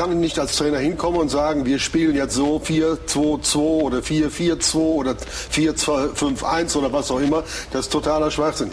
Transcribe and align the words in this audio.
kann 0.00 0.18
nicht 0.18 0.38
als 0.38 0.56
Trainer 0.56 0.78
hinkommen 0.78 1.20
und 1.20 1.28
sagen, 1.28 1.66
wir 1.66 1.78
spielen 1.78 2.16
jetzt 2.16 2.34
so 2.34 2.56
4-2-2 2.56 3.56
oder 3.58 3.98
4-4-2 3.98 4.74
oder 4.76 5.14
4-5-1 5.54 6.76
oder 6.78 6.90
was 6.90 7.10
auch 7.10 7.20
immer. 7.20 7.44
Das 7.70 7.82
ist 7.82 7.92
totaler 7.92 8.30
Schwachsinn. 8.30 8.70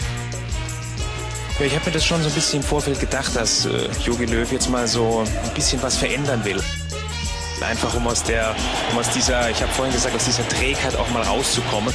Ja, 1.59 1.65
ich 1.65 1.75
habe 1.75 1.85
mir 1.87 1.91
das 1.91 2.05
schon 2.05 2.21
so 2.21 2.29
ein 2.29 2.33
bisschen 2.33 2.61
im 2.61 2.65
Vorfeld 2.65 3.01
gedacht, 3.01 3.35
dass 3.35 3.65
äh, 3.65 3.89
Jogi 4.05 4.23
Löw 4.23 4.49
jetzt 4.49 4.69
mal 4.69 4.87
so 4.87 5.25
ein 5.25 5.53
bisschen 5.53 5.83
was 5.83 5.97
verändern 5.97 6.45
will. 6.45 6.63
Einfach 7.59 7.93
um 7.93 8.07
aus 8.07 8.23
der, 8.23 8.55
um 8.93 8.97
aus 8.97 9.09
dieser, 9.09 9.49
ich 9.49 9.61
habe 9.61 9.73
vorhin 9.73 9.93
gesagt, 9.93 10.15
aus 10.15 10.23
dieser 10.23 10.47
Trägheit 10.47 10.95
auch 10.95 11.09
mal 11.09 11.23
rauszukommen. 11.23 11.93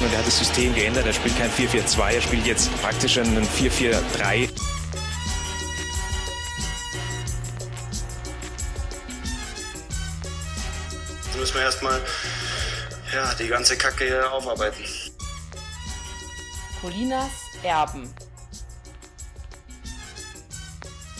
Und 0.00 0.12
er 0.12 0.18
hat 0.18 0.26
das 0.26 0.38
System 0.38 0.74
geändert, 0.74 1.06
er 1.06 1.12
spielt 1.12 1.38
kein 1.38 1.52
4-4-2, 1.52 2.14
er 2.14 2.20
spielt 2.20 2.46
jetzt 2.46 2.82
praktisch 2.82 3.16
ein 3.16 3.46
4-4-3. 3.46 4.48
Erstmal 11.76 12.00
ja, 13.12 13.34
die 13.34 13.48
ganze 13.48 13.76
Kacke 13.76 14.04
hier 14.06 14.32
aufarbeiten. 14.32 14.82
Colinas 16.80 17.30
Erben. 17.62 18.08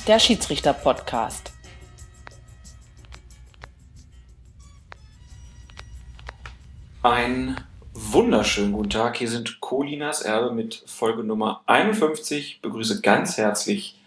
Der 0.07 0.19
Schiedsrichter-Podcast. 0.19 1.53
Einen 7.03 7.61
wunderschönen 7.93 8.73
guten 8.73 8.91
Tag. 8.91 9.17
Hier 9.17 9.29
sind 9.29 9.61
Colinas 9.61 10.23
Erbe 10.23 10.53
mit 10.53 10.83
Folge 10.87 11.23
Nummer 11.23 11.63
51. 11.67 12.39
Ich 12.39 12.61
begrüße 12.63 13.03
ganz 13.03 13.37
herzlich 13.37 14.01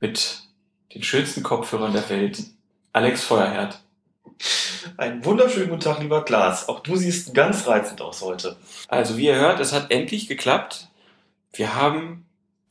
mit 0.00 0.44
den 0.94 1.02
schönsten 1.02 1.42
Kopfhörern 1.42 1.92
der 1.92 2.08
Welt 2.08 2.44
Alex 2.92 3.24
Feuerherd. 3.24 3.82
Einen 4.96 5.24
wunderschönen 5.24 5.68
guten 5.68 5.80
Tag, 5.80 6.00
lieber 6.00 6.24
Klaas. 6.24 6.68
Auch 6.68 6.80
du 6.80 6.96
siehst 6.96 7.34
ganz 7.34 7.66
reizend 7.66 8.00
aus 8.00 8.20
heute. 8.22 8.56
Also 8.88 9.16
wie 9.16 9.26
ihr 9.26 9.36
hört, 9.36 9.60
es 9.60 9.72
hat 9.72 9.90
endlich 9.90 10.28
geklappt. 10.28 10.88
Wir 11.52 11.74
haben 11.74 12.26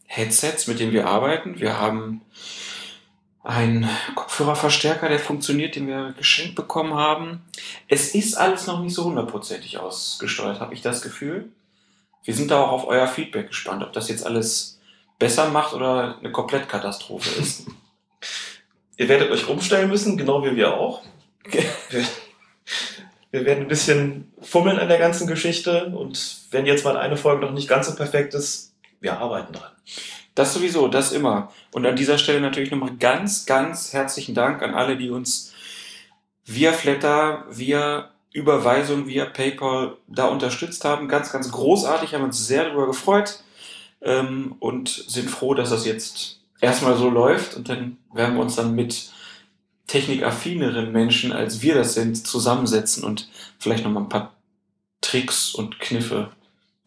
Headsets, 0.08 0.68
mit 0.68 0.80
denen 0.80 0.92
wir 0.92 1.08
arbeiten. 1.08 1.60
Wir 1.60 1.80
haben 1.80 2.22
einen 3.44 3.90
Kopfhörerverstärker, 4.16 5.10
der 5.10 5.20
funktioniert, 5.20 5.76
den 5.76 5.88
wir 5.88 6.14
geschenkt 6.18 6.56
bekommen 6.56 6.94
haben. 6.96 7.42
Es 7.88 8.14
ist 8.14 8.36
alles 8.36 8.68
noch 8.68 8.82
nicht 8.82 8.94
so 8.94 9.06
hundertprozentig 9.06 9.80
ausgesteuert, 9.80 10.60
habe 10.60 10.74
ich 10.74 10.82
das 10.82 11.02
Gefühl. 11.02 11.50
Wir 12.24 12.36
sind 12.36 12.52
da 12.52 12.62
auch 12.62 12.72
auf 12.72 12.88
euer 12.88 13.08
Feedback 13.08 13.48
gespannt, 13.48 13.84
ob 13.84 13.94
das 13.94 14.10
jetzt 14.10 14.26
alles 14.26 14.80
besser 15.18 15.50
macht 15.50 15.74
oder 15.74 16.18
eine 16.20 16.32
Komplettkatastrophe 16.32 17.40
ist. 17.40 17.68
Ihr 18.98 19.10
werdet 19.10 19.32
euch 19.32 19.48
umstellen 19.48 19.90
müssen, 19.90 20.18
genau 20.18 20.44
wie 20.44 20.56
wir 20.56 20.76
auch. 20.76 21.02
Wir, 23.32 23.46
werden 23.46 23.64
ein 23.64 23.68
bisschen 23.68 24.32
fummeln 24.42 24.78
an 24.78 24.90
der 24.90 25.00
ganzen 25.00 25.28
Geschichte 25.28 25.86
und 25.88 26.38
wenn 26.52 26.66
jetzt 26.66 26.84
mal 26.84 26.98
eine 26.98 27.18
Folge 27.18 27.46
noch 27.46 27.54
nicht 27.54 27.68
ganz 27.68 27.88
so 27.88 27.96
perfekt 27.96 28.34
ist, 28.34 28.74
wir 29.00 29.18
arbeiten 29.18 29.54
dran. 29.54 29.72
Das 30.36 30.54
sowieso, 30.54 30.88
das 30.88 31.12
immer. 31.12 31.52
Und 31.72 31.86
an 31.86 31.96
dieser 31.96 32.18
Stelle 32.18 32.42
natürlich 32.42 32.72
nochmal 32.72 32.96
ganz, 32.98 33.46
ganz 33.46 33.94
herzlichen 33.94 34.36
Dank 34.36 34.62
an 34.62 34.74
alle, 34.74 34.98
die 34.98 35.10
uns 35.10 35.54
via 36.46 36.74
Flatter, 36.74 37.46
via 37.50 38.12
Überweisung, 38.34 39.08
via 39.08 39.26
PayPal 39.26 39.98
da 40.08 40.28
unterstützt 40.28 40.86
haben. 40.86 41.08
Ganz, 41.08 41.32
ganz 41.32 41.52
großartig, 41.52 42.14
haben 42.14 42.24
uns 42.24 42.48
sehr 42.48 42.66
darüber 42.66 42.88
gefreut 42.88 43.44
ähm, 44.02 44.56
und 44.60 44.90
sind 44.90 45.30
froh, 45.30 45.54
dass 45.54 45.70
das 45.70 45.86
jetzt 45.86 46.40
erstmal 46.62 46.96
so 46.96 47.10
läuft 47.10 47.56
und 47.56 47.70
dann 47.70 47.98
werden 48.14 48.36
wir 48.36 48.42
uns 48.42 48.56
dann 48.56 48.76
mit 48.76 49.12
technikaffineren 49.88 50.92
Menschen, 50.92 51.32
als 51.32 51.62
wir 51.62 51.76
das 51.76 51.94
sind, 51.94 52.26
zusammensetzen 52.26 53.04
und 53.04 53.30
vielleicht 53.60 53.84
nochmal 53.84 54.04
ein 54.04 54.10
paar 54.10 54.34
Tricks 55.02 55.54
und 55.54 55.80
Kniffe 55.80 56.32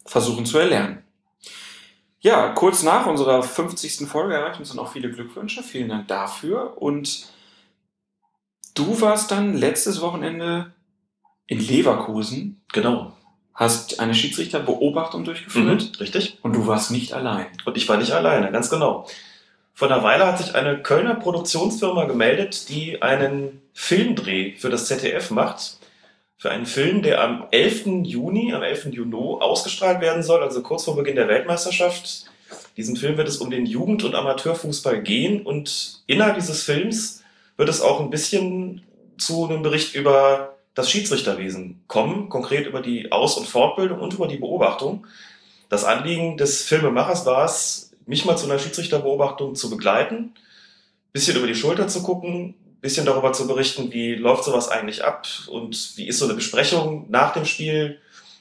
versuchen 0.07 0.47
zu 0.47 0.59
erlernen. 0.59 1.03
Ja, 2.21 2.49
kurz 2.49 2.83
nach 2.83 3.05
unserer 3.05 3.43
50. 3.43 4.09
Folge 4.09 4.35
erreichen 4.35 4.61
uns 4.61 4.71
dann 4.71 4.79
auch 4.79 4.91
viele 4.91 5.11
Glückwünsche. 5.11 5.63
Vielen 5.63 5.91
Dank 5.91 6.09
dafür. 6.09 6.81
Und 6.81 7.27
du 8.75 9.01
warst 9.03 9.31
dann 9.31 9.55
letztes 9.55 10.01
Wochenende 10.01 10.73
in 11.47 11.61
Leverkusen. 11.61 12.63
Genau. 12.73 13.13
Hast 13.53 14.01
eine 14.01 14.15
Schiedsrichterbeobachtung 14.15 15.25
durchgeführt. 15.25 15.83
Mhm, 15.83 15.97
richtig. 16.01 16.39
Und 16.43 16.55
du 16.55 16.67
warst 16.67 16.91
nicht 16.91 17.13
allein. 17.13 17.47
Und 17.67 17.77
ich 17.77 17.89
war 17.91 17.99
nicht 17.99 18.13
alleine, 18.13 18.51
ganz 18.51 18.71
genau. 18.71 19.07
Vor 19.77 19.91
einer 19.91 20.05
Weile 20.05 20.27
hat 20.27 20.39
sich 20.39 20.55
eine 20.55 20.81
Kölner 20.81 21.17
Produktionsfirma 21.17 22.05
gemeldet, 22.05 22.69
die 22.69 23.03
einen 23.03 23.61
Filmdreh 23.73 24.55
für 24.57 24.71
das 24.71 24.87
ZDF 24.87 25.33
macht. 25.33 25.79
Für 26.37 26.53
einen 26.53 26.67
Film, 26.67 27.03
der 27.03 27.21
am 27.21 27.49
11. 27.51 28.05
Juni, 28.05 28.55
am 28.55 28.63
11. 28.63 28.87
Juni 28.93 29.37
ausgestrahlt 29.41 30.01
werden 30.01 30.23
soll, 30.23 30.45
also 30.45 30.63
kurz 30.63 30.85
vor 30.85 30.95
Beginn 30.95 31.17
der 31.17 31.27
Weltmeisterschaft. 31.27 32.27
Diesem 32.77 32.95
Film 32.95 33.17
wird 33.17 33.27
es 33.27 33.39
um 33.39 33.51
den 33.51 33.67
Jugend- 33.67 34.05
und 34.05 34.15
Amateurfußball 34.15 35.03
gehen 35.03 35.43
und 35.43 36.03
innerhalb 36.07 36.37
dieses 36.37 36.63
Films 36.63 37.25
wird 37.57 37.69
es 37.69 37.81
auch 37.81 37.99
ein 37.99 38.11
bisschen 38.11 38.83
zu 39.19 39.47
einem 39.47 39.63
Bericht 39.63 39.97
über 39.97 40.55
das 40.75 40.89
Schiedsrichterwesen 40.89 41.83
kommen, 41.89 42.29
konkret 42.29 42.67
über 42.67 42.81
die 42.81 43.11
Aus- 43.11 43.37
und 43.37 43.49
Fortbildung 43.49 43.99
und 43.99 44.15
über 44.15 44.29
die 44.29 44.39
Beobachtung. 44.39 45.07
Das 45.69 45.85
Anliegen 45.85 46.37
des 46.37 46.63
Filmemachers 46.63 47.27
war 47.27 47.45
es, 47.45 47.94
mich 48.07 48.25
mal 48.25 48.37
zu 48.37 48.47
einer 48.47 48.59
Schiedsrichterbeobachtung 48.59 49.55
zu 49.55 49.71
begleiten, 49.71 50.33
bisschen 51.13 51.37
über 51.37 51.47
die 51.47 51.55
Schulter 51.55 51.89
zu 51.89 52.03
gucken, 52.03 52.55
bisschen 52.81 53.07
darüber 53.07 53.33
zu 53.33 53.47
berichten, 53.47 53.93
wie 53.93 54.15
läuft 54.15 54.45
sowas 54.45 54.69
eigentlich 54.69 55.05
ab 55.05 55.27
und 55.49 55.97
wie 55.97 56.07
ist 56.07 56.19
so 56.19 56.27
eine 56.27 56.35
Besprechung 56.35 57.07
nach 57.09 57.33
dem 57.33 57.47
Spiel, 57.47 57.99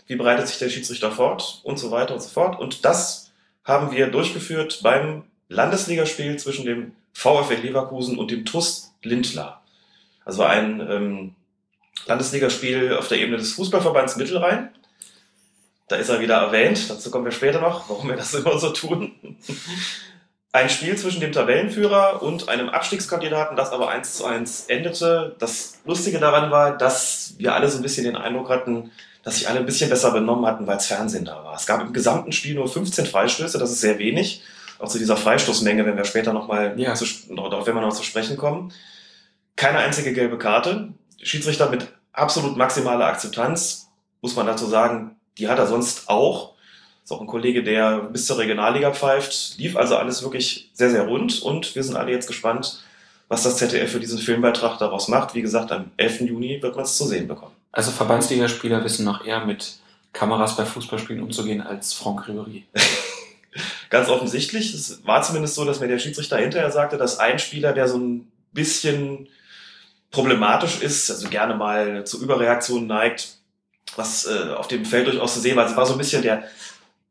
wie 0.08 0.16
bereitet 0.16 0.48
sich 0.48 0.60
der 0.60 0.70
Schiedsrichter 0.70 1.12
fort 1.12 1.62
und 1.64 1.80
so 1.80 1.92
weiter 1.92 2.14
und 2.14 2.22
so 2.22 2.30
fort. 2.30 2.60
Und 2.60 2.84
das 2.84 3.32
haben 3.64 3.92
wir 3.92 4.08
durchgeführt 4.08 4.82
beim 4.84 5.24
Landesligaspiel 5.48 6.38
zwischen 6.38 6.66
dem 6.66 6.92
VfL 7.14 7.62
Leverkusen 7.62 8.18
und 8.18 8.32
dem 8.32 8.44
TUS 8.44 8.94
Lindlar. 9.02 9.64
Also 10.26 10.44
ein 10.44 10.82
ähm, 10.82 11.36
Landesligaspiel 12.06 12.96
auf 12.98 13.08
der 13.08 13.20
Ebene 13.20 13.38
des 13.38 13.54
Fußballverbands 13.54 14.18
Mittelrhein. 14.18 14.70
Da 15.94 16.00
ist 16.00 16.10
er 16.10 16.20
wieder 16.20 16.38
erwähnt, 16.38 16.90
dazu 16.90 17.12
kommen 17.12 17.24
wir 17.26 17.32
später 17.32 17.62
noch, 17.62 17.88
warum 17.88 18.10
wir 18.10 18.16
das 18.16 18.34
immer 18.34 18.58
so 18.58 18.72
tun. 18.72 19.12
Ein 20.52 20.68
Spiel 20.68 20.98
zwischen 20.98 21.22
dem 21.22 21.32
Tabellenführer 21.32 22.24
und 22.24 22.50
einem 22.50 22.70
Abstiegskandidaten, 22.70 23.56
das 23.56 23.70
aber 23.70 23.90
eins 23.90 24.16
zu 24.16 24.26
eins 24.26 24.62
endete. 24.66 25.36
Das 25.38 25.82
Lustige 25.86 26.18
daran 26.18 26.50
war, 26.50 26.76
dass 26.76 27.36
wir 27.38 27.54
alle 27.54 27.70
so 27.70 27.78
ein 27.78 27.84
bisschen 27.84 28.06
den 28.06 28.16
Eindruck 28.16 28.50
hatten, 28.50 28.90
dass 29.22 29.36
sich 29.36 29.48
alle 29.48 29.60
ein 29.60 29.68
bisschen 29.68 29.92
besser 29.92 30.10
benommen 30.10 30.48
hatten, 30.48 30.66
weil 30.66 30.78
es 30.78 30.88
Fernsehen 30.88 31.26
da 31.26 31.44
war. 31.44 31.54
Es 31.56 31.68
gab 31.68 31.80
im 31.82 31.94
gesamten 31.94 32.32
Spiel 32.32 32.56
nur 32.56 32.68
15 32.68 33.06
Freistöße, 33.06 33.60
das 33.60 33.70
ist 33.70 33.82
sehr 33.82 34.00
wenig. 34.00 34.42
Auch 34.80 34.88
zu 34.90 34.98
dieser 34.98 35.16
Freistoßmenge, 35.16 35.86
wenn 35.86 35.96
wir 35.96 36.06
später 36.06 36.34
nochmal, 36.34 36.74
Ja. 36.80 37.00
werden 37.00 37.28
wir 37.30 37.82
noch 37.82 37.94
zu 37.94 38.02
sprechen 38.02 38.36
kommen. 38.36 38.74
Keine 39.56 39.78
einzige 39.78 40.12
gelbe 40.12 40.40
Karte. 40.40 40.90
Schiedsrichter 41.22 41.70
mit 41.70 41.86
absolut 42.14 42.58
maximaler 42.58 43.06
Akzeptanz, 43.06 43.90
muss 44.22 44.36
man 44.36 44.48
dazu 44.48 44.66
sagen, 44.66 45.18
die 45.38 45.48
hat 45.48 45.60
er 45.60 45.68
sonst 45.68 46.10
auch. 46.10 46.54
Ist 47.04 47.12
auch 47.12 47.22
ein 47.22 47.28
Kollege, 47.28 47.64
der 47.64 48.00
bis 48.00 48.26
zur 48.28 48.38
Regionalliga 48.38 48.94
pfeift. 48.94 49.58
Lief 49.58 49.76
also 49.76 49.98
alles 49.98 50.24
wirklich 50.24 50.70
sehr, 50.74 50.90
sehr 50.90 51.04
rund 51.04 51.42
und 51.42 51.76
wir 51.76 51.84
sind 51.84 51.98
alle 51.98 52.12
jetzt 52.12 52.28
gespannt, 52.28 52.82
was 53.28 53.44
das 53.44 53.58
ZDF 53.58 53.92
für 53.92 54.00
diesen 54.00 54.20
Filmbeitrag 54.20 54.78
daraus 54.78 55.08
macht. 55.10 55.36
Wie 55.36 55.42
gesagt, 55.42 55.72
am 55.72 55.92
11. 55.98 56.22
Juni 56.22 56.62
wird 56.62 56.76
man 56.76 56.86
es 56.86 56.98
zu 56.98 57.06
sehen 57.06 57.28
bekommen. 57.28 57.54
Also 57.72 57.92
Verbandsligaspieler 57.92 58.84
wissen 58.84 59.04
noch 59.04 59.26
eher 59.26 59.46
mit 59.46 59.78
Kameras 60.14 60.56
bei 60.56 60.66
Fußballspielen 60.66 61.24
umzugehen 61.24 61.62
als 61.62 61.94
Franck 61.94 62.28
Ribéry. 62.30 62.64
Ganz 63.90 64.10
offensichtlich, 64.10 64.74
es 64.74 65.06
war 65.06 65.22
zumindest 65.24 65.56
so, 65.56 65.66
dass 65.66 65.80
mir 65.80 65.88
der 65.88 66.00
Schiedsrichter 66.00 66.38
hinterher 66.38 66.72
sagte, 66.72 66.98
dass 66.98 67.20
ein 67.20 67.40
Spieler, 67.40 67.74
der 67.74 67.88
so 67.88 67.98
ein 67.98 68.32
bisschen 68.52 69.28
problematisch 70.12 70.82
ist, 70.82 71.10
also 71.12 71.28
gerne 71.30 71.56
mal 71.56 72.06
zu 72.06 72.22
Überreaktionen 72.22 72.88
neigt, 72.88 73.38
was 73.96 74.26
äh, 74.26 74.52
auf 74.54 74.68
dem 74.68 74.86
Feld 74.86 75.08
durchaus 75.08 75.34
zu 75.36 75.40
sehen 75.40 75.56
war. 75.56 75.66
Es 75.66 75.76
war 75.76 75.86
so 75.86 75.94
ein 75.94 75.98
bisschen 75.98 76.22
der, 76.22 76.44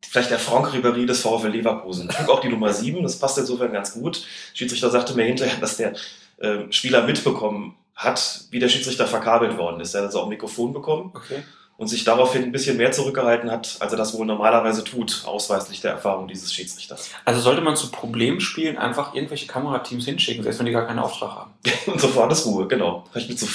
vielleicht 0.08 0.30
der 0.30 0.38
Franck 0.38 0.68
Ribéry 0.74 1.06
des 1.06 1.20
VfL 1.20 1.48
Leverkusen. 1.48 2.08
Trug 2.08 2.28
auch 2.28 2.40
die 2.40 2.48
Nummer 2.48 2.72
7, 2.72 3.02
das 3.02 3.18
passt 3.18 3.38
insofern 3.38 3.72
ganz 3.72 3.94
gut. 3.94 4.22
Der 4.52 4.56
Schiedsrichter 4.58 4.90
sagte 4.90 5.14
mir 5.14 5.24
hinterher, 5.24 5.58
dass 5.60 5.76
der 5.76 5.92
äh, 6.38 6.70
Spieler 6.70 7.02
mitbekommen 7.06 7.76
hat, 7.94 8.42
wie 8.50 8.58
der 8.58 8.68
Schiedsrichter 8.68 9.06
verkabelt 9.06 9.58
worden 9.58 9.80
ist. 9.80 9.94
Er 9.94 10.00
hat 10.00 10.06
also 10.06 10.20
auch 10.20 10.24
ein 10.24 10.30
Mikrofon 10.30 10.72
bekommen 10.72 11.12
Okay. 11.14 11.42
und 11.76 11.88
sich 11.88 12.04
daraufhin 12.04 12.42
ein 12.42 12.52
bisschen 12.52 12.76
mehr 12.78 12.90
zurückgehalten 12.90 13.50
hat, 13.50 13.76
als 13.80 13.92
er 13.92 13.98
das 13.98 14.14
wohl 14.14 14.26
normalerweise 14.26 14.82
tut, 14.82 15.22
ausweislich 15.26 15.80
der 15.82 15.92
Erfahrung 15.92 16.26
dieses 16.26 16.52
Schiedsrichters. 16.52 17.10
Also 17.24 17.40
sollte 17.42 17.60
man 17.60 17.76
zu 17.76 17.90
Problemspielen 17.90 18.78
einfach 18.78 19.14
irgendwelche 19.14 19.46
Kamerateams 19.46 20.06
hinschicken, 20.06 20.42
selbst 20.42 20.58
wenn 20.58 20.66
die 20.66 20.72
gar 20.72 20.86
keinen 20.86 20.98
Auftrag 21.00 21.30
haben. 21.32 21.50
Und 21.86 22.00
sofort 22.00 22.32
ist 22.32 22.46
Ruhe, 22.46 22.66
genau. 22.66 23.04
Vielleicht 23.12 23.28
mit 23.28 23.38
so 23.38 23.46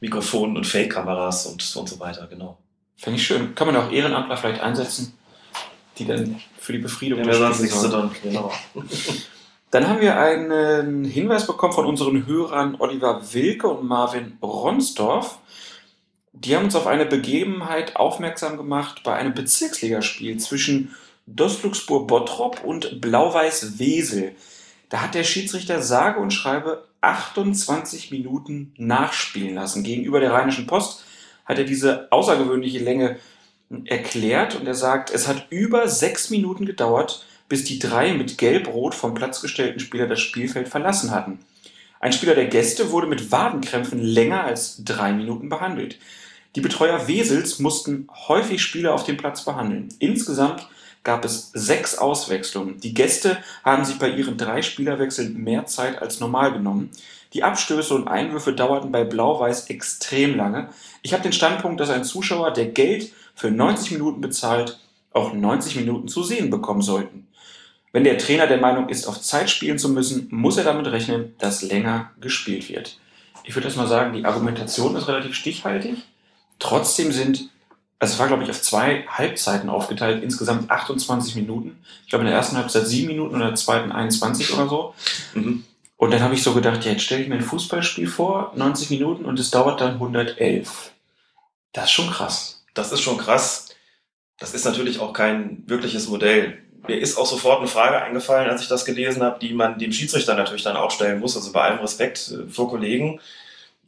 Fake-Mikrofonen 0.00 0.56
und 0.56 0.66
Fake-Kameras 0.66 1.46
und, 1.46 1.76
und 1.76 1.88
so 1.88 2.00
weiter, 2.00 2.26
genau. 2.26 2.58
Finde 2.96 3.18
ich 3.18 3.26
schön. 3.26 3.54
Kann 3.54 3.66
man 3.66 3.76
auch 3.76 3.90
Ehrenamtler 3.90 4.36
vielleicht 4.36 4.62
einsetzen, 4.62 5.14
die 5.98 6.06
dann 6.06 6.40
für 6.58 6.72
die 6.72 6.78
Befriedung 6.78 7.18
Ja, 7.20 7.24
des 7.24 7.38
mir 7.38 7.46
sonst 7.46 7.60
nichts 7.60 7.80
zu 7.80 7.90
tun, 7.90 8.10
genau. 8.22 8.52
Dann 9.72 9.88
haben 9.88 10.00
wir 10.00 10.18
einen 10.18 11.04
Hinweis 11.04 11.46
bekommen 11.46 11.72
von 11.72 11.86
unseren 11.86 12.24
Hörern 12.26 12.76
Oliver 12.78 13.20
Wilke 13.32 13.66
und 13.66 13.86
Marvin 13.86 14.38
Ronsdorf. 14.40 15.38
Die 16.32 16.54
haben 16.54 16.64
uns 16.64 16.76
auf 16.76 16.86
eine 16.86 17.04
Begebenheit 17.04 17.96
aufmerksam 17.96 18.56
gemacht 18.56 19.02
bei 19.02 19.16
einem 19.16 19.34
Bezirksligaspiel 19.34 20.38
zwischen 20.38 20.94
Dostluxburg 21.26 22.06
Bottrop 22.06 22.62
und 22.62 23.00
Blau-Weiß 23.00 23.78
Wesel. 23.78 24.36
Da 24.88 25.02
hat 25.02 25.14
der 25.14 25.24
Schiedsrichter 25.24 25.82
sage 25.82 26.20
und 26.20 26.30
schreibe 26.30 26.84
28 27.06 28.10
Minuten 28.10 28.72
nachspielen 28.76 29.54
lassen. 29.54 29.82
Gegenüber 29.82 30.20
der 30.20 30.32
Rheinischen 30.32 30.66
Post 30.66 31.04
hat 31.44 31.58
er 31.58 31.64
diese 31.64 32.10
außergewöhnliche 32.10 32.80
Länge 32.80 33.18
erklärt 33.84 34.56
und 34.56 34.66
er 34.66 34.74
sagt, 34.74 35.10
es 35.10 35.26
hat 35.26 35.46
über 35.50 35.88
sechs 35.88 36.30
Minuten 36.30 36.66
gedauert, 36.66 37.24
bis 37.48 37.64
die 37.64 37.78
drei 37.78 38.12
mit 38.12 38.38
gelb-rot 38.38 38.94
vom 38.94 39.14
Platz 39.14 39.40
gestellten 39.40 39.80
Spieler 39.80 40.06
das 40.06 40.20
Spielfeld 40.20 40.68
verlassen 40.68 41.10
hatten. 41.10 41.38
Ein 42.00 42.12
Spieler 42.12 42.34
der 42.34 42.46
Gäste 42.46 42.90
wurde 42.90 43.06
mit 43.06 43.32
Wadenkrämpfen 43.32 44.00
länger 44.00 44.44
als 44.44 44.82
drei 44.84 45.12
Minuten 45.12 45.48
behandelt. 45.48 45.98
Die 46.54 46.60
Betreuer 46.60 47.06
Wesels 47.08 47.58
mussten 47.58 48.08
häufig 48.28 48.62
Spieler 48.62 48.94
auf 48.94 49.04
dem 49.04 49.16
Platz 49.16 49.44
behandeln. 49.44 49.88
Insgesamt 49.98 50.68
gab 51.06 51.24
es 51.24 51.52
sechs 51.54 51.96
Auswechslungen. 51.96 52.80
Die 52.80 52.92
Gäste 52.92 53.38
haben 53.64 53.84
sich 53.84 53.96
bei 53.98 54.10
ihren 54.10 54.36
drei 54.36 54.60
Spielerwechseln 54.60 55.42
mehr 55.42 55.64
Zeit 55.64 56.02
als 56.02 56.18
normal 56.18 56.52
genommen. 56.52 56.90
Die 57.32 57.44
Abstöße 57.44 57.94
und 57.94 58.08
Einwürfe 58.08 58.52
dauerten 58.52 58.90
bei 58.90 59.04
Blau-Weiß 59.04 59.70
extrem 59.70 60.36
lange. 60.36 60.68
Ich 61.02 61.12
habe 61.12 61.22
den 61.22 61.32
Standpunkt, 61.32 61.80
dass 61.80 61.90
ein 61.90 62.02
Zuschauer, 62.02 62.50
der 62.50 62.66
Geld 62.66 63.12
für 63.36 63.52
90 63.52 63.92
Minuten 63.92 64.20
bezahlt, 64.20 64.80
auch 65.12 65.32
90 65.32 65.76
Minuten 65.76 66.08
zu 66.08 66.24
sehen 66.24 66.50
bekommen 66.50 66.82
sollten. 66.82 67.28
Wenn 67.92 68.02
der 68.02 68.18
Trainer 68.18 68.48
der 68.48 68.60
Meinung 68.60 68.88
ist, 68.88 69.06
auf 69.06 69.22
Zeit 69.22 69.48
spielen 69.48 69.78
zu 69.78 69.88
müssen, 69.88 70.26
muss 70.32 70.56
er 70.56 70.64
damit 70.64 70.88
rechnen, 70.88 71.36
dass 71.38 71.62
länger 71.62 72.10
gespielt 72.20 72.68
wird. 72.68 72.98
Ich 73.44 73.54
würde 73.54 73.68
erst 73.68 73.76
mal 73.76 73.86
sagen, 73.86 74.12
die 74.12 74.24
Argumentation 74.24 74.96
ist 74.96 75.06
relativ 75.06 75.36
stichhaltig. 75.36 75.98
Trotzdem 76.58 77.12
sind, 77.12 77.48
es 77.98 78.18
war 78.18 78.26
glaube 78.26 78.44
ich 78.44 78.50
auf 78.50 78.60
zwei 78.60 79.06
Halbzeiten 79.08 79.68
aufgeteilt, 79.68 80.22
insgesamt 80.22 80.70
28 80.70 81.34
Minuten. 81.36 81.82
Ich 82.04 82.10
glaube 82.10 82.24
in 82.24 82.28
der 82.30 82.36
ersten 82.36 82.56
Halbzeit 82.56 82.86
7 82.86 83.06
Minuten 83.06 83.34
und 83.34 83.40
in 83.40 83.46
der 83.46 83.56
zweiten 83.56 83.92
21 83.92 84.52
oder 84.52 84.68
so. 84.68 84.94
Mhm. 85.34 85.64
Und 85.96 86.10
dann 86.10 86.20
habe 86.20 86.34
ich 86.34 86.42
so 86.42 86.52
gedacht, 86.52 86.84
ja, 86.84 86.92
jetzt 86.92 87.04
stelle 87.04 87.22
ich 87.22 87.28
mir 87.28 87.36
ein 87.36 87.40
Fußballspiel 87.40 88.06
vor, 88.06 88.52
90 88.54 88.90
Minuten 88.90 89.24
und 89.24 89.38
es 89.38 89.50
dauert 89.50 89.80
dann 89.80 89.94
111. 89.94 90.92
Das 91.72 91.84
ist 91.84 91.92
schon 91.92 92.10
krass. 92.10 92.64
Das 92.74 92.92
ist 92.92 93.00
schon 93.00 93.16
krass. 93.16 93.68
Das 94.38 94.52
ist 94.52 94.66
natürlich 94.66 95.00
auch 95.00 95.14
kein 95.14 95.62
wirkliches 95.66 96.08
Modell. 96.08 96.58
Mir 96.86 96.98
ist 96.98 97.16
auch 97.16 97.26
sofort 97.26 97.58
eine 97.58 97.68
Frage 97.68 98.00
eingefallen, 98.00 98.50
als 98.50 98.62
ich 98.62 98.68
das 98.68 98.84
gelesen 98.84 99.22
habe, 99.22 99.38
die 99.40 99.54
man 99.54 99.78
dem 99.78 99.92
Schiedsrichter 99.92 100.34
natürlich 100.34 100.62
dann 100.62 100.76
auch 100.76 100.90
stellen 100.90 101.20
muss. 101.20 101.36
Also 101.36 101.52
bei 101.52 101.62
allem 101.62 101.78
Respekt 101.78 102.30
äh, 102.30 102.48
vor 102.48 102.68
Kollegen. 102.68 103.20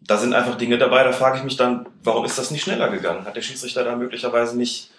Da 0.00 0.16
sind 0.16 0.32
einfach 0.32 0.56
Dinge 0.56 0.78
dabei, 0.78 1.04
da 1.04 1.12
frage 1.12 1.38
ich 1.38 1.44
mich 1.44 1.56
dann, 1.56 1.86
warum 2.02 2.24
ist 2.24 2.38
das 2.38 2.50
nicht 2.50 2.62
schneller 2.62 2.88
gegangen? 2.88 3.24
Hat 3.24 3.36
der 3.36 3.42
Schiedsrichter 3.42 3.84
da 3.84 3.96
möglicherweise 3.96 4.56
nicht 4.56 4.90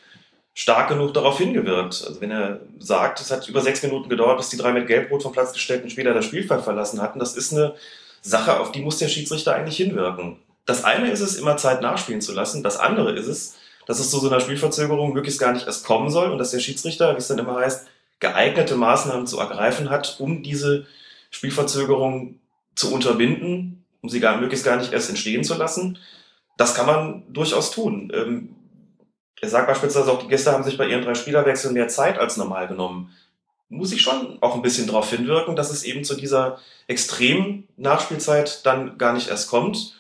stark 0.54 0.90
genug 0.90 1.14
darauf 1.14 1.38
hingewirkt. 1.38 2.04
Also 2.06 2.22
wenn 2.22 2.32
er 2.32 2.60
sagt, 2.80 3.22
es 3.22 3.32
hat 3.32 3.48
über 3.48 3.62
sechs 3.62 3.82
Minuten 3.82 4.10
gedauert, 4.10 4.38
bis 4.38 4.50
die 4.50 4.58
drei 4.58 4.74
mit 4.74 4.88
Gelbrot 4.88 5.24
vom 5.24 5.32
Platz 5.32 5.54
gestellten 5.54 5.90
Spieler 5.90 6.14
das 6.14 6.26
Spielfeld 6.26 6.64
verlassen 6.64 7.02
hatten, 7.02 7.18
das 7.18 7.36
ist 7.36 7.54
eine 7.54 7.76
Sache, 8.22 8.60
auf 8.60 8.72
die 8.72 8.82
muss 8.82 8.98
der 8.98 9.08
Schiedsrichter 9.08 9.56
eigentlich 9.56 9.78
hinwirken. 9.78 10.38
Das 10.66 10.84
eine 10.84 11.10
ist 11.12 11.22
es, 11.22 11.38
immer 11.38 11.58
Zeit 11.58 11.82
nachspielen 11.82 12.22
zu 12.22 12.34
lassen. 12.34 12.62
Das 12.62 12.78
andere 12.78 13.14
ist 13.14 13.28
es, 13.28 13.56
dass 13.88 14.00
es 14.00 14.12
zu 14.12 14.20
so 14.20 14.28
einer 14.28 14.42
Spielverzögerung 14.42 15.14
möglichst 15.14 15.40
gar 15.40 15.54
nicht 15.54 15.66
erst 15.66 15.86
kommen 15.86 16.10
soll 16.10 16.30
und 16.30 16.38
dass 16.38 16.52
der 16.52 16.60
Schiedsrichter, 16.60 17.14
wie 17.14 17.20
es 17.20 17.28
dann 17.28 17.40
immer 17.40 17.56
heißt, 17.56 17.88
geeignete 18.20 18.76
Maßnahmen 18.76 19.28
zu 19.28 19.40
ergreifen 19.40 19.90
hat, 19.90 20.18
um 20.20 20.44
diese 20.44 20.86
Spielverzögerung 21.32 22.40
zu 22.76 22.94
unterbinden, 22.94 23.79
um 24.02 24.10
sie 24.10 24.20
gar, 24.20 24.40
möglichst 24.40 24.66
gar 24.66 24.78
nicht 24.78 24.94
erst 24.94 25.10
entstehen 25.10 25.44
zu 25.44 25.56
lassen. 25.56 25.98
Das 26.58 26.76
kann 26.76 26.86
man 26.86 27.24
durchaus 27.32 27.72
tun. 27.72 28.12
Ähm, 28.14 28.56
er 29.42 29.50
sagt 29.50 29.68
beispielsweise 29.68 30.12
auch, 30.12 30.22
die 30.22 30.28
Gäste 30.28 30.52
haben 30.52 30.64
sich 30.64 30.78
bei 30.78 30.88
ihren 30.88 31.04
drei 31.04 31.16
Spielerwechseln 31.16 31.74
mehr 31.74 31.88
Zeit 31.88 32.18
als 32.18 32.38
normal 32.38 32.68
genommen. 32.68 33.12
Muss 33.70 33.92
ich 33.92 34.02
schon 34.02 34.42
auch 34.42 34.56
ein 34.56 34.62
bisschen 34.62 34.88
darauf 34.88 35.10
hinwirken, 35.10 35.56
dass 35.56 35.72
es 35.72 35.84
eben 35.84 36.04
zu 36.04 36.16
dieser 36.16 36.60
extremen 36.88 37.68
Nachspielzeit 37.78 38.66
dann 38.66 38.98
gar 38.98 39.14
nicht 39.14 39.30
erst 39.30 39.50
kommt. 39.50 39.96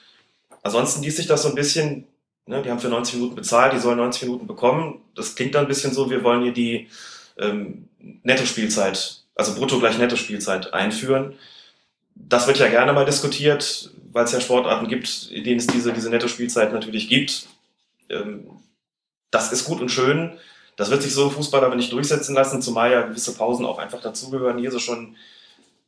Ansonsten 0.63 1.03
liest 1.03 1.17
sich 1.17 1.27
das 1.27 1.43
so 1.43 1.49
ein 1.49 1.55
bisschen, 1.55 2.07
ne, 2.47 2.61
die 2.61 2.69
haben 2.69 2.79
für 2.79 2.89
90 2.89 3.15
Minuten 3.15 3.35
bezahlt, 3.35 3.73
die 3.73 3.79
sollen 3.79 3.97
90 3.97 4.23
Minuten 4.23 4.47
bekommen. 4.47 5.01
Das 5.15 5.35
klingt 5.35 5.55
dann 5.55 5.65
ein 5.65 5.69
bisschen 5.69 5.93
so, 5.93 6.09
wir 6.09 6.23
wollen 6.23 6.41
hier 6.41 6.51
die 6.51 6.89
ähm, 7.37 7.87
Nettospielzeit, 8.23 9.23
also 9.35 9.55
brutto 9.55 9.79
gleich 9.79 9.97
Nettospielzeit 9.97 10.73
einführen. 10.73 11.35
Das 12.27 12.47
wird 12.47 12.59
ja 12.59 12.67
gerne 12.69 12.93
mal 12.93 13.05
diskutiert, 13.05 13.91
weil 14.11 14.25
es 14.25 14.31
ja 14.31 14.41
Sportarten 14.41 14.87
gibt, 14.87 15.29
in 15.31 15.43
denen 15.43 15.59
es 15.59 15.67
diese, 15.67 15.93
diese 15.93 16.09
Nettospielzeit 16.09 16.73
natürlich 16.73 17.07
gibt. 17.07 17.47
Ähm, 18.09 18.45
das 19.31 19.51
ist 19.51 19.65
gut 19.65 19.81
und 19.81 19.89
schön. 19.89 20.37
Das 20.75 20.89
wird 20.89 21.01
sich 21.01 21.13
so 21.13 21.25
im 21.25 21.31
Fußball 21.31 21.63
aber 21.63 21.75
nicht 21.75 21.91
durchsetzen 21.91 22.33
lassen, 22.35 22.61
zumal 22.61 22.91
ja 22.91 23.01
gewisse 23.01 23.35
Pausen 23.35 23.65
auch 23.65 23.79
einfach 23.79 24.01
dazugehören. 24.01 24.57
Hier 24.57 24.69
ist 24.69 24.75
es 24.75 24.81
schon 24.81 25.15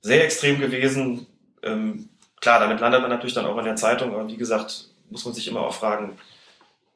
sehr 0.02 0.24
extrem 0.24 0.60
gewesen. 0.60 1.28
Ähm, 1.64 2.10
klar, 2.40 2.60
damit 2.60 2.80
landet 2.80 3.02
man 3.02 3.10
natürlich 3.10 3.34
dann 3.34 3.46
auch 3.46 3.58
in 3.58 3.66
der 3.66 3.76
Zeitung, 3.76 4.14
aber 4.14 4.28
wie 4.28 4.38
gesagt, 4.38 4.90
muss 5.10 5.26
man 5.26 5.34
sich 5.34 5.48
immer 5.48 5.62
auch 5.62 5.74
fragen, 5.74 6.18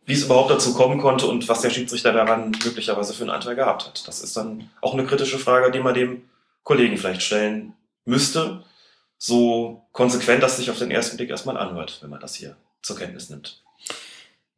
wie 0.06 0.14
es 0.14 0.24
überhaupt 0.24 0.52
dazu 0.52 0.74
kommen 0.74 1.00
konnte 1.00 1.26
und 1.28 1.48
was 1.48 1.62
der 1.62 1.70
Schiedsrichter 1.70 2.12
daran 2.12 2.52
möglicherweise 2.64 3.14
für 3.14 3.24
einen 3.24 3.32
Anteil 3.32 3.56
gehabt 3.56 3.86
hat. 3.86 4.08
Das 4.08 4.22
ist 4.22 4.38
dann 4.38 4.70
auch 4.82 4.94
eine 4.94 5.06
kritische 5.06 5.40
Frage, 5.40 5.72
die 5.72 5.80
man 5.80 5.94
dem 5.94 6.24
Kollegen 6.64 6.98
vielleicht 6.98 7.24
stellen 7.24 7.74
müsste. 8.06 8.64
So 9.18 9.86
konsequent, 9.92 10.44
dass 10.44 10.58
sich 10.58 10.70
auf 10.70 10.80
den 10.80 10.92
ersten 10.92 11.18
Blick 11.18 11.30
erstmal 11.30 11.58
anhört, 11.58 12.00
wenn 12.02 12.10
man 12.10 12.20
das 12.20 12.36
hier 12.36 12.56
zur 12.82 12.98
Kenntnis 12.98 13.30
nimmt. 13.30 13.64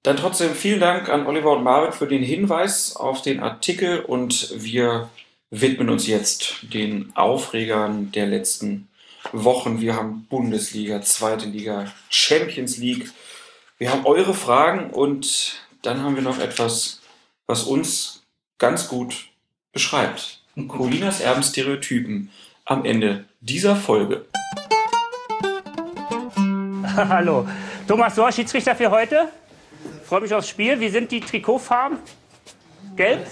Dann 0.04 0.18
trotzdem 0.18 0.56
vielen 0.56 0.80
Dank 0.80 1.10
an 1.10 1.28
Oliver 1.28 1.58
und 1.58 1.64
Marvin 1.64 1.92
für 1.92 2.08
den 2.08 2.24
Hinweis 2.24 2.96
auf 2.96 3.22
den 3.22 3.42
Artikel 3.42 4.00
und 4.00 4.54
wir 4.56 5.10
widmen 5.50 5.90
uns 5.90 6.08
jetzt 6.08 6.56
den 6.62 7.12
Aufregern 7.16 8.12
der 8.12 8.26
letzten 8.26 8.88
Wochen. 9.32 9.82
Wir 9.82 9.96
haben 9.96 10.26
Bundesliga, 10.30 11.02
zweite 11.02 11.48
Liga, 11.48 11.92
Champions 12.10 12.78
League. 12.78 13.12
Wir 13.78 13.92
haben 13.92 14.06
eure 14.06 14.34
Fragen 14.34 14.92
und 14.92 15.62
dann 15.82 16.02
haben 16.02 16.16
wir 16.16 16.24
noch 16.24 16.40
etwas, 16.40 17.02
was 17.46 17.64
uns 17.64 18.24
ganz 18.58 18.88
gut 18.88 19.28
beschreibt. 19.72 20.42
Colinas 20.68 21.22
Erbenstereotypen 21.22 22.32
am 22.66 22.84
Ende 22.84 23.26
dieser 23.40 23.76
Folge. 23.76 24.26
Hallo, 26.96 27.48
Thomas 27.88 28.16
Sohr, 28.16 28.32
Schiedsrichter 28.32 28.76
für 28.76 28.90
heute. 28.90 29.30
Freue 30.04 30.22
mich 30.22 30.34
aufs 30.34 30.50
Spiel. 30.50 30.80
Wie 30.80 30.90
sind 30.90 31.12
die 31.12 31.20
Trikotfarben? 31.20 32.00
Gelb? 32.96 33.28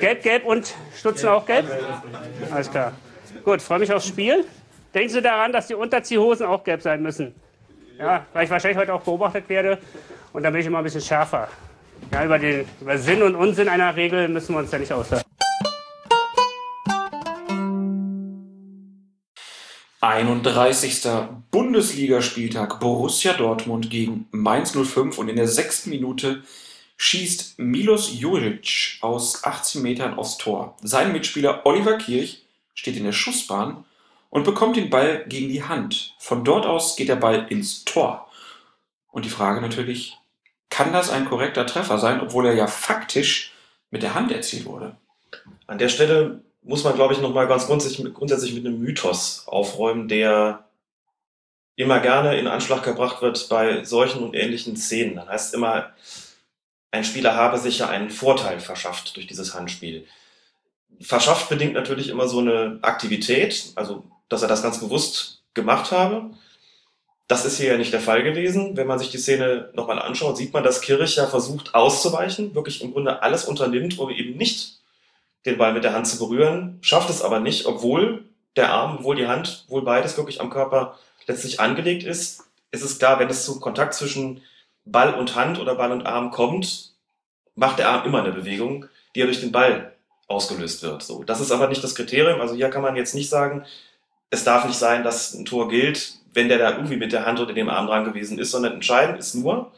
Gelb, 0.00 0.22
gelb 0.22 0.44
und 0.44 0.74
Stutzen 0.96 1.28
auch 1.28 1.46
gelb? 1.46 1.66
Alles 2.50 2.70
klar. 2.70 2.92
Gut, 3.44 3.62
freue 3.62 3.78
mich 3.78 3.92
aufs 3.92 4.08
Spiel. 4.08 4.44
Denken 4.92 5.10
Sie 5.10 5.22
daran, 5.22 5.52
dass 5.52 5.68
die 5.68 5.74
Unterziehhosen 5.74 6.46
auch 6.46 6.64
gelb 6.64 6.82
sein 6.82 7.02
müssen. 7.02 7.34
Ja, 7.98 8.26
weil 8.32 8.44
ich 8.44 8.50
wahrscheinlich 8.50 8.78
heute 8.78 8.92
auch 8.94 9.02
beobachtet 9.02 9.48
werde. 9.48 9.78
Und 10.32 10.42
dann 10.42 10.52
bin 10.52 10.60
ich 10.60 10.66
immer 10.66 10.78
ein 10.78 10.84
bisschen 10.84 11.00
schärfer. 11.00 11.48
Ja, 12.12 12.24
über 12.24 12.38
den 12.38 12.66
über 12.80 12.98
Sinn 12.98 13.22
und 13.22 13.36
Unsinn 13.36 13.68
einer 13.68 13.94
Regel 13.94 14.28
müssen 14.28 14.54
wir 14.54 14.58
uns 14.58 14.72
ja 14.72 14.78
nicht 14.78 14.92
auslassen. 14.92 15.31
31. 20.02 21.06
Bundesligaspieltag 21.52 22.80
Borussia 22.80 23.34
Dortmund 23.34 23.88
gegen 23.88 24.26
Mainz 24.32 24.72
05 24.72 25.16
und 25.16 25.28
in 25.28 25.36
der 25.36 25.46
sechsten 25.46 25.90
Minute 25.90 26.42
schießt 26.96 27.60
Milos 27.60 28.12
Juric 28.12 28.98
aus 29.00 29.44
18 29.44 29.80
Metern 29.80 30.14
aufs 30.14 30.38
Tor. 30.38 30.76
Sein 30.82 31.12
Mitspieler 31.12 31.64
Oliver 31.66 31.98
Kirch 31.98 32.42
steht 32.74 32.96
in 32.96 33.04
der 33.04 33.12
Schussbahn 33.12 33.84
und 34.28 34.42
bekommt 34.42 34.74
den 34.74 34.90
Ball 34.90 35.24
gegen 35.28 35.48
die 35.48 35.62
Hand. 35.62 36.16
Von 36.18 36.42
dort 36.42 36.66
aus 36.66 36.96
geht 36.96 37.08
der 37.08 37.14
Ball 37.14 37.46
ins 37.50 37.84
Tor. 37.84 38.28
Und 39.12 39.24
die 39.24 39.30
Frage 39.30 39.60
natürlich, 39.60 40.18
kann 40.68 40.92
das 40.92 41.10
ein 41.10 41.26
korrekter 41.26 41.64
Treffer 41.64 41.98
sein, 41.98 42.20
obwohl 42.20 42.46
er 42.46 42.54
ja 42.54 42.66
faktisch 42.66 43.52
mit 43.92 44.02
der 44.02 44.16
Hand 44.16 44.32
erzielt 44.32 44.64
wurde? 44.64 44.96
An 45.68 45.78
der 45.78 45.88
Stelle 45.88 46.42
muss 46.62 46.84
man, 46.84 46.94
glaube 46.94 47.14
ich, 47.14 47.20
nochmal 47.20 47.48
ganz 47.48 47.66
grundsätzlich, 47.66 48.14
grundsätzlich 48.14 48.54
mit 48.54 48.64
einem 48.64 48.78
Mythos 48.78 49.44
aufräumen, 49.46 50.08
der 50.08 50.64
immer 51.76 52.00
gerne 52.00 52.38
in 52.38 52.46
Anschlag 52.46 52.82
gebracht 52.82 53.22
wird 53.22 53.48
bei 53.48 53.84
solchen 53.84 54.22
und 54.22 54.34
ähnlichen 54.34 54.76
Szenen. 54.76 55.16
Dann 55.16 55.28
heißt 55.28 55.54
immer, 55.54 55.92
ein 56.90 57.04
Spieler 57.04 57.34
habe 57.34 57.58
sich 57.58 57.78
ja 57.78 57.88
einen 57.88 58.10
Vorteil 58.10 58.60
verschafft 58.60 59.16
durch 59.16 59.26
dieses 59.26 59.54
Handspiel. 59.54 60.06
Verschafft 61.00 61.48
bedingt 61.48 61.72
natürlich 61.72 62.08
immer 62.08 62.28
so 62.28 62.38
eine 62.38 62.78
Aktivität, 62.82 63.72
also 63.74 64.04
dass 64.28 64.42
er 64.42 64.48
das 64.48 64.62
ganz 64.62 64.78
bewusst 64.78 65.42
gemacht 65.54 65.90
habe. 65.90 66.30
Das 67.28 67.44
ist 67.44 67.56
hier 67.56 67.72
ja 67.72 67.78
nicht 67.78 67.92
der 67.92 68.00
Fall 68.00 68.22
gewesen. 68.22 68.76
Wenn 68.76 68.86
man 68.86 68.98
sich 68.98 69.10
die 69.10 69.18
Szene 69.18 69.70
nochmal 69.74 69.98
anschaut, 69.98 70.36
sieht 70.36 70.52
man, 70.52 70.62
dass 70.62 70.82
Kirch 70.82 71.16
ja 71.16 71.26
versucht 71.26 71.74
auszuweichen, 71.74 72.54
wirklich 72.54 72.82
im 72.82 72.92
Grunde 72.92 73.22
alles 73.22 73.46
unternimmt, 73.46 73.98
um 73.98 74.10
eben 74.10 74.36
nicht 74.36 74.81
den 75.46 75.58
Ball 75.58 75.72
mit 75.72 75.84
der 75.84 75.92
Hand 75.92 76.06
zu 76.06 76.18
berühren, 76.18 76.78
schafft 76.82 77.10
es 77.10 77.22
aber 77.22 77.40
nicht, 77.40 77.66
obwohl 77.66 78.24
der 78.56 78.72
Arm, 78.72 79.02
wohl 79.02 79.16
die 79.16 79.26
Hand, 79.26 79.64
wohl 79.68 79.82
beides 79.82 80.16
wirklich 80.16 80.40
am 80.40 80.50
Körper 80.50 80.98
letztlich 81.26 81.60
angelegt 81.60 82.04
ist, 82.04 82.44
ist 82.70 82.82
es 82.82 82.98
klar, 82.98 83.18
wenn 83.18 83.28
es 83.28 83.44
zum 83.44 83.60
Kontakt 83.60 83.94
zwischen 83.94 84.42
Ball 84.84 85.14
und 85.14 85.34
Hand 85.34 85.58
oder 85.60 85.74
Ball 85.74 85.92
und 85.92 86.06
Arm 86.06 86.30
kommt, 86.30 86.92
macht 87.54 87.78
der 87.78 87.88
Arm 87.88 88.06
immer 88.06 88.22
eine 88.22 88.32
Bewegung, 88.32 88.86
die 89.14 89.20
ja 89.20 89.26
durch 89.26 89.40
den 89.40 89.52
Ball 89.52 89.92
ausgelöst 90.26 90.82
wird. 90.82 91.02
So, 91.02 91.22
das 91.24 91.40
ist 91.40 91.52
aber 91.52 91.68
nicht 91.68 91.84
das 91.84 91.94
Kriterium. 91.94 92.40
Also 92.40 92.54
hier 92.54 92.70
kann 92.70 92.82
man 92.82 92.96
jetzt 92.96 93.14
nicht 93.14 93.28
sagen, 93.28 93.64
es 94.30 94.44
darf 94.44 94.64
nicht 94.64 94.78
sein, 94.78 95.04
dass 95.04 95.34
ein 95.34 95.44
Tor 95.44 95.68
gilt, 95.68 96.14
wenn 96.32 96.48
der 96.48 96.58
da 96.58 96.70
irgendwie 96.70 96.96
mit 96.96 97.12
der 97.12 97.26
Hand 97.26 97.38
oder 97.40 97.52
dem 97.52 97.68
Arm 97.68 97.86
dran 97.86 98.04
gewesen 98.04 98.38
ist, 98.38 98.50
sondern 98.50 98.72
entscheidend 98.72 99.18
ist 99.18 99.34
nur, 99.34 99.72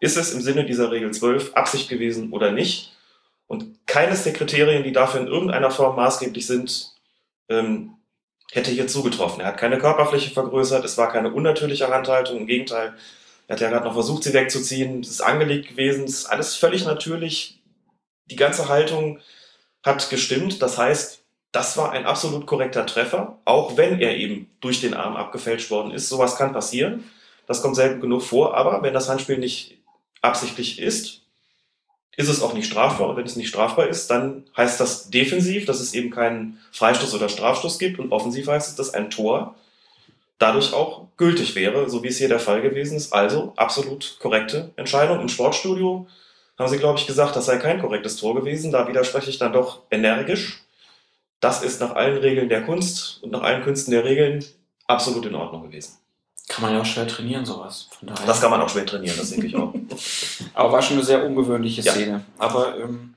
ist 0.00 0.16
es 0.16 0.32
im 0.32 0.40
Sinne 0.40 0.64
dieser 0.64 0.90
Regel 0.90 1.10
12 1.10 1.54
Absicht 1.54 1.88
gewesen 1.88 2.32
oder 2.32 2.50
nicht? 2.50 2.96
Und 3.48 3.86
keines 3.86 4.22
der 4.22 4.34
Kriterien, 4.34 4.84
die 4.84 4.92
dafür 4.92 5.20
in 5.20 5.26
irgendeiner 5.26 5.70
Form 5.70 5.96
maßgeblich 5.96 6.46
sind, 6.46 6.94
ähm, 7.48 7.94
hätte 8.52 8.70
hier 8.70 8.86
zugetroffen. 8.86 9.40
Er 9.40 9.48
hat 9.48 9.58
keine 9.58 9.78
Körperfläche 9.78 10.30
vergrößert, 10.30 10.84
es 10.84 10.96
war 10.96 11.10
keine 11.10 11.32
unnatürliche 11.32 11.88
Handhaltung, 11.88 12.38
im 12.38 12.46
Gegenteil, 12.46 12.94
er 13.46 13.54
hat 13.54 13.60
ja 13.62 13.70
gerade 13.70 13.86
noch 13.86 13.94
versucht, 13.94 14.22
sie 14.22 14.34
wegzuziehen, 14.34 15.00
es 15.00 15.08
ist 15.08 15.20
angelegt 15.22 15.68
gewesen, 15.70 16.04
es 16.04 16.20
ist 16.20 16.26
alles 16.26 16.54
völlig 16.54 16.84
natürlich. 16.84 17.62
Die 18.26 18.36
ganze 18.36 18.68
Haltung 18.68 19.20
hat 19.82 20.10
gestimmt, 20.10 20.60
das 20.60 20.76
heißt, 20.76 21.24
das 21.50 21.78
war 21.78 21.92
ein 21.92 22.04
absolut 22.04 22.46
korrekter 22.46 22.84
Treffer, 22.84 23.38
auch 23.46 23.78
wenn 23.78 24.00
er 24.00 24.18
eben 24.18 24.50
durch 24.60 24.82
den 24.82 24.92
Arm 24.92 25.16
abgefälscht 25.16 25.70
worden 25.70 25.92
ist. 25.92 26.10
Sowas 26.10 26.36
kann 26.36 26.52
passieren. 26.52 27.10
Das 27.46 27.62
kommt 27.62 27.76
selten 27.76 28.02
genug 28.02 28.22
vor, 28.22 28.54
aber 28.54 28.82
wenn 28.82 28.92
das 28.92 29.08
Handspiel 29.08 29.38
nicht 29.38 29.78
absichtlich 30.20 30.78
ist, 30.78 31.22
ist 32.18 32.28
es 32.28 32.42
auch 32.42 32.52
nicht 32.52 32.66
strafbar. 32.66 33.10
Und 33.10 33.16
wenn 33.16 33.24
es 33.24 33.36
nicht 33.36 33.48
strafbar 33.48 33.86
ist, 33.86 34.10
dann 34.10 34.42
heißt 34.56 34.80
das 34.80 35.08
defensiv, 35.08 35.66
dass 35.66 35.78
es 35.78 35.94
eben 35.94 36.10
keinen 36.10 36.58
Freistoß 36.72 37.14
oder 37.14 37.28
Strafstoß 37.28 37.78
gibt 37.78 38.00
und 38.00 38.10
offensiv 38.10 38.48
heißt 38.48 38.68
es, 38.68 38.74
dass 38.74 38.92
ein 38.92 39.08
Tor 39.08 39.54
dadurch 40.38 40.72
auch 40.72 41.06
gültig 41.16 41.54
wäre, 41.54 41.88
so 41.88 42.02
wie 42.02 42.08
es 42.08 42.18
hier 42.18 42.28
der 42.28 42.40
Fall 42.40 42.60
gewesen 42.60 42.96
ist. 42.96 43.12
Also 43.12 43.52
absolut 43.54 44.18
korrekte 44.18 44.72
Entscheidung. 44.74 45.20
Im 45.20 45.28
Sportstudio 45.28 46.08
haben 46.58 46.68
sie, 46.68 46.78
glaube 46.78 46.98
ich, 46.98 47.06
gesagt, 47.06 47.36
das 47.36 47.46
sei 47.46 47.58
kein 47.58 47.80
korrektes 47.80 48.16
Tor 48.16 48.34
gewesen. 48.34 48.72
Da 48.72 48.88
widerspreche 48.88 49.30
ich 49.30 49.38
dann 49.38 49.52
doch 49.52 49.82
energisch. 49.92 50.64
Das 51.38 51.62
ist 51.62 51.80
nach 51.80 51.94
allen 51.94 52.18
Regeln 52.18 52.48
der 52.48 52.64
Kunst 52.64 53.22
und 53.22 53.30
nach 53.30 53.42
allen 53.42 53.62
Künsten 53.62 53.92
der 53.92 54.04
Regeln 54.04 54.44
absolut 54.88 55.24
in 55.24 55.36
Ordnung 55.36 55.62
gewesen. 55.62 55.98
Kann 56.48 56.62
man 56.62 56.72
ja 56.72 56.80
auch 56.80 56.86
schwer 56.86 57.06
trainieren, 57.06 57.44
sowas. 57.44 57.88
Das 58.26 58.40
kann 58.40 58.50
man 58.50 58.60
auch 58.62 58.68
schwer 58.68 58.86
trainieren, 58.86 59.16
das 59.18 59.30
denke 59.30 59.46
ich 59.46 59.56
auch. 59.56 59.74
Aber 60.54 60.72
war 60.72 60.82
schon 60.82 60.96
eine 60.96 61.04
sehr 61.04 61.24
ungewöhnliche 61.24 61.82
Szene. 61.82 62.10
Ja. 62.10 62.20
Aber 62.38 62.78
ähm, 62.78 63.14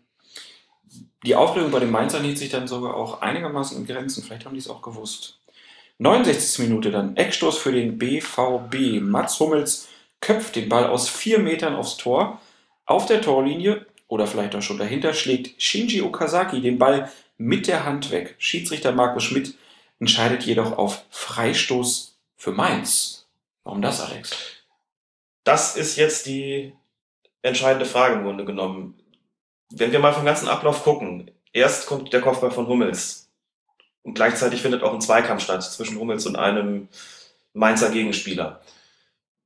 die 1.23 1.35
Aufregung 1.35 1.71
bei 1.71 1.79
den 1.79 1.91
Mainzern 1.91 2.23
hielt 2.23 2.37
sich 2.37 2.49
dann 2.49 2.67
sogar 2.67 2.95
auch 2.95 3.21
einigermaßen 3.21 3.77
in 3.77 3.85
Grenzen. 3.85 4.23
Vielleicht 4.23 4.45
haben 4.45 4.53
die 4.53 4.59
es 4.59 4.69
auch 4.69 4.81
gewusst. 4.81 5.39
69. 5.99 6.67
Minute 6.67 6.91
dann. 6.91 7.15
Eckstoß 7.15 7.57
für 7.57 7.71
den 7.71 7.97
BVB. 7.97 9.01
Mats 9.01 9.39
Hummels 9.39 9.87
köpft 10.19 10.55
den 10.55 10.67
Ball 10.67 10.87
aus 10.87 11.07
vier 11.07 11.39
Metern 11.39 11.75
aufs 11.75 11.97
Tor. 11.97 12.41
Auf 12.85 13.05
der 13.05 13.21
Torlinie 13.21 13.85
oder 14.07 14.27
vielleicht 14.27 14.55
auch 14.55 14.61
schon 14.61 14.77
dahinter 14.77 15.13
schlägt 15.13 15.61
Shinji 15.61 16.01
Okazaki 16.01 16.59
den 16.59 16.79
Ball 16.79 17.09
mit 17.37 17.67
der 17.67 17.85
Hand 17.85 18.11
weg. 18.11 18.35
Schiedsrichter 18.39 18.91
Markus 18.91 19.23
Schmidt 19.23 19.55
entscheidet 19.99 20.43
jedoch 20.43 20.77
auf 20.77 21.03
Freistoß 21.11 22.17
für 22.35 22.51
Mainz. 22.51 23.20
Warum 23.63 23.81
das, 23.81 24.01
Alex? 24.01 24.35
Das 25.43 25.75
ist 25.75 25.95
jetzt 25.95 26.25
die 26.25 26.73
entscheidende 27.41 27.85
Frage 27.85 28.15
im 28.15 28.23
Grunde 28.23 28.45
genommen. 28.45 28.99
Wenn 29.69 29.91
wir 29.91 29.99
mal 29.99 30.13
vom 30.13 30.25
ganzen 30.25 30.47
Ablauf 30.47 30.83
gucken, 30.83 31.31
erst 31.53 31.87
kommt 31.87 32.13
der 32.13 32.21
Kopfball 32.21 32.51
von 32.51 32.67
Hummels 32.67 33.29
und 34.03 34.13
gleichzeitig 34.13 34.61
findet 34.61 34.83
auch 34.83 34.93
ein 34.93 35.01
Zweikampf 35.01 35.43
statt 35.43 35.63
zwischen 35.63 35.97
Hummels 35.97 36.25
und 36.25 36.35
einem 36.35 36.89
Mainzer 37.53 37.89
Gegenspieler, 37.89 38.61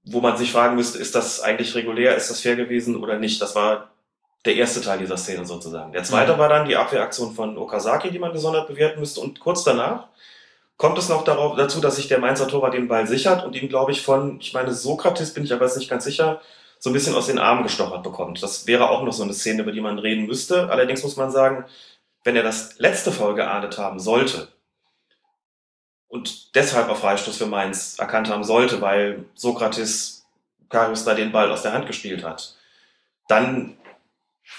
wo 0.03 0.21
man 0.21 0.37
sich 0.37 0.51
fragen 0.51 0.75
müsste, 0.75 0.99
ist 0.99 1.15
das 1.15 1.41
eigentlich 1.41 1.73
regulär, 1.75 2.15
ist 2.15 2.29
das 2.29 2.41
fair 2.41 2.55
gewesen 2.55 2.95
oder 2.95 3.17
nicht? 3.17 3.41
Das 3.41 3.55
war 3.55 3.91
der 4.45 4.55
erste 4.55 4.81
Teil 4.81 4.99
dieser 4.99 5.17
Szene 5.17 5.45
sozusagen. 5.45 5.91
Der 5.91 6.03
zweite 6.03 6.35
mhm. 6.35 6.37
war 6.37 6.49
dann 6.49 6.67
die 6.67 6.75
Abwehraktion 6.75 7.33
von 7.33 7.57
Okazaki, 7.57 8.11
die 8.11 8.19
man 8.19 8.31
gesondert 8.31 8.67
bewerten 8.67 8.99
müsste 8.99 9.21
und 9.21 9.39
kurz 9.39 9.63
danach 9.63 10.07
kommt 10.77 10.97
es 10.97 11.09
noch 11.09 11.23
darauf, 11.23 11.55
dazu, 11.55 11.79
dass 11.79 11.95
sich 11.95 12.07
der 12.07 12.19
Mainzer 12.19 12.47
Torwart 12.47 12.73
den 12.73 12.87
Ball 12.87 13.07
sichert 13.07 13.43
und 13.45 13.55
ihn, 13.55 13.69
glaube 13.69 13.91
ich, 13.91 14.01
von, 14.01 14.39
ich 14.39 14.53
meine, 14.53 14.73
Sokrates 14.73 15.33
bin 15.33 15.43
ich 15.43 15.53
aber 15.53 15.65
jetzt 15.65 15.77
nicht 15.77 15.89
ganz 15.89 16.03
sicher, 16.03 16.41
so 16.79 16.89
ein 16.89 16.93
bisschen 16.93 17.15
aus 17.15 17.27
den 17.27 17.39
Armen 17.39 17.63
gestochert 17.63 18.03
bekommt. 18.03 18.43
Das 18.43 18.67
wäre 18.67 18.89
auch 18.89 19.03
noch 19.03 19.13
so 19.13 19.23
eine 19.23 19.33
Szene, 19.33 19.63
über 19.63 19.71
die 19.71 19.81
man 19.81 19.97
reden 19.97 20.25
müsste. 20.25 20.69
Allerdings 20.69 21.03
muss 21.03 21.15
man 21.15 21.31
sagen, 21.31 21.65
wenn 22.23 22.35
er 22.35 22.43
das 22.43 22.77
letzte 22.79 23.11
Foul 23.11 23.35
geahndet 23.35 23.77
haben 23.77 23.99
sollte 23.99 24.49
und 26.07 26.55
deshalb 26.55 26.89
auf 26.89 26.99
Freistoß 26.99 27.37
für 27.37 27.45
Mainz 27.45 27.97
erkannt 27.97 28.29
haben 28.29 28.43
sollte, 28.43 28.81
weil 28.81 29.25
Sokrates 29.33 30.25
Karius 30.69 31.05
da 31.05 31.13
den 31.13 31.31
Ball 31.31 31.51
aus 31.51 31.61
der 31.61 31.73
Hand 31.73 31.87
gespielt 31.87 32.23
hat, 32.23 32.55
dann 33.27 33.77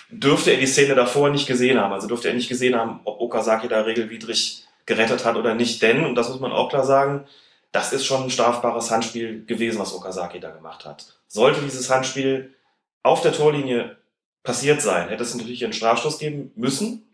dürfte 0.09 0.51
er 0.51 0.59
die 0.59 0.67
Szene 0.67 0.95
davor 0.95 1.31
nicht 1.31 1.47
gesehen 1.47 1.81
haben. 1.81 1.93
Also 1.93 2.09
dürfte 2.09 2.29
er 2.29 2.35
nicht 2.35 2.49
gesehen 2.49 2.75
haben, 2.75 3.01
ob 3.05 3.21
Okazaki 3.21 3.69
da 3.69 3.83
regelwidrig 3.83 4.66
gerettet 4.87 5.25
hat 5.25 5.37
oder 5.37 5.55
nicht. 5.55 5.83
Denn, 5.83 6.05
und 6.05 6.15
das 6.15 6.29
muss 6.29 6.41
man 6.41 6.53
auch 6.53 6.69
klar 6.69 6.85
sagen, 6.85 7.27
das 7.73 7.93
ist 7.93 8.07
schon 8.07 8.25
ein 8.25 8.31
strafbares 8.31 8.91
Handspiel 8.91 9.45
gewesen, 9.45 9.79
was 9.79 9.95
Okazaki 9.95 10.41
da 10.41 10.51
gemacht 10.51 10.85
hat. 10.85 11.19
Sollte 11.29 11.61
dieses 11.61 11.91
Handspiel 11.91 12.55
auf 13.03 13.21
der 13.21 13.33
Torlinie 13.33 13.97
passiert 14.43 14.81
sein, 14.81 15.09
hätte 15.09 15.25
es 15.25 15.35
natürlich 15.35 15.65
einen 15.65 15.73
Strafstoß 15.73 16.19
geben 16.19 16.53
müssen 16.55 17.07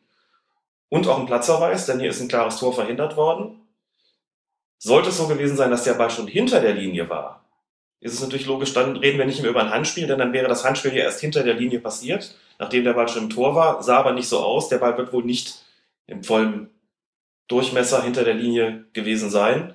und 0.89 1.09
auch 1.09 1.19
einen 1.19 1.27
Platzverweis, 1.27 1.87
denn 1.87 1.99
hier 1.99 2.11
ist 2.11 2.21
ein 2.21 2.29
klares 2.29 2.59
Tor 2.59 2.75
verhindert 2.75 3.17
worden. 3.17 3.61
Sollte 4.79 5.09
es 5.09 5.17
so 5.17 5.27
gewesen 5.27 5.57
sein, 5.57 5.71
dass 5.71 5.85
der 5.85 5.95
Ball 5.95 6.11
schon 6.11 6.27
hinter 6.27 6.61
der 6.61 6.75
Linie 6.75 7.09
war, 7.09 7.43
ist 8.03 8.15
es 8.15 8.21
natürlich 8.21 8.47
logisch, 8.47 8.73
dann 8.75 8.97
reden 8.97 9.19
wir 9.19 9.25
nicht 9.25 9.43
mehr 9.43 9.51
über 9.51 9.63
ein 9.63 9.71
Handspiel, 9.71 10.09
denn 10.09 10.19
dann 10.19 10.33
wäre 10.33 10.49
das 10.49 10.65
Handspiel 10.65 10.93
ja 10.93 11.05
erst 11.05 11.21
hinter 11.21 11.45
der 11.45 11.55
Linie 11.55 11.79
passiert, 11.79 12.37
nachdem 12.59 12.83
der 12.83 12.95
Ball 12.95 13.09
schon 13.09 13.25
im 13.25 13.31
Tor 13.31 13.55
war, 13.55 13.81
sah 13.83 13.99
aber 13.99 14.13
nicht 14.13 14.29
so 14.29 14.41
aus, 14.41 14.69
der 14.69 14.79
Ball 14.79 14.99
wird 14.99 15.13
wohl 15.13 15.25
nicht 15.25 15.65
im 16.09 16.25
vollen 16.25 16.69
Durchmesser 17.49 18.03
hinter 18.03 18.25
der 18.25 18.35
Linie 18.35 18.85
gewesen 18.93 19.31
sein. 19.31 19.75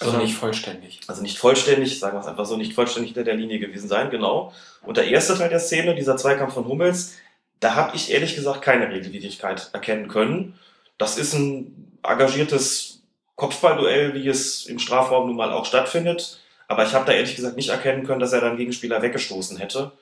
Also 0.00 0.18
nicht 0.18 0.34
vollständig. 0.34 1.00
Also 1.06 1.22
nicht 1.22 1.38
vollständig, 1.38 1.98
sagen 1.98 2.16
wir 2.16 2.20
es 2.20 2.26
einfach 2.26 2.44
so, 2.44 2.56
nicht 2.56 2.74
vollständig 2.74 3.12
hinter 3.12 3.24
der 3.24 3.34
Linie 3.34 3.58
gewesen 3.58 3.88
sein, 3.88 4.10
genau. 4.10 4.52
Und 4.82 4.96
der 4.96 5.08
erste 5.08 5.36
Teil 5.36 5.48
der 5.48 5.60
Szene, 5.60 5.94
dieser 5.94 6.16
Zweikampf 6.16 6.54
von 6.54 6.66
Hummels, 6.66 7.14
da 7.60 7.74
habe 7.74 7.96
ich 7.96 8.10
ehrlich 8.10 8.34
gesagt 8.34 8.62
keine 8.62 8.90
Regelwidrigkeit 8.90 9.70
erkennen 9.72 10.08
können. 10.08 10.58
Das 10.98 11.18
ist 11.18 11.32
ein 11.32 11.98
engagiertes 12.02 13.02
Kopfballduell, 13.36 14.14
wie 14.14 14.28
es 14.28 14.66
im 14.66 14.78
Strafraum 14.78 15.28
nun 15.28 15.36
mal 15.36 15.52
auch 15.52 15.64
stattfindet. 15.64 16.40
Aber 16.68 16.84
ich 16.84 16.94
habe 16.94 17.06
da 17.06 17.12
ehrlich 17.12 17.36
gesagt 17.36 17.56
nicht 17.56 17.68
erkennen 17.68 18.04
können, 18.04 18.20
dass 18.20 18.32
er 18.32 18.40
dann 18.40 18.56
Gegenspieler 18.56 19.00
weggestoßen 19.00 19.56
hätte. 19.56 19.92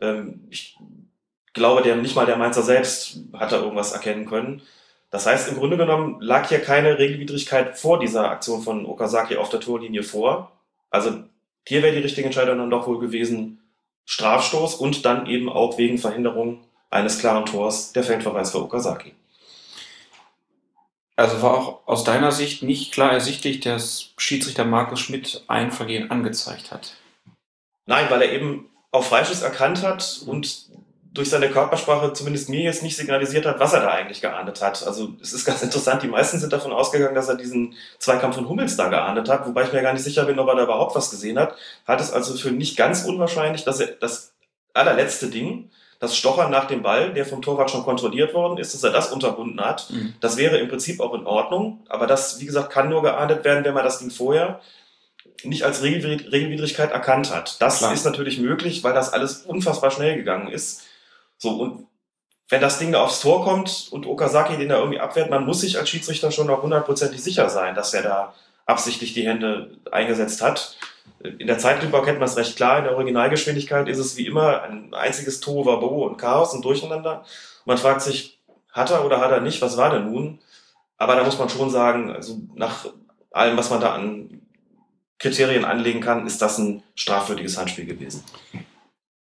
Ähm, 0.00 0.46
ich 0.50 0.76
glaube, 1.52 1.82
der, 1.82 1.96
nicht 1.96 2.16
mal 2.16 2.26
der 2.26 2.36
Mainzer 2.36 2.62
selbst 2.62 3.18
hat 3.32 3.52
da 3.52 3.60
irgendwas 3.60 3.92
erkennen 3.92 4.26
können. 4.26 4.62
Das 5.16 5.24
heißt, 5.24 5.48
im 5.48 5.56
Grunde 5.56 5.78
genommen 5.78 6.20
lag 6.20 6.46
hier 6.46 6.60
keine 6.60 6.98
Regelwidrigkeit 6.98 7.78
vor 7.78 7.98
dieser 7.98 8.30
Aktion 8.30 8.60
von 8.60 8.84
Okazaki 8.84 9.38
auf 9.38 9.48
der 9.48 9.60
Torlinie 9.60 10.02
vor. 10.02 10.52
Also 10.90 11.24
hier 11.66 11.82
wäre 11.82 11.94
die 11.94 12.02
richtige 12.02 12.26
Entscheidung 12.26 12.58
dann 12.58 12.68
doch 12.68 12.86
wohl 12.86 12.98
gewesen, 12.98 13.62
Strafstoß 14.04 14.74
und 14.74 15.06
dann 15.06 15.24
eben 15.24 15.48
auch 15.48 15.78
wegen 15.78 15.96
Verhinderung 15.96 16.60
eines 16.90 17.18
klaren 17.18 17.46
Tors 17.46 17.94
der 17.94 18.04
Feldverweis 18.04 18.50
für 18.50 18.62
Okazaki. 18.62 19.14
Also 21.16 21.40
war 21.40 21.54
auch 21.54 21.86
aus 21.86 22.04
deiner 22.04 22.30
Sicht 22.30 22.62
nicht 22.62 22.92
klar 22.92 23.12
ersichtlich, 23.12 23.60
dass 23.60 24.10
Schiedsrichter 24.18 24.66
Markus 24.66 25.00
Schmidt 25.00 25.44
ein 25.46 25.72
Vergehen 25.72 26.10
angezeigt 26.10 26.72
hat. 26.72 26.94
Nein, 27.86 28.10
weil 28.10 28.20
er 28.20 28.32
eben 28.34 28.68
auf 28.90 29.08
Freischuss 29.08 29.40
erkannt 29.40 29.82
hat 29.82 30.20
und 30.26 30.66
durch 31.16 31.30
seine 31.30 31.50
Körpersprache 31.50 32.12
zumindest 32.12 32.48
mir 32.48 32.60
jetzt 32.60 32.82
nicht 32.82 32.96
signalisiert 32.96 33.46
hat, 33.46 33.58
was 33.58 33.72
er 33.72 33.80
da 33.80 33.88
eigentlich 33.88 34.20
geahndet 34.20 34.60
hat. 34.60 34.86
Also 34.86 35.14
es 35.22 35.32
ist 35.32 35.46
ganz 35.46 35.62
interessant, 35.62 36.02
die 36.02 36.08
meisten 36.08 36.38
sind 36.38 36.52
davon 36.52 36.72
ausgegangen, 36.72 37.14
dass 37.14 37.28
er 37.28 37.36
diesen 37.36 37.74
Zweikampf 37.98 38.36
von 38.36 38.48
Hummels 38.48 38.76
da 38.76 38.88
geahndet 38.88 39.28
hat, 39.28 39.46
wobei 39.46 39.64
ich 39.64 39.72
mir 39.72 39.82
gar 39.82 39.94
nicht 39.94 40.04
sicher 40.04 40.24
bin, 40.24 40.38
ob 40.38 40.48
er 40.48 40.56
da 40.56 40.64
überhaupt 40.64 40.94
was 40.94 41.10
gesehen 41.10 41.38
hat. 41.38 41.56
Hat 41.86 42.00
es 42.00 42.12
also 42.12 42.34
für 42.34 42.50
nicht 42.50 42.76
ganz 42.76 43.04
unwahrscheinlich, 43.04 43.64
dass 43.64 43.80
er 43.80 43.88
das 43.88 44.34
allerletzte 44.74 45.28
Ding, 45.28 45.70
das 46.00 46.14
Stochern 46.14 46.50
nach 46.50 46.66
dem 46.66 46.82
Ball, 46.82 47.14
der 47.14 47.24
vom 47.24 47.40
Torwart 47.40 47.70
schon 47.70 47.82
kontrolliert 47.82 48.34
worden 48.34 48.58
ist, 48.58 48.74
dass 48.74 48.84
er 48.84 48.92
das 48.92 49.10
unterbunden 49.10 49.60
hat. 49.60 49.88
Mhm. 49.90 50.14
Das 50.20 50.36
wäre 50.36 50.58
im 50.58 50.68
Prinzip 50.68 51.00
auch 51.00 51.14
in 51.14 51.26
Ordnung, 51.26 51.80
aber 51.88 52.06
das, 52.06 52.40
wie 52.40 52.46
gesagt, 52.46 52.70
kann 52.70 52.90
nur 52.90 53.02
geahndet 53.02 53.44
werden, 53.44 53.64
wenn 53.64 53.72
man 53.72 53.84
das 53.84 54.00
Ding 54.00 54.10
vorher 54.10 54.60
nicht 55.44 55.64
als 55.64 55.82
Regelwidrigkeit 55.82 56.92
erkannt 56.92 57.34
hat. 57.34 57.60
Das 57.60 57.78
Klar. 57.78 57.94
ist 57.94 58.04
natürlich 58.04 58.38
möglich, 58.38 58.84
weil 58.84 58.94
das 58.94 59.12
alles 59.12 59.42
unfassbar 59.46 59.90
schnell 59.90 60.16
gegangen 60.16 60.48
ist. 60.48 60.82
So, 61.38 61.50
und 61.50 61.86
wenn 62.48 62.60
das 62.60 62.78
Ding 62.78 62.92
da 62.92 63.02
aufs 63.02 63.20
Tor 63.20 63.44
kommt 63.44 63.88
und 63.90 64.06
Okazaki 64.06 64.56
den 64.56 64.68
da 64.68 64.78
irgendwie 64.78 65.00
abwehrt, 65.00 65.30
man 65.30 65.44
muss 65.44 65.60
sich 65.60 65.78
als 65.78 65.88
Schiedsrichter 65.88 66.30
schon 66.30 66.46
noch 66.46 66.62
hundertprozentig 66.62 67.22
sicher 67.22 67.48
sein, 67.48 67.74
dass 67.74 67.92
er 67.92 68.02
da 68.02 68.34
absichtlich 68.66 69.14
die 69.14 69.26
Hände 69.26 69.78
eingesetzt 69.90 70.42
hat. 70.42 70.76
In 71.20 71.46
der 71.46 71.58
Zeitlupe 71.58 72.02
kennt 72.02 72.20
man 72.20 72.28
es 72.28 72.36
recht 72.36 72.56
klar, 72.56 72.78
in 72.78 72.84
der 72.84 72.94
Originalgeschwindigkeit 72.94 73.88
ist 73.88 73.98
es 73.98 74.16
wie 74.16 74.26
immer 74.26 74.62
ein 74.62 74.94
einziges 74.94 75.40
Tohuwabohu 75.40 76.04
und 76.04 76.18
Chaos 76.18 76.52
und 76.54 76.64
Durcheinander. 76.64 77.24
Man 77.64 77.78
fragt 77.78 78.02
sich, 78.02 78.38
hat 78.72 78.90
er 78.90 79.04
oder 79.04 79.20
hat 79.20 79.30
er 79.30 79.40
nicht, 79.40 79.62
was 79.62 79.76
war 79.76 79.90
denn 79.90 80.10
nun? 80.10 80.38
Aber 80.98 81.16
da 81.16 81.24
muss 81.24 81.38
man 81.38 81.48
schon 81.48 81.70
sagen, 81.70 82.10
also 82.10 82.38
nach 82.54 82.86
allem, 83.30 83.56
was 83.56 83.70
man 83.70 83.80
da 83.80 83.94
an 83.94 84.42
Kriterien 85.18 85.64
anlegen 85.64 86.00
kann, 86.00 86.26
ist 86.26 86.42
das 86.42 86.58
ein 86.58 86.82
strafwürdiges 86.94 87.58
Handspiel 87.58 87.86
gewesen. 87.86 88.22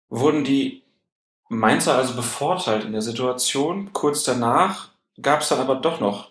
Wurden 0.08 0.44
die 0.44 0.82
Mainzer 1.48 1.94
also 1.94 2.14
bevorteilt 2.14 2.84
in 2.84 2.92
der 2.92 3.02
Situation? 3.02 3.92
Kurz 3.92 4.24
danach 4.24 4.88
gab 5.20 5.40
es 5.40 5.48
dann 5.48 5.60
aber 5.60 5.76
doch 5.76 6.00
noch 6.00 6.30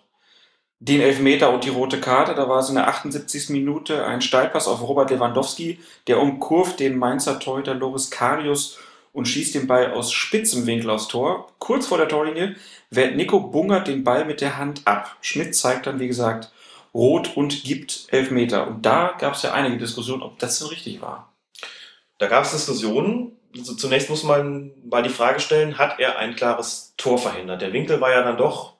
den 0.78 1.00
Elfmeter 1.00 1.50
und 1.52 1.64
die 1.64 1.70
rote 1.70 2.00
Karte. 2.00 2.34
Da 2.34 2.48
war 2.48 2.58
es 2.58 2.68
in 2.68 2.74
der 2.74 2.88
78. 2.88 3.48
Minute 3.50 4.04
ein 4.04 4.20
Steilpass 4.20 4.68
auf 4.68 4.82
Robert 4.82 5.10
Lewandowski, 5.10 5.78
der 6.06 6.20
umkurvt 6.20 6.80
den 6.80 6.98
Mainzer 6.98 7.38
Torhüter 7.38 7.74
Loris 7.74 8.10
Karius 8.10 8.78
und 9.12 9.26
schießt 9.26 9.54
den 9.54 9.66
Ball 9.66 9.92
aus 9.92 10.12
spitzem 10.12 10.66
Winkel 10.66 10.90
aufs 10.90 11.08
Tor. 11.08 11.48
Kurz 11.58 11.86
vor 11.86 11.96
der 11.96 12.08
Torlinie 12.08 12.56
wehrt 12.90 13.16
Nico 13.16 13.40
Bungert 13.40 13.88
den 13.88 14.04
Ball 14.04 14.26
mit 14.26 14.42
der 14.42 14.58
Hand 14.58 14.82
ab. 14.84 15.16
Schmidt 15.22 15.56
zeigt 15.56 15.86
dann, 15.86 15.98
wie 15.98 16.08
gesagt, 16.08 16.52
rot 16.92 17.36
und 17.36 17.64
gibt 17.64 18.06
Elfmeter. 18.10 18.66
Und 18.66 18.84
da 18.84 19.14
gab 19.18 19.34
es 19.34 19.42
ja 19.42 19.52
einige 19.52 19.78
Diskussionen, 19.78 20.22
ob 20.22 20.38
das 20.38 20.58
so 20.58 20.66
richtig 20.66 21.00
war. 21.00 21.32
Da 22.18 22.26
gab 22.26 22.44
es 22.44 22.52
Diskussionen. 22.52 23.35
Also 23.58 23.74
zunächst 23.74 24.10
muss 24.10 24.22
man 24.22 24.72
mal 24.84 25.02
die 25.02 25.08
Frage 25.08 25.40
stellen, 25.40 25.78
hat 25.78 25.98
er 25.98 26.18
ein 26.18 26.36
klares 26.36 26.94
Tor 26.96 27.18
verhindert? 27.18 27.62
Der 27.62 27.72
Winkel 27.72 28.00
war 28.00 28.10
ja 28.10 28.22
dann 28.22 28.36
doch, 28.36 28.74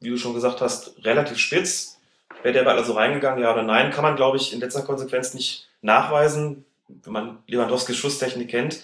wie 0.00 0.10
du 0.10 0.16
schon 0.16 0.34
gesagt 0.34 0.60
hast, 0.60 1.04
relativ 1.04 1.38
spitz. 1.38 1.98
Wäre 2.42 2.54
der 2.54 2.62
Ball 2.62 2.78
also 2.78 2.92
reingegangen, 2.92 3.42
ja 3.42 3.52
oder 3.52 3.62
nein, 3.62 3.90
kann 3.90 4.04
man, 4.04 4.16
glaube 4.16 4.36
ich, 4.36 4.52
in 4.52 4.60
letzter 4.60 4.82
Konsequenz 4.82 5.34
nicht 5.34 5.68
nachweisen, 5.82 6.64
wenn 6.86 7.12
man 7.12 7.38
Lewandowskis 7.46 7.96
Schusstechnik 7.96 8.48
kennt 8.48 8.80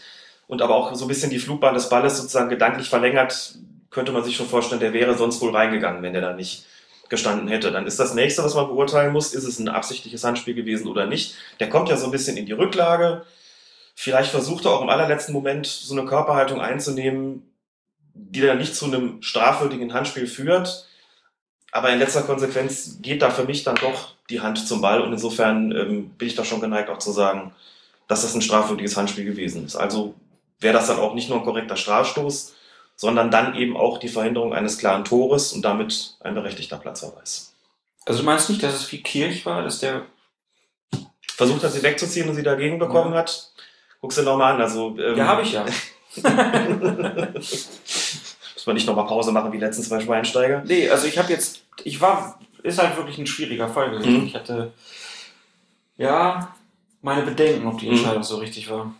und 0.47 0.61
aber 0.61 0.75
auch 0.75 0.95
so 0.95 1.05
ein 1.05 1.09
bisschen 1.09 1.31
die 1.31 1.39
Flugbahn 1.39 1.75
des 1.75 1.89
Balles 1.89 2.17
sozusagen 2.17 2.51
gedanklich 2.51 2.89
verlängert, 2.89 3.57
könnte 3.91 4.13
man 4.13 4.25
sich 4.25 4.37
schon 4.37 4.49
vorstellen, 4.49 4.81
der 4.81 4.93
wäre 4.93 5.17
sonst 5.17 5.41
wohl 5.41 5.55
reingegangen, 5.55 6.03
wenn 6.03 6.13
der 6.13 6.23
da 6.23 6.33
nicht 6.33 6.67
gestanden 7.09 7.49
hätte. 7.49 7.71
Dann 7.71 7.87
ist 7.87 8.01
das 8.01 8.15
nächste, 8.15 8.43
was 8.43 8.55
man 8.55 8.67
beurteilen 8.67 9.13
muss, 9.13 9.35
ist 9.35 9.45
es 9.45 9.59
ein 9.59 9.69
absichtliches 9.69 10.25
Handspiel 10.25 10.55
gewesen 10.55 10.89
oder 10.89 11.07
nicht. 11.07 11.35
Der 11.61 11.69
kommt 11.69 11.89
ja 11.89 11.97
so 11.97 12.07
ein 12.07 12.11
bisschen 12.11 12.37
in 12.37 12.47
die 12.47 12.53
Rücklage. 12.53 13.25
Vielleicht 13.95 14.31
versucht 14.31 14.65
er 14.65 14.73
auch 14.73 14.83
im 14.83 14.89
allerletzten 14.89 15.33
Moment 15.33 15.67
so 15.67 15.97
eine 15.97 16.07
Körperhaltung 16.07 16.61
einzunehmen, 16.61 17.43
die 18.15 18.41
dann 18.41 18.59
nicht 18.59 18.75
zu 18.75 18.87
einem 18.87 19.23
strafwürdigen 19.23 19.93
Handspiel 19.93 20.27
führt. 20.27 20.89
Aber 21.73 21.91
in 21.91 21.99
letzter 21.99 22.23
Konsequenz 22.23 22.99
geht 23.03 23.23
da 23.23 23.31
für 23.31 23.45
mich 23.45 23.65
dann 23.65 23.77
doch 23.77 24.15
die 24.31 24.41
Hand 24.41 24.67
zum 24.67 24.81
Ball 24.81 25.01
und 25.01 25.13
insofern 25.13 25.73
ähm, 25.73 26.11
bin 26.11 26.29
ich 26.29 26.35
da 26.35 26.45
schon 26.45 26.61
geneigt 26.61 26.89
auch 26.89 26.99
zu 26.99 27.13
sagen, 27.13 27.53
dass 28.09 28.23
das 28.23 28.35
ein 28.35 28.43
strafwürdiges 28.43 28.97
Handspiel 28.97 29.25
gewesen 29.25 29.65
ist. 29.65 29.77
Also 29.77 30.15
wäre 30.61 30.75
das 30.75 30.87
dann 30.87 30.99
auch 30.99 31.15
nicht 31.15 31.29
nur 31.29 31.39
ein 31.39 31.45
korrekter 31.45 31.77
Strafstoß, 31.77 32.55
sondern 32.97 33.31
dann 33.31 33.55
eben 33.57 33.77
auch 33.77 33.99
die 33.99 34.09
Verhinderung 34.09 34.55
eines 34.55 34.79
klaren 34.79 35.05
Tores 35.05 35.53
und 35.53 35.63
damit 35.63 36.17
ein 36.21 36.35
berechtigter 36.35 36.77
Platzverweis. 36.77 37.53
Also 38.07 38.21
du 38.21 38.27
meinst 38.27 38.51
nicht, 38.51 38.63
dass 38.63 38.75
es 38.75 38.93
wie 38.93 39.03
Kirch 39.03 39.45
war, 39.47 39.63
dass 39.63 39.81
der 39.81 40.03
versucht 41.27 41.65
hat, 41.65 41.73
sie 41.73 41.83
wegzuziehen 41.83 42.29
und 42.29 42.37
sie 42.37 42.43
dagegen 42.43 42.79
bekommen 42.79 43.13
ja. 43.13 43.21
hat? 43.21 43.51
Guckst 44.05 44.19
du 44.19 44.23
nochmal 44.23 44.53
an. 44.53 44.61
Also, 44.61 44.95
ähm, 44.99 45.17
ja, 45.17 45.27
habe 45.27 45.41
ich 45.41 45.53
ja. 45.53 45.65
Muss 47.35 48.67
man 48.67 48.75
nicht 48.75 48.87
nochmal 48.87 49.07
Pause 49.07 49.33
machen 49.33 49.51
wie 49.51 49.57
die 49.57 49.65
letzten 49.65 49.83
zwei 49.83 49.99
Schweinsteiger? 49.99 50.63
Nee, 50.67 50.91
also 50.91 51.07
ich 51.07 51.17
habe 51.17 51.33
jetzt, 51.33 51.63
ich 51.85 51.99
war, 52.03 52.39
ist 52.63 52.79
halt 52.79 52.99
wirklich 52.99 53.17
ein 53.17 53.27
schwieriger 53.27 53.67
Fall 53.67 53.93
gewesen. 53.93 54.21
Mhm. 54.21 54.27
Ich 54.27 54.35
hatte, 54.35 54.75
ja, 55.97 56.55
meine 57.01 57.23
Bedenken, 57.23 57.67
ob 57.67 57.79
die 57.79 57.87
mhm. 57.87 57.93
Entscheidung 57.93 58.19
mhm. 58.19 58.25
so 58.25 58.37
richtig 58.37 58.69
war. 58.69 58.95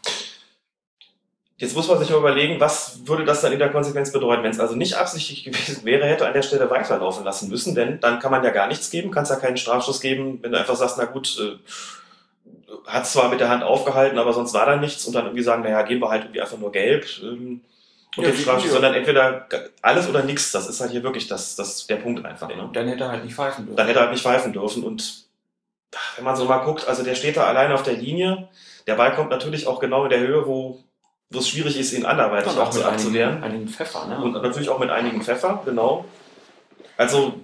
Jetzt 1.59 1.77
muss 1.77 1.87
man 1.87 1.99
sich 1.99 2.09
mal 2.09 2.21
überlegen, 2.21 2.59
was 2.59 3.07
würde 3.07 3.27
das 3.27 3.43
dann 3.43 3.53
in 3.53 3.59
der 3.59 3.73
Konsequenz 3.73 4.11
bedeuten, 4.11 4.43
wenn 4.43 4.53
es 4.53 4.59
also 4.59 4.75
nicht 4.75 4.95
absichtlich 4.95 5.45
gewesen 5.45 5.85
wäre, 5.85 6.07
hätte 6.07 6.27
an 6.27 6.33
der 6.33 6.41
Stelle 6.41 6.71
weiterlaufen 6.71 7.27
lassen 7.27 7.51
müssen, 7.51 7.75
denn 7.75 8.01
dann 8.01 8.21
kann 8.21 8.31
man 8.31 8.43
ja 8.43 8.49
gar 8.49 8.69
nichts 8.69 8.91
geben, 8.91 9.11
kannst 9.11 9.31
ja 9.31 9.37
keinen 9.37 9.59
Strafschuss 9.59 10.01
geben, 10.01 10.39
wenn 10.41 10.53
du 10.53 10.59
einfach 10.59 10.77
sagst, 10.77 10.97
na 10.97 11.05
gut, 11.05 11.39
äh, 11.39 11.59
hat 12.87 13.07
zwar 13.07 13.29
mit 13.29 13.41
der 13.41 13.49
Hand 13.49 13.63
aufgehalten, 13.63 14.19
aber 14.19 14.33
sonst 14.33 14.55
war 14.55 14.67
da 14.67 14.77
nichts 14.77 15.05
und 15.07 15.15
dann 15.15 15.25
irgendwie 15.25 15.43
sagen, 15.43 15.63
naja, 15.63 15.83
geben 15.83 16.01
wir 16.01 16.11
halt 16.11 16.25
irgendwie 16.25 16.41
einfach 16.41 16.59
nur 16.59 16.73
gelb 16.73 17.07
ähm, 17.23 17.63
und 18.17 18.23
ja, 18.25 18.31
den 18.31 18.39
Strafschuss, 18.39 18.73
sondern 18.73 18.95
entweder 18.95 19.49
alles 19.83 20.09
oder 20.09 20.23
nichts. 20.23 20.53
Das 20.53 20.69
ist 20.69 20.81
halt 20.81 20.93
hier 20.93 21.03
wirklich 21.03 21.27
das, 21.27 21.57
das 21.57 21.87
der 21.87 21.97
Punkt 21.97 22.25
einfach. 22.25 22.49
Ne? 22.49 22.69
Dann 22.73 22.89
hätte 22.89 23.05
er 23.05 23.11
halt 23.11 23.25
nicht 23.25 23.35
pfeifen 23.35 23.67
dürfen. 23.67 23.77
Dann 23.77 23.87
hätte 23.87 23.99
er 23.99 24.03
halt 24.03 24.13
nicht 24.13 24.23
pfeifen 24.23 24.53
dürfen 24.53 24.85
und 24.85 25.25
wenn 26.17 26.25
man 26.25 26.37
so 26.37 26.45
mal 26.45 26.59
guckt, 26.59 26.89
also 26.89 27.03
der 27.03 27.15
steht 27.15 27.37
da 27.37 27.47
allein 27.47 27.73
auf 27.73 27.85
der 27.85 27.95
Linie, 27.95 28.49
der 28.87 28.97
Ball 28.97 29.15
kommt 29.15 29.31
natürlich 29.31 29.67
auch 29.67 29.79
genau 29.79 30.05
in 30.05 30.11
der 30.11 30.21
Höhe, 30.21 30.47
wo 30.47 30.83
wo 31.31 31.39
es 31.39 31.49
schwierig 31.49 31.79
ist, 31.79 31.93
ihn 31.93 32.05
anderweitig 32.05 32.57
auch 32.57 32.71
zu 32.71 32.85
abzuwehren. 32.85 33.43
Einigen 33.43 33.69
Pfeffer, 33.69 34.07
ne? 34.07 34.19
Und 34.23 34.33
natürlich 34.35 34.69
auch 34.69 34.79
mit 34.79 34.91
einigen 34.91 35.23
Pfeffer, 35.23 35.63
genau. 35.65 36.05
Also 36.97 37.35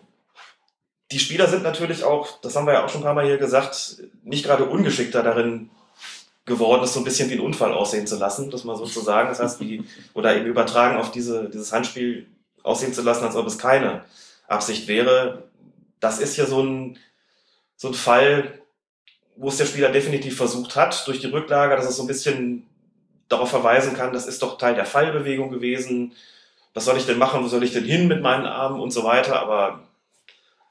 die 1.12 1.18
Spieler 1.18 1.48
sind 1.48 1.62
natürlich 1.62 2.04
auch, 2.04 2.40
das 2.40 2.54
haben 2.54 2.66
wir 2.66 2.74
ja 2.74 2.84
auch 2.84 2.88
schon 2.88 3.00
ein 3.00 3.04
paar 3.04 3.14
Mal 3.14 3.26
hier 3.26 3.38
gesagt, 3.38 4.02
nicht 4.22 4.44
gerade 4.44 4.64
ungeschickter 4.64 5.22
darin 5.22 5.70
geworden, 6.46 6.84
es 6.84 6.94
so 6.94 7.00
ein 7.00 7.04
bisschen 7.04 7.30
wie 7.30 7.34
ein 7.34 7.40
Unfall 7.40 7.72
aussehen 7.72 8.06
zu 8.06 8.16
lassen, 8.16 8.50
das 8.50 8.64
mal 8.64 8.76
so 8.76 8.84
zu 8.84 9.00
sagen. 9.00 9.28
Das 9.28 9.40
heißt, 9.40 9.60
die, 9.60 9.84
oder 10.14 10.36
eben 10.36 10.46
übertragen 10.46 10.98
auf 10.98 11.10
diese, 11.10 11.48
dieses 11.48 11.72
Handspiel 11.72 12.26
aussehen 12.62 12.92
zu 12.92 13.02
lassen, 13.02 13.24
als 13.24 13.36
ob 13.36 13.46
es 13.46 13.58
keine 13.58 14.04
Absicht 14.46 14.88
wäre. 14.88 15.44
Das 15.98 16.18
ist 16.18 16.36
ja 16.36 16.46
so 16.46 16.62
ein, 16.62 16.98
so 17.76 17.88
ein 17.88 17.94
Fall, 17.94 18.60
wo 19.36 19.48
es 19.48 19.56
der 19.56 19.66
Spieler 19.66 19.90
definitiv 19.90 20.36
versucht 20.36 20.76
hat, 20.76 21.06
durch 21.06 21.20
die 21.20 21.28
Rücklage, 21.28 21.76
dass 21.76 21.88
es 21.88 21.96
so 21.96 22.02
ein 22.04 22.08
bisschen 22.08 22.66
darauf 23.28 23.50
verweisen 23.50 23.94
kann, 23.94 24.12
das 24.12 24.26
ist 24.26 24.42
doch 24.42 24.58
Teil 24.58 24.74
der 24.74 24.86
Fallbewegung 24.86 25.50
gewesen. 25.50 26.12
Was 26.74 26.84
soll 26.84 26.96
ich 26.96 27.06
denn 27.06 27.18
machen? 27.18 27.42
Wo 27.42 27.48
soll 27.48 27.62
ich 27.62 27.72
denn 27.72 27.84
hin 27.84 28.08
mit 28.08 28.22
meinen 28.22 28.46
Armen 28.46 28.80
und 28.80 28.90
so 28.90 29.04
weiter? 29.04 29.40
Aber 29.40 29.82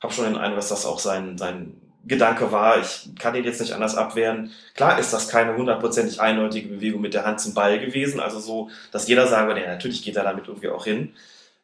habe 0.01 0.13
schon 0.13 0.25
den 0.25 0.37
Eindruck, 0.37 0.59
dass 0.59 0.69
das 0.69 0.85
auch 0.85 0.99
sein, 0.99 1.37
sein 1.37 1.79
Gedanke 2.05 2.51
war. 2.51 2.79
Ich 2.79 3.09
kann 3.19 3.35
ihn 3.35 3.43
jetzt 3.43 3.59
nicht 3.59 3.73
anders 3.73 3.95
abwehren. 3.95 4.51
Klar 4.75 4.99
ist 4.99 5.11
das 5.11 5.27
keine 5.27 5.55
hundertprozentig 5.57 6.21
eindeutige 6.21 6.69
Bewegung 6.69 7.01
mit 7.01 7.13
der 7.13 7.25
Hand 7.25 7.41
zum 7.41 7.53
Ball 7.53 7.79
gewesen. 7.79 8.19
Also 8.19 8.39
so, 8.39 8.69
dass 8.91 9.07
jeder 9.07 9.27
sagen 9.27 9.47
würde, 9.47 9.61
ja, 9.61 9.67
natürlich 9.67 10.03
geht 10.03 10.15
er 10.15 10.23
damit 10.23 10.47
irgendwie 10.47 10.69
auch 10.69 10.85
hin. 10.85 11.13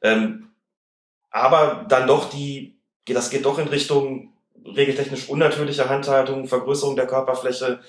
Ähm, 0.01 0.49
aber 1.31 1.85
dann 1.87 2.07
doch 2.07 2.29
die, 2.29 2.75
das 3.05 3.29
geht 3.29 3.45
doch 3.45 3.59
in 3.59 3.67
Richtung 3.67 4.33
regeltechnisch 4.65 5.29
unnatürlicher 5.29 5.89
Handhaltung, 5.89 6.47
Vergrößerung 6.47 6.95
der 6.95 7.07
Körperfläche, 7.07 7.79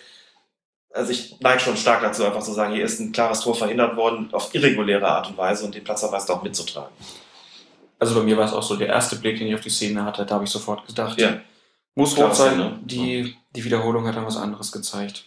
also 0.97 1.13
ich 1.13 1.39
neige 1.41 1.61
schon 1.61 1.77
stark 1.77 2.01
dazu, 2.01 2.25
einfach 2.25 2.43
zu 2.43 2.53
sagen, 2.53 2.75
hier 2.75 2.85
ist 2.85 3.01
ein 3.01 3.13
klares 3.13 3.41
Tor 3.41 3.55
verhindert 3.55 3.97
worden 3.97 4.29
auf 4.33 4.55
irreguläre 4.55 5.07
Art 5.07 5.29
und 5.29 5.37
Weise 5.37 5.65
und 5.65 5.75
den 5.75 5.85
Platzverweis 5.85 6.29
auch 6.31 6.43
mitzutragen. 6.43 6.93
Also 7.99 8.15
bei 8.15 8.23
mir 8.23 8.37
war 8.37 8.45
es 8.45 8.53
auch 8.53 8.63
so 8.63 8.77
der 8.77 8.89
erste 8.89 9.17
Blick, 9.17 9.39
den 9.39 9.49
ich 9.49 9.55
auf 9.55 9.61
die 9.61 9.71
Szene 9.71 10.05
hatte, 10.05 10.27
da 10.27 10.35
habe 10.35 10.45
ich 10.45 10.51
sofort 10.51 10.87
gedacht, 10.87 11.21
ja. 11.21 11.41
muss 11.95 12.17
rot 12.17 12.37
sein. 12.37 12.59
Ne? 12.59 12.79
Die, 12.83 13.35
die 13.55 13.65
Wiederholung 13.65 14.07
hat 14.07 14.17
dann 14.17 14.27
was 14.27 14.37
anderes 14.37 14.73
gezeigt. 14.73 15.25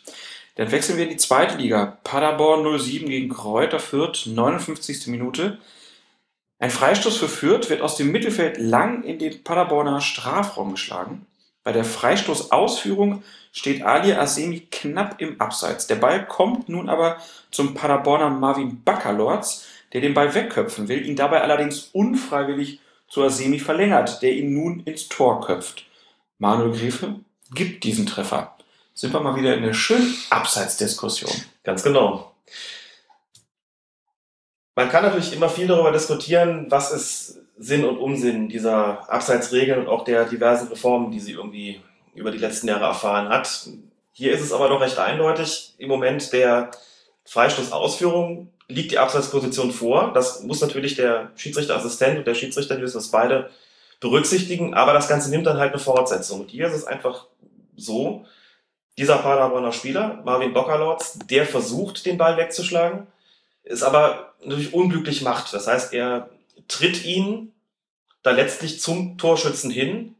Dann 0.55 0.71
wechseln 0.71 0.97
wir 0.97 1.05
in 1.05 1.11
die 1.11 1.17
zweite 1.17 1.57
Liga. 1.57 1.97
Paderborn 2.03 2.79
07 2.79 3.07
gegen 3.07 3.29
Kräuter 3.29 3.79
Fürth, 3.79 4.25
59. 4.25 5.07
Minute. 5.07 5.57
Ein 6.59 6.69
Freistoß 6.69 7.15
für 7.15 7.29
Fürth 7.29 7.69
wird 7.69 7.81
aus 7.81 7.95
dem 7.95 8.11
Mittelfeld 8.11 8.57
lang 8.57 9.03
in 9.03 9.17
den 9.17 9.43
Paderborner 9.43 10.01
Strafraum 10.01 10.71
geschlagen. 10.71 11.25
Bei 11.63 11.71
der 11.71 11.85
Freistoßausführung 11.85 13.23
steht 13.51 13.83
Ali 13.83 14.13
Asemi 14.13 14.67
knapp 14.71 15.21
im 15.21 15.39
Abseits. 15.39 15.87
Der 15.87 15.95
Ball 15.95 16.25
kommt 16.27 16.67
nun 16.67 16.89
aber 16.89 17.17
zum 17.51 17.73
Paderborner 17.73 18.29
Marvin 18.29 18.83
Baccalords, 18.83 19.65
der 19.93 20.01
den 20.01 20.13
Ball 20.13 20.33
wegköpfen 20.33 20.87
will, 20.87 21.05
ihn 21.05 21.15
dabei 21.15 21.41
allerdings 21.41 21.89
unfreiwillig 21.93 22.79
zu 23.07 23.23
Asemi 23.23 23.59
verlängert, 23.59 24.21
der 24.21 24.33
ihn 24.33 24.53
nun 24.53 24.81
ins 24.81 25.09
Tor 25.09 25.41
köpft. 25.41 25.85
Manuel 26.37 26.71
Grefe 26.71 27.15
gibt 27.53 27.83
diesen 27.83 28.05
Treffer. 28.05 28.55
Sind 28.93 29.13
wir 29.13 29.19
mal 29.19 29.35
wieder 29.35 29.55
in 29.55 29.63
der 29.63 29.73
schönen 29.73 30.15
Abseitsdiskussion. 30.29 31.31
Ganz 31.63 31.83
genau. 31.83 32.33
Man 34.75 34.89
kann 34.89 35.03
natürlich 35.03 35.33
immer 35.33 35.49
viel 35.49 35.67
darüber 35.67 35.91
diskutieren, 35.91 36.67
was 36.69 36.91
ist 36.91 37.41
Sinn 37.57 37.83
und 37.83 37.97
Unsinn 37.97 38.47
dieser 38.47 39.11
Abseitsregeln 39.11 39.79
und 39.79 39.87
auch 39.87 40.05
der 40.05 40.25
diversen 40.25 40.69
Reformen, 40.69 41.11
die 41.11 41.19
sie 41.19 41.33
irgendwie 41.33 41.81
über 42.13 42.31
die 42.31 42.37
letzten 42.37 42.67
Jahre 42.67 42.85
erfahren 42.85 43.27
hat. 43.29 43.69
Hier 44.13 44.31
ist 44.31 44.41
es 44.41 44.53
aber 44.53 44.69
doch 44.69 44.79
recht 44.79 44.97
eindeutig. 44.97 45.73
Im 45.77 45.89
Moment 45.89 46.31
der 46.31 46.71
Freistoßausführung 47.25 48.51
liegt 48.69 48.91
die 48.91 48.99
Abseitsposition 48.99 49.71
vor. 49.71 50.13
Das 50.13 50.43
muss 50.43 50.61
natürlich 50.61 50.95
der 50.95 51.31
Schiedsrichterassistent 51.35 52.19
und 52.19 52.27
der 52.27 52.35
Schiedsrichter, 52.35 52.75
die 52.75 52.81
müssen 52.81 52.97
das 52.97 53.09
beide 53.09 53.49
berücksichtigen. 53.99 54.73
Aber 54.75 54.93
das 54.93 55.09
Ganze 55.09 55.29
nimmt 55.29 55.47
dann 55.47 55.57
halt 55.57 55.73
eine 55.73 55.81
Fortsetzung. 55.81 56.41
Und 56.41 56.51
hier 56.51 56.67
ist 56.67 56.75
es 56.75 56.85
einfach 56.85 57.25
so, 57.75 58.25
dieser 58.97 59.17
Paderborner 59.17 59.71
Spieler, 59.71 60.21
Marvin 60.23 60.53
Bockerlords, 60.53 61.19
der 61.29 61.45
versucht, 61.45 62.05
den 62.05 62.17
Ball 62.17 62.37
wegzuschlagen, 62.37 63.07
ist 63.63 63.83
aber 63.83 64.33
natürlich 64.43 64.73
unglücklich 64.73 65.21
macht. 65.21 65.53
Das 65.53 65.67
heißt, 65.67 65.93
er 65.93 66.29
tritt 66.67 67.05
ihn 67.05 67.53
da 68.23 68.31
letztlich 68.31 68.79
zum 68.79 69.17
Torschützen 69.17 69.71
hin, 69.71 70.15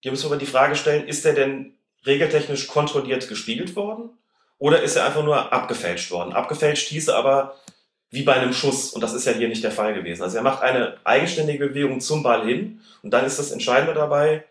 hier 0.00 0.10
müssen 0.10 0.30
wir 0.30 0.36
die 0.36 0.46
Frage 0.46 0.74
stellen, 0.74 1.06
ist 1.06 1.24
er 1.24 1.34
denn 1.34 1.74
regeltechnisch 2.06 2.66
kontrolliert 2.66 3.28
gespiegelt 3.28 3.76
worden? 3.76 4.10
Oder 4.58 4.82
ist 4.82 4.96
er 4.96 5.04
einfach 5.04 5.22
nur 5.24 5.52
abgefälscht 5.52 6.10
worden? 6.10 6.32
Abgefälscht 6.32 6.88
hieße 6.88 7.14
aber 7.14 7.56
wie 8.12 8.22
bei 8.22 8.34
einem 8.34 8.52
Schuss. 8.52 8.92
Und 8.92 9.00
das 9.00 9.14
ist 9.14 9.26
ja 9.26 9.32
hier 9.32 9.48
nicht 9.48 9.64
der 9.64 9.72
Fall 9.72 9.94
gewesen. 9.94 10.22
Also 10.22 10.36
er 10.36 10.42
macht 10.42 10.62
eine 10.62 10.98
eigenständige 11.02 11.66
Bewegung 11.66 12.00
zum 12.00 12.22
Ball 12.22 12.46
hin. 12.46 12.80
Und 13.02 13.10
dann 13.10 13.24
ist 13.24 13.38
das 13.38 13.50
Entscheidende 13.50 13.94
dabei 13.94 14.44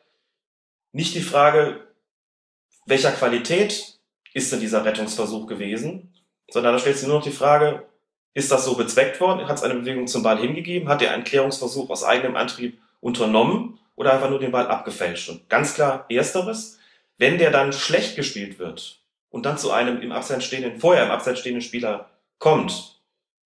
nicht 0.92 1.16
die 1.16 1.22
Frage, 1.22 1.88
welcher 2.86 3.12
Qualität 3.12 4.00
ist 4.34 4.52
denn 4.52 4.60
dieser 4.60 4.84
Rettungsversuch 4.84 5.48
gewesen, 5.48 6.14
sondern 6.50 6.74
da 6.74 6.80
stellt 6.80 6.98
sich 6.98 7.08
nur 7.08 7.18
noch 7.18 7.24
die 7.24 7.32
Frage, 7.32 7.84
ist 8.34 8.52
das 8.52 8.66
so 8.66 8.76
bezweckt 8.76 9.20
worden? 9.20 9.48
Hat 9.48 9.58
es 9.58 9.64
eine 9.64 9.76
Bewegung 9.76 10.08
zum 10.08 10.24
Ball 10.24 10.40
hingegeben? 10.40 10.90
Hat 10.90 11.02
er 11.02 11.14
einen 11.14 11.24
Klärungsversuch 11.24 11.90
aus 11.90 12.04
eigenem 12.04 12.36
Antrieb 12.36 12.80
unternommen 13.00 13.80
oder 13.96 14.14
einfach 14.14 14.30
nur 14.30 14.40
den 14.40 14.52
Ball 14.52 14.68
abgefälscht? 14.68 15.30
Und 15.30 15.50
ganz 15.50 15.74
klar 15.76 16.06
ersteres. 16.10 16.80
Wenn 17.18 17.38
der 17.38 17.52
dann 17.52 17.72
schlecht 17.72 18.16
gespielt 18.16 18.58
wird 18.58 19.02
und 19.30 19.46
dann 19.46 19.58
zu 19.58 19.72
einem 19.72 20.02
im 20.02 20.12
Abseits 20.12 20.46
stehenden, 20.46 20.80
vorher 20.80 21.06
im 21.06 21.12
Abseits 21.12 21.40
stehenden 21.40 21.62
Spieler 21.62 22.10
kommt, 22.40 23.01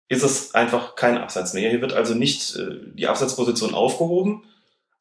ist 0.09 0.23
es 0.23 0.55
einfach 0.55 0.97
kein 0.97 1.19
Abseits 1.19 1.55
mehr. 1.55 1.71
Hier 1.71 1.81
wird 1.81 1.93
also 1.93 2.15
nicht 2.15 2.57
äh, 2.57 2.81
die 2.95 3.07
Abseitsposition 3.07 3.75
aufgehoben. 3.75 4.45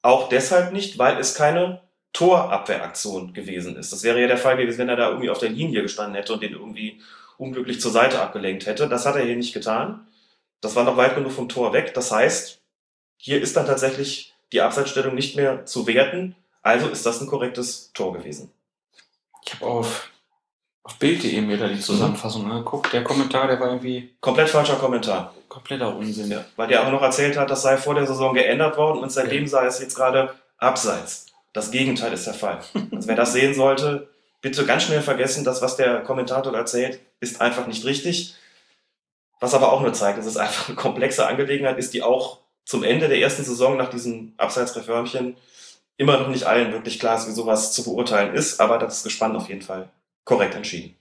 Auch 0.02 0.30
deshalb 0.30 0.74
nicht, 0.74 0.98
weil 0.98 1.18
es 1.18 1.36
keine 1.36 1.82
Torabwehraktion 2.14 3.34
gewesen 3.34 3.76
ist. 3.76 3.92
Das 3.92 4.04
wäre 4.04 4.22
ja 4.22 4.28
der 4.28 4.38
Fall 4.38 4.58
gewesen, 4.58 4.80
wenn 4.80 4.90
er 4.90 4.96
da 4.96 5.10
irgendwie 5.10 5.30
auf 5.30 5.40
der 5.40 5.50
Linie 5.50 5.82
gestanden 5.82 6.16
hätte 6.16 6.34
und 6.34 6.44
den 6.44 6.54
irgendwie 6.54 7.02
unglücklich 7.38 7.82
zur 7.82 7.92
Seite 7.92 8.22
abgelenkt 8.22 8.66
hätte. 8.66 8.88
Das 8.88 9.06
hat 9.06 9.16
er 9.16 9.24
hier 9.24 9.36
nicht 9.36 9.54
getan. 9.54 10.08
Das 10.62 10.76
war 10.76 10.84
noch 10.84 10.98
weit 10.98 11.16
genug 11.16 11.32
vom 11.32 11.50
Tor 11.50 11.74
weg. 11.74 11.94
Das 11.94 12.12
heißt, 12.12 12.62
hier 13.18 13.42
ist 13.42 13.58
dann 13.58 13.66
tatsächlich 13.66 14.34
die 14.52 14.62
Abseitsstellung 14.62 15.16
nicht 15.16 15.36
mehr 15.36 15.66
zu 15.66 15.88
werten. 15.88 16.36
Also 16.62 16.88
ist 16.88 17.06
das 17.06 17.20
ein 17.20 17.28
korrektes 17.28 17.92
Tor 17.94 18.14
gewesen. 18.14 18.52
Ich 19.46 19.56
habe 19.56 19.66
auf, 19.66 20.10
auf 20.84 20.96
Bild.de 20.98 21.40
mir 21.42 21.58
da 21.58 21.68
die 21.68 21.80
Zusammenfassung 21.80 22.50
angeguckt. 22.52 22.92
Der 22.92 23.04
Kommentar, 23.04 23.48
der 23.48 23.60
war 23.60 23.68
irgendwie 23.68 24.16
Komplett 24.20 24.50
falscher 24.50 24.76
Kommentar. 24.76 25.34
kompletter 25.48 25.96
Unsinn. 25.96 26.30
Ja, 26.30 26.44
weil 26.58 26.68
der 26.68 26.86
auch 26.86 26.92
noch 26.92 27.02
erzählt 27.02 27.38
hat, 27.38 27.50
das 27.50 27.62
sei 27.62 27.78
vor 27.78 27.96
der 27.96 28.06
Saison 28.06 28.34
geändert 28.34 28.78
worden 28.78 29.00
und 29.00 29.12
seitdem 29.12 29.48
sei 29.48 29.66
es 29.66 29.80
jetzt 29.80 29.96
gerade 29.96 30.34
abseits. 30.58 31.28
Das 31.54 31.72
Gegenteil 31.72 32.12
ist 32.12 32.28
der 32.28 32.34
Fall. 32.34 32.60
Also 32.92 33.08
wer 33.08 33.16
das 33.16 33.34
sehen 33.34 33.54
sollte, 33.54 34.10
bitte 34.42 34.66
ganz 34.66 34.84
schnell 34.84 35.02
vergessen, 35.02 35.46
das, 35.46 35.62
was 35.62 35.78
der 35.78 36.02
Kommentator 36.02 36.54
erzählt, 36.54 37.00
ist 37.22 37.40
einfach 37.40 37.68
nicht 37.68 37.86
richtig. 37.86 38.36
Was 39.40 39.54
aber 39.54 39.72
auch 39.72 39.82
nur 39.82 39.94
zeigt, 39.94 40.18
dass 40.18 40.26
es 40.26 40.38
einfach 40.38 40.68
eine 40.68 40.76
komplexe 40.76 41.26
Angelegenheit 41.28 41.78
ist, 41.78 41.94
die 41.94 42.02
auch 42.02 42.40
zum 42.66 42.84
Ende 42.84 43.08
der 43.08 43.20
ersten 43.20 43.44
Saison 43.44 43.78
nach 43.78 43.90
diesem 43.90 44.34
Abseitsreformchen 44.38 45.38
immer 45.98 46.18
noch 46.18 46.30
nicht 46.30 46.46
allen 46.46 46.72
wirklich 46.74 47.00
klar 47.00 47.18
ist, 47.18 47.28
wie 47.28 47.34
sowas 47.34 47.72
zu 47.72 47.84
beurteilen 47.84 48.34
ist, 48.34 48.60
aber 48.60 48.78
das 48.80 49.04
Gespann 49.04 49.36
auf 49.36 49.48
jeden 49.48 49.62
Fall 49.62 49.90
korrekt 50.24 50.56
entschieden. 50.56 50.96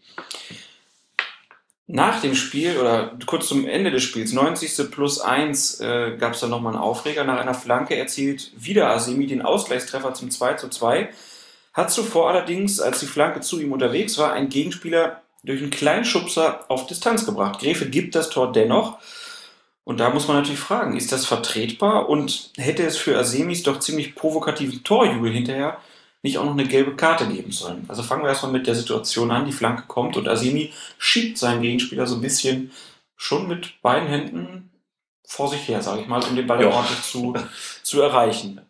Nach 1.87 2.21
dem 2.21 2.35
Spiel 2.35 2.79
oder 2.79 3.19
kurz 3.27 3.49
zum 3.49 3.67
Ende 3.69 3.91
des 3.91 4.03
Spiels, 4.03 4.33
90. 4.33 4.91
plus 4.91 5.21
1, 5.21 5.81
äh, 5.81 6.17
gab 6.19 6.33
es 6.33 6.41
dann 6.41 6.51
nochmal 6.51 6.73
einen 6.75 6.83
Aufreger. 6.83 7.25
Nach 7.25 7.39
einer 7.39 7.55
Flanke 7.55 7.97
erzielt 7.97 8.51
wieder 8.57 8.89
Asimi 8.89 9.27
den 9.27 9.43
Ausgleichstreffer 9.43 10.15
zum 10.15 10.31
2 10.31 10.55
zu 10.55 10.69
2. 10.71 11.11
Hat 11.75 11.91
zuvor 11.91 12.31
allerdings, 12.31 12.81
als 12.81 13.01
die 13.01 13.07
Flanke 13.07 13.41
zu 13.41 13.61
ihm 13.61 13.73
unterwegs 13.73 14.17
war, 14.17 14.33
ein 14.33 14.49
Gegenspieler 14.49 15.23
durch 15.43 15.61
einen 15.61 15.71
kleinen 15.71 16.05
Schubser 16.05 16.65
auf 16.69 16.87
Distanz 16.87 17.27
gebracht. 17.27 17.61
Gräfe 17.61 17.91
gibt 17.91 18.15
das 18.15 18.31
Tor 18.31 18.53
dennoch. 18.53 18.99
Und 19.85 19.99
da 19.99 20.11
muss 20.11 20.29
man 20.29 20.37
natürlich 20.37 20.61
fragen, 20.61 20.97
ist 20.97 21.11
das 21.11 21.27
vertretbar 21.27 22.09
und 22.09 22.53
hätte 22.57 22.85
es 22.85 22.97
für 22.97 23.19
Asemis 23.19 23.65
doch 23.65 23.81
ziemlich 23.81 24.15
provokativen 24.15 24.85
Torjubel 24.85 25.33
hinterher 25.33 25.79
nicht 26.23 26.39
auch 26.39 26.45
noch 26.45 26.53
eine 26.53 26.67
gelbe 26.67 26.97
Karte 26.97 27.27
geben 27.27 27.53
sollen? 27.53 27.85
Also 27.89 28.03
fangen 28.03 28.23
wir 28.23 28.29
erstmal 28.29 28.53
mit 28.53 28.67
der 28.67 28.75
Situation 28.75 29.31
an, 29.31 29.45
die 29.45 29.53
Flanke 29.53 29.85
kommt 29.87 30.17
und 30.17 30.29
Asemi 30.29 30.73
schiebt 30.99 31.39
seinen 31.39 31.63
Gegenspieler 31.63 32.07
so 32.07 32.17
ein 32.17 32.21
bisschen 32.21 32.71
schon 33.17 33.49
mit 33.49 33.81
beiden 33.83 34.09
Händen 34.09 34.71
vor 35.25 35.49
sich 35.49 35.67
her, 35.69 35.83
sage 35.83 36.03
ich 36.03 36.09
mal, 36.09 36.23
um 36.23 36.37
den 36.37 36.47
Ball 36.47 36.65
ordentlich 36.65 37.03
zu, 37.03 37.35
zu 37.83 38.01
erreichen. 38.01 38.61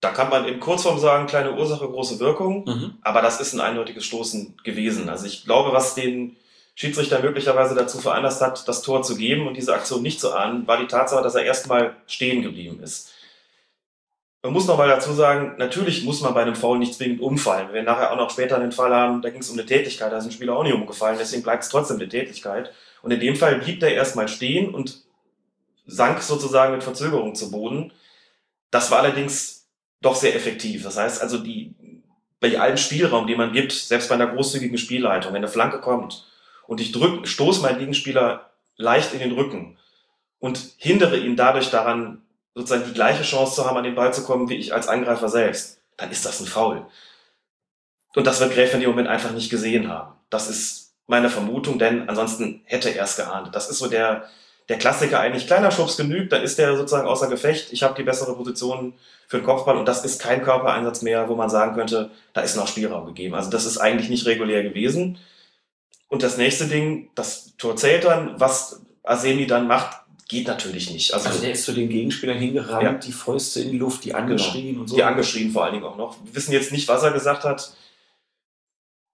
Da 0.00 0.10
kann 0.10 0.30
man 0.30 0.44
in 0.44 0.60
Kurzform 0.60 0.98
sagen, 0.98 1.26
kleine 1.26 1.56
Ursache, 1.56 1.88
große 1.88 2.20
Wirkung. 2.20 2.64
Mhm. 2.66 2.98
Aber 3.02 3.20
das 3.20 3.40
ist 3.40 3.52
ein 3.52 3.60
eindeutiges 3.60 4.04
Stoßen 4.04 4.56
gewesen. 4.62 5.08
Also 5.08 5.26
ich 5.26 5.44
glaube, 5.44 5.72
was 5.72 5.94
den 5.94 6.36
Schiedsrichter 6.76 7.20
möglicherweise 7.20 7.74
dazu 7.74 7.98
veranlasst 7.98 8.40
hat, 8.40 8.68
das 8.68 8.82
Tor 8.82 9.02
zu 9.02 9.16
geben 9.16 9.48
und 9.48 9.56
diese 9.56 9.74
Aktion 9.74 10.02
nicht 10.02 10.20
zu 10.20 10.32
ahnen, 10.32 10.68
war 10.68 10.78
die 10.78 10.86
Tatsache, 10.86 11.24
dass 11.24 11.34
er 11.34 11.44
erstmal 11.44 11.96
stehen 12.06 12.42
geblieben 12.42 12.80
ist. 12.80 13.12
Man 14.42 14.52
muss 14.52 14.66
noch 14.66 14.78
mal 14.78 14.88
dazu 14.88 15.12
sagen, 15.12 15.56
natürlich 15.58 16.04
muss 16.04 16.20
man 16.20 16.32
bei 16.32 16.42
einem 16.42 16.54
Foul 16.54 16.78
nicht 16.78 16.94
zwingend 16.94 17.20
umfallen. 17.20 17.68
Wir 17.68 17.74
werden 17.74 17.86
nachher 17.86 18.12
auch 18.12 18.16
noch 18.16 18.30
später 18.30 18.56
einen 18.56 18.70
Fall 18.70 18.94
haben, 18.94 19.20
da 19.20 19.30
ging 19.30 19.40
es 19.40 19.50
um 19.50 19.58
eine 19.58 19.66
Tätigkeit, 19.66 20.12
da 20.12 20.18
ist 20.18 20.26
ein 20.26 20.32
Spieler 20.32 20.56
auch 20.56 20.62
nicht 20.62 20.74
umgefallen, 20.74 21.18
deswegen 21.18 21.42
bleibt 21.42 21.64
es 21.64 21.70
trotzdem 21.70 21.96
eine 21.96 22.08
Tätigkeit. 22.08 22.72
Und 23.02 23.10
in 23.10 23.20
dem 23.20 23.34
Fall 23.34 23.56
blieb 23.56 23.80
der 23.80 23.94
erstmal 23.94 24.28
stehen 24.28 24.72
und 24.72 25.02
sank 25.86 26.22
sozusagen 26.22 26.72
mit 26.72 26.84
Verzögerung 26.84 27.34
zu 27.34 27.50
Boden. 27.50 27.92
Das 28.70 28.90
war 28.92 29.00
allerdings 29.00 29.66
doch 30.00 30.14
sehr 30.14 30.36
effektiv. 30.36 30.84
Das 30.84 30.96
heißt 30.96 31.20
also, 31.20 31.38
die, 31.38 31.74
bei 32.38 32.60
allem 32.60 32.76
Spielraum, 32.76 33.26
den 33.26 33.38
man 33.38 33.52
gibt, 33.52 33.72
selbst 33.72 34.08
bei 34.08 34.14
einer 34.14 34.28
großzügigen 34.28 34.78
Spielleitung, 34.78 35.32
wenn 35.32 35.42
eine 35.42 35.48
Flanke 35.48 35.80
kommt 35.80 36.26
und 36.68 36.80
ich 36.80 36.92
drück, 36.92 37.26
stoße 37.26 37.60
meinen 37.60 37.80
Gegenspieler 37.80 38.50
leicht 38.76 39.12
in 39.14 39.18
den 39.18 39.32
Rücken 39.32 39.78
und 40.38 40.74
hindere 40.76 41.18
ihn 41.18 41.34
dadurch 41.34 41.70
daran, 41.70 42.22
sozusagen 42.58 42.86
die 42.86 42.94
gleiche 42.94 43.22
Chance 43.22 43.54
zu 43.54 43.66
haben, 43.66 43.76
an 43.76 43.84
den 43.84 43.94
Ball 43.94 44.12
zu 44.12 44.24
kommen, 44.24 44.48
wie 44.48 44.56
ich 44.56 44.74
als 44.74 44.88
Angreifer 44.88 45.28
selbst, 45.28 45.78
dann 45.96 46.10
ist 46.10 46.26
das 46.26 46.40
ein 46.40 46.46
Foul. 46.46 46.84
Und 48.16 48.26
das 48.26 48.40
wird 48.40 48.52
Gräfe 48.52 48.74
in 48.74 48.80
dem 48.80 48.90
Moment 48.90 49.06
einfach 49.06 49.30
nicht 49.30 49.48
gesehen 49.48 49.88
haben. 49.88 50.14
Das 50.28 50.50
ist 50.50 50.92
meine 51.06 51.30
Vermutung, 51.30 51.78
denn 51.78 52.08
ansonsten 52.08 52.62
hätte 52.64 52.90
er 52.90 53.04
es 53.04 53.14
geahnt. 53.14 53.54
Das 53.54 53.70
ist 53.70 53.78
so 53.78 53.86
der, 53.86 54.24
der 54.68 54.76
Klassiker 54.76 55.20
eigentlich. 55.20 55.46
Kleiner 55.46 55.70
Schubs 55.70 55.96
genügt, 55.96 56.32
dann 56.32 56.42
ist 56.42 56.58
der 56.58 56.76
sozusagen 56.76 57.06
außer 57.06 57.28
Gefecht. 57.28 57.72
Ich 57.72 57.84
habe 57.84 57.94
die 57.94 58.02
bessere 58.02 58.34
Position 58.34 58.94
für 59.28 59.38
den 59.38 59.46
Kopfball 59.46 59.76
und 59.76 59.86
das 59.86 60.04
ist 60.04 60.20
kein 60.20 60.42
Körpereinsatz 60.42 61.02
mehr, 61.02 61.28
wo 61.28 61.36
man 61.36 61.50
sagen 61.50 61.76
könnte, 61.76 62.10
da 62.32 62.40
ist 62.40 62.56
noch 62.56 62.66
Spielraum 62.66 63.06
gegeben. 63.06 63.36
Also 63.36 63.50
das 63.50 63.66
ist 63.66 63.78
eigentlich 63.78 64.10
nicht 64.10 64.26
regulär 64.26 64.64
gewesen. 64.64 65.18
Und 66.08 66.24
das 66.24 66.38
nächste 66.38 66.66
Ding, 66.66 67.10
das 67.14 67.54
Tor 67.56 67.76
zählt 67.76 68.04
dann, 68.04 68.40
was 68.40 68.82
Asemi 69.04 69.46
dann 69.46 69.68
macht, 69.68 70.07
geht 70.28 70.46
natürlich 70.46 70.90
nicht. 70.90 71.12
Also, 71.14 71.28
Also 71.28 71.40
der 71.40 71.52
ist 71.52 71.64
zu 71.64 71.72
den 71.72 71.88
Gegenspielern 71.88 72.38
hingerannt, 72.38 72.82
Ja. 72.82 72.92
die 72.92 73.12
Fäuste 73.12 73.60
in 73.62 73.72
die 73.72 73.78
Luft, 73.78 74.04
die 74.04 74.14
angeschrien 74.14 74.78
und 74.78 74.88
so. 74.88 74.96
die 74.96 75.02
angeschrien 75.02 75.50
vor 75.50 75.64
allen 75.64 75.72
Dingen 75.74 75.84
auch 75.86 75.96
noch. 75.96 76.16
Wir 76.24 76.36
wissen 76.36 76.52
jetzt 76.52 76.70
nicht, 76.70 76.86
was 76.86 77.02
er 77.02 77.12
gesagt 77.12 77.44
hat. 77.44 77.72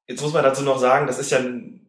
Jetzt 0.06 0.20
muss 0.22 0.32
man 0.32 0.42
dazu 0.42 0.62
noch 0.62 0.78
sagen, 0.78 1.06
das 1.06 1.18
ist 1.18 1.30
ja 1.30 1.38
ein 1.38 1.80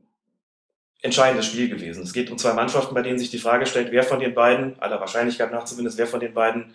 entscheidendes 1.02 1.48
Spiel 1.48 1.70
gewesen. 1.70 2.04
Es 2.04 2.14
geht 2.14 2.32
um 2.32 2.38
zwei 2.38 2.54
Mannschaften, 2.54 2.94
bei 2.96 3.02
denen 3.02 3.20
sich 3.20 3.30
die 3.30 3.40
Frage 3.40 3.66
stellt, 3.66 3.92
wer 3.92 4.04
von 4.04 4.20
den 4.20 4.34
beiden, 4.34 4.80
aller 4.80 5.00
Wahrscheinlichkeit 5.00 5.52
nach 5.52 5.66
zumindest, 5.66 5.98
wer 5.98 6.08
von 6.08 6.20
den 6.20 6.34
beiden 6.34 6.74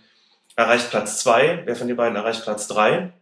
erreicht 0.57 0.91
Platz 0.91 1.23
zwei, 1.23 1.63
wer 1.65 1.77
von 1.77 1.89
den 1.89 1.97
beiden 1.97 2.17
erreicht 2.17 2.43
Platz 2.43 2.67
drei, 2.67 3.13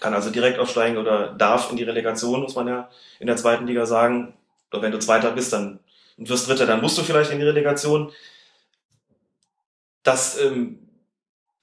kann 0.00 0.14
also 0.14 0.30
direkt 0.30 0.58
aufsteigen 0.58 0.98
oder 0.98 1.32
darf 1.34 1.70
in 1.70 1.76
die 1.76 1.82
Relegation, 1.82 2.40
muss 2.42 2.54
man 2.54 2.68
ja 2.68 2.88
in 3.18 3.26
der 3.26 3.36
zweiten 3.36 3.66
Liga 3.66 3.86
sagen. 3.86 4.34
Oder 4.70 4.82
wenn 4.82 4.92
du 4.92 4.98
Zweiter 4.98 5.30
bist, 5.32 5.52
dann 5.52 5.80
und 6.18 6.28
wirst 6.28 6.48
Dritter, 6.48 6.66
dann 6.66 6.80
musst 6.82 6.98
du 6.98 7.02
vielleicht 7.02 7.30
in 7.30 7.38
die 7.38 7.46
Relegation. 7.46 8.12
Das 10.02 10.40
ähm, 10.40 10.78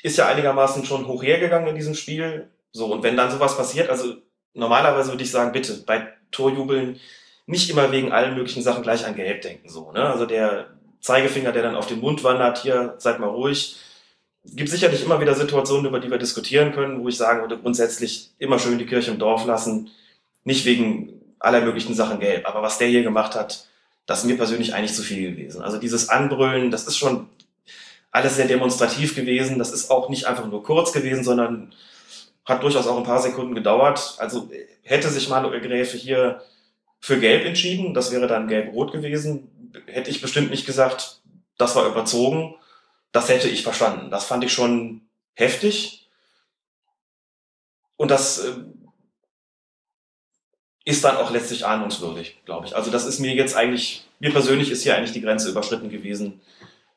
ist 0.01 0.17
ja 0.17 0.27
einigermaßen 0.27 0.85
schon 0.85 1.07
hoch 1.07 1.23
hergegangen 1.23 1.69
in 1.69 1.75
diesem 1.75 1.95
Spiel. 1.95 2.49
So, 2.71 2.87
und 2.87 3.03
wenn 3.03 3.17
dann 3.17 3.31
sowas 3.31 3.57
passiert, 3.57 3.89
also 3.89 4.15
normalerweise 4.53 5.11
würde 5.11 5.23
ich 5.23 5.31
sagen, 5.31 5.51
bitte 5.51 5.73
bei 5.85 6.07
Torjubeln 6.31 6.99
nicht 7.47 7.69
immer 7.69 7.91
wegen 7.91 8.11
allen 8.11 8.35
möglichen 8.35 8.63
Sachen 8.63 8.83
gleich 8.83 9.05
an 9.05 9.15
Gelb 9.15 9.41
denken. 9.41 9.69
So, 9.69 9.91
ne? 9.91 10.07
Also 10.07 10.25
der 10.25 10.67
Zeigefinger, 10.99 11.51
der 11.51 11.63
dann 11.63 11.75
auf 11.75 11.87
den 11.87 12.01
Mund 12.01 12.23
wandert, 12.23 12.59
hier, 12.59 12.95
seid 12.97 13.19
mal 13.19 13.29
ruhig. 13.29 13.77
Gibt 14.43 14.69
sicherlich 14.69 15.03
immer 15.03 15.19
wieder 15.19 15.35
Situationen, 15.35 15.85
über 15.85 15.99
die 15.99 16.09
wir 16.09 16.17
diskutieren 16.17 16.71
können, 16.71 17.03
wo 17.03 17.07
ich 17.07 17.17
sagen 17.17 17.41
würde, 17.41 17.57
grundsätzlich 17.57 18.31
immer 18.37 18.59
schön 18.59 18.77
die 18.77 18.85
Kirche 18.85 19.11
im 19.11 19.19
Dorf 19.19 19.45
lassen. 19.45 19.89
Nicht 20.43 20.65
wegen 20.65 21.21
aller 21.39 21.61
möglichen 21.61 21.93
Sachen 21.93 22.19
gelb. 22.19 22.47
Aber 22.47 22.61
was 22.61 22.77
der 22.77 22.87
hier 22.87 23.03
gemacht 23.03 23.35
hat, 23.35 23.67
das 24.05 24.19
ist 24.19 24.25
mir 24.25 24.37
persönlich 24.37 24.73
eigentlich 24.73 24.93
zu 24.93 25.01
viel 25.01 25.31
gewesen. 25.31 25.61
Also 25.61 25.77
dieses 25.77 26.09
Anbrüllen, 26.09 26.71
das 26.71 26.87
ist 26.87 26.97
schon 26.97 27.27
alles 28.15 28.37
sehr 28.37 28.47
demonstrativ 28.47 29.13
gewesen. 29.13 29.59
Das 29.59 29.71
ist 29.71 29.91
auch 29.91 30.07
nicht 30.07 30.25
einfach 30.25 30.47
nur 30.47 30.63
kurz 30.63 30.93
gewesen, 30.93 31.25
sondern 31.25 31.73
hat 32.45 32.63
durchaus 32.63 32.87
auch 32.87 32.97
ein 32.97 33.03
paar 33.03 33.21
Sekunden 33.21 33.55
gedauert. 33.55 34.15
Also 34.19 34.49
hätte 34.83 35.09
sich 35.09 35.27
Manuel 35.27 35.59
Gräfe 35.59 35.97
hier 35.97 36.41
für 37.01 37.19
gelb 37.19 37.45
entschieden, 37.45 37.93
das 37.93 38.11
wäre 38.11 38.27
dann 38.27 38.47
gelb-rot 38.47 38.93
gewesen, 38.93 39.73
hätte 39.87 40.09
ich 40.09 40.21
bestimmt 40.21 40.49
nicht 40.49 40.65
gesagt, 40.65 41.19
das 41.57 41.75
war 41.75 41.87
überzogen. 41.87 42.55
Das 43.11 43.29
hätte 43.29 43.49
ich 43.49 43.63
verstanden. 43.63 44.09
Das 44.09 44.25
fand 44.25 44.43
ich 44.43 44.53
schon 44.53 45.01
heftig. 45.33 46.09
Und 47.97 48.11
das 48.11 48.39
äh, 48.39 48.53
ist 50.85 51.03
dann 51.03 51.17
auch 51.17 51.31
letztlich 51.31 51.65
ahnungswürdig, 51.65 52.41
glaube 52.45 52.67
ich. 52.67 52.75
Also 52.75 52.91
das 52.91 53.05
ist 53.05 53.19
mir 53.19 53.33
jetzt 53.33 53.55
eigentlich, 53.55 54.05
mir 54.19 54.31
persönlich 54.31 54.71
ist 54.71 54.83
hier 54.83 54.95
eigentlich 54.95 55.13
die 55.13 55.21
Grenze 55.21 55.49
überschritten 55.49 55.89
gewesen 55.89 56.41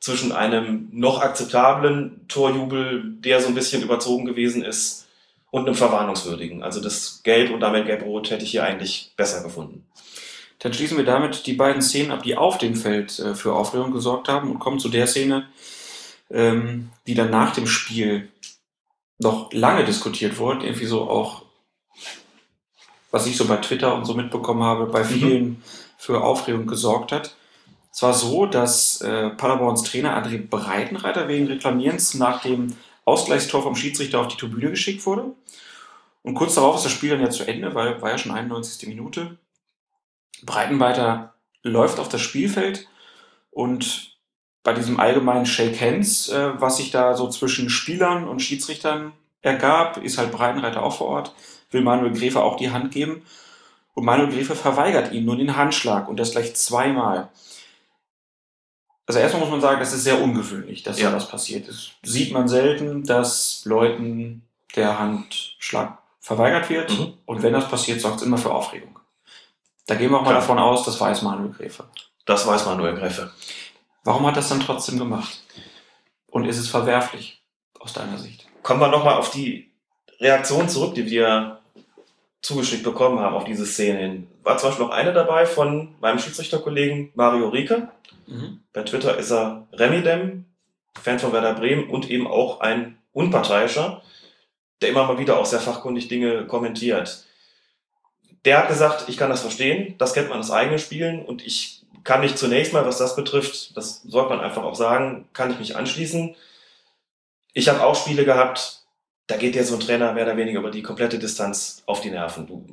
zwischen 0.00 0.32
einem 0.32 0.88
noch 0.92 1.20
akzeptablen 1.20 2.26
Torjubel, 2.28 3.16
der 3.20 3.40
so 3.40 3.48
ein 3.48 3.54
bisschen 3.54 3.82
überzogen 3.82 4.24
gewesen 4.24 4.62
ist, 4.62 5.08
und 5.50 5.66
einem 5.66 5.74
verwarnungswürdigen. 5.74 6.62
Also 6.62 6.80
das 6.80 7.22
Gelb 7.22 7.50
und 7.50 7.61
damit 7.61 7.87
Gelb-Rot 7.87 8.30
hätte 8.30 8.44
ich 8.44 8.50
hier 8.50 8.64
eigentlich 8.64 9.12
besser 9.16 9.42
gefunden. 9.42 9.87
Dann 10.58 10.74
schließen 10.74 10.98
wir 10.98 11.04
damit 11.04 11.46
die 11.46 11.54
beiden 11.54 11.82
Szenen 11.82 12.11
ab, 12.11 12.22
die 12.22 12.37
auf 12.37 12.58
dem 12.58 12.74
Feld 12.74 13.18
äh, 13.18 13.34
für 13.34 13.54
Aufregung 13.54 13.92
gesorgt 13.92 14.28
haben 14.28 14.50
und 14.50 14.58
kommen 14.58 14.78
zu 14.78 14.88
der 14.88 15.06
Szene, 15.06 15.48
ähm, 16.30 16.90
die 17.06 17.14
dann 17.14 17.30
nach 17.30 17.54
dem 17.54 17.66
Spiel 17.66 18.28
noch 19.18 19.52
lange 19.52 19.84
diskutiert 19.84 20.38
wurde, 20.38 20.66
irgendwie 20.66 20.87
so 20.87 21.08
auch 21.08 21.42
was 23.11 23.26
ich 23.26 23.37
so 23.37 23.46
bei 23.46 23.56
Twitter 23.56 23.94
und 23.94 24.04
so 24.04 24.12
mitbekommen 24.12 24.62
habe, 24.62 24.87
bei 24.87 25.02
vielen 25.02 25.62
für 25.96 26.22
Aufregung 26.22 26.66
gesorgt 26.66 27.11
hat. 27.11 27.37
Es 27.92 28.03
war 28.03 28.14
so, 28.14 28.46
dass 28.46 29.01
äh, 29.01 29.31
Paderborns 29.31 29.83
Trainer 29.83 30.16
André 30.16 30.46
Breitenreiter 30.46 31.29
wegen 31.29 31.46
Reklamierens 31.46 32.14
nach 32.14 32.42
dem 32.42 32.77
Ausgleichstor 33.05 33.62
vom 33.62 33.74
Schiedsrichter 33.74 34.20
auf 34.20 34.29
die 34.29 34.37
Tribüne 34.37 34.70
geschickt 34.70 35.05
wurde. 35.07 35.33
Und 36.22 36.35
kurz 36.35 36.55
darauf 36.55 36.77
ist 36.77 36.85
das 36.85 36.92
Spiel 36.92 37.11
dann 37.11 37.20
ja 37.20 37.31
zu 37.31 37.44
Ende, 37.44 37.74
weil 37.74 38.01
war 38.03 38.11
ja 38.11 38.18
schon 38.18 38.33
91. 38.33 38.88
Minute. 38.88 39.38
Breitenreiter 40.42 41.35
läuft 41.62 41.98
auf 41.98 42.09
das 42.09 42.20
Spielfeld 42.20 42.87
und 43.51 44.18
bei 44.62 44.74
diesem 44.74 45.01
allgemeinen 45.01 45.46
Shake 45.46 45.81
Hands, 45.81 46.29
äh, 46.29 46.61
was 46.61 46.77
sich 46.77 46.90
da 46.90 47.16
so 47.16 47.29
zwischen 47.31 47.70
Spielern 47.70 48.29
und 48.29 48.40
Schiedsrichtern 48.40 49.12
ergab, 49.40 49.96
ist 49.96 50.18
halt 50.18 50.31
Breitenreiter 50.33 50.83
auch 50.83 50.96
vor 50.96 51.07
Ort, 51.09 51.35
will 51.70 51.81
Manuel 51.81 52.12
Gräfe 52.12 52.42
auch 52.42 52.57
die 52.57 52.70
Hand 52.70 52.92
geben. 52.92 53.22
Und 53.94 54.05
Manuel 54.05 54.31
Gräfe 54.31 54.55
verweigert 54.55 55.12
ihm 55.12 55.24
nur 55.24 55.37
den 55.37 55.57
Handschlag 55.57 56.09
und 56.09 56.18
das 56.18 56.33
gleich 56.33 56.55
zweimal. 56.55 57.31
Also 59.09 59.21
erstmal 59.21 59.40
muss 59.40 59.51
man 59.51 59.62
sagen, 59.62 59.81
das 59.81 59.94
ist 59.94 60.05
sehr 60.05 60.21
ungewöhnlich, 60.21 60.83
dass 60.83 61.01
Ja. 61.01 61.11
das 61.11 61.29
passiert 61.29 61.66
ist. 61.66 61.92
Sieht 62.03 62.31
man 62.31 62.47
selten, 62.47 63.05
dass 63.05 63.62
Leuten 63.64 64.42
der 64.77 64.99
Handschlag 64.99 65.97
verweigert 66.21 66.68
wird. 66.68 66.90
Mhm. 66.90 67.14
Und 67.25 67.42
wenn 67.42 67.55
das 67.55 67.68
passiert, 67.71 68.03
sorgt 68.03 68.18
es 68.18 68.23
immer 68.27 68.37
für 68.37 68.53
Aufregung. 68.53 68.99
Da 69.87 69.94
gehen 69.94 70.11
wir 70.11 70.18
auch 70.18 70.23
mal 70.25 70.31
Klar. 70.33 70.40
davon 70.42 70.59
aus, 70.59 70.85
das 70.85 71.01
weiß 71.01 71.23
Manuel 71.23 71.53
Gräfe. 71.53 71.85
Das 72.27 72.47
weiß 72.47 72.66
Manuel 72.66 72.97
Gräfe. 72.97 73.33
Warum 74.05 74.27
hat 74.27 74.37
das 74.37 74.51
dann 74.51 74.61
trotzdem 74.61 74.99
gemacht? 74.99 75.42
Und 76.27 76.44
ist 76.44 76.59
es 76.59 76.68
verwerflich 76.68 77.40
aus 77.81 77.94
deiner 77.94 78.18
Sicht? 78.18 78.47
Kommen 78.62 78.81
wir 78.81 78.88
nochmal 78.88 79.14
auf 79.14 79.31
die 79.31 79.71
Reaktion 80.21 80.68
zurück, 80.68 80.94
die 80.94 81.07
wir 81.07 81.61
zugeschickt 82.42 82.83
bekommen 82.85 83.21
haben 83.21 83.35
auf 83.35 83.44
diese 83.44 83.64
Szene 83.64 83.99
hin. 84.01 84.29
War 84.42 84.59
zum 84.59 84.68
Beispiel 84.68 84.85
noch 84.87 84.92
eine 84.92 85.14
dabei 85.14 85.47
von 85.47 85.94
meinem 86.01 86.18
Schiedsrichterkollegen 86.18 87.11
Mario 87.14 87.49
Rieke. 87.49 87.88
Mhm. 88.29 88.61
Bei 88.73 88.83
Twitter 88.83 89.17
ist 89.17 89.33
er 89.33 89.67
Remidem, 89.73 90.45
Fan 91.03 91.19
von 91.19 91.33
Werder 91.33 91.55
Bremen 91.55 91.88
und 91.88 92.11
eben 92.11 92.27
auch 92.27 92.61
ein 92.61 92.99
Unparteiischer, 93.12 94.03
der 94.81 94.91
immer 94.91 95.07
mal 95.07 95.19
wieder 95.19 95.38
auch 95.38 95.47
sehr 95.47 95.61
fachkundig 95.61 96.09
Dinge 96.09 96.47
kommentiert. 96.47 97.25
Der 98.45 98.59
hat 98.59 98.69
gesagt, 98.69 99.09
ich 99.09 99.17
kann 99.17 99.31
das 99.31 99.41
verstehen, 99.41 99.97
das 99.99 100.12
kennt 100.12 100.29
man 100.29 100.38
aus 100.38 100.51
eigenen 100.51 100.79
Spielen 100.79 101.25
und 101.25 101.45
ich 101.45 101.85
kann 102.05 102.21
mich 102.21 102.37
zunächst 102.37 102.73
mal, 102.73 102.87
was 102.87 102.99
das 102.99 103.17
betrifft, 103.17 103.77
das 103.77 104.03
sollte 104.03 104.31
man 104.31 104.41
einfach 104.41 104.62
auch 104.62 104.77
sagen, 104.77 105.29
kann 105.33 105.51
ich 105.51 105.59
mich 105.59 105.77
anschließen. 105.77 106.35
Ich 107.53 107.69
habe 107.69 107.83
auch 107.83 107.97
Spiele 107.97 108.25
gehabt, 108.25 108.83
da 109.27 109.37
geht 109.37 109.55
dir 109.55 109.64
so 109.64 109.75
ein 109.75 109.81
Trainer 109.81 110.12
mehr 110.12 110.25
oder 110.25 110.37
weniger 110.37 110.61
über 110.61 110.71
die 110.71 110.83
komplette 110.83 111.19
Distanz 111.19 111.83
auf 111.87 112.01
die 112.01 112.11
Nerven. 112.11 112.47
Du, 112.47 112.64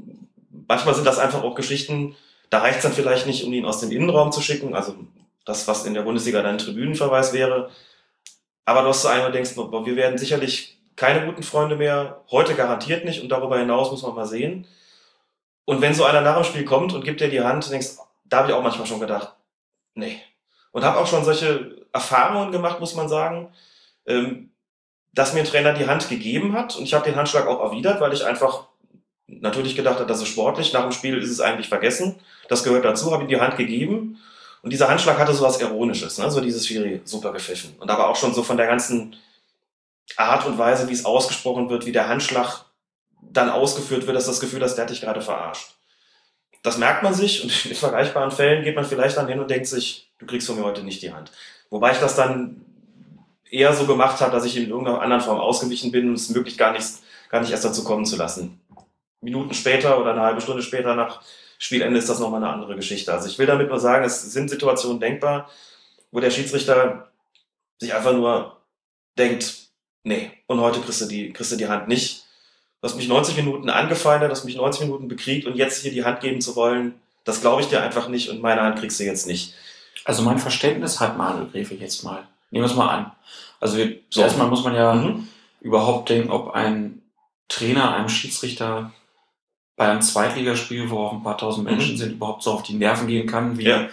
manchmal 0.67 0.95
sind 0.95 1.07
das 1.07 1.19
einfach 1.19 1.43
auch 1.43 1.55
Geschichten, 1.55 2.15
da 2.49 2.59
reicht 2.59 2.77
es 2.77 2.83
dann 2.83 2.93
vielleicht 2.93 3.25
nicht, 3.25 3.43
um 3.43 3.51
ihn 3.51 3.65
aus 3.65 3.79
dem 3.79 3.91
Innenraum 3.91 4.31
zu 4.31 4.41
schicken, 4.41 4.75
also 4.75 4.95
das, 5.45 5.67
was 5.67 5.85
in 5.85 5.93
der 5.93 6.01
Bundesliga 6.01 6.41
dann 6.41 6.57
Tribünenverweis 6.57 7.33
wäre. 7.33 7.69
Aber 8.65 8.81
du 8.81 8.89
hast 8.89 9.05
wo 9.05 9.09
du 9.09 9.31
denkst, 9.31 9.55
wir 9.55 9.95
werden 9.95 10.17
sicherlich 10.17 10.79
keine 10.95 11.25
guten 11.25 11.43
Freunde 11.43 11.75
mehr, 11.75 12.23
heute 12.31 12.55
garantiert 12.55 13.05
nicht 13.05 13.21
und 13.21 13.29
darüber 13.29 13.59
hinaus 13.59 13.91
muss 13.91 14.03
man 14.03 14.15
mal 14.15 14.25
sehen. 14.25 14.67
Und 15.65 15.81
wenn 15.81 15.93
so 15.93 16.05
einer 16.05 16.21
nach 16.21 16.35
dem 16.35 16.43
Spiel 16.43 16.65
kommt 16.65 16.93
und 16.93 17.03
gibt 17.03 17.21
dir 17.21 17.29
die 17.29 17.41
Hand, 17.41 17.69
denkst, 17.69 17.97
da 18.23 18.37
habe 18.37 18.49
ich 18.49 18.53
auch 18.53 18.63
manchmal 18.63 18.87
schon 18.87 18.99
gedacht, 18.99 19.33
nee. 19.93 20.21
Und 20.71 20.83
habe 20.83 20.99
auch 20.99 21.07
schon 21.07 21.23
solche 21.23 21.85
Erfahrungen 21.93 22.51
gemacht, 22.51 22.79
muss 22.79 22.95
man 22.95 23.09
sagen, 23.09 23.53
ähm, 24.05 24.51
dass 25.13 25.33
mir 25.33 25.39
ein 25.39 25.45
Trainer 25.45 25.73
die 25.73 25.87
Hand 25.87 26.09
gegeben 26.09 26.53
hat 26.53 26.75
und 26.75 26.83
ich 26.83 26.93
habe 26.93 27.05
den 27.05 27.15
Handschlag 27.15 27.47
auch 27.47 27.61
erwidert, 27.61 28.01
weil 28.01 28.13
ich 28.13 28.25
einfach 28.25 28.67
natürlich 29.27 29.75
gedacht 29.75 29.95
habe, 29.95 30.07
das 30.07 30.21
ist 30.21 30.27
sportlich. 30.27 30.73
Nach 30.73 30.83
dem 30.83 30.91
Spiel 30.91 31.17
ist 31.17 31.31
es 31.31 31.39
eigentlich 31.39 31.69
vergessen. 31.69 32.19
Das 32.49 32.63
gehört 32.63 32.85
dazu, 32.85 33.11
habe 33.11 33.23
ihm 33.23 33.29
die 33.29 33.39
Hand 33.39 33.57
gegeben. 33.57 34.19
Und 34.65 34.71
dieser 34.71 34.89
Handschlag 34.89 35.19
hatte 35.19 35.31
sowas 35.31 35.61
Ironisches, 35.61 36.17
ne? 36.17 36.31
so 36.31 36.41
dieses 36.41 36.65
Schiri 36.65 36.99
super 37.03 37.31
gepfiffen. 37.31 37.75
Und 37.77 37.91
aber 37.91 38.09
auch 38.09 38.15
schon 38.15 38.33
so 38.33 38.41
von 38.41 38.57
der 38.57 38.65
ganzen 38.65 39.15
Art 40.17 40.47
und 40.47 40.57
Weise, 40.57 40.89
wie 40.89 40.93
es 40.93 41.05
ausgesprochen 41.05 41.69
wird, 41.69 41.85
wie 41.85 41.91
der 41.91 42.09
Handschlag 42.09 42.65
dann 43.21 43.51
ausgeführt 43.51 44.07
wird, 44.07 44.17
dass 44.17 44.25
das 44.25 44.39
Gefühl 44.39 44.63
hast, 44.63 44.73
der 44.73 44.87
dich 44.87 45.01
gerade 45.01 45.21
verarscht. 45.21 45.75
Das 46.63 46.79
merkt 46.79 47.03
man 47.03 47.13
sich 47.13 47.43
und 47.43 47.65
in 47.67 47.75
vergleichbaren 47.75 48.31
Fällen 48.31 48.63
geht 48.63 48.75
man 48.75 48.85
vielleicht 48.85 49.17
dann 49.17 49.27
hin 49.27 49.39
und 49.39 49.51
denkt 49.51 49.67
sich, 49.67 50.11
du 50.17 50.25
kriegst 50.25 50.47
von 50.47 50.55
mir 50.55 50.63
heute 50.63 50.81
nicht 50.81 51.03
die 51.03 51.13
Hand. 51.13 51.31
Wobei 51.69 51.91
ich 51.91 51.99
das 51.99 52.15
dann 52.15 52.65
eher 53.47 53.71
so 53.71 53.85
gemacht 53.85 54.19
habe, 54.19 54.31
dass 54.31 54.45
ich 54.45 54.57
in 54.57 54.71
irgendeiner 54.71 54.99
anderen 54.99 55.21
Form 55.21 55.39
ausgewichen 55.39 55.91
bin 55.91 56.09
und 56.09 56.15
es 56.15 56.31
möglich 56.31 56.57
gar 56.57 56.71
nicht, 56.71 56.87
gar 57.29 57.39
nicht 57.39 57.51
erst 57.51 57.65
dazu 57.65 57.83
kommen 57.83 58.05
zu 58.05 58.15
lassen. 58.15 58.59
Minuten 59.21 59.53
später 59.53 59.99
oder 59.99 60.13
eine 60.13 60.21
halbe 60.21 60.41
Stunde 60.41 60.63
später 60.63 60.95
nach 60.95 61.21
Spielende 61.57 61.97
ist 61.99 62.09
das 62.09 62.19
nochmal 62.19 62.43
eine 62.43 62.51
andere 62.53 62.75
Geschichte. 62.75 63.13
Also 63.13 63.27
ich 63.27 63.37
will 63.39 63.45
damit 63.45 63.69
nur 63.69 63.79
sagen, 63.79 64.03
es 64.05 64.21
sind 64.31 64.49
Situationen 64.49 64.99
denkbar, 64.99 65.49
wo 66.11 66.19
der 66.19 66.31
Schiedsrichter 66.31 67.09
sich 67.79 67.93
einfach 67.93 68.13
nur 68.13 68.57
denkt, 69.17 69.55
nee, 70.03 70.31
und 70.47 70.59
heute 70.59 70.81
kriegst 70.81 71.01
du 71.01 71.05
die, 71.05 71.31
kriegst 71.33 71.51
du 71.51 71.55
die 71.55 71.67
Hand 71.67 71.87
nicht. 71.87 72.23
Du 72.81 72.87
hast 72.89 72.95
mich 72.97 73.07
90 73.07 73.37
Minuten 73.37 73.69
angefeindet, 73.69 74.29
hast 74.31 74.43
mich 74.45 74.55
90 74.55 74.81
Minuten 74.83 75.07
bekriegt 75.07 75.47
und 75.47 75.55
jetzt 75.55 75.81
hier 75.81 75.91
die 75.91 76.03
Hand 76.05 76.19
geben 76.19 76.41
zu 76.41 76.55
wollen, 76.55 76.93
das 77.23 77.41
glaube 77.41 77.61
ich 77.61 77.67
dir 77.67 77.81
einfach 77.81 78.07
nicht 78.09 78.29
und 78.29 78.41
meine 78.41 78.61
Hand 78.61 78.79
kriegst 78.79 78.99
du 78.99 79.03
jetzt 79.03 79.25
nicht. 79.27 79.53
Also 80.03 80.21
mein 80.21 80.37
Verständnis 80.37 80.99
hat 80.99 81.17
Manuel 81.17 81.47
Gräfe 81.49 81.73
jetzt 81.75 82.03
mal. 82.03 82.27
Nehmen 82.51 82.65
wir 82.65 82.69
es 82.69 82.75
mal 82.77 82.89
an. 82.89 83.11
Also 83.59 83.77
wir, 83.77 83.97
So. 84.09 84.21
erstmal 84.21 84.47
muss 84.47 84.63
man 84.63 84.75
ja 84.75 84.93
Mhm. 84.93 85.27
überhaupt 85.61 86.09
denken, 86.09 86.29
ob 86.29 86.51
ein 86.53 87.01
Trainer 87.47 87.95
einem 87.95 88.09
Schiedsrichter 88.09 88.91
bei 89.75 89.89
einem 89.89 90.01
Zweitligaspiel, 90.01 90.89
wo 90.89 90.99
auch 90.99 91.13
ein 91.13 91.23
paar 91.23 91.37
tausend 91.37 91.65
Menschen 91.65 91.93
Mhm. 91.93 91.97
sind, 91.97 92.11
überhaupt 92.13 92.43
so 92.43 92.51
auf 92.51 92.63
die 92.63 92.73
Nerven 92.75 93.07
gehen 93.07 93.27
kann, 93.27 93.57
wie 93.57 93.65
Ja. 93.65 93.87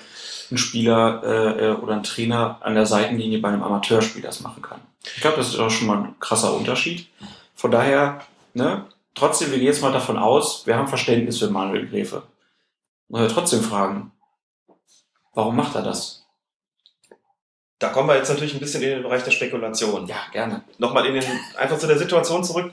ein 0.51 0.59
Spieler 0.59 1.23
äh, 1.25 1.67
äh, 1.69 1.73
oder 1.73 1.95
ein 1.95 2.03
Trainer 2.03 2.59
an 2.61 2.75
der 2.75 2.87
Seitenlinie 2.87 3.39
bei 3.41 3.49
einem 3.49 3.63
Amateurspiel 3.63 4.23
das 4.23 4.41
machen 4.41 4.63
kann. 4.63 4.81
Ich 5.17 5.21
glaube, 5.21 5.39
das 5.39 5.49
ist 5.49 5.59
auch 5.59 5.71
schon 5.71 5.89
mal 5.89 5.99
ein 5.99 6.15
krasser 6.21 6.55
Unterschied. 6.55 7.09
Von 7.57 7.71
daher, 7.73 8.21
ne, 8.55 8.87
trotzdem, 9.15 9.51
wir 9.51 9.59
gehen 9.59 9.67
jetzt 9.67 9.83
mal 9.83 9.93
davon 9.93 10.17
aus, 10.19 10.67
wir 10.67 10.77
haben 10.77 10.87
Verständnis 10.89 11.39
für 11.39 11.51
Manuel 11.51 11.89
Gräfe. 11.89 12.23
Muss 13.09 13.21
ja 13.23 13.29
trotzdem 13.29 13.63
fragen, 13.63 14.13
warum 15.35 15.57
macht 15.57 15.75
er 15.75 15.83
das? 15.83 16.25
Da 17.81 17.89
kommen 17.89 18.09
wir 18.09 18.17
jetzt 18.17 18.29
natürlich 18.29 18.55
ein 18.55 18.61
bisschen 18.61 18.83
in 18.83 18.91
den 18.91 19.03
Bereich 19.03 19.25
der 19.25 19.33
Spekulation. 19.33 20.07
Ja, 20.07 20.17
gerne. 20.31 20.63
Nochmal 20.79 21.05
in 21.07 21.15
den, 21.15 21.25
einfach 21.59 21.79
zu 21.79 21.89
der 21.89 21.99
Situation 21.99 22.45
zurück, 22.45 22.73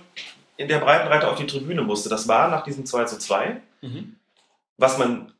in 0.59 0.67
der 0.67 0.79
Breitenreiter 0.79 1.31
auf 1.31 1.37
die 1.37 1.47
Tribüne 1.47 1.81
musste. 1.81 2.09
Das 2.09 2.27
war 2.27 2.49
nach 2.49 2.65
diesem 2.65 2.85
2 2.85 3.05
zu 3.05 3.17
2. 3.17 3.61
Was 4.77 4.97
man 4.97 5.31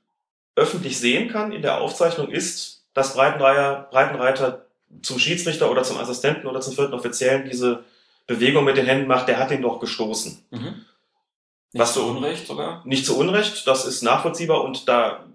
öffentlich 0.56 0.98
sehen 0.98 1.30
kann 1.30 1.52
in 1.52 1.62
der 1.62 1.82
Aufzeichnung 1.82 2.30
ist, 2.30 2.86
dass 2.94 3.16
Breitenreiter, 3.16 3.90
Breitenreiter 3.92 4.66
zum 5.02 5.20
Schiedsrichter 5.20 5.70
oder 5.70 5.84
zum 5.84 5.98
Assistenten 5.98 6.48
oder 6.48 6.62
zum 6.62 6.74
vierten 6.74 6.94
Offiziellen 6.94 7.50
diese 7.50 7.84
Bewegung 8.28 8.64
mit 8.64 8.78
den 8.78 8.86
Händen 8.86 9.08
macht, 9.08 9.28
der 9.28 9.40
hat 9.40 9.52
den 9.52 9.62
doch 9.62 9.82
gestoßen. 9.82 10.42
Mhm. 10.52 10.86
Was 11.74 11.90
Was 11.90 11.94
zu 11.96 12.08
Unrecht 12.08 12.48
sogar? 12.48 12.82
Nicht 12.86 13.06
zu 13.06 13.18
Unrecht, 13.18 13.68
das 13.68 13.86
ist 13.86 14.02
nachvollziehbar 14.02 14.64
und 14.64 14.88
da 14.88 15.26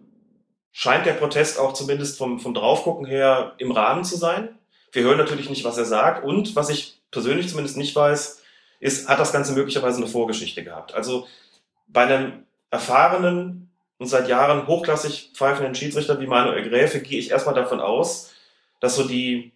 scheint 0.73 1.05
der 1.05 1.13
Protest 1.13 1.59
auch 1.59 1.75
zumindest 1.75 2.17
vom, 2.17 2.41
vom 2.41 2.55
Draufgucken 2.55 3.05
her 3.05 3.53
im 3.59 3.71
Rahmen 3.71 4.05
zu 4.05 4.17
sein. 4.17 4.59
Wir 4.93 5.03
hören 5.03 5.19
natürlich 5.19 5.51
nicht, 5.51 5.65
was 5.65 5.77
er 5.77 5.85
sagt 5.85 6.25
und 6.25 6.57
was 6.57 6.71
ich 6.71 7.03
persönlich 7.11 7.49
zumindest 7.49 7.77
nicht 7.77 7.95
weiß, 7.95 8.41
ist, 8.81 9.09
hat 9.09 9.19
das 9.19 9.33
Ganze 9.33 9.53
möglicherweise 9.53 9.99
eine 9.99 10.07
Vorgeschichte 10.07 10.63
gehabt. 10.65 10.95
Also 10.95 11.27
bei 11.87 12.03
einem 12.03 12.45
erfahrenen 12.71 13.71
und 13.99 14.07
seit 14.07 14.29
Jahren 14.29 14.67
hochklassig 14.67 15.31
pfeifenden 15.35 15.75
Schiedsrichter 15.75 16.21
wie 16.21 16.27
Manuel 16.27 16.69
Gräfe 16.69 17.01
gehe 17.01 17.19
ich 17.19 17.31
erstmal 17.31 17.55
davon 17.55 17.81
aus, 17.81 18.33
dass 18.81 18.97
so 18.97 19.05
die 19.07 19.53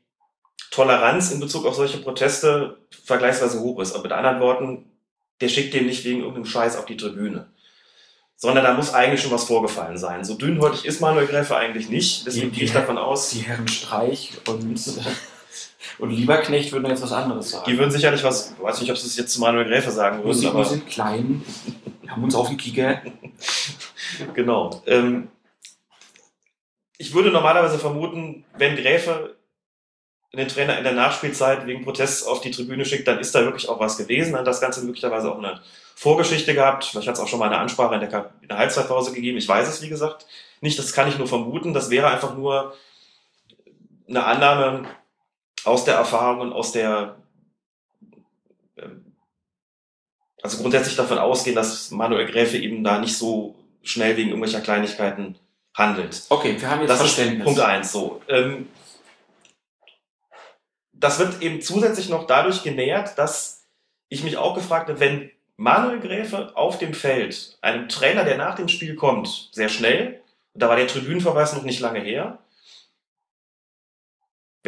Toleranz 0.70 1.30
in 1.30 1.40
Bezug 1.40 1.66
auf 1.66 1.74
solche 1.74 1.98
Proteste 1.98 2.78
vergleichsweise 3.04 3.60
hoch 3.60 3.80
ist. 3.80 3.94
Aber 3.94 4.04
mit 4.04 4.12
anderen 4.12 4.40
Worten, 4.40 4.90
der 5.40 5.48
schickt 5.48 5.74
den 5.74 5.86
nicht 5.86 6.04
wegen 6.04 6.20
irgendeinem 6.20 6.44
Scheiß 6.44 6.76
auf 6.76 6.86
die 6.86 6.96
Tribüne. 6.96 7.46
Sondern 8.36 8.64
da 8.64 8.74
muss 8.74 8.94
eigentlich 8.94 9.20
schon 9.20 9.32
was 9.32 9.44
vorgefallen 9.44 9.98
sein. 9.98 10.24
So 10.24 10.34
dünnhäutig 10.34 10.84
ist 10.84 11.00
Manuel 11.00 11.26
Gräfe 11.26 11.56
eigentlich 11.56 11.88
nicht. 11.88 12.26
Deswegen 12.26 12.52
gehe 12.52 12.64
ich 12.64 12.72
davon 12.72 12.96
aus, 12.96 13.30
Die 13.30 13.40
Herren 13.40 13.66
Streich 13.66 14.32
und, 14.46 14.78
und 15.98 16.10
Lieberknecht 16.10 16.72
würden 16.72 16.88
jetzt 16.88 17.02
was 17.02 17.12
anderes 17.12 17.50
sagen. 17.50 17.70
die 17.70 17.78
würden 17.78 17.90
sicherlich 17.90 18.24
was, 18.24 18.52
ich 18.56 18.62
weiß 18.62 18.80
nicht, 18.80 18.90
ob 18.90 18.96
sie 18.96 19.06
es 19.06 19.16
jetzt 19.16 19.32
zu 19.32 19.40
Manuel 19.40 19.66
Gräfe 19.66 19.90
sagen 19.90 20.18
wir, 20.18 20.24
würden, 20.24 20.42
wir 20.42 20.50
aber 20.50 20.64
sind 20.64 20.86
klein, 20.86 21.44
haben 22.08 22.24
uns 22.24 22.34
auf 22.34 22.48
den 22.48 22.56
Kicker. 22.56 23.02
genau. 24.34 24.82
Ähm, 24.86 25.28
ich 26.98 27.14
würde 27.14 27.30
normalerweise 27.30 27.78
vermuten, 27.78 28.44
wenn 28.56 28.76
Gräfe 28.76 29.36
den 30.32 30.48
Trainer 30.48 30.76
in 30.76 30.84
der 30.84 30.92
Nachspielzeit 30.92 31.66
wegen 31.66 31.84
Protests 31.84 32.24
auf 32.24 32.40
die 32.40 32.50
Tribüne 32.50 32.84
schickt, 32.84 33.08
dann 33.08 33.18
ist 33.18 33.34
da 33.34 33.44
wirklich 33.44 33.68
auch 33.68 33.80
was 33.80 33.96
gewesen. 33.96 34.32
Dann 34.32 34.40
hat 34.40 34.46
das 34.46 34.60
Ganze 34.60 34.84
möglicherweise 34.84 35.30
auch 35.32 35.38
eine 35.38 35.60
Vorgeschichte 35.94 36.54
gehabt. 36.54 36.84
Vielleicht 36.84 37.08
hat 37.08 37.14
es 37.14 37.20
auch 37.20 37.28
schon 37.28 37.38
mal 37.38 37.46
eine 37.46 37.58
Ansprache 37.58 37.94
in 37.94 38.00
der, 38.00 38.30
in 38.42 38.48
der 38.48 38.58
Halbzeitpause 38.58 39.12
gegeben. 39.12 39.38
Ich 39.38 39.48
weiß 39.48 39.68
es, 39.68 39.80
wie 39.80 39.88
gesagt, 39.88 40.26
nicht. 40.60 40.78
Das 40.78 40.92
kann 40.92 41.08
ich 41.08 41.18
nur 41.18 41.28
vermuten. 41.28 41.72
Das 41.72 41.88
wäre 41.88 42.08
einfach 42.08 42.36
nur 42.36 42.74
eine 44.08 44.24
Annahme 44.24 44.86
aus 45.68 45.84
der 45.84 45.94
Erfahrung 45.94 46.40
und 46.40 46.52
aus 46.52 46.72
der, 46.72 47.16
ähm, 48.76 49.14
also 50.42 50.58
grundsätzlich 50.58 50.96
davon 50.96 51.18
ausgehen, 51.18 51.56
dass 51.56 51.90
Manuel 51.90 52.26
Gräfe 52.26 52.58
eben 52.58 52.82
da 52.84 52.98
nicht 52.98 53.16
so 53.16 53.54
schnell 53.82 54.16
wegen 54.16 54.30
irgendwelcher 54.30 54.60
Kleinigkeiten 54.60 55.38
handelt. 55.74 56.22
Okay, 56.28 56.60
wir 56.60 56.70
haben 56.70 56.80
jetzt 56.80 56.90
Das 56.90 56.98
Verständnis. 56.98 57.44
Punkt 57.44 57.60
eins. 57.60 57.92
So. 57.92 58.20
Ähm, 58.28 58.68
das 60.92 61.18
wird 61.18 61.40
eben 61.42 61.60
zusätzlich 61.60 62.08
noch 62.08 62.26
dadurch 62.26 62.62
genährt, 62.62 63.16
dass 63.18 63.66
ich 64.08 64.24
mich 64.24 64.36
auch 64.36 64.54
gefragt 64.54 64.88
habe, 64.88 65.00
wenn 65.00 65.30
Manuel 65.56 66.00
Gräfe 66.00 66.56
auf 66.56 66.78
dem 66.78 66.94
Feld 66.94 67.58
einem 67.62 67.88
Trainer, 67.88 68.24
der 68.24 68.36
nach 68.36 68.54
dem 68.56 68.68
Spiel 68.68 68.94
kommt, 68.94 69.50
sehr 69.52 69.68
schnell, 69.68 70.20
und 70.54 70.62
da 70.62 70.68
war 70.68 70.76
der 70.76 70.86
Tribünenverweis 70.86 71.52
noch 71.54 71.62
nicht 71.62 71.80
lange 71.80 72.00
her, 72.00 72.38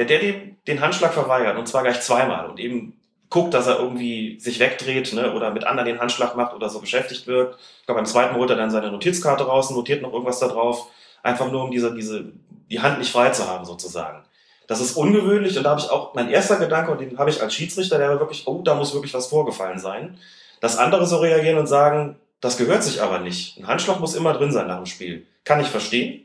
wenn 0.00 0.06
der 0.06 0.18
dem 0.18 0.56
den 0.66 0.80
Handschlag 0.80 1.12
verweigert, 1.12 1.58
und 1.58 1.68
zwar 1.68 1.82
gleich 1.82 2.00
zweimal, 2.00 2.48
und 2.48 2.58
eben 2.58 2.98
guckt, 3.28 3.52
dass 3.52 3.66
er 3.66 3.78
irgendwie 3.78 4.40
sich 4.40 4.58
wegdreht 4.58 5.12
ne, 5.12 5.34
oder 5.34 5.50
mit 5.50 5.64
anderen 5.64 5.86
den 5.86 6.00
Handschlag 6.00 6.36
macht 6.36 6.54
oder 6.54 6.70
so 6.70 6.80
beschäftigt 6.80 7.26
wirkt. 7.26 7.58
Ich 7.80 7.86
glaube, 7.86 7.98
beim 7.98 8.06
zweiten 8.06 8.34
holt 8.34 8.48
er 8.48 8.56
dann 8.56 8.70
seine 8.70 8.90
Notizkarte 8.90 9.44
raus, 9.44 9.70
notiert 9.70 10.00
noch 10.00 10.14
irgendwas 10.14 10.38
da 10.38 10.48
drauf, 10.48 10.86
einfach 11.22 11.52
nur 11.52 11.64
um 11.64 11.70
diese, 11.70 11.94
diese, 11.94 12.32
die 12.70 12.80
Hand 12.80 12.98
nicht 12.98 13.12
frei 13.12 13.28
zu 13.28 13.46
haben 13.46 13.66
sozusagen. 13.66 14.24
Das 14.66 14.80
ist 14.80 14.96
ungewöhnlich 14.96 15.58
und 15.58 15.64
da 15.64 15.70
habe 15.70 15.80
ich 15.80 15.90
auch, 15.90 16.14
mein 16.14 16.30
erster 16.30 16.56
Gedanke, 16.56 16.92
und 16.92 17.00
den 17.02 17.18
habe 17.18 17.28
ich 17.28 17.42
als 17.42 17.52
Schiedsrichter, 17.52 17.98
der 17.98 18.08
war 18.08 18.20
wirklich, 18.20 18.46
oh, 18.46 18.62
da 18.62 18.74
muss 18.74 18.94
wirklich 18.94 19.12
was 19.12 19.26
vorgefallen 19.26 19.78
sein, 19.78 20.16
dass 20.62 20.78
andere 20.78 21.06
so 21.06 21.18
reagieren 21.18 21.58
und 21.58 21.66
sagen, 21.66 22.16
das 22.40 22.56
gehört 22.56 22.82
sich 22.82 23.02
aber 23.02 23.18
nicht. 23.18 23.58
Ein 23.58 23.66
Handschlag 23.66 24.00
muss 24.00 24.14
immer 24.14 24.32
drin 24.32 24.50
sein 24.50 24.66
nach 24.66 24.78
dem 24.78 24.86
Spiel. 24.86 25.26
Kann 25.44 25.60
ich 25.60 25.68
verstehen. 25.68 26.24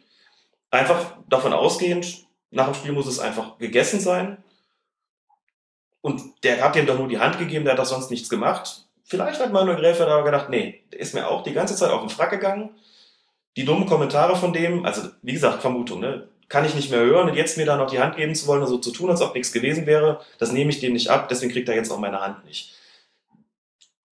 Einfach 0.71 1.17
davon 1.27 1.51
ausgehend, 1.51 2.24
nach 2.51 2.65
dem 2.65 2.73
Spiel 2.75 2.91
muss 2.91 3.07
es 3.07 3.19
einfach 3.19 3.57
gegessen 3.57 3.99
sein. 3.99 4.43
Und 6.01 6.21
der 6.43 6.63
hat 6.63 6.75
ihm 6.75 6.85
doch 6.85 6.97
nur 6.97 7.07
die 7.07 7.19
Hand 7.19 7.39
gegeben, 7.39 7.65
der 7.65 7.73
hat 7.73 7.79
doch 7.79 7.85
sonst 7.85 8.11
nichts 8.11 8.29
gemacht. 8.29 8.85
Vielleicht 9.03 9.39
hat 9.39 9.51
Manuel 9.51 9.77
Gräfe 9.77 10.05
da 10.05 10.21
gedacht, 10.21 10.49
nee, 10.49 10.83
der 10.91 10.99
ist 10.99 11.13
mir 11.13 11.27
auch 11.27 11.43
die 11.43 11.53
ganze 11.53 11.75
Zeit 11.75 11.91
auf 11.91 12.01
den 12.01 12.09
Frack 12.09 12.31
gegangen. 12.31 12.71
Die 13.57 13.65
dummen 13.65 13.87
Kommentare 13.87 14.35
von 14.35 14.53
dem, 14.53 14.85
also 14.85 15.09
wie 15.21 15.33
gesagt, 15.33 15.61
Vermutung, 15.61 15.99
ne? 15.99 16.27
kann 16.47 16.65
ich 16.65 16.75
nicht 16.75 16.91
mehr 16.91 16.99
hören 16.99 17.29
und 17.29 17.35
jetzt 17.35 17.57
mir 17.57 17.65
da 17.65 17.77
noch 17.77 17.89
die 17.89 17.99
Hand 17.99 18.17
geben 18.17 18.35
zu 18.35 18.47
wollen 18.47 18.61
und 18.61 18.67
so 18.67 18.77
zu 18.77 18.91
tun, 18.91 19.09
als 19.09 19.21
ob 19.21 19.33
nichts 19.33 19.51
gewesen 19.51 19.85
wäre, 19.85 20.21
das 20.37 20.51
nehme 20.51 20.69
ich 20.69 20.79
dem 20.79 20.93
nicht 20.93 21.09
ab, 21.09 21.27
deswegen 21.29 21.51
kriegt 21.51 21.69
er 21.69 21.75
jetzt 21.75 21.91
auch 21.91 21.99
meine 21.99 22.21
Hand 22.21 22.45
nicht. 22.45 22.75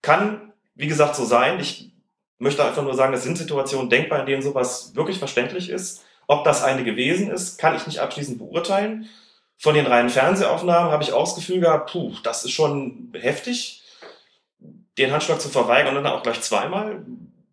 Kann, 0.03 0.53
wie 0.75 0.87
gesagt, 0.87 1.17
so 1.17 1.25
sein. 1.25 1.59
Ich 1.59 1.91
möchte 2.39 2.65
einfach 2.65 2.83
nur 2.83 2.95
sagen, 2.95 3.15
es 3.15 3.23
sind 3.23 3.39
Situationen 3.39 3.91
denkbar, 3.91 4.21
in 4.21 4.27
denen 4.27 4.43
sowas 4.43 4.95
wirklich 4.95 5.19
verständlich 5.19 5.71
ist. 5.71 6.05
Ob 6.29 6.45
das 6.45 6.63
eine 6.63 6.85
gewesen 6.85 7.31
ist, 7.31 7.59
kann 7.59 7.75
ich 7.75 7.87
nicht 7.87 7.99
abschließend 7.99 8.39
beurteilen. 8.39 9.09
Von 9.57 9.75
den 9.75 9.87
reinen 9.87 10.11
Fernsehaufnahmen 10.11 10.93
habe 10.93 11.03
ich 11.03 11.13
auch 11.13 11.25
das 11.25 11.35
Gefühl 11.35 11.61
gehabt, 11.61 11.91
puh, 11.91 12.13
das 12.23 12.45
ist 12.45 12.53
schon 12.53 13.11
heftig, 13.15 13.83
den 14.99 15.11
Handschlag 15.11 15.41
zu 15.41 15.49
verweigern 15.49 15.97
und 15.97 16.05
dann 16.05 16.13
auch 16.13 16.23
gleich 16.23 16.43
zweimal. 16.43 17.05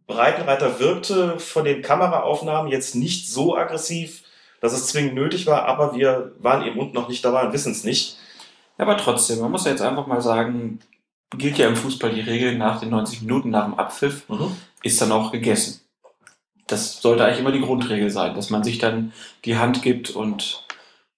Breitenreiter 0.07 0.79
wirkte 0.79 1.39
von 1.39 1.63
den 1.63 1.81
Kameraaufnahmen 1.81 2.69
jetzt 2.69 2.95
nicht 2.95 3.29
so 3.29 3.57
aggressiv, 3.57 4.23
dass 4.59 4.73
es 4.73 4.87
zwingend 4.87 5.15
nötig 5.15 5.47
war, 5.47 5.63
aber 5.65 5.95
wir 5.95 6.33
waren 6.39 6.65
eben 6.67 6.77
unten 6.77 6.93
noch 6.93 7.07
nicht 7.07 7.23
dabei 7.23 7.45
und 7.45 7.53
wissen 7.53 7.71
es 7.71 7.83
nicht. 7.85 8.17
Aber 8.77 8.97
trotzdem, 8.97 9.39
man 9.39 9.51
muss 9.51 9.63
ja 9.63 9.71
jetzt 9.71 9.81
einfach 9.81 10.05
mal 10.05 10.21
sagen, 10.21 10.79
gilt 11.37 11.57
ja 11.57 11.67
im 11.67 11.77
Fußball 11.77 12.13
die 12.13 12.21
Regel, 12.21 12.57
nach 12.57 12.81
den 12.81 12.89
90 12.89 13.21
Minuten 13.21 13.49
nach 13.49 13.65
dem 13.65 13.75
Abpfiff 13.75 14.25
ist 14.83 15.01
dann 15.01 15.13
auch 15.13 15.31
gegessen. 15.31 15.84
Das 16.67 17.01
sollte 17.01 17.23
eigentlich 17.23 17.39
immer 17.39 17.51
die 17.51 17.61
Grundregel 17.61 18.09
sein, 18.09 18.33
dass 18.35 18.49
man 18.49 18.63
sich 18.63 18.79
dann 18.79 19.13
die 19.45 19.57
Hand 19.57 19.81
gibt 19.81 20.09
und 20.09 20.65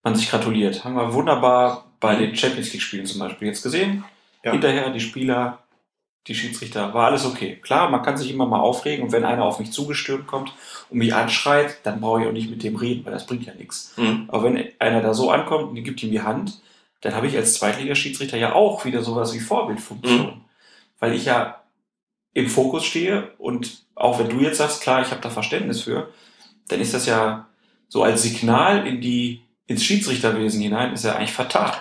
man 0.04 0.16
sich 0.16 0.30
gratuliert. 0.30 0.84
Haben 0.84 0.96
wir 0.96 1.14
wunderbar 1.14 1.86
bei 2.00 2.16
den 2.16 2.36
Champions 2.36 2.74
League-Spielen 2.74 3.06
zum 3.06 3.20
Beispiel 3.20 3.48
jetzt 3.48 3.64
gesehen. 3.64 4.04
Ja. 4.44 4.52
Hinterher 4.52 4.90
die 4.92 5.00
Spieler, 5.00 5.60
die 6.28 6.36
Schiedsrichter, 6.36 6.94
war 6.94 7.08
alles 7.08 7.26
okay. 7.26 7.56
Klar, 7.62 7.90
man 7.90 8.04
kann 8.04 8.18
sich 8.18 8.32
immer 8.32 8.46
mal 8.46 8.60
aufregen 8.60 9.06
und 9.06 9.12
wenn 9.12 9.26
einer 9.26 9.44
auf 9.44 9.60
mich 9.60 9.72
zugestürmt 9.72 10.28
kommt 10.28 10.54
und 10.90 10.98
mich 10.98 11.14
anschreit, 11.14 11.80
dann 11.84 12.02
brauche 12.02 12.22
ich 12.22 12.28
auch 12.28 12.34
nicht 12.34 12.50
mit 12.50 12.64
dem 12.64 12.76
reden, 12.76 13.06
weil 13.06 13.14
das 13.14 13.26
bringt 13.26 13.46
ja 13.46 13.54
nichts. 13.54 13.94
Mhm. 13.98 14.26
Aber 14.28 14.44
wenn 14.44 14.72
einer 14.80 15.02
da 15.02 15.14
so 15.14 15.32
ankommt 15.32 15.70
und 15.70 15.76
die 15.76 15.84
gibt 15.84 16.04
ihm 16.04 16.12
die 16.12 16.22
Hand, 16.22 16.62
dann 17.02 17.16
habe 17.16 17.28
ich 17.28 17.36
als 17.36 17.54
Zweitligaschiedsrichter 17.56 18.38
ja 18.38 18.54
auch 18.54 18.86
wieder 18.86 19.02
sowas 19.04 19.34
wie 19.34 19.40
Vorbildfunktion. 19.40 20.42
Weil 21.00 21.14
ich 21.14 21.26
ja 21.26 21.62
im 22.34 22.50
Fokus 22.50 22.86
stehe 22.86 23.32
und 23.38 23.87
auch 23.98 24.20
wenn 24.20 24.30
du 24.30 24.40
jetzt 24.40 24.58
sagst, 24.58 24.82
klar, 24.82 25.02
ich 25.02 25.12
habe 25.12 25.22
da 25.22 25.30
Verständnis 25.30 25.82
für, 25.82 26.10
dann 26.68 26.80
ist 26.80 26.94
das 26.94 27.06
ja 27.06 27.48
so 27.90 28.04
als 28.04 28.24
Signal 28.24 28.86
in 28.86 29.02
die, 29.02 29.42
ins 29.66 29.84
Schiedsrichterwesen 29.84 30.62
hinein, 30.62 30.94
ist 30.94 31.06
ja 31.06 31.16
eigentlich 31.16 31.34
fatal. 31.34 31.74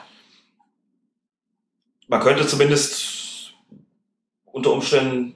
Man 2.08 2.20
könnte 2.20 2.46
zumindest 2.46 3.52
unter 4.44 4.72
Umständen 4.72 5.34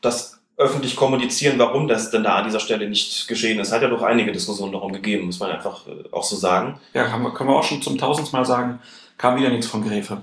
das 0.00 0.40
öffentlich 0.56 0.96
kommunizieren, 0.96 1.58
warum 1.58 1.86
das 1.86 2.10
denn 2.10 2.24
da 2.24 2.36
an 2.36 2.44
dieser 2.44 2.58
Stelle 2.58 2.88
nicht 2.88 3.28
geschehen 3.28 3.60
ist. 3.60 3.70
Hat 3.70 3.82
ja 3.82 3.88
doch 3.88 4.02
einige 4.02 4.32
Diskussionen 4.32 4.72
darum 4.72 4.92
gegeben, 4.92 5.26
muss 5.26 5.38
man 5.38 5.52
einfach 5.52 5.86
äh, 5.86 6.04
auch 6.10 6.24
so 6.24 6.34
sagen. 6.34 6.80
Ja, 6.94 7.04
können 7.04 7.48
wir 7.48 7.56
auch 7.56 7.62
schon 7.64 7.80
zum 7.80 7.96
tausendsten 7.96 8.36
Mal 8.36 8.44
sagen, 8.44 8.80
kam 9.16 9.38
wieder 9.38 9.50
nichts 9.50 9.68
von 9.68 9.86
Gräfe. 9.86 10.22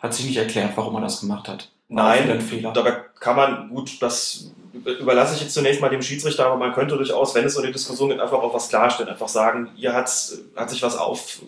Hat 0.00 0.12
sich 0.12 0.26
nicht 0.26 0.36
erklärt, 0.36 0.72
warum 0.76 0.96
er 0.96 1.02
das 1.02 1.20
gemacht 1.20 1.46
hat. 1.46 1.70
War 1.88 2.16
Nein, 2.16 2.40
Fehler. 2.40 2.72
dabei 2.72 3.04
kann 3.20 3.36
man, 3.36 3.68
gut, 3.68 4.02
das 4.02 4.52
überlasse 4.84 5.34
ich 5.34 5.42
jetzt 5.42 5.54
zunächst 5.54 5.80
mal 5.80 5.88
dem 5.88 6.02
Schiedsrichter, 6.02 6.46
aber 6.46 6.56
man 6.56 6.72
könnte 6.72 6.96
durchaus, 6.96 7.34
wenn 7.34 7.44
es 7.44 7.54
so 7.54 7.62
eine 7.62 7.72
Diskussion 7.72 8.08
gibt, 8.08 8.20
einfach 8.20 8.38
auch 8.38 8.54
was 8.54 8.68
klarstellen. 8.68 9.10
Einfach 9.10 9.28
sagen, 9.28 9.70
hier 9.76 9.92
hat's, 9.94 10.38
hat 10.54 10.70
sich 10.70 10.82
was 10.82 10.96
auf, 10.96 11.40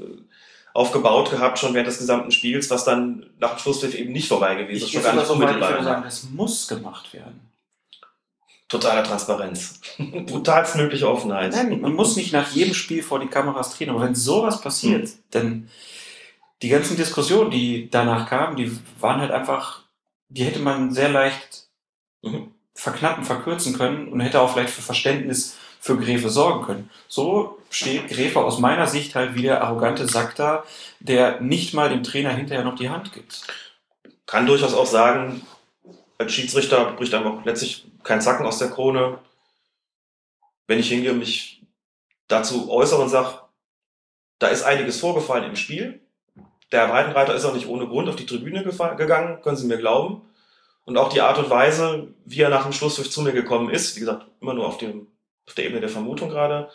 aufgebaut 0.74 1.30
gehabt, 1.30 1.58
schon 1.58 1.74
während 1.74 1.88
des 1.88 1.98
gesamten 1.98 2.30
Spiels, 2.30 2.70
was 2.70 2.84
dann 2.84 3.26
nach 3.38 3.54
dem 3.54 3.58
Schlusspfiff 3.58 3.94
eben 3.94 4.12
nicht 4.12 4.28
vorbei 4.28 4.54
gewesen 4.54 4.82
ist. 4.82 4.88
Ich 4.88 4.92
Schon 4.92 5.02
gar 5.02 5.14
nicht 5.14 5.26
so 5.26 5.38
weit, 5.40 5.56
ich 5.56 5.60
würde 5.60 5.84
sagen, 5.84 6.02
das 6.02 6.24
muss 6.30 6.68
gemacht 6.68 7.12
werden. 7.12 7.40
Totale 8.68 9.02
Transparenz. 9.02 9.80
Brutalst 9.98 10.76
mögliche 10.76 11.08
Offenheit. 11.08 11.52
Nein, 11.52 11.80
man 11.80 11.94
muss 11.94 12.16
nicht 12.16 12.32
nach 12.32 12.50
jedem 12.50 12.74
Spiel 12.74 13.02
vor 13.02 13.18
die 13.18 13.28
Kameras 13.28 13.74
drehen, 13.76 13.90
aber 13.90 14.02
wenn 14.02 14.14
sowas 14.14 14.60
passiert, 14.60 15.08
Hm. 15.08 15.14
dann 15.30 15.70
die 16.60 16.68
ganzen 16.68 16.96
Diskussionen, 16.96 17.50
die 17.50 17.88
danach 17.90 18.28
kamen, 18.28 18.56
die 18.56 18.70
waren 19.00 19.20
halt 19.20 19.30
einfach, 19.30 19.84
die 20.28 20.44
hätte 20.44 20.58
man 20.58 20.92
sehr 20.92 21.08
leicht 21.08 21.68
Mhm. 22.22 22.52
Verknappen, 22.78 23.24
verkürzen 23.24 23.76
können 23.76 24.06
und 24.06 24.20
hätte 24.20 24.40
auch 24.40 24.52
vielleicht 24.52 24.72
für 24.72 24.82
Verständnis 24.82 25.56
für 25.80 25.98
Gräfe 25.98 26.30
sorgen 26.30 26.64
können. 26.64 26.90
So 27.08 27.58
steht 27.70 28.08
Gräfe 28.08 28.38
aus 28.38 28.60
meiner 28.60 28.86
Sicht 28.86 29.16
halt 29.16 29.34
wie 29.34 29.42
der 29.42 29.62
arrogante 29.64 30.06
Sack 30.06 30.36
da, 30.36 30.62
der 31.00 31.40
nicht 31.40 31.74
mal 31.74 31.88
dem 31.88 32.04
Trainer 32.04 32.30
hinterher 32.30 32.64
noch 32.64 32.76
die 32.76 32.88
Hand 32.88 33.12
gibt. 33.12 33.42
kann 34.26 34.46
durchaus 34.46 34.74
auch 34.74 34.86
sagen, 34.86 35.42
als 36.18 36.32
Schiedsrichter 36.32 36.92
bricht 36.92 37.14
einfach 37.14 37.44
letztlich 37.44 37.86
kein 38.04 38.20
Zacken 38.20 38.46
aus 38.46 38.58
der 38.58 38.70
Krone. 38.70 39.18
Wenn 40.68 40.78
ich 40.78 40.88
hingehe 40.88 41.10
und 41.12 41.18
mich 41.18 41.62
dazu 42.28 42.70
äußere 42.70 43.02
und 43.02 43.08
sage, 43.08 43.40
da 44.38 44.48
ist 44.48 44.62
einiges 44.62 45.00
vorgefallen 45.00 45.44
im 45.44 45.56
Spiel. 45.56 46.00
Der 46.70 46.86
Breitenreiter 46.86 47.34
ist 47.34 47.44
auch 47.44 47.54
nicht 47.54 47.66
ohne 47.66 47.88
Grund 47.88 48.08
auf 48.08 48.16
die 48.16 48.26
Tribüne 48.26 48.62
gegangen, 48.62 49.42
können 49.42 49.56
Sie 49.56 49.66
mir 49.66 49.78
glauben. 49.78 50.27
Und 50.88 50.96
auch 50.96 51.10
die 51.10 51.20
Art 51.20 51.36
und 51.36 51.50
Weise, 51.50 52.08
wie 52.24 52.40
er 52.40 52.48
nach 52.48 52.62
dem 52.62 52.72
Schlusspfiff 52.72 53.10
zu 53.10 53.20
mir 53.20 53.32
gekommen 53.32 53.68
ist, 53.68 53.94
wie 53.94 54.00
gesagt, 54.00 54.24
immer 54.40 54.54
nur 54.54 54.66
auf, 54.66 54.78
dem, 54.78 55.06
auf 55.46 55.52
der 55.52 55.66
Ebene 55.66 55.80
der 55.80 55.90
Vermutung 55.90 56.30
gerade, 56.30 56.70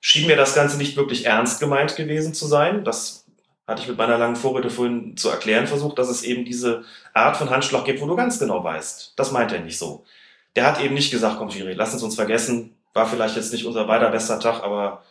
schien 0.00 0.26
mir 0.26 0.36
das 0.36 0.54
Ganze 0.54 0.76
nicht 0.76 0.98
wirklich 0.98 1.24
ernst 1.24 1.58
gemeint 1.58 1.96
gewesen 1.96 2.34
zu 2.34 2.46
sein. 2.46 2.84
Das 2.84 3.24
hatte 3.66 3.80
ich 3.80 3.88
mit 3.88 3.96
meiner 3.96 4.18
langen 4.18 4.36
Vorrede 4.36 4.68
vorhin 4.68 5.16
zu 5.16 5.30
erklären 5.30 5.66
versucht, 5.66 5.98
dass 5.98 6.10
es 6.10 6.24
eben 6.24 6.44
diese 6.44 6.84
Art 7.14 7.38
von 7.38 7.48
Handschlag 7.48 7.86
gibt, 7.86 8.02
wo 8.02 8.06
du 8.06 8.16
ganz 8.16 8.38
genau 8.38 8.62
weißt, 8.62 9.14
das 9.16 9.32
meint 9.32 9.50
er 9.50 9.60
nicht 9.60 9.78
so. 9.78 10.04
Der 10.54 10.66
hat 10.66 10.82
eben 10.82 10.92
nicht 10.92 11.10
gesagt, 11.10 11.38
komm 11.38 11.50
Schiri, 11.50 11.72
lass 11.72 11.94
uns 11.94 12.02
uns 12.02 12.16
vergessen, 12.16 12.76
war 12.92 13.06
vielleicht 13.06 13.36
jetzt 13.36 13.54
nicht 13.54 13.64
unser 13.64 13.86
beider 13.86 14.10
bester 14.10 14.40
Tag, 14.40 14.62
aber 14.62 15.04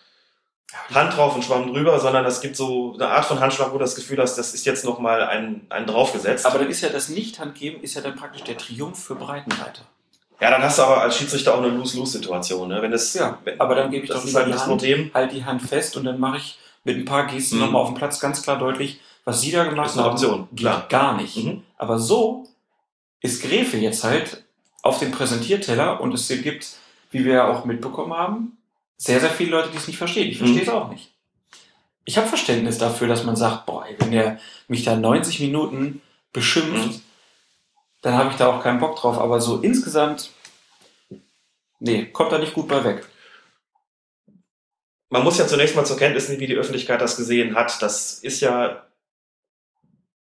Hand 0.93 1.15
drauf 1.17 1.35
und 1.35 1.43
Schwamm 1.43 1.71
drüber, 1.73 1.99
sondern 1.99 2.25
es 2.25 2.41
gibt 2.41 2.55
so 2.55 2.93
eine 2.95 3.07
Art 3.09 3.25
von 3.25 3.39
Handschlag, 3.39 3.69
wo 3.69 3.73
du 3.73 3.79
das 3.79 3.95
Gefühl 3.95 4.19
hast, 4.19 4.35
das 4.37 4.53
ist 4.53 4.65
jetzt 4.65 4.85
nochmal 4.85 5.23
ein, 5.23 5.65
ein 5.69 5.85
draufgesetzt. 5.85 6.45
Aber 6.45 6.59
dann 6.59 6.69
ist 6.69 6.81
ja 6.81 6.89
das 6.89 7.09
Nicht-Handgeben, 7.09 7.81
ist 7.81 7.95
ja 7.95 8.01
dann 8.01 8.15
praktisch 8.15 8.43
der 8.43 8.57
Triumph 8.57 9.01
für 9.03 9.15
Breitenreiter. 9.15 9.81
ja, 10.39 10.49
dann 10.49 10.61
hast 10.63 10.77
du 10.79 10.83
aber 10.83 11.01
als 11.01 11.17
Schiedsrichter 11.17 11.53
auch 11.53 11.59
eine 11.59 11.69
Lose-Lose-Situation. 11.69 12.67
Ne? 12.69 12.81
Wenn 12.81 12.93
es, 12.93 13.13
Ja, 13.13 13.37
wenn, 13.43 13.59
aber 13.59 13.75
dann 13.75 13.91
gebe 13.91 14.05
ich 14.05 14.09
das 14.11 14.23
doch 14.25 14.33
halt 14.33 14.47
die 14.47 14.51
das 14.51 14.61
Hand, 14.61 14.69
Problem. 14.71 15.11
halt 15.13 15.31
die 15.33 15.43
Hand 15.45 15.61
fest 15.61 15.97
und 15.97 16.05
dann 16.05 16.19
mache 16.19 16.37
ich 16.37 16.57
mit 16.83 16.97
ein 16.97 17.05
paar 17.05 17.27
Gesten 17.27 17.55
Mhm. 17.57 17.61
nochmal 17.65 17.81
auf 17.83 17.89
dem 17.89 17.95
Platz 17.97 18.19
ganz 18.19 18.41
klar 18.41 18.57
deutlich, 18.57 18.99
was 19.25 19.41
sie 19.41 19.51
da 19.51 19.65
gemacht 19.65 19.87
Ist 19.91 19.97
eine 19.97 20.05
haben, 20.05 20.13
Option, 20.13 20.47
geht 20.51 20.59
klar. 20.61 20.85
gar 20.89 21.15
nicht. 21.17 21.37
Mhm. 21.37 21.63
Aber 21.77 21.99
so 21.99 22.47
ist 23.19 23.43
Gräfe 23.43 23.77
jetzt 23.77 24.03
halt 24.03 24.43
auf 24.81 24.97
dem 24.99 25.11
Präsentierteller 25.11 26.01
und 26.01 26.11
es 26.13 26.27
gibt, 26.27 26.67
wie 27.11 27.23
wir 27.23 27.33
ja 27.33 27.47
auch 27.51 27.65
mitbekommen 27.65 28.13
haben, 28.13 28.57
sehr, 29.03 29.19
sehr 29.19 29.31
viele 29.31 29.51
Leute, 29.51 29.69
die 29.71 29.77
es 29.77 29.87
nicht 29.87 29.97
verstehen. 29.97 30.29
Ich 30.29 30.37
verstehe 30.37 30.57
Mhm. 30.61 30.67
es 30.67 30.69
auch 30.69 30.89
nicht. 30.89 31.11
Ich 32.05 32.17
habe 32.17 32.27
Verständnis 32.27 32.77
dafür, 32.77 33.07
dass 33.07 33.23
man 33.23 33.35
sagt, 33.35 33.65
boah, 33.65 33.85
ey, 33.85 33.95
wenn 33.99 34.11
der 34.11 34.39
mich 34.67 34.83
da 34.83 34.95
90 34.95 35.39
Minuten 35.39 36.01
beschimpft, 36.33 36.87
Mhm. 36.97 37.01
dann 38.03 38.13
habe 38.13 38.29
ich 38.29 38.35
da 38.35 38.47
auch 38.47 38.61
keinen 38.61 38.79
Bock 38.79 38.95
drauf. 38.99 39.17
Aber 39.17 39.41
so 39.41 39.59
insgesamt, 39.61 40.29
nee, 41.79 42.05
kommt 42.05 42.31
da 42.31 42.37
nicht 42.37 42.53
gut 42.53 42.67
bei 42.67 42.83
weg. 42.83 43.07
man 45.13 45.23
muss 45.25 45.37
ja 45.37 45.45
zunächst 45.45 45.75
mal 45.75 45.85
zur 45.85 45.97
Kenntnis 45.97 46.29
nehmen, 46.29 46.39
wie 46.39 46.47
die 46.47 46.55
Öffentlichkeit 46.55 47.01
das 47.01 47.17
gesehen 47.17 47.53
hat. 47.53 47.81
Das 47.81 48.13
ist 48.13 48.39
ja 48.39 48.85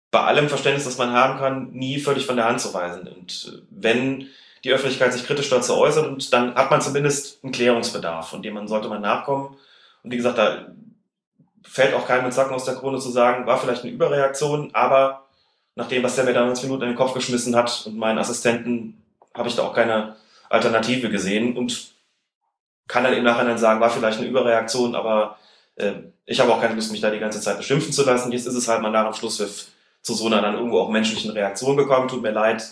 bei 0.10 0.22
allem 0.22 0.50
Verständnis, 0.50 0.86
das 0.86 0.98
man 0.98 1.12
haben 1.12 1.38
kann, 1.38 1.72
nie 1.72 2.00
völlig 2.00 2.26
von 2.26 2.36
der 2.36 2.46
Hand 2.46 2.62
zu 2.62 2.74
weisen. 2.74 3.08
Und 3.08 3.52
äh, 3.54 3.62
wenn 3.70 4.28
die 4.64 4.72
Öffentlichkeit 4.72 5.14
sich 5.14 5.26
kritisch 5.26 5.50
dazu 5.50 5.76
äußert, 5.78 6.08
und 6.08 6.34
dann 6.34 6.56
hat 6.56 6.70
man 6.72 6.82
zumindest 6.82 7.44
einen 7.44 7.52
Klärungsbedarf, 7.52 8.30
von 8.30 8.42
dem 8.42 8.54
man 8.54 8.68
sollte 8.68 8.90
man 8.90 9.02
nachkommen. 9.02 9.58
Und 10.04 10.12
wie 10.12 10.18
gesagt, 10.18 10.38
da 10.38 10.68
fällt 11.64 11.94
auch 11.94 12.08
keinem 12.08 12.26
mit 12.26 12.34
Zacken 12.34 12.54
aus 12.54 12.66
der 12.66 12.76
Krone 12.76 13.00
zu 13.00 13.10
sagen, 13.10 13.46
war 13.46 13.58
vielleicht 13.58 13.84
eine 13.84 13.92
Überreaktion, 13.92 14.72
aber 14.74 15.26
nach 15.76 15.88
dem, 15.88 16.04
was 16.04 16.16
der 16.16 16.26
mir 16.26 16.34
da 16.34 16.46
90 16.46 16.66
Minuten 16.66 16.84
in 16.84 16.90
den 16.90 16.98
Kopf 16.98 17.14
geschmissen 17.14 17.56
hat 17.56 17.84
und 17.86 17.98
meinen 17.98 18.18
Assistenten, 18.18 19.02
habe 19.34 19.48
ich 19.48 19.56
da 19.56 19.64
auch 19.64 19.74
keine 19.74 20.16
Alternative 20.50 21.10
gesehen 21.10 21.58
und 21.58 21.94
kann 22.88 23.06
dann 23.06 23.14
im 23.14 23.24
Nachhinein 23.24 23.58
sagen, 23.58 23.80
war 23.80 23.90
vielleicht 23.90 24.20
eine 24.20 24.28
Überreaktion, 24.28 24.96
aber 24.96 25.38
äh, 25.76 25.94
ich 26.26 26.40
habe 26.40 26.54
auch 26.54 26.60
keine 26.60 26.76
Lust, 26.76 26.92
mich 26.92 27.00
da 27.00 27.10
die 27.10 27.20
ganze 27.20 27.40
Zeit 27.40 27.58
beschimpfen 27.58 27.94
zu 27.94 28.04
lassen. 28.04 28.32
Jetzt 28.32 28.48
ist 28.48 28.56
es 28.56 28.68
halt 28.68 28.82
mal 28.82 28.92
nach 28.92 29.06
dem 29.06 29.14
Schlusspfiff 29.14 29.68
zu 30.02 30.14
so 30.14 30.26
einer 30.26 30.42
dann 30.42 30.56
irgendwo 30.56 30.80
auch 30.80 30.90
menschlichen 30.90 31.32
Reaktion 31.32 31.78
gekommen. 31.78 32.10
Tut 32.10 32.22
mir 32.22 32.32
leid, 32.32 32.64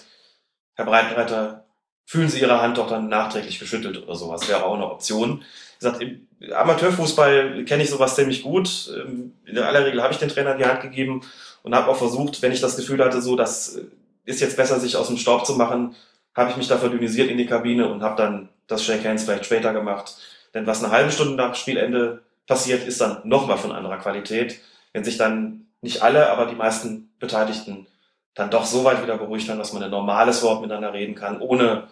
Herr 0.75 0.85
Breitenreiter, 0.85 1.65
fühlen 2.09 2.27
Sie 2.27 2.39
Ihre 2.39 2.59
Hand 2.59 2.79
doch 2.79 2.89
dann 2.89 3.07
nachträglich 3.07 3.59
geschüttelt 3.59 4.01
oder 4.01 4.15
sowas. 4.15 4.49
Wäre 4.49 4.65
auch 4.65 4.73
eine 4.73 4.89
Option. 4.89 5.43
Wie 5.77 5.85
gesagt, 5.85 6.01
im 6.01 6.27
Amateurfußball 6.51 7.63
kenne 7.65 7.83
ich 7.83 7.91
sowas 7.91 8.15
ziemlich 8.15 8.41
gut. 8.41 8.91
Ähm, 8.97 9.33
in 9.45 9.59
aller 9.59 9.85
Regel 9.85 10.01
habe 10.01 10.11
ich 10.11 10.19
den 10.19 10.29
Trainer 10.29 10.53
in 10.53 10.57
die 10.57 10.65
Hand 10.65 10.81
gegeben 10.81 11.21
und 11.61 11.75
habe 11.75 11.87
auch 11.87 11.97
versucht, 11.97 12.41
wenn 12.41 12.51
ich 12.51 12.61
das 12.61 12.77
Gefühl 12.77 13.05
hatte, 13.05 13.21
so, 13.21 13.35
das 13.35 13.79
ist 14.25 14.41
jetzt 14.41 14.57
besser, 14.57 14.79
sich 14.79 14.97
aus 14.97 15.05
dem 15.05 15.17
Staub 15.17 15.45
zu 15.45 15.53
machen, 15.53 15.95
habe 16.33 16.49
ich 16.49 16.57
mich 16.57 16.67
da 16.67 16.79
verdünnisiert 16.79 17.29
in 17.29 17.37
die 17.37 17.45
Kabine 17.45 17.87
und 17.87 18.01
habe 18.01 18.19
dann 18.19 18.49
das 18.65 18.83
Shake 18.83 19.05
Hands 19.05 19.23
vielleicht 19.23 19.45
später 19.45 19.71
gemacht. 19.71 20.15
Denn 20.55 20.65
was 20.65 20.83
eine 20.83 20.91
halbe 20.91 21.11
Stunde 21.11 21.35
nach 21.35 21.53
Spielende 21.53 22.23
passiert, 22.47 22.87
ist 22.87 22.99
dann 23.01 23.21
nochmal 23.23 23.59
von 23.59 23.71
anderer 23.71 23.97
Qualität. 23.97 24.59
Wenn 24.93 25.03
sich 25.03 25.19
dann 25.19 25.67
nicht 25.81 26.01
alle, 26.01 26.31
aber 26.31 26.47
die 26.47 26.55
meisten 26.55 27.11
Beteiligten 27.19 27.85
dann 28.33 28.49
doch 28.49 28.65
so 28.65 28.83
weit 28.83 29.03
wieder 29.03 29.17
beruhigt 29.17 29.47
haben, 29.47 29.59
dass 29.59 29.73
man 29.73 29.83
ein 29.83 29.91
normales 29.91 30.41
Wort 30.41 30.61
miteinander 30.61 30.93
reden 30.93 31.13
kann, 31.13 31.39
ohne 31.39 31.87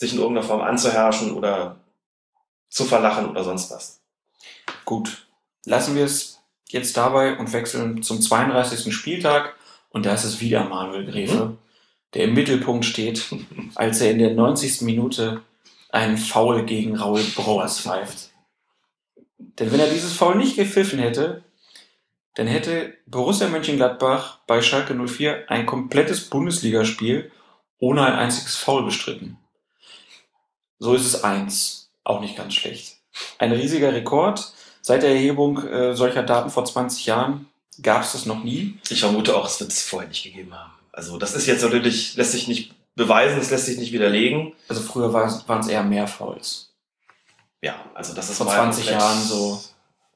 sich 0.00 0.14
in 0.14 0.18
irgendeiner 0.18 0.46
Form 0.46 0.62
anzuherrschen 0.62 1.32
oder 1.32 1.76
zu 2.70 2.84
verlachen 2.84 3.28
oder 3.28 3.44
sonst 3.44 3.70
was. 3.70 4.00
Gut, 4.86 5.26
lassen 5.66 5.94
wir 5.94 6.04
es 6.04 6.40
jetzt 6.68 6.96
dabei 6.96 7.36
und 7.36 7.52
wechseln 7.52 8.02
zum 8.02 8.20
32. 8.20 8.94
Spieltag. 8.94 9.54
Und 9.90 10.06
da 10.06 10.14
ist 10.14 10.24
es 10.24 10.40
wieder 10.40 10.64
Manuel 10.64 11.04
Gräfe, 11.04 11.44
mhm. 11.46 11.58
der 12.14 12.24
im 12.24 12.34
Mittelpunkt 12.34 12.84
steht, 12.84 13.26
als 13.74 14.00
er 14.00 14.12
in 14.12 14.18
der 14.18 14.34
90. 14.34 14.82
Minute 14.82 15.42
einen 15.90 16.16
Foul 16.16 16.64
gegen 16.64 16.96
Raul 16.96 17.22
Brauers 17.34 17.80
pfeift. 17.80 18.30
Denn 19.38 19.72
wenn 19.72 19.80
er 19.80 19.90
dieses 19.90 20.12
Foul 20.12 20.36
nicht 20.36 20.56
gepfiffen 20.56 20.98
hätte, 20.98 21.44
dann 22.36 22.46
hätte 22.46 22.94
Borussia 23.06 23.48
Mönchengladbach 23.48 24.38
bei 24.46 24.62
Schalke 24.62 24.94
04 24.94 25.50
ein 25.50 25.66
komplettes 25.66 26.30
Bundesligaspiel 26.30 27.30
ohne 27.78 28.06
ein 28.06 28.14
einziges 28.14 28.56
Foul 28.56 28.84
bestritten. 28.84 29.36
So 30.80 30.94
ist 30.94 31.06
es 31.06 31.22
eins. 31.22 31.90
Auch 32.02 32.20
nicht 32.20 32.36
ganz 32.36 32.54
schlecht. 32.54 32.96
Ein 33.38 33.52
riesiger 33.52 33.92
Rekord. 33.92 34.52
Seit 34.80 35.02
der 35.02 35.10
Erhebung 35.10 35.62
äh, 35.68 35.94
solcher 35.94 36.22
Daten 36.22 36.50
vor 36.50 36.64
20 36.64 37.06
Jahren 37.06 37.46
gab 37.82 38.02
es 38.02 38.12
das 38.12 38.26
noch 38.26 38.42
nie. 38.42 38.78
Ich 38.88 39.00
vermute 39.00 39.36
auch, 39.36 39.46
es 39.46 39.60
wird 39.60 39.70
es 39.70 39.82
vorher 39.82 40.08
nicht 40.08 40.24
gegeben 40.24 40.54
haben. 40.54 40.72
Also 40.90 41.18
das 41.18 41.34
ist 41.34 41.46
jetzt 41.46 41.62
natürlich, 41.62 42.16
lässt 42.16 42.32
sich 42.32 42.48
nicht 42.48 42.74
beweisen, 42.96 43.38
es 43.38 43.50
lässt 43.50 43.66
sich 43.66 43.78
nicht 43.78 43.92
widerlegen. 43.92 44.54
Also 44.68 44.82
früher 44.82 45.12
waren 45.12 45.60
es 45.60 45.68
eher 45.68 45.82
mehr 45.82 46.08
Fouls. 46.08 46.70
Ja, 47.62 47.74
also 47.94 48.14
das 48.14 48.30
ist 48.30 48.38
vor 48.38 48.48
20 48.48 48.86
Jahren 48.86 49.22
so. 49.22 49.60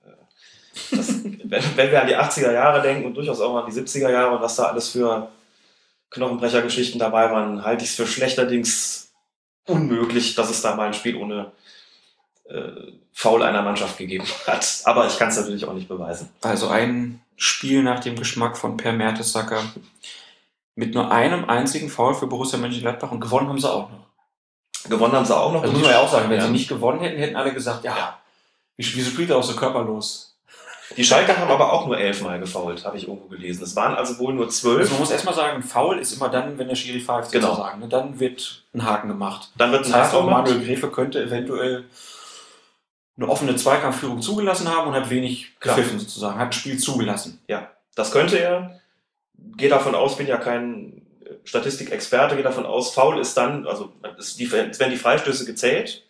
Äh, 0.04 0.96
das, 0.96 1.08
wenn, 1.24 1.76
wenn, 1.76 1.90
wir 1.90 2.00
an 2.00 2.08
die 2.08 2.16
80er 2.16 2.52
Jahre 2.52 2.80
denken 2.80 3.04
und 3.04 3.14
durchaus 3.14 3.40
auch 3.40 3.56
an 3.56 3.70
die 3.70 3.78
70er 3.78 4.10
Jahre 4.10 4.36
und 4.36 4.42
was 4.42 4.56
da 4.56 4.64
alles 4.64 4.88
für 4.88 5.28
Knochenbrechergeschichten 6.10 6.98
dabei 6.98 7.30
waren, 7.30 7.64
halte 7.64 7.84
ich 7.84 7.90
es 7.90 7.96
für 7.96 8.06
schlechterdings 8.06 9.03
unmöglich, 9.66 10.34
dass 10.34 10.50
es 10.50 10.62
da 10.62 10.76
mal 10.76 10.88
ein 10.88 10.94
Spiel 10.94 11.16
ohne 11.16 11.52
äh, 12.48 12.70
Foul 13.12 13.42
einer 13.42 13.62
Mannschaft 13.62 13.98
gegeben 13.98 14.26
hat. 14.46 14.82
Aber 14.84 15.06
ich 15.06 15.18
kann 15.18 15.28
es 15.28 15.36
natürlich 15.36 15.64
auch 15.64 15.74
nicht 15.74 15.88
beweisen. 15.88 16.30
Also 16.42 16.68
ein 16.68 17.20
Spiel 17.36 17.82
nach 17.82 18.00
dem 18.00 18.16
Geschmack 18.16 18.56
von 18.56 18.76
Per 18.76 18.92
Mertesacker 18.92 19.62
mit 20.76 20.94
nur 20.94 21.10
einem 21.10 21.44
einzigen 21.44 21.88
Foul 21.88 22.14
für 22.14 22.26
Borussia 22.26 22.58
Mönchengladbach 22.58 23.10
und 23.10 23.20
gewonnen 23.20 23.48
haben 23.48 23.60
sie 23.60 23.72
auch 23.72 23.90
noch. 23.90 24.04
Gewonnen 24.88 25.14
haben 25.14 25.24
sie 25.24 25.36
auch 25.36 25.52
noch. 25.52 25.62
Das 25.62 25.72
muss 25.72 25.82
man 25.82 25.90
ja 25.90 26.00
auch 26.00 26.10
sagen. 26.10 26.28
Wenn 26.28 26.38
ja. 26.38 26.46
sie 26.46 26.52
nicht 26.52 26.68
gewonnen 26.68 27.00
hätten, 27.00 27.18
hätten 27.18 27.36
alle 27.36 27.54
gesagt, 27.54 27.84
ja, 27.84 28.18
wieso 28.76 29.10
spielt 29.10 29.30
er 29.30 29.38
auch 29.38 29.42
so 29.42 29.56
körperlos? 29.56 30.33
Die 30.96 31.04
Schalke 31.04 31.36
haben 31.36 31.50
aber 31.50 31.72
auch 31.72 31.86
nur 31.86 31.98
elfmal 31.98 32.38
gefault, 32.38 32.84
habe 32.84 32.96
ich 32.96 33.08
irgendwo 33.08 33.28
gelesen. 33.28 33.64
Es 33.64 33.74
waren 33.74 33.94
also 33.94 34.18
wohl 34.18 34.34
nur 34.34 34.48
zwölf. 34.48 34.80
Also 34.80 34.92
man 34.92 35.00
muss 35.00 35.10
erstmal 35.10 35.34
sagen, 35.34 35.62
Foul 35.62 35.98
ist 35.98 36.12
immer 36.12 36.28
dann, 36.28 36.58
wenn 36.58 36.68
der 36.68 36.74
Schiri 36.74 37.00
pfeift, 37.00 37.32
genau. 37.32 37.48
sozusagen. 37.48 37.80
Ne? 37.80 37.88
Dann 37.88 38.20
wird 38.20 38.64
ein 38.74 38.84
Haken 38.84 39.08
gemacht. 39.08 39.50
Dann 39.56 39.72
wird 39.72 39.84
ein 39.84 39.92
das 39.92 40.00
heißt 40.00 40.14
auch, 40.14 40.28
Manuel 40.28 40.64
Gräfe 40.64 40.88
könnte 40.90 41.22
eventuell 41.22 41.84
eine 43.16 43.28
offene 43.28 43.56
Zweikampfführung 43.56 44.20
zugelassen 44.22 44.68
haben 44.68 44.88
und 44.88 44.94
hat 44.94 45.10
wenig 45.10 45.58
gepfiffen 45.60 45.98
sozusagen, 45.98 46.38
hat 46.38 46.48
ein 46.48 46.52
Spiel 46.52 46.78
zugelassen. 46.78 47.40
Ja, 47.48 47.70
das 47.94 48.10
könnte 48.10 48.38
er. 48.38 48.80
Gehe 49.56 49.68
davon 49.68 49.94
aus, 49.94 50.16
bin 50.16 50.26
ja 50.26 50.36
kein 50.36 51.02
Statistikexperte, 51.44 52.34
gehe 52.34 52.44
davon 52.44 52.66
aus, 52.66 52.94
faul 52.94 53.18
ist 53.18 53.36
dann, 53.36 53.66
also 53.66 53.92
es 54.18 54.38
werden 54.38 54.90
die 54.90 54.96
Freistöße 54.96 55.44
gezählt, 55.44 56.03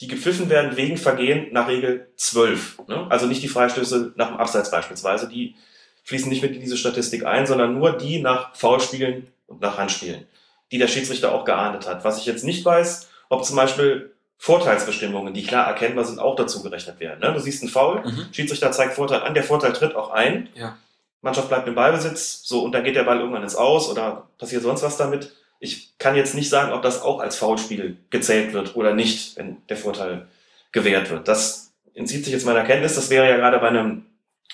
die 0.00 0.08
gepfiffen 0.08 0.48
werden 0.48 0.76
wegen 0.76 0.96
Vergehen 0.96 1.48
nach 1.52 1.68
Regel 1.68 2.08
12. 2.16 2.86
Ne? 2.86 3.06
Also 3.08 3.26
nicht 3.26 3.42
die 3.42 3.48
Freistöße 3.48 4.12
nach 4.16 4.28
dem 4.28 4.36
Abseits 4.36 4.70
beispielsweise, 4.70 5.28
die 5.28 5.56
fließen 6.04 6.28
nicht 6.28 6.42
mit 6.42 6.54
in 6.54 6.60
diese 6.60 6.76
Statistik 6.76 7.26
ein, 7.26 7.46
sondern 7.46 7.74
nur 7.74 7.92
die 7.92 8.20
nach 8.20 8.54
Foulspielen 8.54 9.26
und 9.46 9.60
nach 9.60 9.76
Handspielen, 9.76 10.26
die 10.70 10.78
der 10.78 10.88
Schiedsrichter 10.88 11.32
auch 11.32 11.44
geahndet 11.44 11.88
hat. 11.88 12.04
Was 12.04 12.18
ich 12.18 12.26
jetzt 12.26 12.44
nicht 12.44 12.64
weiß, 12.64 13.08
ob 13.28 13.44
zum 13.44 13.56
Beispiel 13.56 14.12
Vorteilsbestimmungen, 14.38 15.34
die 15.34 15.42
klar 15.42 15.66
erkennbar 15.66 16.04
sind, 16.04 16.20
auch 16.20 16.36
dazu 16.36 16.62
gerechnet 16.62 17.00
werden. 17.00 17.20
Ne? 17.20 17.34
Du 17.34 17.40
siehst 17.40 17.62
einen 17.62 17.70
Foul, 17.70 18.04
mhm. 18.04 18.26
Schiedsrichter 18.30 18.70
zeigt 18.70 18.94
Vorteil 18.94 19.22
an, 19.22 19.34
der 19.34 19.42
Vorteil 19.42 19.72
tritt 19.72 19.96
auch 19.96 20.10
ein. 20.10 20.48
Ja. 20.54 20.78
Mannschaft 21.20 21.48
bleibt 21.48 21.66
im 21.66 21.74
Ballbesitz, 21.74 22.42
so 22.44 22.62
und 22.62 22.70
dann 22.70 22.84
geht 22.84 22.94
der 22.94 23.02
Ball 23.02 23.18
irgendwann 23.18 23.42
ins 23.42 23.56
Aus 23.56 23.90
oder 23.90 24.28
passiert 24.38 24.62
sonst 24.62 24.84
was 24.84 24.96
damit. 24.96 25.32
Ich 25.60 25.98
kann 25.98 26.16
jetzt 26.16 26.34
nicht 26.34 26.48
sagen, 26.48 26.72
ob 26.72 26.82
das 26.82 27.02
auch 27.02 27.20
als 27.20 27.36
Foulspiel 27.36 27.96
gezählt 28.10 28.52
wird 28.52 28.76
oder 28.76 28.94
nicht, 28.94 29.36
wenn 29.36 29.56
der 29.68 29.76
Vorteil 29.76 30.28
gewährt 30.72 31.10
wird. 31.10 31.26
Das 31.26 31.72
entzieht 31.94 32.24
sich 32.24 32.32
jetzt 32.32 32.46
meiner 32.46 32.64
Kenntnis. 32.64 32.94
Das 32.94 33.10
wäre 33.10 33.28
ja 33.28 33.36
gerade 33.36 33.58
bei 33.58 33.68
einem 33.68 34.06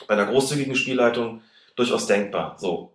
bei 0.08 0.14
einer 0.14 0.26
großzügigen 0.26 0.74
Spielleitung 0.74 1.42
durchaus 1.76 2.06
denkbar. 2.06 2.56
So. 2.58 2.92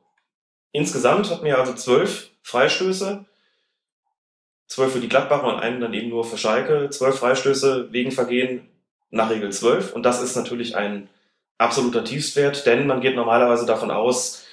Insgesamt 0.71 1.29
hatten 1.29 1.45
wir 1.45 1.57
also 1.57 1.73
zwölf 1.73 2.29
Freistöße 2.41 3.25
zwölf 4.69 4.93
für 4.93 4.99
die 4.99 5.09
Gladbacher 5.09 5.47
und 5.47 5.59
einen 5.59 5.81
dann 5.81 5.93
eben 5.93 6.09
nur 6.09 6.23
für 6.23 6.37
Schalke. 6.37 6.89
Zwölf 6.89 7.19
Freistöße 7.19 7.91
wegen 7.91 8.11
Vergehen 8.11 8.69
nach 9.09 9.29
Regel 9.29 9.51
zwölf. 9.51 9.93
Und 9.93 10.03
das 10.03 10.21
ist 10.21 10.35
natürlich 10.35 10.77
ein 10.77 11.09
absoluter 11.57 12.05
Tiefstwert, 12.05 12.65
denn 12.65 12.87
man 12.87 13.01
geht 13.01 13.15
normalerweise 13.15 13.65
davon 13.65 13.91
aus, 13.91 14.45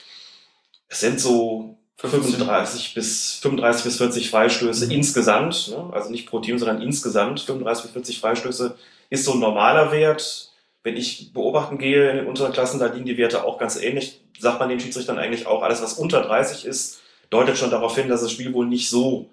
es 0.89 1.01
sind 1.01 1.21
so 1.21 1.79
35 1.97 2.95
bis 2.95 3.39
35 3.41 3.85
bis 3.85 3.97
40 3.97 4.31
Freistöße 4.31 4.87
mhm. 4.87 4.93
insgesamt, 4.93 5.69
ne? 5.69 5.91
also 5.93 6.11
nicht 6.11 6.27
pro 6.27 6.41
Team, 6.41 6.59
sondern 6.59 6.83
insgesamt 6.83 7.41
35 7.41 7.85
bis 7.85 7.93
40 7.93 8.21
Freistöße 8.21 8.77
ist 9.09 9.25
so 9.25 9.33
ein 9.33 9.41
normaler 9.41 9.93
Wert. 9.93 10.53
Wenn 10.83 10.97
ich 10.97 11.33
beobachten 11.33 11.79
gehe 11.79 12.11
in 12.11 12.17
den 12.19 12.27
unteren 12.27 12.53
Klassen, 12.53 12.79
da 12.79 12.87
liegen 12.87 13.07
die 13.07 13.19
Werte 13.19 13.45
auch 13.45 13.59
ganz 13.59 13.77
ähnlich. 13.77 14.21
Sagt 14.39 14.61
man 14.61 14.69
den 14.69 14.79
Schiedsrichtern 14.79 15.19
eigentlich 15.19 15.47
auch, 15.47 15.63
alles 15.63 15.83
was 15.83 15.95
unter 15.95 16.23
30 16.23 16.65
ist, 16.65 17.01
deutet 17.31 17.59
schon 17.59 17.71
darauf 17.71 17.97
hin, 17.97 18.09
dass 18.09 18.21
das 18.21 18.31
Spiel 18.31 18.53
wohl 18.53 18.67
nicht 18.67 18.89
so 18.89 19.31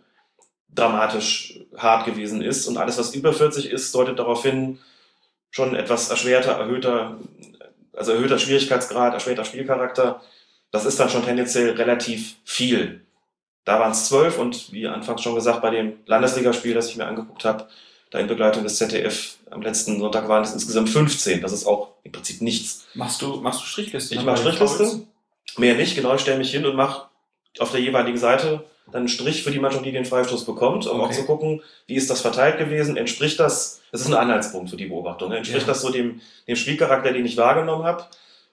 dramatisch 0.73 1.59
hart 1.77 2.05
gewesen 2.05 2.41
ist. 2.41 2.67
Und 2.67 2.77
alles, 2.77 2.97
was 2.97 3.13
über 3.13 3.33
40 3.33 3.69
ist, 3.69 3.93
deutet 3.93 4.17
darauf 4.17 4.41
hin, 4.41 4.79
schon 5.51 5.75
etwas 5.75 6.09
erschwerter, 6.09 6.53
erhöhter, 6.53 7.19
also 7.95 8.13
erhöhter 8.13 8.39
Schwierigkeitsgrad, 8.39 9.13
erschwerter 9.13 9.45
Spielcharakter. 9.45 10.21
Das 10.73 10.85
ist 10.85 10.99
dann 10.99 11.09
schon 11.09 11.23
tendenziell 11.23 11.69
relativ 11.71 12.35
viel. 12.43 13.01
Da 13.63 13.79
waren 13.79 13.91
es 13.91 14.07
zwölf 14.07 14.39
und 14.39 14.73
wie 14.73 14.87
anfangs 14.87 15.21
schon 15.21 15.35
gesagt, 15.35 15.61
bei 15.61 15.69
dem 15.69 15.93
Landesligaspiel, 16.07 16.73
das 16.73 16.89
ich 16.89 16.97
mir 16.97 17.05
angeguckt 17.05 17.45
habe, 17.45 17.67
da 18.09 18.17
in 18.19 18.27
Begleitung 18.27 18.63
des 18.63 18.77
ZDF 18.77 19.37
am 19.51 19.61
letzten 19.61 19.99
Sonntag 19.99 20.27
waren 20.27 20.43
es 20.43 20.51
insgesamt 20.51 20.89
15. 20.89 21.41
Das 21.41 21.53
ist 21.53 21.65
auch 21.65 21.93
im 22.03 22.11
Prinzip 22.11 22.41
nichts. 22.41 22.85
Machst 22.95 23.21
du, 23.21 23.37
machst 23.37 23.61
du 23.61 23.65
Strichliste? 23.65 24.15
Ich 24.15 24.23
mache 24.23 24.37
Strichliste. 24.37 25.07
Mehr 25.57 25.75
nicht, 25.75 25.95
genau, 25.95 26.15
ich 26.15 26.21
stelle 26.21 26.39
mich 26.39 26.51
hin 26.51 26.65
und 26.65 26.75
mache 26.75 27.07
auf 27.59 27.71
der 27.71 27.79
jeweiligen 27.79 28.17
Seite 28.17 28.65
dann 28.87 29.01
einen 29.01 29.07
Strich 29.07 29.43
für 29.43 29.51
die 29.51 29.59
Mannschaft, 29.59 29.85
die 29.85 29.91
den 29.91 30.05
Freistoß 30.05 30.43
bekommt, 30.43 30.87
um 30.87 30.99
okay. 30.99 31.09
auch 31.09 31.15
zu 31.15 31.25
gucken, 31.25 31.61
wie 31.87 31.95
ist 31.95 32.09
das 32.09 32.21
verteilt 32.21 32.57
gewesen, 32.57 32.97
entspricht 32.97 33.39
das, 33.39 33.81
das 33.91 34.01
ist 34.01 34.07
ein 34.07 34.13
Anhaltspunkt 34.15 34.71
für 34.71 34.75
die 34.75 34.87
Beobachtung, 34.87 35.29
ne? 35.29 35.37
entspricht 35.37 35.67
ja. 35.67 35.67
das 35.67 35.81
so 35.81 35.91
dem, 35.91 36.19
dem 36.47 36.55
Spielcharakter, 36.55 37.13
den 37.13 37.25
ich 37.25 37.37
wahrgenommen 37.37 37.85
habe. 37.85 38.05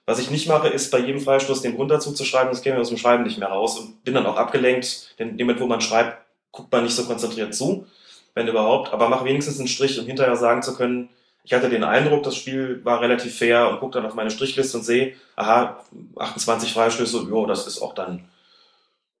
Was 0.05 0.19
ich 0.19 0.31
nicht 0.31 0.47
mache, 0.47 0.67
ist 0.67 0.91
bei 0.91 0.99
jedem 0.99 1.21
Freistoß 1.21 1.61
den 1.61 1.75
Grund 1.75 1.91
dazu 1.91 2.11
zu 2.11 2.25
schreiben, 2.25 2.49
das 2.49 2.61
käme 2.61 2.79
aus 2.79 2.89
dem 2.89 2.97
Schreiben 2.97 3.23
nicht 3.23 3.37
mehr 3.37 3.49
raus 3.49 3.79
und 3.79 4.03
bin 4.03 4.13
dann 4.13 4.25
auch 4.25 4.35
abgelenkt, 4.35 5.15
denn 5.19 5.29
in 5.29 5.37
dem 5.37 5.47
Moment, 5.47 5.61
wo 5.61 5.67
man 5.67 5.81
schreibt, 5.81 6.25
guckt 6.51 6.71
man 6.71 6.83
nicht 6.83 6.95
so 6.95 7.05
konzentriert 7.05 7.53
zu, 7.53 7.85
wenn 8.33 8.47
überhaupt, 8.47 8.91
aber 8.93 9.09
mach 9.09 9.23
wenigstens 9.23 9.59
einen 9.59 9.67
Strich, 9.67 9.99
um 9.99 10.05
hinterher 10.05 10.35
sagen 10.35 10.63
zu 10.63 10.75
können, 10.75 11.09
Ich 11.43 11.53
hatte 11.53 11.69
den 11.69 11.83
Eindruck, 11.83 12.23
das 12.23 12.35
Spiel 12.35 12.83
war 12.85 13.01
relativ 13.01 13.35
fair 13.37 13.69
und 13.69 13.79
gucke 13.79 13.93
dann 13.93 14.05
auf 14.05 14.13
meine 14.13 14.29
Strichliste 14.29 14.77
und 14.77 14.83
sehe, 14.83 15.15
aha, 15.35 15.83
28 16.17 16.71
Freistöße, 16.71 17.25
jo, 17.29 17.45
das 17.45 17.65
ist 17.65 17.81
auch 17.81 17.93
dann 17.95 18.29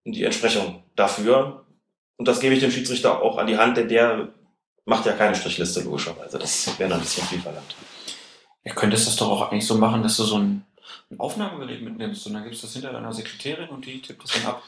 die 0.05 0.23
Entsprechung 0.23 0.83
dafür. 0.95 1.65
Und 2.17 2.27
das 2.27 2.39
gebe 2.39 2.53
ich 2.53 2.59
dem 2.59 2.71
Schiedsrichter 2.71 3.21
auch 3.21 3.37
an 3.37 3.47
die 3.47 3.57
Hand, 3.57 3.77
denn 3.77 3.89
der 3.89 4.29
macht 4.85 5.05
ja 5.05 5.13
keine 5.13 5.35
Strichliste, 5.35 5.81
logischerweise. 5.81 6.37
Das 6.37 6.77
wäre 6.77 6.89
dann 6.89 6.99
ein 6.99 7.03
bisschen 7.03 7.25
viel 7.25 7.39
verlangt. 7.39 7.75
Ja, 8.63 8.73
könntest 8.75 9.07
das 9.07 9.15
doch 9.15 9.29
auch 9.29 9.51
eigentlich 9.51 9.65
so 9.65 9.75
machen, 9.75 10.03
dass 10.03 10.17
du 10.17 10.23
so 10.23 10.37
ein, 10.37 10.63
ein 11.11 11.19
Aufnahmegerät 11.19 11.81
mitnimmst 11.81 12.25
und 12.25 12.33
dann 12.33 12.43
gibst 12.43 12.63
du 12.63 12.67
das 12.67 12.73
hinter 12.73 12.93
deiner 12.93 13.13
Sekretärin 13.13 13.69
und 13.69 13.85
die 13.85 14.01
tippt 14.01 14.23
das 14.23 14.31
dann 14.33 14.45
ab. 14.45 14.63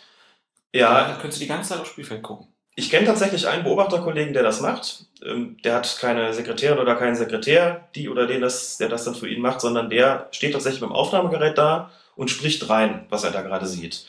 Ja, 0.74 1.08
Dann 1.08 1.20
könntest 1.20 1.40
du 1.40 1.46
die 1.46 1.50
ganze 1.50 1.70
Zeit 1.70 1.80
aufs 1.80 1.90
Spielfeld 1.92 2.24
gucken. 2.24 2.48
Ich 2.76 2.90
kenne 2.90 3.06
tatsächlich 3.06 3.48
einen 3.48 3.64
Beobachterkollegen, 3.64 4.34
der 4.34 4.42
das 4.42 4.60
macht. 4.60 5.06
Ähm, 5.24 5.58
Der 5.64 5.76
hat 5.76 5.98
keine 6.00 6.34
Sekretärin 6.34 6.80
oder 6.80 6.96
keinen 6.96 7.16
Sekretär, 7.16 7.88
die 7.96 8.10
oder 8.10 8.26
den 8.26 8.42
das, 8.42 8.78
der 8.78 8.90
das 8.90 9.06
dann 9.06 9.16
für 9.16 9.30
ihn 9.30 9.42
macht, 9.42 9.62
sondern 9.62 9.90
der 9.90 10.28
steht 10.32 10.54
tatsächlich 10.54 10.82
dem 10.82 10.92
Aufnahmegerät 10.92 11.58
da 11.58 11.92
und 12.16 12.32
spricht 12.32 12.68
rein, 12.70 13.06
was 13.10 13.24
er 13.24 13.32
da 13.32 13.42
gerade 13.42 13.68
sieht. 13.68 14.08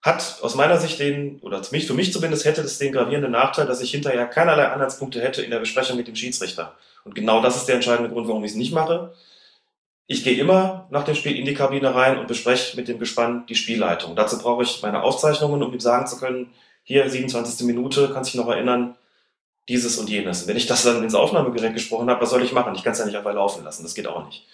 Hat 0.00 0.38
aus 0.40 0.54
meiner 0.56 0.78
Sicht 0.78 0.98
den, 0.98 1.38
oder 1.40 1.62
für 1.62 1.74
mich, 1.74 1.86
für 1.86 1.94
mich 1.94 2.12
zumindest, 2.12 2.44
hätte 2.44 2.62
das 2.62 2.78
den 2.78 2.92
gravierenden 2.92 3.30
Nachteil, 3.30 3.66
dass 3.66 3.82
ich 3.82 3.90
hinterher 3.92 4.26
keinerlei 4.26 4.66
Anhaltspunkte 4.68 5.20
hätte 5.20 5.42
in 5.42 5.50
der 5.50 5.60
Besprechung 5.60 5.96
mit 5.96 6.08
dem 6.08 6.16
Schiedsrichter. 6.16 6.74
Und 7.04 7.14
genau 7.14 7.40
das 7.42 7.56
ist 7.56 7.66
der 7.66 7.76
entscheidende 7.76 8.10
Grund, 8.10 8.26
warum 8.26 8.42
ich 8.44 8.52
es 8.52 8.56
nicht 8.56 8.72
mache. 8.72 9.14
Ich 10.06 10.24
gehe 10.24 10.38
immer 10.38 10.86
nach 10.90 11.04
dem 11.04 11.14
Spiel 11.14 11.38
in 11.38 11.44
die 11.44 11.54
Kabine 11.54 11.94
rein 11.94 12.18
und 12.18 12.28
bespreche 12.28 12.76
mit 12.76 12.88
dem 12.88 12.98
Gespann 12.98 13.46
die 13.46 13.54
Spielleitung. 13.54 14.16
Dazu 14.16 14.38
brauche 14.38 14.62
ich 14.62 14.82
meine 14.82 15.02
Aufzeichnungen, 15.02 15.62
um 15.62 15.72
ihm 15.72 15.80
sagen 15.80 16.06
zu 16.06 16.18
können, 16.18 16.52
hier 16.82 17.08
27. 17.08 17.66
Minute, 17.66 18.10
kannst 18.12 18.32
dich 18.32 18.40
noch 18.40 18.48
erinnern, 18.48 18.96
dieses 19.68 19.98
und 19.98 20.10
jenes. 20.10 20.46
Wenn 20.46 20.56
ich 20.56 20.66
das 20.66 20.82
dann 20.82 21.02
ins 21.02 21.14
Aufnahmegerät 21.14 21.74
gesprochen 21.74 22.10
habe, 22.10 22.20
was 22.20 22.30
soll 22.30 22.42
ich 22.42 22.52
machen? 22.52 22.74
Ich 22.74 22.82
kann 22.82 22.92
es 22.92 22.98
ja 22.98 23.04
nicht 23.04 23.16
einfach 23.16 23.34
laufen 23.34 23.64
lassen, 23.64 23.84
das 23.84 23.94
geht 23.94 24.08
auch 24.08 24.26
nicht. 24.26 24.46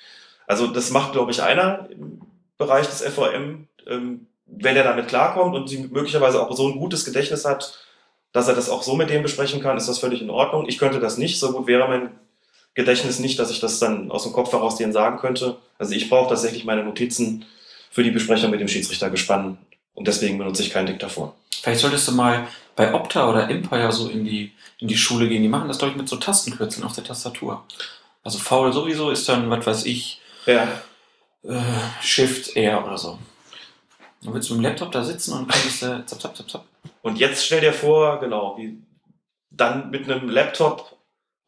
Also 0.47 0.67
das 0.67 0.91
macht, 0.91 1.13
glaube 1.13 1.31
ich, 1.31 1.43
einer 1.43 1.89
im 1.91 2.21
Bereich 2.59 2.87
des 2.87 3.03
FOM, 3.03 3.69
ähm, 3.87 4.27
wenn 4.47 4.77
er 4.77 4.85
damit 4.85 5.09
klarkommt 5.09 5.55
und 5.55 5.93
möglicherweise 5.93 6.41
auch 6.43 6.55
so 6.55 6.69
ein 6.69 6.79
gutes 6.79 7.05
Gedächtnis 7.05 7.45
hat, 7.45 7.79
dass 8.33 8.49
er 8.49 8.55
das 8.55 8.69
auch 8.69 8.83
so 8.83 8.97
mit 8.97 9.11
dem 9.11 9.23
besprechen 9.23 9.63
kann, 9.63 9.77
ist 9.77 9.89
das 9.89 9.99
völlig 9.99 10.21
in 10.21 10.31
Ordnung. 10.31 10.67
Ich 10.69 10.79
könnte 10.79 11.01
das 11.01 11.19
nicht, 11.19 11.39
so 11.39 11.53
gut 11.53 11.67
wäre 11.67 11.89
mein 11.89 12.11
Gedächtnis 12.79 13.19
nicht, 13.19 13.41
dass 13.41 13.51
ich 13.51 13.59
das 13.59 13.81
dann 13.81 14.13
aus 14.13 14.23
dem 14.23 14.33
Kopf 14.33 14.53
heraus 14.53 14.77
denen 14.77 14.93
sagen 14.93 15.19
könnte. 15.19 15.57
Also 15.79 15.95
ich 15.95 16.09
brauche 16.09 16.29
tatsächlich 16.29 16.65
meine 16.65 16.85
Notizen 16.85 17.45
für 17.91 18.05
die 18.05 18.13
Besprechung 18.13 18.53
mit 18.53 18.61
dem 18.61 18.69
Schiedsrichter 18.69 19.11
gespannt 19.11 19.59
und 19.95 20.07
deswegen 20.07 20.39
benutze 20.39 20.63
ich 20.63 20.71
kein 20.71 20.87
Diktaphon. 20.87 21.33
Vielleicht 21.61 21.81
solltest 21.81 22.07
du 22.07 22.13
mal 22.13 22.47
bei 22.77 22.95
Opta 22.95 23.29
oder 23.29 23.51
Empire 23.51 23.91
so 23.91 24.09
in 24.09 24.25
die, 24.25 24.53
in 24.79 24.87
die 24.87 24.97
Schule 24.97 25.29
gehen. 25.29 25.43
Die 25.43 25.49
machen 25.49 25.67
das, 25.67 25.79
glaube 25.79 25.91
ich, 25.91 25.97
mit 25.99 26.09
so 26.09 26.15
Tastenkürzeln 26.15 26.87
auf 26.87 26.95
der 26.95 27.03
Tastatur. 27.03 27.65
Also 28.23 28.39
faul 28.39 28.73
sowieso 28.73 29.11
ist 29.11 29.29
dann, 29.29 29.51
was 29.51 29.67
weiß 29.67 29.85
ich, 29.87 30.21
Ja, 30.47 30.69
äh, 31.43 31.61
Shift 32.01 32.55
R 32.55 32.87
oder 32.87 32.97
so. 32.97 33.19
Dann 34.23 34.35
willst 34.35 34.51
du 34.51 34.55
mit 34.55 34.63
dem 34.63 34.71
Laptop 34.71 34.93
da 34.93 35.03
sitzen 35.03 35.33
und 35.33 35.49
kannst 35.49 35.83
äh, 35.83 36.07
zap, 36.07 36.21
zap, 36.21 36.37
zap, 36.37 36.49
zap. 36.49 36.65
Und 37.03 37.19
jetzt 37.19 37.45
stell 37.45 37.61
dir 37.61 37.73
vor, 37.73 38.21
genau, 38.21 38.57
wie 38.57 38.79
dann 39.51 39.91
mit 39.91 40.09
einem 40.09 40.29
Laptop 40.29 40.98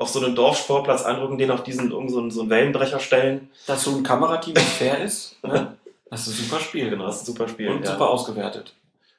auf 0.01 0.09
so 0.09 0.25
einen 0.25 0.35
Dorfsportplatz 0.35 1.03
anrücken, 1.03 1.37
den 1.37 1.51
auf 1.51 1.63
diesen 1.63 1.91
irgend 1.91 2.11
so 2.11 2.21
einen, 2.21 2.31
so 2.31 2.41
einen 2.41 2.49
Wellenbrecher 2.49 3.01
stellen. 3.01 3.51
Dass 3.67 3.85
so 3.85 3.91
ein 3.91 4.03
Kamerateam 4.03 4.57
fair 4.57 4.99
ist, 4.99 5.37
ne? 5.45 5.77
das 6.09 6.27
ist 6.27 6.29
ein 6.29 6.45
super 6.45 6.59
Spiel. 6.59 6.89
Genau, 6.89 7.05
das 7.05 7.17
ist 7.17 7.23
ein 7.23 7.27
super 7.27 7.49
Spiel. 7.49 7.69
Und 7.69 7.85
ja. 7.85 7.93
super 7.93 8.09
ausgewertet. 8.09 8.73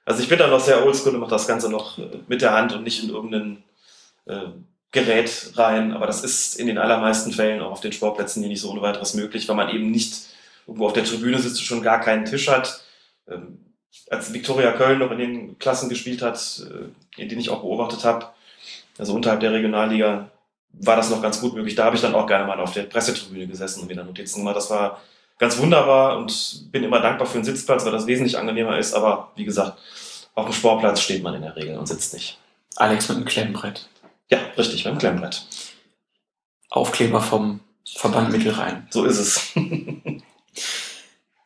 Also 0.05 0.23
ich 0.23 0.27
bin 0.27 0.39
da 0.39 0.47
noch 0.47 0.59
sehr 0.59 0.84
oldschool 0.84 1.13
und 1.13 1.19
mache 1.19 1.29
das 1.29 1.47
Ganze 1.47 1.69
noch 1.69 1.99
äh, 1.99 2.07
mit 2.27 2.41
der 2.41 2.53
Hand 2.53 2.73
und 2.73 2.84
nicht 2.84 3.03
in 3.03 3.11
irgendein 3.11 3.63
äh, 4.25 4.47
Gerät 4.91 5.51
rein. 5.55 5.93
Aber 5.93 6.07
das 6.07 6.23
ist 6.23 6.55
in 6.55 6.65
den 6.65 6.79
allermeisten 6.79 7.32
Fällen 7.32 7.61
auch 7.61 7.73
auf 7.73 7.82
den 7.82 7.93
Sportplätzen 7.93 8.41
hier 8.41 8.49
nicht 8.49 8.61
so 8.61 8.71
ohne 8.71 8.82
weiteres 8.82 9.13
möglich, 9.13 9.47
weil 9.47 9.55
man 9.55 9.69
eben 9.69 9.91
nicht 9.91 10.15
irgendwo 10.65 10.88
auf 10.88 10.93
der 10.93 11.03
Tribüne 11.03 11.38
sitzt 11.38 11.59
und 11.59 11.65
schon 11.65 11.84
gar 11.84 12.01
keinen 12.01 12.25
Tisch 12.25 12.47
hat. 12.47 12.84
Ähm, 13.29 13.59
als 14.09 14.34
Viktoria 14.34 14.71
Köln 14.71 14.97
noch 14.97 15.11
in 15.11 15.19
den 15.19 15.59
Klassen 15.59 15.89
gespielt 15.89 16.23
hat, 16.23 16.63
äh, 16.65 17.21
in 17.21 17.29
denen 17.29 17.41
ich 17.41 17.51
auch 17.51 17.61
beobachtet 17.61 18.03
habe, 18.03 18.25
also 18.97 19.13
unterhalb 19.13 19.41
der 19.41 19.53
Regionalliga, 19.53 20.32
war 20.74 20.95
das 20.95 21.09
noch 21.09 21.22
ganz 21.22 21.41
gut 21.41 21.53
möglich. 21.53 21.76
Da 21.76 21.86
habe 21.86 21.95
ich 21.95 22.01
dann 22.01 22.15
auch 22.15 22.28
gerne 22.28 22.45
mal 22.45 22.59
auf 22.59 22.74
der 22.74 22.84
Pressetribüne 22.84 23.47
gesessen 23.47 23.82
und 23.82 23.88
mir 23.88 23.95
dann 23.95 24.07
Notizen 24.07 24.39
gemacht. 24.39 24.55
Das 24.55 24.69
war 24.69 25.01
ganz 25.38 25.57
wunderbar 25.57 26.17
und 26.17 26.72
bin 26.72 26.84
immer 26.84 27.01
dankbar 27.01 27.28
für 27.28 27.36
einen 27.36 27.45
Sitzplatz, 27.45 27.86
weil 27.86 27.91
das 27.91 28.07
wesentlich 28.07 28.38
angenehmer 28.38 28.78
ist. 28.78 28.93
Aber 28.93 29.32
wie 29.36 29.45
gesagt, 29.45 29.80
auf 30.36 30.45
dem 30.45 30.53
Sportplatz 30.53 31.01
steht 31.01 31.24
man 31.24 31.34
in 31.36 31.41
der 31.41 31.55
Regel 31.55 31.78
und 31.78 31.88
sitzt 31.88 32.13
nicht. 32.13 32.38
Alex 32.76 33.09
mit 33.09 33.17
einem 33.17 33.26
Klemmbrett. 33.26 33.89
Ja, 34.30 34.39
richtig, 34.57 34.84
beim 34.84 34.97
Klemmbrett. 34.97 35.45
Aufkleber 36.69 37.22
vom 37.22 37.59
Verband 37.86 38.32
Mittelrhein. 38.32 38.88
So 38.91 39.03
ist 39.03 39.17
es. 39.17 39.51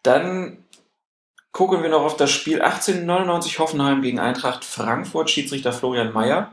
Dann 0.03 0.57
gucken 1.51 1.81
wir 1.81 1.89
noch 1.89 2.03
auf 2.03 2.15
das 2.15 2.31
Spiel 2.31 2.61
1899 2.61 3.59
Hoffenheim 3.59 4.01
gegen 4.01 4.19
Eintracht 4.19 4.63
Frankfurt, 4.63 5.31
Schiedsrichter 5.31 5.73
Florian 5.73 6.13
Mayer. 6.13 6.51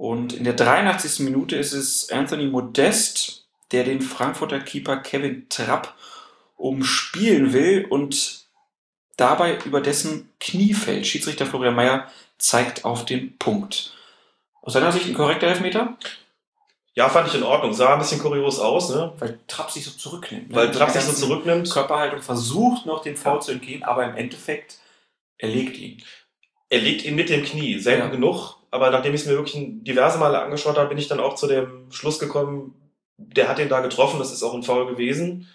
Und 0.00 0.32
in 0.32 0.44
der 0.44 0.54
83. 0.54 1.20
Minute 1.26 1.56
ist 1.56 1.74
es 1.74 2.08
Anthony 2.10 2.46
Modest, 2.46 3.44
der 3.70 3.84
den 3.84 4.00
Frankfurter 4.00 4.58
Keeper 4.58 4.96
Kevin 4.96 5.46
Trapp 5.50 5.94
umspielen 6.56 7.52
will 7.52 7.84
und 7.90 8.46
dabei 9.18 9.58
über 9.66 9.82
dessen 9.82 10.30
Knie 10.40 10.72
fällt. 10.72 11.06
Schiedsrichter 11.06 11.44
Florian 11.44 11.74
Mayer 11.74 12.10
zeigt 12.38 12.86
auf 12.86 13.04
den 13.04 13.36
Punkt. 13.36 13.92
Aus 14.62 14.72
seiner 14.72 14.90
Sicht 14.90 15.06
ein 15.06 15.12
korrekter 15.12 15.48
Elfmeter, 15.48 15.98
Ja, 16.94 17.10
fand 17.10 17.28
ich 17.28 17.34
in 17.34 17.42
Ordnung. 17.42 17.74
Sah 17.74 17.92
ein 17.92 17.98
bisschen 17.98 18.20
kurios 18.20 18.58
aus, 18.58 18.88
ne? 18.88 19.12
weil 19.18 19.38
Trapp 19.48 19.70
sich 19.70 19.84
so 19.84 19.90
zurücknimmt. 19.90 20.48
ne? 20.48 20.56
Weil 20.56 20.70
Trapp 20.70 20.90
sich 20.92 21.02
so 21.02 21.12
zurücknimmt. 21.12 21.70
Körperhaltung 21.70 22.22
versucht 22.22 22.86
noch 22.86 23.02
den 23.02 23.18
Foul 23.18 23.42
zu 23.42 23.52
entgehen, 23.52 23.82
aber 23.82 24.04
im 24.06 24.16
Endeffekt 24.16 24.78
erlegt 25.36 25.76
ihn. 25.76 26.02
Er 26.70 26.80
legt 26.80 27.04
ihn 27.04 27.16
mit 27.16 27.28
dem 27.28 27.44
Knie, 27.44 27.78
selten 27.78 28.04
Ja. 28.04 28.08
genug. 28.08 28.56
Aber 28.70 28.90
nachdem 28.90 29.14
ich 29.14 29.22
es 29.22 29.26
mir 29.26 29.34
wirklich 29.34 29.56
diverse 29.82 30.18
Male 30.18 30.40
angeschaut 30.40 30.76
habe, 30.76 30.88
bin 30.88 30.98
ich 30.98 31.08
dann 31.08 31.20
auch 31.20 31.34
zu 31.34 31.46
dem 31.46 31.90
Schluss 31.90 32.18
gekommen, 32.18 32.74
der 33.16 33.48
hat 33.48 33.58
ihn 33.58 33.68
da 33.68 33.80
getroffen, 33.80 34.18
das 34.18 34.32
ist 34.32 34.42
auch 34.42 34.54
ein 34.54 34.62
Foul 34.62 34.86
gewesen. 34.86 35.48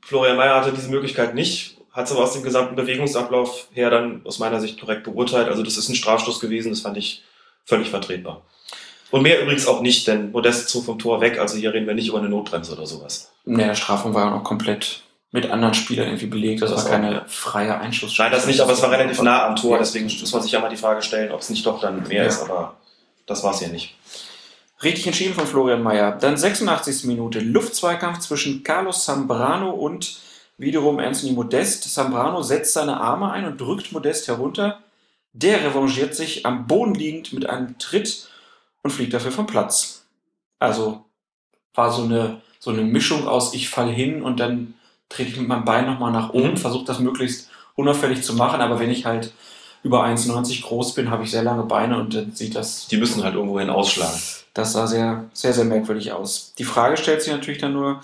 Florian 0.00 0.36
Mayer 0.36 0.56
hatte 0.56 0.72
diese 0.72 0.90
Möglichkeit 0.90 1.34
nicht, 1.34 1.76
hat 1.92 2.06
es 2.06 2.12
aber 2.12 2.22
aus 2.22 2.32
dem 2.32 2.42
gesamten 2.42 2.76
Bewegungsablauf 2.76 3.68
her 3.72 3.90
dann 3.90 4.22
aus 4.24 4.38
meiner 4.38 4.60
Sicht 4.60 4.80
korrekt 4.80 5.04
beurteilt. 5.04 5.48
Also 5.48 5.62
das 5.62 5.76
ist 5.76 5.88
ein 5.88 5.94
Strafstoß 5.94 6.40
gewesen, 6.40 6.70
das 6.70 6.80
fand 6.80 6.96
ich 6.96 7.22
völlig 7.64 7.90
vertretbar. 7.90 8.42
Und 9.10 9.22
mehr 9.22 9.42
übrigens 9.42 9.66
auch 9.66 9.82
nicht, 9.82 10.06
denn 10.06 10.30
Modest 10.30 10.68
zog 10.68 10.84
vom 10.84 10.98
Tor 10.98 11.20
weg, 11.20 11.38
also 11.38 11.56
hier 11.56 11.74
reden 11.74 11.86
wir 11.86 11.94
nicht 11.94 12.08
über 12.08 12.18
eine 12.18 12.28
Notbremse 12.28 12.72
oder 12.72 12.86
sowas. 12.86 13.32
Ne, 13.44 13.64
der 13.64 13.74
Strafraum 13.74 14.14
war 14.14 14.26
ja 14.26 14.30
noch 14.30 14.44
komplett 14.44 15.02
mit 15.32 15.48
anderen 15.50 15.74
Spielern 15.74 16.08
irgendwie 16.08 16.26
belegt. 16.26 16.62
Das, 16.62 16.70
Das 16.70 16.84
war 16.84 16.90
keine 16.90 17.22
freie 17.26 17.78
Einschuss. 17.78 18.18
Nein, 18.18 18.32
das 18.32 18.46
nicht, 18.46 18.60
aber 18.60 18.72
es 18.72 18.82
war 18.82 18.90
relativ 18.90 19.22
nah 19.22 19.46
am 19.46 19.56
Tor, 19.56 19.72
Ja. 19.72 19.78
deswegen 19.78 20.06
muss 20.06 20.32
man 20.32 20.42
sich 20.42 20.52
ja 20.52 20.60
mal 20.60 20.68
die 20.70 20.76
Frage 20.76 21.02
stellen, 21.02 21.30
ob 21.32 21.40
es 21.40 21.50
nicht 21.50 21.64
doch 21.66 21.80
dann 21.80 22.06
mehr 22.08 22.22
Ja. 22.22 22.28
ist, 22.28 22.42
aber 22.42 22.76
das 23.26 23.44
war 23.44 23.54
es 23.54 23.60
ja 23.60 23.68
nicht. 23.68 23.94
Richtig 24.82 25.06
entschieden 25.06 25.34
von 25.34 25.46
Florian 25.46 25.82
Mayer. 25.82 26.12
Dann 26.12 26.36
86. 26.36 27.04
Minute. 27.04 27.38
Luftzweikampf 27.40 28.18
zwischen 28.20 28.62
Carlos 28.64 29.04
Zambrano 29.04 29.70
und 29.70 30.18
wiederum 30.56 30.98
Anthony 30.98 31.32
Modest. 31.32 31.92
Zambrano 31.92 32.42
setzt 32.42 32.72
seine 32.72 32.98
Arme 33.00 33.30
ein 33.30 33.44
und 33.44 33.60
drückt 33.60 33.92
Modest 33.92 34.26
herunter. 34.26 34.80
Der 35.32 35.62
revanchiert 35.62 36.14
sich 36.16 36.44
am 36.46 36.66
Boden 36.66 36.94
liegend 36.94 37.32
mit 37.34 37.48
einem 37.48 37.78
Tritt 37.78 38.28
und 38.82 38.90
fliegt 38.90 39.12
dafür 39.12 39.30
vom 39.32 39.46
Platz. 39.46 40.02
Also 40.58 41.04
war 41.74 41.92
so 41.92 42.02
eine, 42.02 42.40
so 42.58 42.70
eine 42.70 42.82
Mischung 42.82 43.28
aus 43.28 43.54
ich 43.54 43.68
fall 43.68 43.90
hin 43.90 44.22
und 44.22 44.40
dann 44.40 44.74
trete 45.10 45.30
ich 45.30 45.36
mit 45.36 45.48
meinem 45.48 45.66
Bein 45.66 45.84
nochmal 45.86 46.12
nach 46.12 46.30
oben, 46.30 46.52
Mhm. 46.52 46.56
versuche 46.56 46.86
das 46.86 46.98
möglichst 47.00 47.50
unauffällig 47.74 48.22
zu 48.22 48.34
machen, 48.34 48.62
aber 48.62 48.80
wenn 48.80 48.90
ich 48.90 49.04
halt 49.04 49.32
über 49.82 50.04
1,90 50.04 50.62
groß 50.62 50.94
bin, 50.94 51.10
habe 51.10 51.24
ich 51.24 51.30
sehr 51.30 51.42
lange 51.42 51.64
Beine 51.64 51.98
und 51.98 52.14
dann 52.14 52.32
sieht 52.32 52.54
das 52.54 52.86
Die 52.88 52.96
müssen 52.96 53.22
halt 53.24 53.34
irgendwohin 53.34 53.70
ausschlagen. 53.70 54.18
das 54.54 54.72
sah 54.72 54.86
sehr, 54.86 55.24
sehr, 55.32 55.52
sehr 55.52 55.64
merkwürdig 55.64 56.12
aus. 56.12 56.54
Die 56.58 56.64
Frage 56.64 56.96
stellt 56.96 57.22
sich 57.22 57.32
natürlich 57.32 57.60
dann 57.60 57.72
nur, 57.72 58.00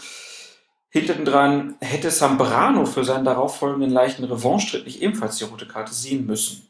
hinten 0.90 1.24
dran, 1.26 1.74
hätte 1.80 2.10
Sambrano 2.10 2.86
für 2.86 3.04
seinen 3.04 3.24
darauffolgenden 3.26 3.90
leichten 3.90 4.24
Revanche-Tritt 4.24 4.86
nicht 4.86 5.02
ebenfalls 5.02 5.36
die 5.36 5.44
rote 5.44 5.66
Karte 5.66 5.92
sehen 5.92 6.24
müssen? 6.26 6.66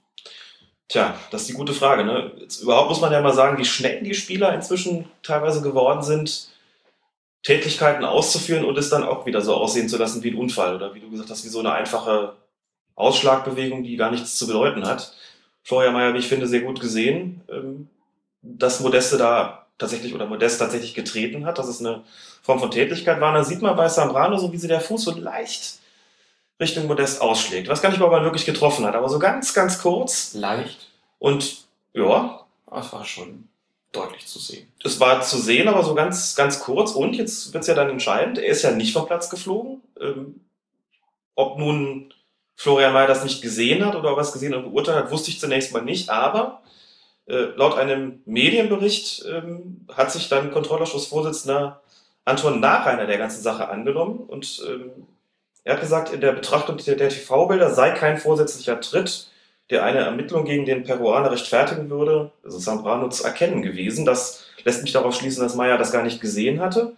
Tja, 0.89 1.15
das 1.31 1.43
ist 1.43 1.51
die 1.51 1.55
gute 1.55 1.73
Frage. 1.73 2.05
Ne? 2.05 2.33
Jetzt 2.41 2.63
überhaupt 2.63 2.89
muss 2.89 3.01
man 3.01 3.13
ja 3.13 3.21
mal 3.21 3.33
sagen, 3.35 3.59
wie 3.59 3.65
schnell 3.65 4.03
die 4.03 4.15
Spieler 4.15 4.55
inzwischen 4.55 5.05
teilweise 5.23 5.63
geworden 5.63 6.03
sind, 6.03 6.49
Tätigkeiten 7.43 8.05
auszuführen 8.05 8.65
und 8.65 8.77
es 8.77 8.91
dann 8.91 9.05
auch 9.05 9.27
wieder 9.27 9.41
so 9.41 9.55
aussehen 9.55 9.89
zu 9.89 9.99
lassen 9.99 10.23
wie 10.23 10.31
ein 10.31 10.37
Unfall 10.37 10.75
oder 10.75 10.95
wie 10.95 11.01
du 11.01 11.11
gesagt 11.11 11.31
hast, 11.31 11.45
wie 11.45 11.49
so 11.49 11.61
eine 11.61 11.73
einfache 11.73 12.35
Ausschlagbewegung, 12.95 13.85
die 13.85 13.97
gar 13.97 14.11
nichts 14.11 14.37
zu 14.37 14.47
bedeuten 14.47 14.87
hat. 14.87 15.15
Florian 15.63 15.95
Mayer, 15.95 16.15
wie 16.15 16.19
ich 16.19 16.29
finde, 16.29 16.47
sehr 16.47 16.61
gut 16.61 16.81
gesehen, 16.81 17.43
ähm, 17.49 17.89
dass 18.43 18.81
Modeste 18.81 19.19
da 19.19 19.67
tatsächlich 19.79 20.15
oder 20.15 20.27
Modest 20.27 20.59
tatsächlich 20.59 20.95
getreten 20.95 21.45
hat, 21.45 21.59
dass 21.59 21.69
es 21.69 21.81
eine 21.81 22.03
Form 22.43 22.59
von 22.59 22.71
Tätigkeit 22.71 23.21
war. 23.21 23.29
Und 23.29 23.35
dann 23.35 23.45
sieht 23.45 23.63
man 23.63 23.77
bei 23.77 23.89
Sambrano, 23.89 24.39
so 24.39 24.53
wie 24.53 24.57
sie 24.57 24.69
der 24.69 24.81
Fuß 24.81 25.03
so 25.03 25.13
leicht 25.13 25.79
Richtung 26.59 26.87
Modest 26.87 27.21
ausschlägt. 27.21 27.65
Ich 27.65 27.69
weiß 27.71 27.83
gar 27.83 27.91
nicht, 27.91 28.01
ob 28.01 28.13
ihn 28.13 28.25
wirklich 28.25 28.47
getroffen 28.47 28.87
hat, 28.87 28.95
aber 28.95 29.09
so 29.09 29.19
ganz, 29.19 29.53
ganz 29.53 29.81
kurz. 29.81 30.33
Leicht. 30.35 30.89
Und 31.19 31.65
ja, 31.93 32.47
Das 32.71 32.93
war 32.93 33.05
schon. 33.05 33.49
Deutlich 33.93 34.27
zu 34.27 34.39
sehen. 34.39 34.71
Das 34.83 35.01
war 35.01 35.21
zu 35.23 35.39
sehen, 35.39 35.69
aber 35.69 35.83
so 35.83 35.95
ganz, 35.95 36.35
ganz 36.35 36.61
kurz. 36.61 36.93
Und 36.93 37.15
jetzt 37.15 37.53
wird's 37.55 37.67
ja 37.67 37.75
dann 37.75 37.91
entscheidend. 37.91 38.39
Er 38.39 38.49
ist 38.49 38.63
ja 38.63 38.71
nicht 38.73 38.93
vom 38.93 39.07
Platz 39.07 39.31
geflogen. 39.31 39.83
Ähm, 40.01 40.41
ob 41.35 41.59
nun 41.59 42.13
Florian 42.57 42.93
May 42.93 43.07
das 43.07 43.25
nicht 43.25 43.43
gesehen 43.43 43.85
hat 43.85 43.95
oder 43.95 44.11
er 44.11 44.19
es 44.19 44.33
gesehen 44.33 44.55
und 44.55 44.65
beurteilt 44.65 44.97
hat, 44.97 45.11
wusste 45.11 45.31
ich 45.31 45.41
zunächst 45.41 45.73
mal 45.73 45.83
nicht. 45.83 46.11
Aber 46.11 46.63
äh, 47.27 47.47
laut 47.57 47.77
einem 47.77 48.23
Medienbericht 48.25 49.25
ähm, 49.27 49.87
hat 49.93 50.13
sich 50.13 50.29
dann 50.29 50.53
Kontrollausschussvorsitzender 50.53 51.83
Anton 52.25 52.61
Nachreiner 52.61 53.07
der 53.07 53.19
ganzen 53.19 53.43
Sache 53.43 53.69
angenommen 53.69 54.19
und 54.19 54.63
ähm, 54.69 55.07
er 55.67 55.75
hat 55.75 55.81
gesagt, 55.81 56.13
in 56.13 56.21
der 56.21 56.31
Betrachtung 56.31 56.77
der, 56.77 56.95
der 56.95 57.09
TV-Bilder 57.09 57.75
sei 57.75 57.91
kein 57.91 58.19
vorsätzlicher 58.19 58.81
Tritt, 58.81 59.29
der 59.71 59.85
eine 59.85 59.99
Ermittlung 59.99 60.45
gegen 60.45 60.65
den 60.65 60.85
Peruaner 60.85 61.31
rechtfertigen 61.31 61.91
würde, 61.91 62.31
also 62.45 62.59
Zambrano 62.59 63.09
zu 63.09 63.25
erkennen 63.25 63.63
gewesen. 63.63 64.05
Das 64.05 64.45
lässt 64.65 64.83
mich 64.83 64.93
darauf 64.93 65.15
schließen, 65.15 65.43
dass 65.43 65.57
Meyer 65.57 65.79
das 65.79 65.93
gar 65.93 66.03
nicht 66.03 66.21
gesehen 66.21 66.61
hatte. 66.61 66.95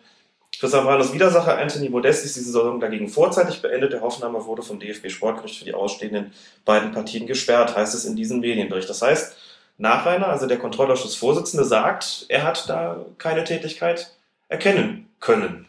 Für 0.59 0.69
Zambranos 0.69 1.13
Widersacher 1.13 1.57
Anthony 1.57 1.89
Modest 1.89 2.25
ist 2.25 2.35
diese 2.35 2.47
Saison 2.47 2.81
dagegen 2.81 3.09
vorzeitig 3.09 3.63
beendet. 3.63 3.93
Der 3.93 4.01
Hoffenheimer 4.01 4.45
wurde 4.45 4.63
vom 4.63 4.81
DFB 4.81 5.09
Sportgericht 5.09 5.59
für 5.59 5.65
die 5.65 5.75
ausstehenden 5.75 6.33
beiden 6.65 6.91
Partien 6.91 7.27
gesperrt, 7.27 7.77
heißt 7.77 7.95
es 7.95 8.05
in 8.05 8.17
diesem 8.17 8.41
Medienbericht. 8.41 8.91
Das 8.91 9.01
heißt, 9.01 9.37
Nachreiner, 9.77 10.29
also 10.29 10.47
der 10.47 10.59
Kontrollausschussvorsitzende, 10.59 11.65
sagt, 11.65 12.27
er 12.29 12.43
hat 12.43 12.69
da 12.69 13.07
keine 13.19 13.45
Tätigkeit 13.45 14.13
erkennen 14.49 15.09
können. 15.21 15.67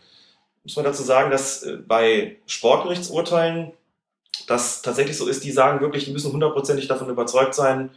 Muss 0.64 0.76
man 0.76 0.86
dazu 0.86 1.04
sagen, 1.04 1.30
dass 1.30 1.64
äh, 1.64 1.78
bei 1.88 2.38
Sportgerichtsurteilen 2.48 3.72
das 4.48 4.82
tatsächlich 4.82 5.18
so 5.18 5.28
ist, 5.28 5.44
die 5.44 5.52
sagen 5.52 5.82
wirklich, 5.82 6.06
die 6.06 6.12
müssen 6.12 6.32
hundertprozentig 6.32 6.88
davon 6.88 7.10
überzeugt 7.10 7.54
sein, 7.54 7.92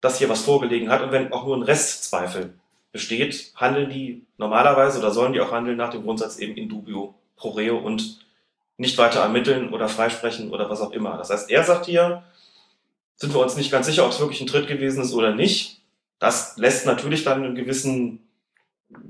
dass 0.00 0.18
hier 0.18 0.28
was 0.28 0.42
vorgelegen 0.42 0.90
hat. 0.90 1.02
Und 1.02 1.12
wenn 1.12 1.32
auch 1.32 1.46
nur 1.46 1.56
ein 1.56 1.62
Restzweifel 1.62 2.54
besteht, 2.92 3.52
handeln 3.56 3.90
die 3.90 4.24
normalerweise 4.38 4.98
oder 4.98 5.10
sollen 5.10 5.32
die 5.32 5.40
auch 5.40 5.50
handeln 5.50 5.76
nach 5.76 5.90
dem 5.90 6.02
Grundsatz 6.02 6.38
eben 6.38 6.56
in 6.56 6.68
dubio 6.68 7.14
pro 7.36 7.50
reo 7.50 7.78
und 7.78 8.20
nicht 8.76 8.98
weiter 8.98 9.20
ermitteln 9.20 9.72
oder 9.72 9.88
freisprechen 9.88 10.50
oder 10.52 10.68
was 10.70 10.80
auch 10.80 10.90
immer. 10.90 11.16
Das 11.16 11.30
heißt, 11.30 11.50
er 11.50 11.64
sagt 11.64 11.86
hier, 11.86 12.22
sind 13.16 13.34
wir 13.34 13.40
uns 13.40 13.56
nicht 13.56 13.70
ganz 13.70 13.86
sicher, 13.86 14.04
ob 14.04 14.10
es 14.10 14.20
wirklich 14.20 14.40
ein 14.40 14.46
Tritt 14.46 14.66
gewesen 14.66 15.02
ist 15.02 15.12
oder 15.12 15.34
nicht. 15.34 15.80
Das 16.18 16.56
lässt 16.56 16.86
natürlich 16.86 17.24
dann 17.24 17.44
einen 17.44 17.54
gewissen 17.54 18.26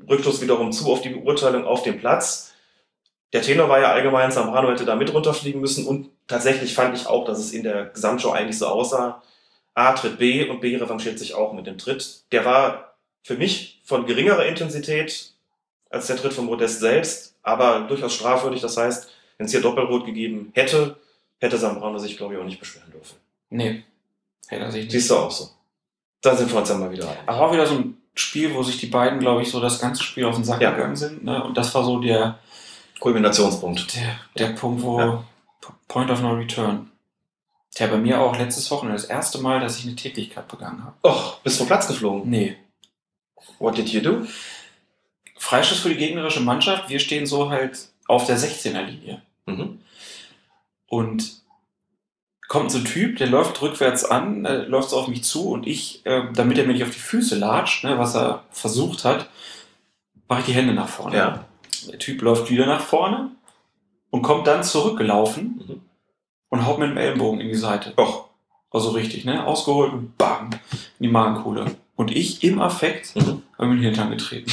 Rückschluss 0.09 0.41
wiederum 0.41 0.73
zu 0.73 0.91
auf 0.91 1.03
die 1.03 1.11
Beurteilung 1.11 1.65
auf 1.65 1.83
dem 1.83 1.99
Platz. 1.99 2.53
Der 3.33 3.43
Tenor 3.43 3.69
war 3.69 3.81
ja 3.81 3.93
allgemein, 3.93 4.31
Zambrano 4.31 4.71
hätte 4.71 4.85
da 4.85 4.97
mit 4.97 5.13
runterfliegen 5.13 5.61
müssen 5.61 5.87
und 5.87 6.11
tatsächlich 6.27 6.75
fand 6.75 6.97
ich 6.97 7.07
auch, 7.07 7.25
dass 7.25 7.39
es 7.39 7.53
in 7.53 7.63
der 7.63 7.87
Gesamtshow 7.87 8.31
eigentlich 8.33 8.59
so 8.59 8.67
aussah. 8.67 9.23
A 9.75 9.93
tritt 9.93 10.19
B 10.19 10.49
und 10.49 10.61
B 10.61 10.77
revanchiert 10.77 11.19
sich 11.19 11.35
auch 11.35 11.53
mit 11.53 11.67
dem 11.67 11.79
Tritt. 11.79 12.25
Der 12.33 12.45
war 12.45 12.95
für 13.23 13.35
mich 13.37 13.81
von 13.85 14.07
geringerer 14.07 14.47
Intensität 14.47 15.33
als 15.91 16.07
der 16.07 16.17
Tritt 16.17 16.33
von 16.33 16.47
Modest 16.47 16.81
selbst, 16.81 17.35
aber 17.43 17.81
durchaus 17.89 18.15
strafwürdig. 18.15 18.61
Das 18.61 18.77
heißt, 18.77 19.11
wenn 19.39 19.47
es 19.47 19.53
hier 19.53 19.61
Doppelrot 19.63 20.07
gegeben 20.07 20.51
hätte, 20.55 20.97
hätte 21.41 21.59
Zambrano 21.59 21.99
sich, 21.99 22.17
glaube 22.17 22.35
ich, 22.35 22.41
auch 22.41 22.45
nicht 22.45 22.61
beschweren 22.61 22.91
dürfen. 22.93 23.17
Nee, 23.51 23.83
hätte 24.49 24.63
er 24.65 24.71
sich 24.73 24.83
nicht. 24.85 24.93
Siehst 24.93 25.11
du 25.11 25.17
auch 25.17 25.31
so. 25.31 25.51
Da 26.23 26.35
sind 26.37 26.51
wir 26.51 26.59
uns 26.59 26.69
dann 26.69 26.81
mal 26.81 26.91
wieder 26.91 27.09
ein. 27.11 27.17
Aber 27.27 27.41
auch 27.49 27.53
wieder 27.53 27.67
so 27.67 27.75
ein 27.75 27.99
Spiel, 28.15 28.55
wo 28.55 28.63
sich 28.63 28.79
die 28.79 28.87
beiden, 28.87 29.19
glaube 29.19 29.43
ich, 29.43 29.51
so 29.51 29.61
das 29.61 29.81
ganze 29.81 30.03
Spiel 30.05 30.25
auf 30.25 30.37
den 30.37 30.45
Sack 30.45 30.61
Ja. 30.61 30.71
gegangen 30.71 30.97
sind. 30.97 31.25
Ne? 31.25 31.43
Und 31.43 31.57
das 31.57 31.75
war 31.75 31.85
so 31.85 31.99
der, 32.01 32.39
Kulminationspunkt. 33.01 33.95
der, 33.97 34.19
der 34.39 34.53
Punkt, 34.55 34.83
wo 34.83 34.99
Ja. 35.01 35.25
Point 35.89 36.11
of 36.11 36.21
No 36.23 36.33
Return. 36.33 36.91
Tja, 37.75 37.89
bei 37.89 37.97
mir 37.97 38.21
auch 38.21 38.39
letztes 38.39 38.71
Wochenende 38.71 39.01
das 39.01 39.09
erste 39.09 39.39
Mal, 39.39 39.61
dass 39.61 39.79
ich 39.79 39.85
eine 39.85 39.97
Tätigkeit 39.97 40.47
begangen 40.47 40.85
habe. 40.85 40.97
Och, 41.03 41.41
bist 41.41 41.59
vom 41.59 41.67
Platz 41.67 41.89
geflogen. 41.89 42.31
Nee. 42.31 42.57
What 43.59 43.77
did 43.77 43.89
you 43.89 44.01
do? 44.01 44.27
Freischuss 45.37 45.81
für 45.81 45.89
die 45.89 45.97
gegnerische 45.97 46.41
Mannschaft. 46.41 46.89
Wir 46.89 47.01
stehen 47.01 47.27
so 47.27 47.51
halt 47.51 47.89
auf 48.07 48.27
der 48.27 48.39
16er 48.39 48.83
Linie. 48.83 49.23
Mhm. 49.47 49.81
Und 50.87 51.43
kommt 52.47 52.71
so 52.71 52.79
ein 52.79 52.85
Typ, 52.85 53.17
der 53.17 53.27
läuft 53.27 53.61
rückwärts 53.61 54.05
an, 54.05 54.45
äh, 54.45 54.59
läuft 54.65 54.91
so 54.91 54.99
auf 54.99 55.09
mich 55.09 55.25
zu 55.25 55.51
und 55.51 55.67
ich, 55.67 56.07
äh, 56.07 56.23
damit 56.33 56.59
er 56.59 56.67
mir 56.67 56.75
nicht 56.75 56.85
auf 56.85 56.91
die 56.91 56.99
Füße 56.99 57.37
latscht, 57.37 57.83
ne, 57.85 57.99
was 57.99 58.15
er 58.15 58.45
versucht 58.51 59.05
hat, 59.05 59.29
mache 60.29 60.41
ich 60.41 60.47
die 60.47 60.53
Hände 60.53 60.75
nach 60.75 60.89
vorne. 60.89 61.17
Ja. 61.17 61.45
Der 61.91 61.99
Typ 61.99 62.23
läuft 62.23 62.51
wieder 62.51 62.67
nach 62.67 62.81
vorne 62.81 63.31
und 64.15 64.23
kommt 64.23 64.47
dann 64.47 64.63
zurückgelaufen 64.63 65.61
Mhm. 65.67 65.81
und 66.49 66.65
haut 66.65 66.79
mit 66.79 66.89
dem 66.89 66.97
Ellenbogen 66.97 67.41
in 67.41 67.49
die 67.49 67.57
Seite. 67.57 67.95
Och. 67.99 68.29
Also 68.71 68.91
richtig, 68.91 69.25
ne? 69.25 69.45
Ausgeholt 69.45 69.93
und 69.93 70.17
bam, 70.17 70.51
in 70.53 71.03
die 71.03 71.09
Magenkuhle. 71.09 71.75
Und 71.97 72.13
ich 72.15 72.45
im 72.45 72.61
Affekt 72.61 73.17
Mhm. 73.17 73.43
habe 73.59 73.69
mir 73.71 73.75
den 73.77 73.83
Hintern 73.83 74.11
getreten. 74.11 74.53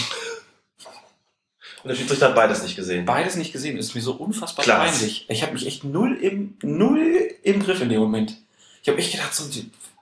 Und 1.84 1.90
der 1.90 1.96
Schiedsrichter 1.96 2.30
hat 2.30 2.36
beides 2.36 2.64
nicht 2.64 2.76
gesehen. 2.76 3.06
Beides 3.06 3.36
nicht 3.36 3.52
gesehen, 3.52 3.78
ist 3.78 3.94
mir 3.94 4.02
so 4.02 4.14
unfassbar 4.14 4.64
Klasse. 4.66 4.94
peinlich. 5.00 5.26
Ich 5.30 5.44
habe 5.44 5.54
mich 5.54 5.66
echt 5.68 5.84
null 5.84 6.16
im, 6.16 6.58
null 6.64 7.32
im 7.44 7.60
Griff 7.64 7.82
in 7.82 7.90
dem 7.90 8.00
Moment. 8.02 8.38
Ich 8.82 8.90
habe 8.90 8.98
echt 8.98 9.12
gedacht, 9.12 9.34
so, 9.36 9.44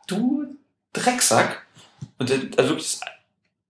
du 0.07 0.47
Drecksack. 0.93 1.65
Und 2.17 2.29
dann, 2.29 2.51
also 2.57 2.69
wirklich 2.71 2.99
das 2.99 3.01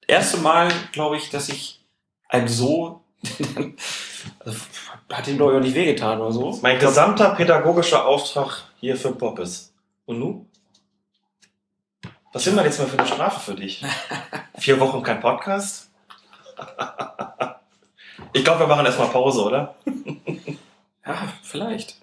erste 0.08 0.38
Mal, 0.38 0.72
glaube 0.92 1.18
ich, 1.18 1.30
dass 1.32 1.50
ich 1.50 1.82
einem 2.28 2.48
so, 2.48 3.02
also, 4.40 4.60
hat 5.12 5.28
ihm 5.28 5.38
doch 5.38 5.54
auch 5.54 5.60
nicht 5.60 5.76
wehgetan 5.76 6.22
oder 6.22 6.32
so. 6.32 6.60
Mein 6.62 6.80
gesamter 6.80 7.36
pädagogischer 7.36 8.06
Auftrag 8.06 8.64
hier 8.80 8.96
für 8.96 9.12
Poppes. 9.12 9.74
Und 10.06 10.20
nun? 10.20 10.46
Was 12.32 12.44
sind 12.44 12.56
wir 12.56 12.64
jetzt 12.64 12.80
mal 12.80 12.88
für 12.88 13.00
eine 13.00 13.08
Strafe 13.08 13.52
für 13.52 13.56
dich? 13.56 13.84
Vier 14.58 14.80
Wochen 14.80 15.02
kein 15.02 15.20
Podcast? 15.20 15.90
Ich 18.34 18.44
glaube, 18.44 18.62
wir 18.62 18.68
machen 18.68 18.86
erstmal 18.86 19.10
Pause, 19.10 19.44
oder? 19.44 19.76
Ja, 21.06 21.34
vielleicht. 21.42 21.96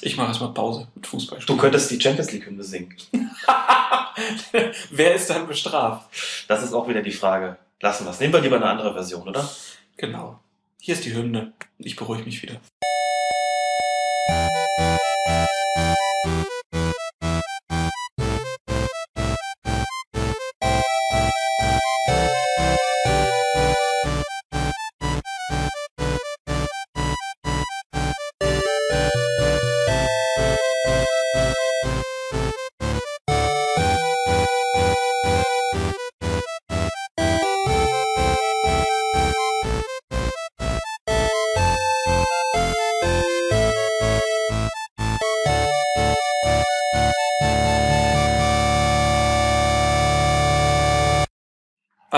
Ich 0.00 0.16
mache 0.16 0.28
erstmal 0.28 0.54
Pause 0.54 0.88
mit 0.94 1.06
Fußball. 1.06 1.40
Du 1.46 1.58
könntest 1.58 1.90
die 1.90 2.00
Champions 2.00 2.32
League 2.32 2.46
Hymne 2.46 2.64
singen. 2.64 2.96
Wer 4.90 5.14
ist 5.14 5.28
dann 5.28 5.46
bestraft? 5.46 6.08
Das 6.48 6.62
ist 6.62 6.72
auch 6.72 6.88
wieder 6.88 7.02
die 7.02 7.12
Frage. 7.12 7.58
Lassen 7.82 8.06
wir 8.06 8.12
es. 8.12 8.20
Nehmen 8.20 8.32
wir 8.32 8.40
lieber 8.40 8.56
eine 8.56 8.64
andere 8.64 8.94
Version, 8.94 9.28
oder? 9.28 9.46
Genau. 9.96 10.40
Hier 10.80 10.94
ist 10.94 11.04
die 11.04 11.14
Hymne. 11.14 11.52
Ich 11.78 11.96
beruhige 11.96 12.24
mich 12.24 12.42
wieder. 12.42 12.60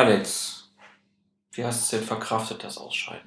Alex, 0.03 0.69
wie 1.53 1.65
hast 1.65 1.81
du 1.81 1.83
es 1.85 1.91
denn 1.91 2.09
verkraftet, 2.09 2.65
das 2.65 2.77
Ausscheiden? 2.77 3.23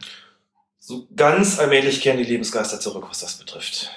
So 0.78 1.08
ganz 1.16 1.58
allmählich 1.58 2.02
kehren 2.02 2.18
die 2.18 2.26
Lebensgeister 2.26 2.82
zurück, 2.82 3.06
was 3.10 3.22
das 3.22 3.38
betrifft. 3.38 3.92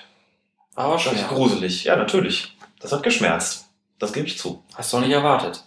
Aber 0.76 0.96
schwer. 0.98 1.26
gruselig. 1.26 1.84
Ja, 1.84 1.96
natürlich. 1.96 2.56
Das 2.78 2.92
hat 2.92 3.02
geschmerzt. 3.02 3.66
Das 3.98 4.12
gebe 4.12 4.28
ich 4.28 4.38
zu. 4.38 4.62
Hast 4.74 4.92
du 4.92 4.98
auch 4.98 5.00
nicht 5.00 5.10
erwartet. 5.10 5.64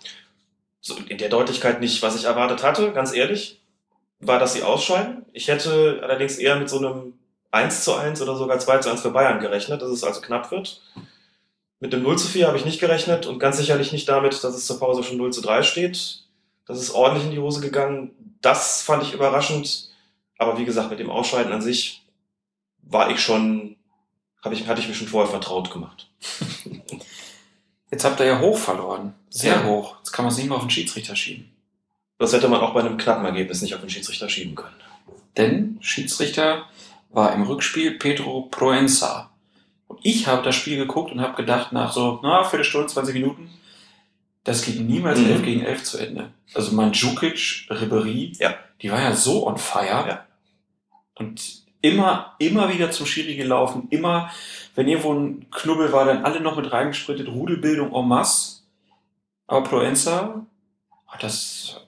so 0.79 0.95
in 0.95 1.17
der 1.17 1.27
Deutlichkeit 1.27 1.81
nicht, 1.81 2.01
was 2.01 2.15
ich 2.15 2.23
erwartet 2.23 2.63
hatte, 2.63 2.93
ganz 2.93 3.13
ehrlich, 3.13 3.59
war, 4.21 4.39
dass 4.39 4.53
sie 4.53 4.63
ausscheiden. 4.63 5.25
Ich 5.33 5.49
hätte 5.49 5.99
allerdings 6.01 6.37
eher 6.37 6.55
mit 6.55 6.69
so 6.69 6.77
einem 6.77 7.19
1 7.51 7.83
zu 7.83 7.93
1 7.93 8.21
oder 8.21 8.37
sogar 8.37 8.57
2 8.57 8.77
zu 8.77 8.89
1 8.89 9.01
für 9.01 9.11
Bayern 9.11 9.41
gerechnet, 9.41 9.81
dass 9.81 9.91
es 9.91 10.05
also 10.05 10.21
knapp 10.21 10.49
wird. 10.49 10.81
Mit 11.81 11.91
dem 11.91 12.03
0 12.03 12.17
zu 12.17 12.29
4 12.29 12.47
habe 12.47 12.57
ich 12.57 12.63
nicht 12.63 12.79
gerechnet 12.79 13.25
und 13.25 13.37
ganz 13.37 13.57
sicherlich 13.57 13.91
nicht 13.91 14.07
damit, 14.07 14.33
dass 14.33 14.55
es 14.55 14.65
zur 14.65 14.79
Pause 14.79 15.03
schon 15.03 15.17
0 15.17 15.33
zu 15.33 15.41
3 15.41 15.61
steht. 15.63 16.20
Das 16.71 16.81
ist 16.81 16.91
ordentlich 16.91 17.25
in 17.25 17.31
die 17.31 17.39
Hose 17.39 17.59
gegangen. 17.59 18.11
Das 18.41 18.81
fand 18.81 19.03
ich 19.03 19.13
überraschend. 19.13 19.89
Aber 20.37 20.57
wie 20.57 20.65
gesagt, 20.65 20.89
mit 20.89 20.99
dem 20.99 21.09
Ausscheiden 21.09 21.51
an 21.51 21.61
sich 21.61 22.01
war 22.81 23.11
ich 23.11 23.19
schon, 23.19 23.75
habe 24.43 24.55
ich, 24.55 24.67
hatte 24.67 24.79
ich 24.81 24.87
mir 24.87 24.93
schon 24.95 25.07
vorher 25.07 25.29
vertraut 25.29 25.69
gemacht. 25.69 26.09
Jetzt 27.91 28.05
habt 28.05 28.19
ihr 28.21 28.25
ja 28.25 28.39
hoch 28.39 28.57
verloren. 28.57 29.13
Sehr 29.29 29.55
Ja. 29.55 29.63
hoch. 29.65 29.97
Jetzt 29.97 30.11
kann 30.13 30.23
man 30.23 30.31
es 30.31 30.37
nicht 30.37 30.47
mehr 30.47 30.55
auf 30.55 30.63
den 30.63 30.69
Schiedsrichter 30.69 31.15
schieben. 31.15 31.51
Das 32.17 32.31
hätte 32.33 32.47
man 32.47 32.61
auch 32.61 32.73
bei 32.73 32.79
einem 32.79 32.97
knappen 32.97 33.25
Ergebnis 33.25 33.61
nicht 33.61 33.75
auf 33.75 33.81
den 33.81 33.89
Schiedsrichter 33.89 34.29
schieben 34.29 34.55
können. 34.55 34.75
Denn 35.37 35.77
Schiedsrichter 35.81 36.65
war 37.09 37.33
im 37.33 37.43
Rückspiel 37.43 37.97
Pedro 37.97 38.43
Proenza. 38.43 39.31
Und 39.87 39.99
ich 40.03 40.27
habe 40.27 40.41
das 40.43 40.55
Spiel 40.55 40.77
geguckt 40.77 41.11
und 41.11 41.19
habe 41.19 41.35
gedacht, 41.35 41.73
nach 41.73 41.91
so, 41.91 42.19
na, 42.23 42.43
Viertelstunde, 42.45 42.87
20 42.87 43.13
Minuten, 43.13 43.49
das 44.43 44.63
geht 44.63 44.79
niemals 44.79 45.19
Mhm. 45.19 45.27
11 45.31 45.43
gegen 45.43 45.61
11 45.63 45.83
zu 45.83 45.97
Ende. 45.97 46.31
Also 46.53 46.73
Mandzukic, 46.75 47.67
Ribery, 47.69 48.33
Ja. 48.39 48.55
die 48.81 48.91
war 48.91 49.01
ja 49.01 49.13
so 49.13 49.47
on 49.47 49.57
fire. 49.57 50.05
Ja. 50.07 50.25
Und 51.15 51.63
immer, 51.81 52.35
immer 52.39 52.71
wieder 52.73 52.91
zum 52.91 53.05
Schiri 53.05 53.35
gelaufen, 53.35 53.87
immer, 53.89 54.31
wenn 54.75 54.87
irgendwo 54.87 55.13
ein 55.13 55.45
Knubbel 55.51 55.91
war, 55.91 56.05
dann 56.05 56.23
alle 56.25 56.39
noch 56.41 56.55
mit 56.57 56.71
reingesprintet, 56.71 57.27
Rudelbildung 57.27 57.93
en 57.93 58.07
masse. 58.07 58.61
Aber 59.47 59.63
Proenza 59.67 60.45
hat 61.07 61.23
das 61.23 61.81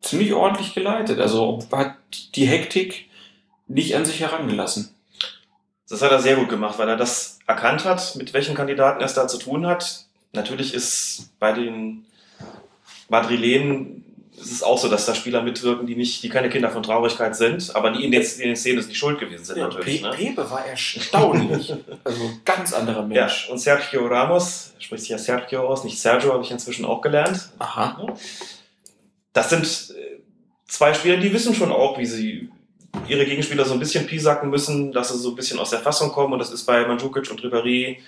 ziemlich 0.00 0.32
ordentlich 0.32 0.74
geleitet. 0.74 1.18
Also 1.20 1.58
hat 1.72 1.96
die 2.34 2.46
Hektik 2.46 3.08
nicht 3.66 3.94
an 3.96 4.04
sich 4.06 4.20
herangelassen. 4.20 4.94
Das 5.88 6.02
hat 6.02 6.12
er 6.12 6.20
sehr 6.20 6.36
gut 6.36 6.48
gemacht, 6.48 6.78
weil 6.78 6.88
er 6.88 6.96
das 6.96 7.40
erkannt 7.46 7.84
hat, 7.84 8.14
mit 8.16 8.32
welchen 8.32 8.54
Kandidaten 8.54 9.00
er 9.00 9.06
es 9.06 9.14
da 9.14 9.26
zu 9.26 9.38
tun 9.38 9.66
hat. 9.66 10.06
Natürlich 10.32 10.74
ist 10.74 11.30
bei 11.38 11.52
den 11.52 12.04
Madrilenen 13.08 14.04
ist 14.40 14.52
es 14.52 14.62
auch 14.62 14.78
so, 14.78 14.88
dass 14.88 15.04
da 15.04 15.14
Spieler 15.14 15.42
mitwirken, 15.42 15.86
die 15.86 15.96
nicht, 15.96 16.22
die 16.22 16.30
keine 16.30 16.48
Kinder 16.48 16.70
von 16.70 16.82
Traurigkeit 16.82 17.36
sind, 17.36 17.76
aber 17.76 17.90
die 17.90 18.04
in 18.04 18.10
den, 18.10 18.22
in 18.22 18.38
den 18.48 18.56
Szenen 18.56 18.78
nicht 18.86 18.96
schuld 18.96 19.18
gewesen 19.18 19.44
sind 19.44 19.58
natürlich. 19.58 20.00
Pe 20.00 20.08
Ne? 20.08 20.14
Pepe 20.16 20.50
war 20.50 20.64
erstaunlich. 20.64 21.74
also 22.04 22.30
ganz 22.44 22.72
anderer 22.72 23.00
Ja, 23.10 23.24
Mensch. 23.26 23.48
und 23.50 23.58
Sergio 23.58 24.06
Ramos, 24.06 24.72
spricht 24.78 25.02
sich 25.02 25.10
ja 25.10 25.18
Sergio 25.18 25.68
aus, 25.68 25.84
nicht 25.84 26.00
Sergio, 26.00 26.32
habe 26.32 26.42
ich 26.42 26.50
inzwischen 26.50 26.86
auch 26.86 27.02
gelernt. 27.02 27.50
Aha. 27.58 28.14
Das 29.34 29.50
sind 29.50 29.64
äh, 29.64 30.20
zwei 30.66 30.94
Spieler, 30.94 31.18
die 31.18 31.32
wissen 31.34 31.54
schon 31.54 31.70
auch, 31.70 31.98
wie 31.98 32.06
sie 32.06 32.48
ihre 33.08 33.26
Gegenspieler 33.26 33.64
so 33.66 33.74
ein 33.74 33.78
bisschen 33.78 34.06
piesacken 34.06 34.48
müssen, 34.48 34.90
dass 34.92 35.10
sie 35.12 35.18
so 35.18 35.30
ein 35.30 35.36
bisschen 35.36 35.58
aus 35.58 35.70
der 35.70 35.80
Fassung 35.80 36.12
kommen. 36.12 36.32
Und 36.32 36.38
das 36.38 36.50
ist 36.50 36.64
bei 36.64 36.86
Mandzukic 36.86 37.30
und 37.30 37.40
Ribéry, 37.42 37.98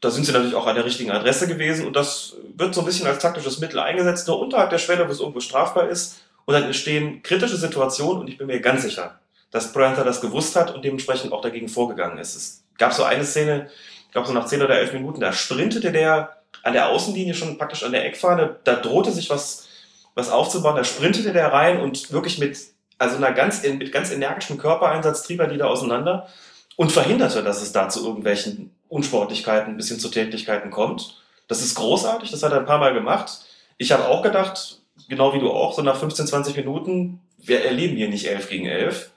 da 0.00 0.10
sind 0.10 0.24
sie 0.24 0.32
natürlich 0.32 0.54
auch 0.54 0.66
an 0.66 0.76
der 0.76 0.84
richtigen 0.84 1.10
Adresse 1.10 1.48
gewesen. 1.48 1.86
Und 1.86 1.96
das 1.96 2.36
wird 2.56 2.74
so 2.74 2.82
ein 2.82 2.86
bisschen 2.86 3.06
als 3.06 3.18
taktisches 3.18 3.58
Mittel 3.58 3.78
eingesetzt, 3.80 4.28
nur 4.28 4.40
unterhalb 4.40 4.70
der 4.70 4.78
Schwelle, 4.78 5.08
wo 5.08 5.12
es 5.12 5.20
irgendwo 5.20 5.40
strafbar 5.40 5.88
ist. 5.88 6.22
Und 6.44 6.54
dann 6.54 6.64
entstehen 6.64 7.22
kritische 7.22 7.56
Situationen. 7.56 8.20
Und 8.20 8.28
ich 8.28 8.38
bin 8.38 8.46
mir 8.46 8.60
ganz 8.60 8.82
sicher, 8.82 9.18
dass 9.50 9.72
Bryanter 9.72 10.04
das 10.04 10.20
gewusst 10.20 10.56
hat 10.56 10.74
und 10.74 10.84
dementsprechend 10.84 11.32
auch 11.32 11.40
dagegen 11.40 11.68
vorgegangen 11.68 12.18
ist. 12.18 12.36
Es 12.36 12.64
gab 12.78 12.92
so 12.92 13.04
eine 13.04 13.24
Szene, 13.24 13.70
ich 14.06 14.12
glaube 14.12 14.28
so 14.28 14.32
nach 14.32 14.46
10 14.46 14.62
oder 14.62 14.78
11 14.78 14.92
Minuten, 14.92 15.20
da 15.20 15.32
sprintete 15.32 15.90
der 15.90 16.38
an 16.62 16.72
der 16.72 16.88
Außenlinie 16.88 17.34
schon 17.34 17.58
praktisch 17.58 17.84
an 17.84 17.92
der 17.92 18.04
Eckfahne, 18.04 18.56
da 18.64 18.74
drohte 18.76 19.12
sich 19.12 19.30
was, 19.30 19.68
was 20.14 20.30
aufzubauen, 20.30 20.76
da 20.76 20.84
sprintete 20.84 21.32
der 21.32 21.52
rein 21.52 21.80
und 21.80 22.12
wirklich 22.12 22.38
mit, 22.38 22.58
also 22.98 23.16
einer 23.16 23.32
ganz, 23.32 23.62
mit 23.62 23.92
ganz 23.92 24.10
energischem 24.10 24.58
Körpereinsatz 24.58 25.22
trieb 25.22 25.40
er 25.40 25.46
die 25.46 25.58
da 25.58 25.66
auseinander 25.66 26.28
und 26.76 26.92
verhinderte, 26.92 27.42
dass 27.42 27.62
es 27.62 27.72
da 27.72 27.88
zu 27.88 28.04
irgendwelchen 28.04 28.74
Unsportlichkeiten 28.88 29.76
bis 29.76 29.88
hin 29.88 30.00
zu 30.00 30.08
Tätigkeiten 30.08 30.70
kommt. 30.70 31.22
Das 31.46 31.62
ist 31.62 31.74
großartig, 31.74 32.30
das 32.30 32.42
hat 32.42 32.52
er 32.52 32.58
ein 32.58 32.66
paar 32.66 32.78
Mal 32.78 32.94
gemacht. 32.94 33.46
Ich 33.76 33.92
habe 33.92 34.08
auch 34.08 34.22
gedacht, 34.22 34.80
genau 35.08 35.32
wie 35.34 35.38
du 35.38 35.50
auch, 35.50 35.74
so 35.74 35.82
nach 35.82 35.98
15, 35.98 36.26
20 36.26 36.56
Minuten, 36.56 37.20
wir 37.38 37.64
erleben 37.64 37.96
hier 37.96 38.08
nicht 38.08 38.26
11 38.26 38.48
gegen 38.48 38.66
11, 38.66 39.10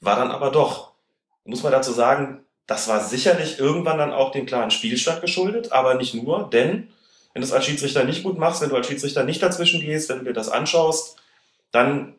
war 0.00 0.16
dann 0.16 0.30
aber 0.30 0.50
doch. 0.50 0.92
Muss 1.44 1.62
man 1.62 1.72
dazu 1.72 1.92
sagen, 1.92 2.44
das 2.66 2.88
war 2.88 3.00
sicherlich 3.00 3.58
irgendwann 3.58 3.98
dann 3.98 4.12
auch 4.12 4.32
dem 4.32 4.46
klaren 4.46 4.70
Spielstand 4.70 5.20
geschuldet, 5.20 5.72
aber 5.72 5.94
nicht 5.94 6.14
nur, 6.14 6.48
denn 6.50 6.88
wenn 7.32 7.42
du 7.42 7.46
es 7.46 7.52
als 7.52 7.64
Schiedsrichter 7.64 8.04
nicht 8.04 8.22
gut 8.22 8.38
machst, 8.38 8.60
wenn 8.60 8.70
du 8.70 8.76
als 8.76 8.86
Schiedsrichter 8.86 9.24
nicht 9.24 9.42
dazwischen 9.42 9.80
gehst, 9.80 10.08
wenn 10.08 10.18
du 10.20 10.24
dir 10.26 10.32
das 10.32 10.48
anschaust, 10.48 11.16
dann 11.70 12.14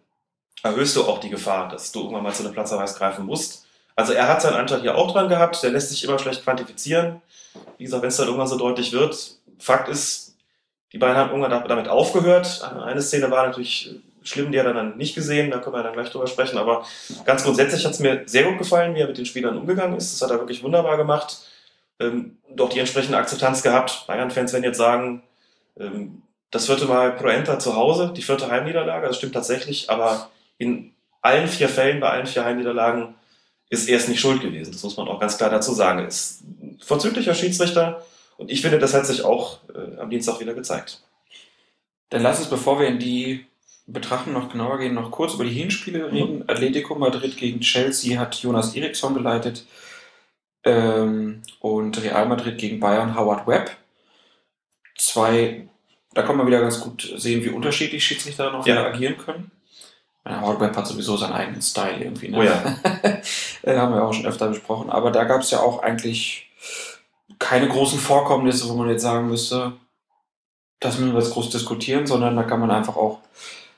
erhöhst 0.63 0.95
du 0.95 1.03
auch 1.03 1.19
die 1.19 1.29
Gefahr, 1.29 1.69
dass 1.69 1.91
du 1.91 2.01
irgendwann 2.01 2.23
mal 2.23 2.33
zu 2.33 2.43
einem 2.43 2.53
Platzverweis 2.53 2.95
greifen 2.95 3.25
musst. 3.25 3.65
Also 3.95 4.13
er 4.13 4.27
hat 4.27 4.41
seinen 4.41 4.55
Anteil 4.55 4.81
hier 4.81 4.95
auch 4.95 5.11
dran 5.11 5.29
gehabt, 5.29 5.61
der 5.63 5.71
lässt 5.71 5.89
sich 5.89 6.03
immer 6.03 6.19
schlecht 6.19 6.43
quantifizieren. 6.43 7.21
Wie 7.77 7.83
gesagt, 7.83 8.01
wenn 8.01 8.09
es 8.09 8.17
dann 8.17 8.27
irgendwann 8.27 8.47
so 8.47 8.57
deutlich 8.57 8.93
wird, 8.93 9.37
Fakt 9.59 9.89
ist, 9.89 10.35
die 10.93 10.97
beiden 10.97 11.17
haben 11.17 11.29
irgendwann 11.29 11.67
damit 11.67 11.87
aufgehört. 11.87 12.63
Eine 12.63 13.01
Szene 13.01 13.31
war 13.31 13.47
natürlich 13.47 13.95
schlimm, 14.23 14.51
die 14.51 14.59
hat 14.59 14.65
er 14.67 14.73
dann 14.73 14.97
nicht 14.97 15.15
gesehen, 15.15 15.51
da 15.51 15.59
können 15.59 15.75
wir 15.75 15.83
dann 15.83 15.93
gleich 15.93 16.09
drüber 16.09 16.27
sprechen, 16.27 16.57
aber 16.57 16.85
ganz 17.25 17.43
grundsätzlich 17.43 17.85
hat 17.85 17.93
es 17.93 17.99
mir 17.99 18.23
sehr 18.25 18.43
gut 18.43 18.57
gefallen, 18.57 18.93
wie 18.95 18.99
er 18.99 19.07
mit 19.07 19.17
den 19.17 19.25
Spielern 19.25 19.57
umgegangen 19.57 19.97
ist. 19.97 20.13
Das 20.13 20.21
hat 20.21 20.35
er 20.35 20.39
wirklich 20.39 20.63
wunderbar 20.63 20.97
gemacht. 20.97 21.39
Ähm, 21.99 22.37
doch 22.49 22.69
die 22.69 22.79
entsprechende 22.79 23.17
Akzeptanz 23.17 23.63
gehabt. 23.63 24.05
Bayern-Fans 24.07 24.53
werden 24.53 24.63
jetzt 24.63 24.77
sagen, 24.77 25.23
ähm, 25.79 26.23
das 26.49 26.65
vierte 26.65 26.85
Mal 26.85 27.13
Proenta 27.13 27.59
zu 27.59 27.75
Hause, 27.75 28.11
die 28.15 28.21
vierte 28.21 28.49
Heimniederlage, 28.49 29.07
das 29.07 29.17
stimmt 29.17 29.33
tatsächlich, 29.33 29.89
aber 29.89 30.29
in 30.57 30.93
allen 31.21 31.47
vier 31.47 31.69
Fällen, 31.69 31.99
bei 31.99 32.09
allen 32.09 32.25
vier 32.25 32.43
Heimniederlagen, 32.43 33.15
ist 33.71 33.89
er 33.89 33.97
es 33.97 34.07
nicht 34.07 34.19
schuld 34.19 34.41
gewesen. 34.41 34.71
Das 34.71 34.83
muss 34.83 34.97
man 34.97 35.07
auch 35.07 35.19
ganz 35.19 35.37
klar 35.37 35.49
dazu 35.49 35.73
sagen. 35.73 36.05
Ist 36.05 36.41
ein 36.43 36.77
vorzüglicher 36.83 37.33
Schiedsrichter 37.33 38.05
und 38.37 38.51
ich 38.51 38.61
finde, 38.61 38.77
das 38.77 38.93
hat 38.93 39.07
sich 39.07 39.23
auch 39.23 39.59
äh, 39.73 39.97
am 39.99 40.09
Dienstag 40.09 40.39
wieder 40.39 40.53
gezeigt. 40.53 41.01
Dann 42.09 42.21
lass 42.21 42.39
uns, 42.39 42.49
bevor 42.49 42.79
wir 42.79 42.87
in 42.87 42.99
die 42.99 43.45
Betrachtung 43.87 44.33
noch 44.33 44.49
genauer 44.51 44.77
gehen, 44.77 44.93
noch 44.93 45.09
kurz 45.09 45.33
über 45.33 45.45
die 45.45 45.51
Hinspiele 45.53 46.11
reden. 46.11 46.43
Atletico 46.47 46.95
Madrid 46.95 47.37
gegen 47.37 47.61
Chelsea 47.61 48.19
hat 48.19 48.35
Jonas 48.35 48.75
Eriksson 48.75 49.13
geleitet 49.13 49.65
ähm, 50.65 51.41
und 51.59 52.01
Real 52.03 52.27
Madrid 52.27 52.57
gegen 52.57 52.79
Bayern 52.79 53.15
Howard 53.17 53.47
Webb. 53.47 53.71
Zwei, 54.97 55.67
da 56.13 56.23
kann 56.23 56.37
man 56.37 56.45
wieder 56.47 56.59
ganz 56.61 56.79
gut 56.81 57.11
sehen, 57.15 57.43
wie 57.43 57.49
unterschiedlich 57.49 58.03
Schiedsrichter 58.03 58.53
auch 58.53 58.67
Ja. 58.67 58.85
agieren 58.85 59.17
können. 59.17 59.51
Ja, 60.25 60.59
Webb 60.59 60.75
hat 60.77 60.87
sowieso 60.87 61.17
seinen 61.17 61.33
eigenen 61.33 61.61
Style 61.61 62.03
irgendwie. 62.03 62.29
Ne? 62.29 62.37
Oh 62.37 62.43
ja. 62.43 62.75
Äh, 63.63 63.77
haben 63.77 63.93
wir 63.93 64.03
auch 64.03 64.13
schon 64.13 64.25
öfter 64.25 64.47
besprochen. 64.47 64.89
Aber 64.89 65.11
da 65.11 65.23
gab 65.23 65.41
es 65.41 65.51
ja 65.51 65.59
auch 65.59 65.83
eigentlich 65.83 66.49
keine 67.37 67.67
großen 67.67 67.99
Vorkommnisse, 67.99 68.67
wo 68.67 68.73
man 68.73 68.89
jetzt 68.89 69.03
sagen 69.03 69.27
müsste, 69.27 69.73
das 70.79 70.97
müssen 70.97 71.13
wir 71.13 71.21
jetzt 71.21 71.33
groß 71.33 71.51
diskutieren, 71.51 72.07
sondern 72.07 72.35
da 72.35 72.41
kann 72.41 72.59
man 72.59 72.71
einfach 72.71 72.95
auch 72.95 73.19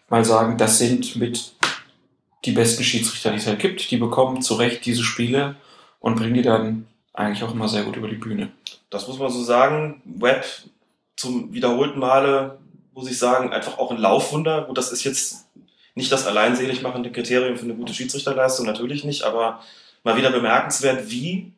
mal 0.08 0.24
sagen, 0.24 0.58
das 0.58 0.78
sind 0.78 1.18
mit 1.18 1.54
die 2.46 2.54
besten 2.54 2.84
Schiedsrichter, 2.84 3.32
die 3.32 3.38
es 3.38 3.48
halt 3.48 3.60
gibt. 3.60 3.92
Die 3.92 3.98
bekommen 3.98 4.42
zu 4.42 4.54
Recht 4.56 4.86
diese 4.86 5.04
Spiele 5.04 5.58
und 6.00 6.16
bringen 6.16 6.34
die 6.34 6.42
dann 6.42 6.88
eigentlich 7.14 7.44
auch 7.44 7.54
immer 7.54 7.68
sehr 7.68 7.84
gut 7.84 7.98
über 7.98 8.08
die 8.08 8.16
Bühne. 8.16 8.52
Das 8.90 9.08
muss 9.08 9.20
man 9.20 9.30
so 9.30 9.44
sagen. 9.44 10.02
Web 10.06 10.46
zum 11.16 11.54
wiederholten 11.54 12.00
Male, 12.00 12.60
muss 12.94 13.10
ich 13.10 13.20
sagen, 13.20 13.52
einfach 13.52 13.78
auch 13.78 13.92
ein 13.92 13.98
Laufwunder. 13.98 14.64
Gut, 14.64 14.78
das 14.78 14.92
ist 14.92 15.04
jetzt 15.04 15.46
nicht 15.96 16.12
das 16.12 16.26
alleinselig 16.26 16.82
machende 16.82 17.12
Kriterium 17.12 17.58
für 17.58 17.66
eine 17.66 17.76
gute 17.76 17.94
Schiedsrichterleistung, 17.94 18.66
natürlich 18.66 19.04
nicht, 19.04 19.24
aber 19.24 19.62
mal 20.04 20.18
wieder 20.18 20.32
bemerkenswert, 20.32 21.10
wie 21.10 21.52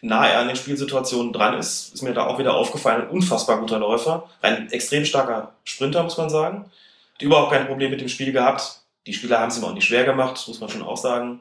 nah 0.00 0.26
er 0.28 0.40
an 0.40 0.48
den 0.48 0.56
Spielsituationen 0.56 1.32
dran 1.32 1.58
ist. 1.58 1.94
Ist 1.94 2.02
mir 2.02 2.12
da 2.12 2.26
auch 2.26 2.38
wieder 2.38 2.54
aufgefallen. 2.54 3.02
Ein 3.02 3.08
unfassbar 3.08 3.58
guter 3.58 3.78
Läufer. 3.78 4.28
Ein 4.42 4.70
extrem 4.70 5.04
starker 5.04 5.54
Sprinter, 5.64 6.02
muss 6.02 6.18
man 6.18 6.28
sagen. 6.28 6.70
Hat 7.14 7.22
überhaupt 7.22 7.52
kein 7.52 7.66
Problem 7.66 7.90
mit 7.90 8.00
dem 8.00 8.08
Spiel 8.08 8.30
gehabt. 8.32 8.80
Die 9.06 9.14
Spieler 9.14 9.40
haben 9.40 9.48
es 9.48 9.58
ihm 9.58 9.64
auch 9.64 9.74
nicht 9.74 9.86
schwer 9.86 10.04
gemacht, 10.04 10.46
muss 10.46 10.60
man 10.60 10.68
schon 10.68 10.82
auch 10.82 10.96
sagen. 10.96 11.40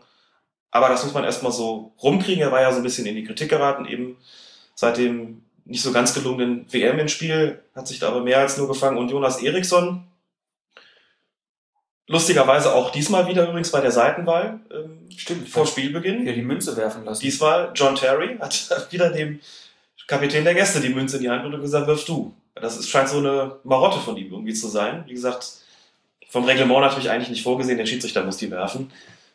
Aber 0.71 0.89
das 0.89 1.03
muss 1.03 1.13
man 1.13 1.23
erstmal 1.23 1.51
so 1.51 1.93
rumkriegen. 2.01 2.41
Er 2.41 2.51
war 2.51 2.61
ja 2.61 2.71
so 2.71 2.77
ein 2.77 2.83
bisschen 2.83 3.05
in 3.05 3.15
die 3.15 3.23
Kritik 3.23 3.49
geraten, 3.49 3.85
eben 3.85 4.17
seit 4.75 4.97
dem 4.97 5.43
nicht 5.65 5.81
so 5.81 5.91
ganz 5.91 6.13
gelungenen 6.13 6.65
WM 6.71 6.99
im 6.99 7.07
Spiel, 7.07 7.61
hat 7.75 7.87
sich 7.87 7.99
da 7.99 8.09
aber 8.09 8.21
mehr 8.21 8.39
als 8.39 8.57
nur 8.57 8.67
gefangen. 8.67 8.97
Und 8.97 9.11
Jonas 9.11 9.41
Eriksson, 9.41 10.05
lustigerweise 12.07 12.73
auch 12.73 12.91
diesmal 12.91 13.27
wieder 13.27 13.47
übrigens 13.47 13.71
bei 13.71 13.81
der 13.81 13.91
Seitenwahl, 13.91 14.59
ähm, 14.71 15.09
Stimmt. 15.15 15.49
vor 15.49 15.65
Spielbeginn. 15.65 16.25
Ja, 16.25 16.33
die 16.33 16.41
Münze 16.41 16.75
werfen 16.75 17.05
lassen. 17.05 17.21
Diesmal 17.21 17.71
John 17.75 17.95
Terry 17.95 18.37
hat 18.39 18.87
wieder 18.91 19.09
dem 19.09 19.39
Kapitän 20.07 20.43
der 20.43 20.53
Gäste 20.53 20.81
die 20.81 20.89
Münze 20.89 21.17
in 21.17 21.23
die 21.23 21.29
Hand 21.29 21.45
und 21.45 21.61
gesagt, 21.61 21.87
wirf 21.87 22.05
du. 22.05 22.33
Das 22.55 22.77
ist, 22.77 22.89
scheint 22.89 23.09
so 23.09 23.17
eine 23.17 23.55
Marotte 23.63 23.99
von 23.99 24.17
ihm 24.17 24.31
irgendwie 24.31 24.53
zu 24.53 24.67
sein. 24.67 25.03
Wie 25.07 25.13
gesagt, 25.13 25.47
vom 26.29 26.43
Reglement 26.45 26.81
natürlich 26.81 27.09
eigentlich 27.09 27.29
nicht 27.29 27.43
vorgesehen, 27.43 27.77
der 27.77 27.85
Schiedsrichter 27.85 28.23
muss 28.23 28.37
die 28.37 28.51
werfen. 28.51 28.91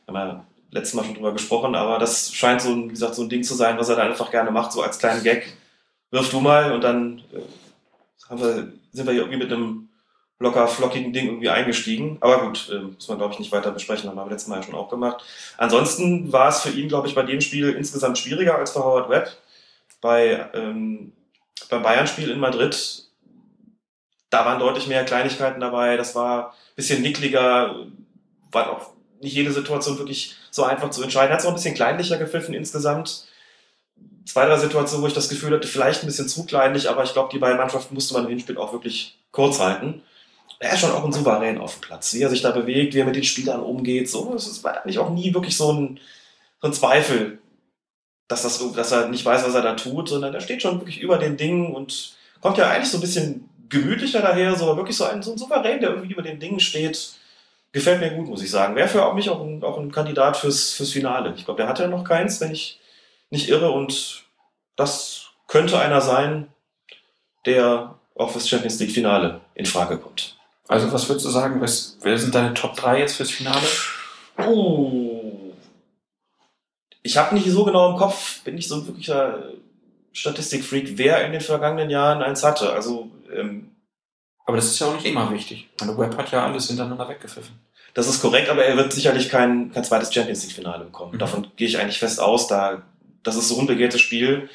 Haben 0.06 0.14
wir 0.14 0.44
letztes 0.70 0.94
Mal 0.94 1.04
schon 1.04 1.14
drüber 1.14 1.32
gesprochen, 1.32 1.74
aber 1.74 1.98
das 1.98 2.32
scheint 2.32 2.60
so 2.60 2.70
ein, 2.70 2.84
wie 2.84 2.92
gesagt, 2.92 3.14
so 3.14 3.22
ein 3.22 3.28
Ding 3.28 3.42
zu 3.42 3.54
sein, 3.54 3.78
was 3.78 3.88
er 3.88 3.96
da 3.96 4.02
einfach 4.02 4.30
gerne 4.30 4.50
macht, 4.50 4.72
so 4.72 4.82
als 4.82 4.98
kleinen 4.98 5.22
Gag. 5.22 5.52
Wirf 6.10 6.30
du 6.30 6.40
mal 6.40 6.72
und 6.72 6.82
dann 6.82 7.18
äh, 7.32 8.28
haben 8.28 8.40
wir, 8.40 8.72
sind 8.92 9.06
wir 9.06 9.12
hier 9.12 9.22
irgendwie 9.22 9.38
mit 9.38 9.52
einem 9.52 9.87
locker 10.40 10.68
flockigen 10.68 11.12
Ding 11.12 11.26
irgendwie 11.26 11.48
eingestiegen. 11.48 12.18
Aber 12.20 12.42
gut, 12.42 12.68
äh, 12.72 12.78
muss 12.78 13.08
man 13.08 13.18
glaube 13.18 13.32
ich 13.32 13.38
nicht 13.38 13.52
weiter 13.52 13.70
besprechen, 13.70 14.08
haben 14.08 14.16
wir 14.16 14.30
letztes 14.30 14.48
Mal 14.48 14.56
ja 14.56 14.62
schon 14.62 14.74
auch 14.74 14.88
gemacht. 14.88 15.24
Ansonsten 15.56 16.32
war 16.32 16.48
es 16.48 16.60
für 16.60 16.70
ihn, 16.70 16.88
glaube 16.88 17.08
ich, 17.08 17.14
bei 17.14 17.22
dem 17.22 17.40
Spiel 17.40 17.70
insgesamt 17.70 18.18
schwieriger 18.18 18.56
als 18.56 18.72
für 18.72 18.84
Howard 18.84 19.08
Webb. 19.08 19.30
Bei, 20.00 20.48
ähm, 20.54 21.12
beim 21.68 21.82
Bayern-Spiel 21.82 22.30
in 22.30 22.38
Madrid, 22.38 23.04
da 24.30 24.44
waren 24.44 24.60
deutlich 24.60 24.86
mehr 24.86 25.04
Kleinigkeiten 25.04 25.60
dabei. 25.60 25.96
Das 25.96 26.14
war 26.14 26.50
ein 26.50 26.76
bisschen 26.76 27.02
nickliger, 27.02 27.86
war 28.52 28.70
auch 28.70 28.90
nicht 29.20 29.34
jede 29.34 29.50
Situation 29.50 29.98
wirklich 29.98 30.36
so 30.52 30.62
einfach 30.62 30.90
zu 30.90 31.02
entscheiden. 31.02 31.32
Hat 31.32 31.40
es 31.40 31.46
auch 31.46 31.50
ein 31.50 31.56
bisschen 31.56 31.74
kleinlicher 31.74 32.16
gepfiffen 32.16 32.54
insgesamt. 32.54 33.26
Zwei, 34.24 34.46
drei 34.46 34.58
Situationen, 34.58 35.02
wo 35.02 35.08
ich 35.08 35.14
das 35.14 35.28
Gefühl 35.30 35.52
hatte, 35.52 35.66
vielleicht 35.66 36.02
ein 36.02 36.06
bisschen 36.06 36.28
zu 36.28 36.44
kleinlich, 36.44 36.88
aber 36.88 37.02
ich 37.02 37.12
glaube, 37.12 37.30
die 37.32 37.38
beiden 37.38 37.56
Mannschaften 37.56 37.94
musste 37.94 38.14
man 38.14 38.24
im 38.24 38.30
Hinspiel 38.30 38.58
auch 38.58 38.72
wirklich 38.72 39.18
kurz 39.32 39.58
halten. 39.58 40.02
Er 40.60 40.72
ist 40.72 40.80
schon 40.80 40.90
auch 40.90 41.04
ein 41.04 41.12
Souverän 41.12 41.58
auf 41.58 41.74
dem 41.74 41.82
Platz, 41.82 42.12
wie 42.14 42.22
er 42.22 42.30
sich 42.30 42.42
da 42.42 42.50
bewegt, 42.50 42.94
wie 42.94 43.00
er 43.00 43.04
mit 43.04 43.16
den 43.16 43.24
Spielern 43.24 43.60
umgeht. 43.60 44.10
So, 44.10 44.34
es 44.34 44.64
war 44.64 44.82
eigentlich 44.82 44.98
auch 44.98 45.10
nie 45.10 45.32
wirklich 45.32 45.56
so 45.56 45.72
ein, 45.72 46.00
so 46.60 46.68
ein 46.68 46.72
Zweifel, 46.72 47.38
dass, 48.26 48.42
das, 48.42 48.72
dass 48.72 48.92
er 48.92 49.08
nicht 49.08 49.24
weiß, 49.24 49.44
was 49.44 49.54
er 49.54 49.62
da 49.62 49.74
tut, 49.74 50.08
sondern 50.08 50.34
er 50.34 50.40
steht 50.40 50.62
schon 50.62 50.80
wirklich 50.80 51.00
über 51.00 51.18
den 51.18 51.36
Dingen 51.36 51.74
und 51.74 52.16
kommt 52.40 52.58
ja 52.58 52.68
eigentlich 52.68 52.90
so 52.90 52.98
ein 52.98 53.02
bisschen 53.02 53.48
gemütlicher 53.68 54.20
daher, 54.20 54.56
so 54.56 54.76
wirklich 54.76 54.96
so 54.96 55.04
ein, 55.04 55.22
so 55.22 55.32
ein 55.32 55.38
Souverän, 55.38 55.80
der 55.80 55.90
irgendwie 55.90 56.12
über 56.12 56.22
den 56.22 56.40
Dingen 56.40 56.60
steht. 56.60 57.12
Gefällt 57.72 58.00
mir 58.00 58.10
gut, 58.10 58.28
muss 58.28 58.42
ich 58.42 58.50
sagen. 58.50 58.76
Wäre 58.76 58.88
für 58.88 59.12
mich 59.14 59.28
auch 59.30 59.40
ein, 59.40 59.62
auch 59.62 59.78
ein 59.78 59.92
Kandidat 59.92 60.36
fürs, 60.36 60.72
fürs 60.72 60.90
Finale. 60.90 61.34
Ich 61.36 61.44
glaube, 61.44 61.58
der 61.58 61.68
hat 61.68 61.78
ja 61.78 61.86
noch 61.86 62.04
keins, 62.04 62.40
wenn 62.40 62.50
ich 62.50 62.80
nicht 63.30 63.48
irre. 63.48 63.70
Und 63.70 64.24
das 64.76 65.26
könnte 65.46 65.78
einer 65.78 66.00
sein, 66.00 66.48
der 67.44 67.98
auch 68.14 68.30
fürs 68.30 68.48
Champions 68.48 68.78
League 68.80 68.92
Finale 68.92 69.40
in 69.54 69.66
Frage 69.66 69.98
kommt. 69.98 70.37
Also 70.68 70.92
was 70.92 71.08
würdest 71.08 71.26
du 71.26 71.30
sagen, 71.30 71.60
was, 71.62 71.96
wer 72.02 72.18
sind 72.18 72.34
deine 72.34 72.52
Top 72.54 72.76
3 72.76 73.00
jetzt 73.00 73.16
fürs 73.16 73.30
Finale? 73.30 73.66
Oh. 74.46 75.54
Ich 77.02 77.16
habe 77.16 77.34
nicht 77.34 77.50
so 77.50 77.64
genau 77.64 77.90
im 77.90 77.96
Kopf, 77.96 78.42
bin 78.42 78.54
nicht 78.54 78.68
so 78.68 78.76
ein 78.76 78.86
wirklicher 78.86 79.44
Statistikfreak, 80.12 80.98
wer 80.98 81.24
in 81.24 81.32
den 81.32 81.40
vergangenen 81.40 81.88
Jahren 81.88 82.22
eins 82.22 82.44
hatte. 82.44 82.72
Also 82.72 83.10
ähm, 83.34 83.70
Aber 84.44 84.56
das 84.56 84.66
ist 84.66 84.78
ja 84.78 84.88
auch 84.88 84.94
nicht 84.94 85.06
immer 85.06 85.30
wichtig. 85.32 85.68
Meine 85.80 85.96
Web 85.96 86.16
hat 86.18 86.30
ja 86.32 86.44
alles 86.44 86.68
hintereinander 86.68 87.08
weggepfiffen. 87.08 87.58
Das 87.94 88.06
ist 88.06 88.20
korrekt, 88.20 88.50
aber 88.50 88.64
er 88.64 88.76
wird 88.76 88.92
sicherlich 88.92 89.30
kein, 89.30 89.72
kein 89.72 89.84
zweites 89.84 90.12
Champions 90.12 90.44
League-Finale 90.44 90.84
bekommen. 90.84 91.14
Mhm. 91.14 91.18
Davon 91.18 91.46
gehe 91.56 91.66
ich 91.66 91.78
eigentlich 91.78 91.98
fest 91.98 92.20
aus. 92.20 92.46
Da, 92.46 92.82
das 93.22 93.36
ist 93.36 93.48
so 93.48 93.54
ein 93.54 93.60
unbegehrtes 93.62 94.02
Spiel. 94.02 94.50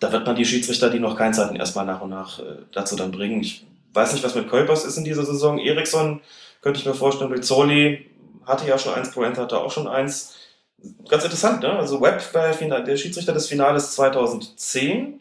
Da 0.00 0.12
wird 0.12 0.26
man 0.26 0.36
die 0.36 0.44
Schiedsrichter, 0.44 0.90
die 0.90 1.00
noch 1.00 1.16
keins 1.16 1.38
hatten, 1.38 1.56
erstmal 1.56 1.86
nach 1.86 2.02
und 2.02 2.10
nach 2.10 2.38
äh, 2.40 2.58
dazu 2.72 2.94
dann 2.94 3.12
bringen. 3.12 3.40
Ich 3.40 3.64
weiß 3.96 4.12
nicht, 4.12 4.24
was 4.24 4.34
mit 4.34 4.48
Kuipers 4.48 4.84
ist 4.84 4.96
in 4.96 5.04
dieser 5.04 5.24
Saison. 5.24 5.58
Eriksson 5.58 6.20
könnte 6.60 6.78
ich 6.78 6.86
mir 6.86 6.94
vorstellen. 6.94 7.32
Rizzoli 7.32 8.10
hatte 8.44 8.68
ja 8.68 8.78
schon 8.78 8.94
eins, 8.94 9.10
Proenta 9.10 9.42
hatte 9.42 9.58
auch 9.58 9.72
schon 9.72 9.88
eins. 9.88 10.36
Ganz 11.08 11.24
interessant, 11.24 11.62
ne? 11.62 11.72
Also 11.72 12.00
Webb 12.00 12.22
war 12.34 12.52
der, 12.82 12.96
Schiedsrichter 12.96 13.32
des 13.32 13.48
Finales 13.48 13.94
2010. 13.94 15.20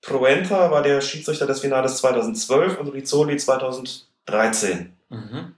Proenta 0.00 0.70
war 0.70 0.82
der 0.82 1.00
Schiedsrichter 1.00 1.46
des 1.46 1.60
Finales 1.60 1.98
2012 1.98 2.78
und 2.78 2.88
Rizzoli 2.88 3.36
2013. 3.36 4.96
Mhm. 5.08 5.54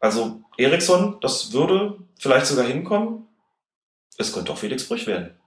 Also 0.00 0.40
Eriksson, 0.56 1.18
das 1.20 1.52
würde 1.52 1.98
vielleicht 2.18 2.46
sogar 2.46 2.64
hinkommen. 2.64 3.26
Es 4.18 4.32
könnte 4.32 4.52
auch 4.52 4.58
Felix 4.58 4.88
Brüch 4.88 5.06
werden. 5.06 5.38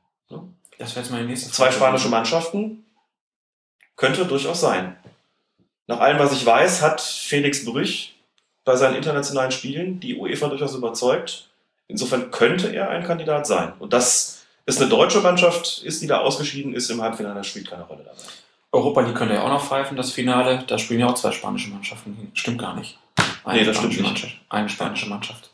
Das 0.78 0.96
wäre 0.96 1.06
jetzt 1.06 1.12
meine 1.12 1.26
nächste 1.26 1.52
Zwei 1.52 1.66
Frage. 1.66 1.76
spanische 1.78 2.10
Mannschaften 2.10 2.86
könnte 3.96 4.26
durchaus 4.26 4.62
sein. 4.62 4.98
Nach 5.88 6.00
allem, 6.00 6.20
was 6.20 6.34
ich 6.34 6.46
weiß, 6.46 6.82
hat 6.82 7.02
Felix 7.02 7.66
Brüch 7.66 8.16
bei 8.64 8.76
seinen 8.76 8.96
internationalen 8.96 9.52
Spielen 9.52 10.00
die 10.00 10.16
UEFA 10.16 10.48
durchaus 10.48 10.74
überzeugt. 10.74 11.50
Insofern 11.88 12.32
könnte 12.32 12.74
er 12.76 12.90
ein 12.90 13.04
Kandidat 13.04 13.46
sein. 13.46 13.74
Und 13.78 13.94
dass 13.94 14.46
es 14.66 14.82
eine 14.82 14.90
deutsche 14.90 15.22
Mannschaft 15.22 15.84
ist, 15.84 16.02
die 16.02 16.08
da 16.08 16.20
ausgeschieden 16.20 16.74
ist 16.74 16.90
im 16.90 17.02
Halbfinale, 17.02 17.36
das 17.36 17.48
spielt 17.48 17.70
keine 17.70 17.84
Rolle 17.84 18.04
dabei. 18.04 18.18
Europa 18.72 19.02
League 19.02 19.16
könnte 19.16 19.36
ja 19.36 19.44
auch 19.44 19.50
noch 19.50 19.64
pfeifen, 19.64 19.96
das 19.96 20.12
Finale. 20.12 20.64
Da 20.68 20.78
spielen 20.78 21.00
ja 21.00 21.08
auch 21.08 21.14
zwei 21.14 21.32
spanische 21.32 21.70
Mannschaften. 21.70 22.16
hin. 22.16 22.32
Stimmt 22.34 22.60
gar 22.60 22.76
nicht. 22.76 22.98
Eine 23.44 23.60
Nee, 23.60 23.66
das 23.66 23.78
stimmt 23.78 23.94
spanische 23.94 24.02
nicht. 24.02 24.24
Mannschaft. 24.24 24.42
Eine 24.50 24.70
spanische 24.70 25.06
Mannschaft. 25.08 25.50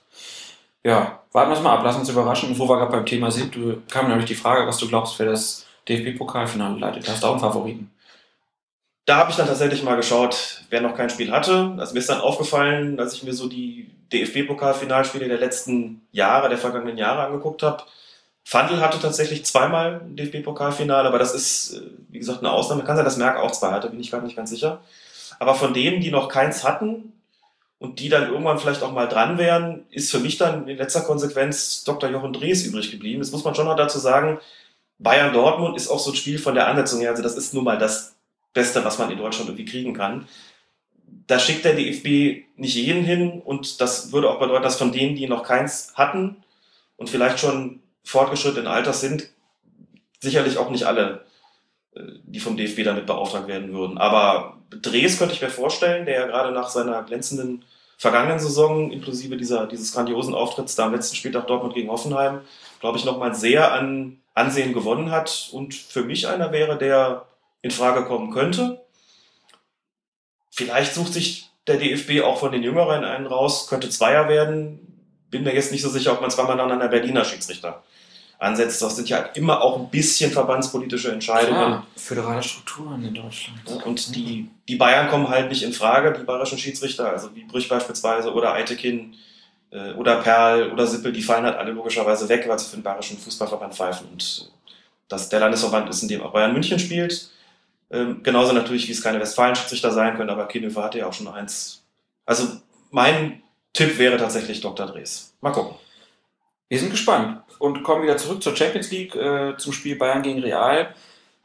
Ja, 0.84 1.22
warten 1.32 1.52
wir 1.52 1.58
es 1.58 1.62
mal 1.62 1.76
ab, 1.78 1.82
lass 1.84 1.98
uns 1.98 2.10
überraschen. 2.10 2.50
Und 2.50 2.58
wo 2.58 2.68
wir 2.68 2.78
gerade 2.78 2.92
beim 2.92 3.06
Thema 3.06 3.30
sind, 3.30 3.54
du 3.54 3.82
kam 3.90 4.08
nämlich 4.08 4.26
die 4.26 4.36
Frage, 4.36 4.66
was 4.66 4.78
du 4.78 4.88
glaubst, 4.88 5.20
wer 5.20 5.28
das 5.28 5.68
DFB-Pokalfinale 5.88 6.80
leitet. 6.80 7.08
Hast 7.08 7.22
du 7.22 7.28
auch 7.28 7.32
einen 7.34 7.42
Favoriten. 7.42 7.92
Da 9.06 9.18
habe 9.18 9.32
ich 9.32 9.38
dann 9.38 9.48
tatsächlich 9.48 9.84
mal 9.84 9.96
geschaut, 9.96 10.64
wer 10.70 10.82
noch 10.82 10.96
kein 10.96 11.10
Spiel 11.10 11.32
hatte. 11.32 11.76
Also 11.78 11.94
mir 11.94 12.00
ist 12.00 12.10
dann 12.10 12.22
aufgefallen, 12.22 13.00
als 13.00 13.14
ich 13.14 13.24
mir 13.24 13.34
so 13.34 13.48
die 13.48 13.90
DFB-Pokalfinalspiele 14.14 15.28
der 15.28 15.40
letzten 15.40 16.02
Jahre, 16.12 16.50
der 16.50 16.58
vergangenen 16.58 16.98
Jahre 16.98 17.24
angeguckt 17.24 17.64
habe. 17.64 17.84
Fandl 18.44 18.82
hatte 18.82 19.00
tatsächlich 19.00 19.46
zweimal 19.46 20.02
ein 20.02 20.16
DFB-Pokalfinale, 20.16 21.08
aber 21.08 21.20
das 21.20 21.34
ist, 21.34 21.74
äh, 21.74 21.82
wie 22.10 22.20
gesagt, 22.20 22.40
eine 22.40 22.52
Ausnahme. 22.52 22.84
Kann 22.84 22.96
sein, 22.96 23.06
dass 23.06 23.18
Merck 23.18 23.38
auch 23.38 23.52
zwei 23.52 23.72
hatte, 23.72 23.90
bin 23.90 24.00
ich 24.00 24.12
gerade 24.12 24.26
nicht 24.26 24.36
ganz 24.36 24.50
sicher. 24.50 24.82
Aber 25.40 25.56
von 25.56 25.74
denen, 25.74 26.02
die 26.02 26.12
noch 26.12 26.28
keins 26.28 26.64
hatten 26.64 27.14
und 27.80 28.00
die 28.00 28.10
dann 28.10 28.30
irgendwann 28.30 28.60
vielleicht 28.60 28.84
auch 28.84 28.92
mal 28.92 29.08
dran 29.08 29.38
wären, 29.38 29.86
ist 29.90 30.12
für 30.12 30.20
mich 30.20 30.38
dann 30.38 30.68
in 30.68 30.78
letzter 30.78 31.02
Konsequenz 31.02 31.84
Dr. 31.84 32.10
Jochen 32.10 32.34
Drees 32.34 32.64
übrig 32.66 32.92
geblieben. 32.92 33.22
Das 33.22 33.32
muss 33.32 33.44
man 33.44 33.56
schon 33.56 33.66
noch 33.66 33.76
dazu 33.76 34.00
sagen. 34.00 34.40
Bayern-Dortmund 35.00 35.78
ist 35.78 35.88
auch 35.88 36.00
so 36.00 36.12
ein 36.12 36.16
Spiel 36.16 36.38
von 36.38 36.54
der 36.54 36.68
Ansetzung 36.68 37.00
her, 37.00 37.10
also 37.10 37.24
das 37.24 37.36
ist 37.36 37.56
nun 37.56 37.64
mal 37.64 37.80
das 37.80 38.11
Beste, 38.54 38.84
was 38.84 39.00
man 39.00 39.12
in 39.12 39.18
Deutschland 39.18 39.50
irgendwie 39.50 39.70
kriegen 39.70 39.94
kann. 39.94 40.28
Da 41.28 41.40
schickt 41.40 41.66
der 41.66 41.76
DFB 41.76 42.46
nicht 42.56 42.76
jeden 42.76 43.04
hin 43.04 43.42
und 43.44 43.82
das 43.82 44.12
würde 44.12 44.30
auch 44.30 44.40
bedeuten, 44.40 44.64
dass 44.64 44.78
von 44.78 44.92
denen, 44.92 45.16
die 45.16 45.28
noch 45.28 45.44
keins 45.44 45.94
hatten 45.96 46.38
und 46.98 47.10
vielleicht 47.10 47.40
schon 47.40 47.82
fortgeschrittenen 48.04 48.68
Alters 48.68 49.02
sind, 49.02 49.30
sicherlich 50.20 50.58
auch 50.58 50.70
nicht 50.70 50.86
alle, 50.86 51.26
äh, 51.96 52.02
die 52.24 52.40
vom 52.40 52.58
DFB 52.58 52.84
damit 52.84 53.06
beauftragt 53.06 53.48
werden 53.48 53.74
würden. 53.74 53.98
Aber 53.98 54.58
Drees 54.70 55.18
könnte 55.18 55.34
ich 55.34 55.42
mir 55.42 55.50
vorstellen, 55.50 56.06
der 56.06 56.22
ja 56.22 56.28
gerade 56.28 56.52
nach 56.54 56.70
seiner 56.70 57.04
glänzenden 57.04 57.64
vergangenen 57.98 58.40
Saison, 58.40 58.92
inklusive 58.92 59.38
dieser, 59.38 59.68
dieses 59.68 59.94
grandiosen 59.94 60.34
Auftritts 60.34 60.76
da 60.76 60.86
am 60.86 60.94
letzten 60.94 61.16
Spieltag 61.16 61.48
Dortmund 61.48 61.76
gegen 61.76 61.92
Hoffenheim, 61.92 62.42
glaube 62.80 62.98
ich, 62.98 63.06
nochmal 63.06 63.36
sehr 63.36 63.74
an 63.74 64.18
Ansehen 64.34 64.74
gewonnen 64.74 65.12
hat 65.12 65.50
und 65.52 65.74
für 65.74 66.04
mich 66.04 66.28
einer 66.28 66.52
wäre, 66.52 66.78
der 66.78 67.28
in 67.62 67.72
Frage 67.72 68.06
kommen 68.06 68.32
könnte. 68.32 68.86
Vielleicht 70.50 70.94
sucht 70.94 71.14
sich 71.14 71.50
der 71.68 71.78
DFB 71.78 72.24
auch 72.24 72.40
von 72.40 72.52
den 72.52 72.64
Jüngeren 72.64 73.04
einen 73.04 73.28
raus, 73.28 73.68
könnte 73.68 73.90
Zweier 73.90 74.28
werden. 74.28 74.80
Bin 75.30 75.44
mir 75.44 75.54
jetzt 75.54 75.72
nicht 75.72 75.82
so 75.82 75.90
sicher, 75.90 76.14
ob 76.14 76.22
man 76.22 76.32
zweimal 76.32 76.58
dann 76.58 76.72
an 76.72 76.80
der 76.80 76.88
Berliner 76.88 77.24
Schiedsrichter 77.24 77.84
ansetzt. 78.42 78.82
Das 78.82 78.96
sind 78.96 79.08
ja 79.08 79.20
immer 79.20 79.62
auch 79.62 79.80
ein 79.80 79.90
bisschen 79.90 80.32
verbandspolitische 80.32 81.12
Entscheidungen. 81.12 81.54
Klar, 81.56 81.88
föderale 81.96 82.42
Strukturen 82.42 83.06
in 83.06 83.14
Deutschland. 83.14 83.60
Ja, 83.68 83.76
Und 83.84 84.16
die, 84.16 84.50
die 84.68 84.76
Bayern 84.76 85.10
kommen 85.10 85.30
halt 85.30 85.50
nicht 85.50 85.64
in 85.64 85.74
Frage, 85.74 86.12
die 86.18 86.24
bayerischen 86.24 86.58
Schiedsrichter, 86.58 87.10
also 87.10 87.34
wie 87.36 87.44
Brüch 87.44 87.70
beispielsweise 87.70 88.34
oder 88.34 88.54
Eitekin 88.54 89.16
äh, 89.70 89.94
oder 89.94 90.22
Perl 90.22 90.72
oder 90.72 90.88
Sippel, 90.88 91.12
die 91.14 91.22
fallen 91.22 91.46
halt 91.46 91.58
alle 91.58 91.72
logischerweise 91.72 92.28
weg, 92.30 92.46
weil 92.48 92.58
sie 92.58 92.66
für 92.66 92.78
den 92.78 92.84
bayerischen 92.84 93.18
Fußballverband 93.20 93.76
pfeifen. 93.76 94.08
Und 94.12 94.52
dass 95.08 95.30
der 95.30 95.40
Landesverband 95.40 95.90
ist, 95.90 96.02
in 96.02 96.10
dem 96.10 96.24
auch 96.24 96.34
Bayern 96.34 96.54
München 96.54 96.80
spielt. 96.80 97.30
Ähm, 97.92 98.24
genauso 98.24 98.54
natürlich, 98.54 98.88
wie 98.88 98.94
es 98.94 99.04
keine 99.04 99.20
Westfalen-Schiedsrichter 99.20 99.92
sein 99.92 100.16
können, 100.16 100.30
aber 100.30 100.48
Kienhöfer 100.48 100.84
hatte 100.84 101.00
ja 101.00 101.08
auch 101.08 101.14
schon 101.14 101.28
eins. 101.28 101.84
Also 102.26 102.48
mein 102.90 103.42
Tipp 103.74 103.98
wäre 103.98 104.18
tatsächlich 104.18 104.62
Dr. 104.62 104.88
Drees. 104.88 105.34
Mal 105.42 105.52
gucken. 105.52 105.76
Wir 106.70 106.80
sind 106.80 106.92
gespannt 106.92 107.42
und 107.60 107.84
kommen 107.84 108.04
wieder 108.04 108.18
zurück 108.18 108.42
zur 108.42 108.56
Champions 108.56 108.92
League, 108.92 109.16
äh, 109.16 109.58
zum 109.58 109.74
Spiel 109.74 109.98
Bayern 109.98 110.24
gegen 110.24 110.40
Real. 110.40 110.96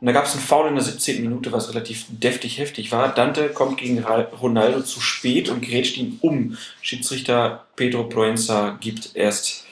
Und 0.00 0.06
da 0.06 0.12
gab 0.12 0.26
es 0.26 0.34
einen 0.34 0.42
Foul 0.42 0.68
in 0.68 0.74
der 0.74 0.84
17. 0.84 1.22
Minute, 1.22 1.50
was 1.52 1.70
relativ 1.70 2.04
deftig 2.08 2.58
heftig 2.58 2.92
war. 2.92 3.12
Dante 3.12 3.48
kommt 3.48 3.78
gegen 3.78 4.04
Ronaldo 4.04 4.82
zu 4.82 5.00
spät 5.00 5.48
und 5.48 5.62
grätscht 5.62 5.96
ihn 5.96 6.18
um. 6.20 6.56
Schiedsrichter 6.82 7.66
Pedro 7.76 8.04
Proenza 8.04 8.76
gibt 8.80 9.16
erst 9.16 9.64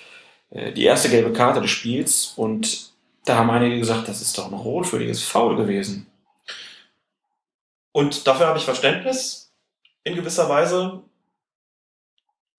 äh, 0.51 0.73
die 0.73 0.85
erste 0.85 1.11
gelbe 1.11 1.33
Karte 1.33 1.61
des 1.61 1.71
Spiels 1.71 2.33
und 2.37 2.91
da 3.25 3.37
haben 3.37 3.51
einige 3.51 3.79
gesagt, 3.79 4.09
das 4.09 4.21
ist 4.23 4.37
doch 4.37 4.47
ein 4.47 4.55
rotwürdiges 4.55 5.23
Foul 5.23 5.57
gewesen. 5.57 6.07
Und 7.95 8.27
dafür 8.27 8.49
habe 8.49 8.59
ich 8.59 8.65
Verständnis 8.65 9.53
in 10.03 10.17
gewisser 10.17 10.49
Weise. 10.49 11.01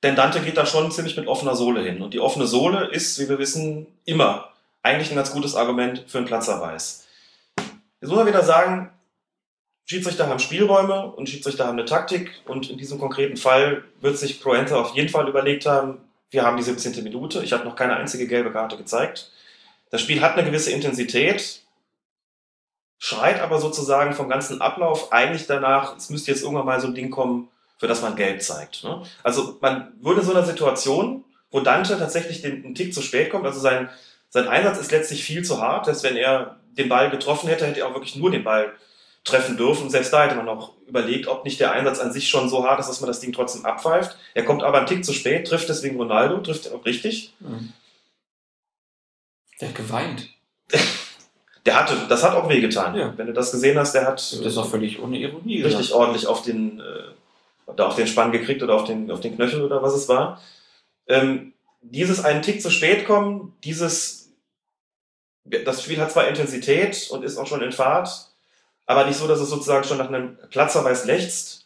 Denn 0.02 0.16
Dante 0.16 0.40
geht 0.40 0.56
da 0.56 0.66
schon 0.66 0.92
ziemlich 0.92 1.18
mit 1.18 1.28
offener 1.28 1.58
Sohle 1.58 1.84
hin. 1.84 2.02
Und 2.02 2.14
die 2.14 2.22
offene 2.22 2.48
Sohle 2.48 2.88
ist, 2.88 3.20
wie 3.20 3.28
wir 3.28 3.38
wissen, 3.38 3.86
immer 4.06 4.54
eigentlich 4.82 5.12
ein 5.12 5.18
ganz 5.18 5.32
gutes 5.32 5.56
Argument 5.56 6.06
für 6.08 6.20
einen 6.20 6.28
Platzerweis. 6.28 7.06
Jetzt 8.00 8.10
muss 8.10 8.18
man 8.18 8.28
wieder 8.28 8.44
sagen, 8.44 8.92
Schiedsrichter 9.84 10.30
haben 10.30 10.40
Spielräume 10.40 11.12
und 11.12 11.28
Schiedsrichter 11.28 11.68
haben 11.68 11.78
eine 11.78 11.86
Taktik. 11.86 12.32
Und 12.46 12.70
in 12.70 12.78
diesem 12.78 12.98
konkreten 12.98 13.36
Fall 13.36 13.84
wird 14.00 14.18
sich 14.18 14.40
Proenza 14.40 14.80
auf 14.80 14.96
jeden 14.96 15.10
Fall 15.10 15.28
überlegt 15.28 15.66
haben, 15.66 15.98
wir 16.30 16.44
haben 16.44 16.56
die 16.56 16.64
17. 16.64 17.04
Minute. 17.04 17.44
Ich 17.44 17.52
habe 17.52 17.66
noch 17.66 17.76
keine 17.76 17.98
einzige 17.98 18.26
gelbe 18.26 18.54
Karte 18.54 18.78
gezeigt. 18.78 19.32
Das 19.90 20.00
Spiel 20.00 20.22
hat 20.22 20.38
eine 20.38 20.46
gewisse 20.46 20.72
Intensität, 20.72 21.65
schreit 22.98 23.42
aber 23.42 23.60
sozusagen 23.60 24.14
vom 24.14 24.30
ganzen 24.30 24.62
Ablauf 24.62 25.12
eigentlich 25.12 25.48
danach, 25.48 25.98
es 25.98 26.10
müsste 26.10 26.32
jetzt 26.32 26.44
irgendwann 26.44 26.66
mal 26.66 26.80
so 26.80 26.88
ein 26.88 26.96
Ding 26.96 27.12
kommen, 27.12 27.50
für 27.78 27.88
das 27.88 28.02
man 28.02 28.16
Geld 28.16 28.44
zeigt. 28.44 28.84
Ne? 28.84 29.04
Also 29.24 29.58
man 29.62 29.94
würde 30.02 30.22
in 30.22 30.26
so 30.26 30.34
einer 30.34 30.46
Situation, 30.46 31.24
wo 31.52 31.60
Dante 31.60 31.98
tatsächlich 31.98 32.42
den, 32.42 32.64
einen 32.64 32.76
Tick 32.76 32.94
zu 32.94 33.02
spät 33.02 33.30
kommt, 33.30 33.46
also 33.46 33.60
sein, 33.60 33.90
sein 34.30 34.48
Einsatz 34.48 34.80
ist 34.80 34.92
letztlich 34.92 35.24
viel 35.24 35.44
zu 35.44 35.62
hart, 35.62 35.88
dass 35.88 36.04
wenn 36.04 36.16
er 36.16 36.58
den 36.78 36.90
Ball 36.90 37.10
getroffen 37.10 37.48
hätte, 37.48 37.66
hätte 37.66 37.82
er 37.82 37.88
auch 37.88 37.94
wirklich 37.94 38.16
nur 38.16 38.32
den 38.32 38.44
Ball 38.44 38.74
treffen 39.24 39.58
dürfen. 39.58 39.84
Und 39.84 39.90
selbst 39.90 40.14
da 40.14 40.24
hätte 40.24 40.36
man 40.36 40.46
noch 40.46 40.74
überlegt, 40.88 41.28
ob 41.28 41.46
nicht 41.46 41.60
der 41.60 41.72
Einsatz 41.72 42.00
an 42.00 42.12
sich 42.12 42.30
schon 42.30 42.50
so 42.50 42.64
hart 42.64 42.80
ist, 42.80 42.88
dass 42.88 43.02
man 43.02 43.08
das 43.08 43.20
Ding 43.20 43.34
trotzdem 43.34 43.66
abpfeift. 43.66 44.18
Er 44.34 44.46
kommt 44.46 44.64
aber 44.64 44.80
einen 44.80 44.88
Tick 44.88 45.04
zu 45.04 45.14
spät, 45.14 45.48
trifft 45.48 45.70
deswegen 45.70 45.98
Ronaldo, 45.98 46.38
trifft 46.40 46.72
auch 46.72 46.86
richtig. 46.86 47.34
Der 49.60 49.70
hat 49.70 49.76
geweint. 49.76 50.30
Der 51.66 51.80
hatte, 51.80 51.96
das 52.08 52.24
hat 52.24 52.36
auch 52.36 52.48
wehgetan. 52.48 52.96
Ja. 52.96 53.14
Wenn 53.18 53.28
du 53.28 53.34
das 53.34 53.52
gesehen 53.52 53.78
hast, 53.78 53.94
der 53.94 54.06
hat 54.06 54.18
Das 54.18 54.34
ist 54.34 54.58
auch 54.58 54.70
völlig 54.70 55.02
ohne 55.02 55.18
Ironie 55.18 55.64
richtig 55.64 55.88
gesagt. 55.88 56.00
ordentlich 56.00 56.28
auf 56.28 56.44
den, 56.44 56.80
äh, 56.80 57.74
da 57.76 57.88
auf 57.88 57.96
den 57.96 58.08
Spann 58.08 58.32
gekriegt 58.32 58.62
oder 58.62 58.76
auf 58.76 58.84
den, 58.84 59.10
auf 59.10 59.20
den 59.20 59.36
Knöchel 59.36 59.64
oder 59.64 59.82
was 59.82 59.96
es 59.96 60.08
war. 60.08 60.42
Ähm, 61.08 61.54
dieses 61.82 62.24
einen 62.24 62.42
Tick 62.42 62.62
zu 62.62 62.70
spät 62.70 63.06
kommen, 63.06 63.54
dieses, 63.64 64.32
das 65.44 65.84
Spiel 65.84 66.00
hat 66.00 66.12
zwar 66.12 66.28
Intensität 66.28 67.10
und 67.12 67.24
ist 67.24 67.38
auch 67.38 67.48
schon 67.48 67.62
in 67.62 67.72
Fahrt, 67.72 68.30
aber 68.86 69.06
nicht 69.06 69.18
so, 69.18 69.28
dass 69.28 69.40
es 69.40 69.50
sozusagen 69.50 69.84
schon 69.84 69.98
nach 69.98 70.10
einem 70.10 70.38
Platzverweis 70.50 71.06
lechzt. 71.06 71.66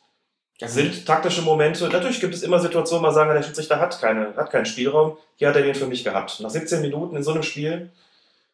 Sind 0.62 1.06
taktische 1.06 1.42
Momente. 1.42 1.88
Natürlich 1.88 2.20
gibt 2.20 2.34
es 2.34 2.44
immer 2.44 2.60
Situationen, 2.60 3.02
wo 3.02 3.08
man 3.08 3.16
sagen, 3.16 3.34
der 3.34 3.44
Schiedsrichter 3.44 3.80
hat, 3.80 4.00
keine, 4.02 4.36
hat 4.36 4.52
keinen 4.52 4.66
Spielraum. 4.66 5.16
Hier 5.38 5.48
hat 5.48 5.56
er 5.56 5.62
den 5.62 5.74
für 5.74 5.88
mich 5.88 6.04
gehabt. 6.04 6.42
Nach 6.42 6.50
17 6.50 6.82
Minuten 6.82 7.16
in 7.16 7.24
so 7.24 7.32
einem 7.32 7.44
Spiel, 7.44 7.92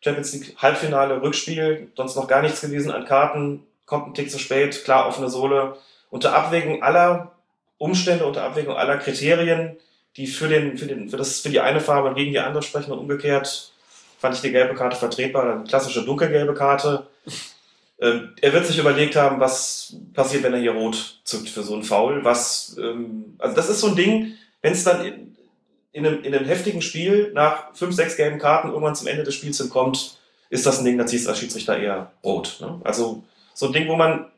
Champions 0.05 0.33
League 0.33 0.55
Halbfinale, 0.57 1.21
Rückspiel, 1.21 1.89
sonst 1.97 2.15
noch 2.15 2.27
gar 2.27 2.43
nichts 2.43 2.61
gewesen 2.61 2.91
an 2.91 3.05
Karten, 3.05 3.63
kommt 3.87 4.07
ein 4.07 4.13
Tick 4.13 4.29
zu 4.29 4.37
spät, 4.37 4.83
klar 4.83 5.07
offene 5.07 5.29
Sohle. 5.29 5.77
Unter 6.11 6.35
Abwägung 6.35 6.83
aller 6.83 7.31
Umstände, 7.79 8.25
unter 8.25 8.43
Abwägung 8.43 8.75
aller 8.75 8.97
Kriterien, 8.97 9.77
die 10.15 10.27
für, 10.27 10.47
den, 10.47 10.77
für, 10.77 10.85
den, 10.85 11.09
für, 11.09 11.17
das, 11.17 11.39
für 11.39 11.49
die 11.49 11.59
eine 11.59 11.81
Farbe 11.81 12.07
und 12.07 12.15
gegen 12.15 12.31
die 12.31 12.39
andere 12.39 12.61
sprechen 12.61 12.91
und 12.91 12.99
umgekehrt, 12.99 13.73
fand 14.19 14.35
ich 14.35 14.41
die 14.41 14.51
gelbe 14.51 14.75
Karte 14.75 14.95
vertretbar, 14.95 15.43
eine 15.43 15.63
klassische 15.63 16.05
dunkelgelbe 16.05 16.53
Karte. 16.53 17.07
Ähm, 17.99 18.35
er 18.41 18.53
wird 18.53 18.67
sich 18.67 18.77
überlegt 18.77 19.15
haben, 19.15 19.39
was 19.39 19.95
passiert, 20.13 20.43
wenn 20.43 20.53
er 20.53 20.59
hier 20.59 20.73
rot 20.73 21.19
zückt 21.23 21.49
für 21.49 21.63
so 21.63 21.73
einen 21.73 21.83
Foul. 21.83 22.23
Was, 22.23 22.77
ähm, 22.79 23.35
also 23.39 23.55
das 23.55 23.69
ist 23.69 23.81
so 23.81 23.87
ein 23.87 23.95
Ding, 23.95 24.35
wenn 24.61 24.73
es 24.73 24.83
dann 24.83 25.34
in, 25.95 26.03
in, 26.03 26.05
einem, 26.05 26.23
in 26.23 26.35
einem 26.35 26.45
heftigen 26.45 26.81
Spiel 26.81 27.31
nach 27.33 27.73
fünf, 27.73 27.95
sechs 27.95 28.17
gelben 28.17 28.37
Karten 28.37 28.67
irgendwann 28.67 28.95
zum 28.95 29.07
Ende 29.07 29.23
des 29.23 29.33
Spiels 29.33 29.57
hinkommt, 29.57 30.17
ist 30.49 30.65
das 30.65 30.79
ein 30.79 30.85
Ding, 30.85 30.97
da 30.97 31.05
ziehst 31.05 31.25
du 31.25 31.29
als 31.29 31.39
Schiedsrichter 31.39 31.77
eher 31.77 32.11
rot. 32.23 32.57
Ne? 32.59 32.81
Also 32.83 33.23
so 33.53 33.67
ein 33.67 33.73
Ding, 33.73 33.87
wo 33.87 33.95
man 33.95 34.29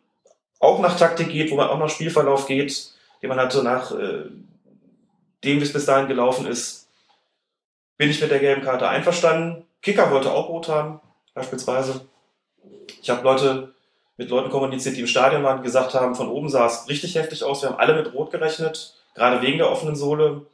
auch 0.60 0.80
nach 0.80 0.97
Taktik 0.97 1.30
geht, 1.30 1.49
wo 1.49 1.55
man 1.55 1.68
auch 1.68 1.80
nach 1.80 1.89
Spielverlauf 1.89 2.45
geht, 2.45 2.91
den 3.22 3.30
man 3.30 3.39
hatte 3.39 3.64
nach 3.64 3.91
äh, 3.91 4.26
dem, 5.43 5.60
wie 5.60 5.64
es 5.64 5.74
bis 5.74 5.86
dahin 5.86 6.08
gelaufen 6.08 6.45
ist, 6.45 6.88
bin 7.97 8.12
ich 8.12 8.22
mit 8.22 8.30
der 8.30 8.39
gelben 8.39 8.62
Karte 8.62 8.88
einverstanden. 8.88 9.66
Kicker 9.82 10.12
wollte 10.12 10.32
auch 10.32 10.49
rot 10.49 10.68
haben, 10.68 11.01
beispielsweise. 11.34 12.01
Ich 13.01 13.10
habe 13.10 13.24
Leute 13.24 13.74
mit 14.18 14.30
Leuten 14.30 14.51
kommuniziert, 14.51 14.95
die 14.95 15.01
im 15.01 15.08
Stadion 15.08 15.43
waren, 15.43 15.64
gesagt 15.64 15.95
haben, 15.95 16.16
von 16.16 16.30
oben 16.30 16.49
sah 16.49 16.68
es 16.68 16.88
richtig 16.88 17.16
heftig 17.16 17.43
aus. 17.43 17.62
Wir 17.62 17.70
haben 17.70 17.80
alle 17.80 17.95
mit 17.95 18.14
Rot 18.14 18.32
gerechnet, 18.32 18.95
gerade 19.16 19.41
wegen 19.41 19.58
der 19.58 19.72
offenen 19.72 19.95
Sohle. 19.95 20.45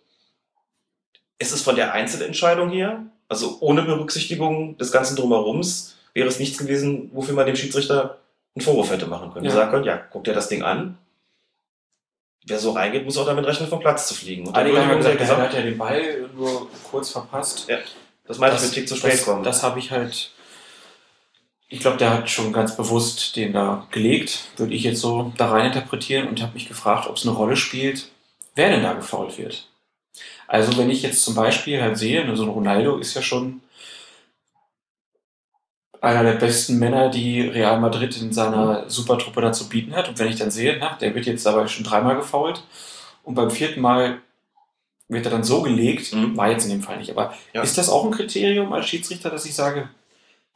Es 1.40 1.52
ist 1.52 1.64
von 1.64 1.76
der 1.76 1.94
Einzelentscheidung 1.94 2.70
hier, 2.70 3.06
also 3.28 3.58
ohne 3.60 3.84
Berücksichtigung 3.84 4.78
des 4.78 4.92
ganzen 4.92 5.16
Drumherums, 5.16 5.96
wäre 6.14 6.28
es 6.28 6.40
nichts 6.40 6.58
gewesen, 6.58 7.10
wofür 7.14 7.34
man 7.34 7.46
dem 7.46 7.56
Schiedsrichter 7.56 8.20
einen 8.56 8.64
Vorwurf 8.64 8.92
hätte 8.92 9.08
machen 9.08 9.34
können. 9.34 9.46
Ja. 9.46 9.52
sagen 9.52 9.72
können, 9.72 9.86
ja, 9.86 9.98
guck 9.98 10.24
dir 10.24 10.34
das 10.34 10.48
Ding 10.48 10.64
an. 10.64 10.98
Wer 12.46 12.60
so 12.60 12.72
reingeht, 12.72 13.06
muss 13.06 13.18
auch 13.18 13.26
damit 13.26 13.46
rechnen, 13.46 13.70
vom 13.70 13.80
Platz 13.80 14.08
zu 14.08 14.14
fliegen. 14.14 14.48
Und 14.48 14.56
Einige 14.56 14.86
haben 14.86 14.98
gesagt, 14.98 15.18
gesagt, 15.18 15.42
hat 15.42 15.54
ja 15.54 15.62
den 15.62 15.78
Ball 15.78 16.30
nur 16.36 16.68
kurz 16.84 17.10
verpasst. 17.10 17.68
Ja, 17.70 17.78
das 18.28 18.38
meinte 18.38 18.58
ich 18.58 18.64
mit 18.64 18.74
Tick 18.74 18.88
zu 18.88 18.96
spät 18.96 19.14
das, 19.14 19.26
kommen. 19.26 19.44
Das 19.44 19.64
habe 19.64 19.80
ich 19.80 19.92
halt 19.92 20.34
ich 21.74 21.80
glaube, 21.80 21.98
der 21.98 22.12
hat 22.12 22.30
schon 22.30 22.54
ganz 22.54 22.78
bewusst 22.78 23.36
den 23.36 23.52
da 23.52 23.88
gelegt, 23.90 24.44
würde 24.58 24.76
ich 24.76 24.84
jetzt 24.84 25.02
so 25.02 25.34
da 25.38 25.50
rein 25.50 25.66
interpretieren 25.66 26.28
und 26.28 26.40
habe 26.40 26.54
mich 26.54 26.68
gefragt, 26.68 27.08
ob 27.10 27.18
es 27.18 27.26
eine 27.26 27.36
Rolle 27.36 27.56
spielt, 27.56 28.10
wer 28.54 28.70
denn 28.70 28.84
da 28.84 28.94
gefault 28.94 29.40
wird. 29.40 29.68
Also 30.54 30.78
wenn 30.78 30.92
ich 30.92 31.02
jetzt 31.02 31.24
zum 31.24 31.34
Beispiel 31.34 31.82
halt 31.82 31.98
sehe, 31.98 32.24
ne, 32.24 32.38
so 32.38 32.44
ein 32.44 32.50
Ronaldo 32.50 32.98
ist 32.98 33.16
ja 33.16 33.24
schon 33.24 33.62
einer 36.00 36.22
der 36.22 36.34
besten 36.34 36.78
Männer, 36.78 37.10
die 37.10 37.42
Real 37.42 37.80
Madrid 37.80 38.16
in 38.22 38.32
seiner 38.32 38.88
Supertruppe 38.88 39.42
da 39.42 39.52
zu 39.52 39.68
bieten 39.68 39.96
hat. 39.96 40.10
Und 40.10 40.20
wenn 40.20 40.28
ich 40.28 40.36
dann 40.36 40.52
sehe, 40.52 40.78
na, 40.80 40.96
der 41.02 41.16
wird 41.16 41.26
jetzt 41.26 41.48
aber 41.48 41.68
schon 41.68 41.84
dreimal 41.84 42.18
gefault 42.18 42.62
und 43.24 43.34
beim 43.34 43.50
vierten 43.50 43.82
Mal 43.82 44.20
wird 45.08 45.26
er 45.26 45.32
dann 45.32 45.44
so 45.44 45.64
gelegt, 45.64 46.14
mhm. 46.14 46.38
war 46.38 46.52
jetzt 46.52 46.66
in 46.66 46.70
dem 46.70 46.84
Fall 46.84 47.00
nicht. 47.00 47.10
Aber 47.10 47.34
ja. 47.54 47.64
ist 47.64 47.80
das 47.80 47.90
auch 47.90 48.06
ein 48.06 48.12
Kriterium 48.12 48.72
als 48.74 48.86
Schiedsrichter, 48.86 49.32
dass 49.32 49.48
ich 49.48 49.56
sage, 49.56 49.90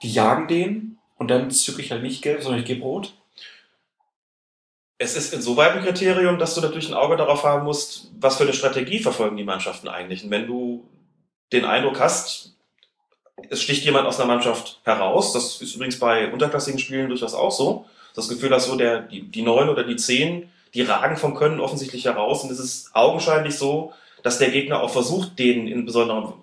die 0.04 0.12
jagen 0.12 0.48
den 0.48 1.00
und 1.18 1.32
dann 1.32 1.50
zücke 1.50 1.82
ich 1.82 1.89
halt 1.89 2.04
nicht 2.04 2.22
gelb, 2.22 2.43
sondern 2.43 2.60
ich 2.60 2.68
gebe 2.68 2.84
rot? 2.84 3.14
Es 5.00 5.16
ist 5.16 5.34
insoweit 5.34 5.74
ein 5.74 5.84
Kriterium, 5.84 6.39
dass 6.39 6.56
du 6.56 6.62
natürlich 6.62 6.88
ein 6.88 6.95
Auge 6.95 7.18
darauf 7.18 7.43
haben 7.43 7.66
musst, 7.66 8.10
was 8.20 8.38
für 8.38 8.43
eine 8.43 8.54
Strategie 8.54 9.00
verfolgen 9.00 9.38
die 9.38 9.43
Mannschaften 9.43 9.88
eigentlich. 9.88 10.24
Und 10.24 10.32
wenn 10.32 10.48
du 10.48 10.88
den 11.52 11.66
Eindruck 11.66 12.00
hast, 12.00 12.56
es 13.50 13.62
sticht 13.62 13.86
jemand 13.86 14.08
aus 14.08 14.20
einer 14.20 14.28
Mannschaft 14.28 14.82
heraus, 14.84 15.34
das 15.34 15.62
ist 15.62 15.76
übrigens 15.76 16.00
bei 16.00 16.32
unterklassigen 16.32 16.80
Spielen 16.80 17.10
durchaus 17.10 17.36
auch 17.36 17.52
so, 17.52 17.86
das 18.16 18.28
Gefühl, 18.28 18.50
dass 18.50 18.66
so 18.66 18.76
der, 18.76 19.02
die, 19.02 19.22
die 19.22 19.43
neun 19.43 19.70
oder 19.70 19.84
die 19.84 19.95
zehn, 19.95 20.50
die 20.74 20.82
ragen 20.82 21.18
vom 21.18 21.36
Können 21.36 21.60
offensichtlich 21.60 22.06
heraus 22.06 22.43
und 22.43 22.52
es 22.52 22.60
ist 22.60 22.95
augenscheinlich 22.95 23.56
so, 23.56 23.93
dass 24.24 24.39
der 24.39 24.50
Gegner 24.50 24.82
auch 24.82 24.89
versucht, 24.89 25.38
denen 25.38 25.68
in 25.68 25.86
besonderer, 25.86 26.34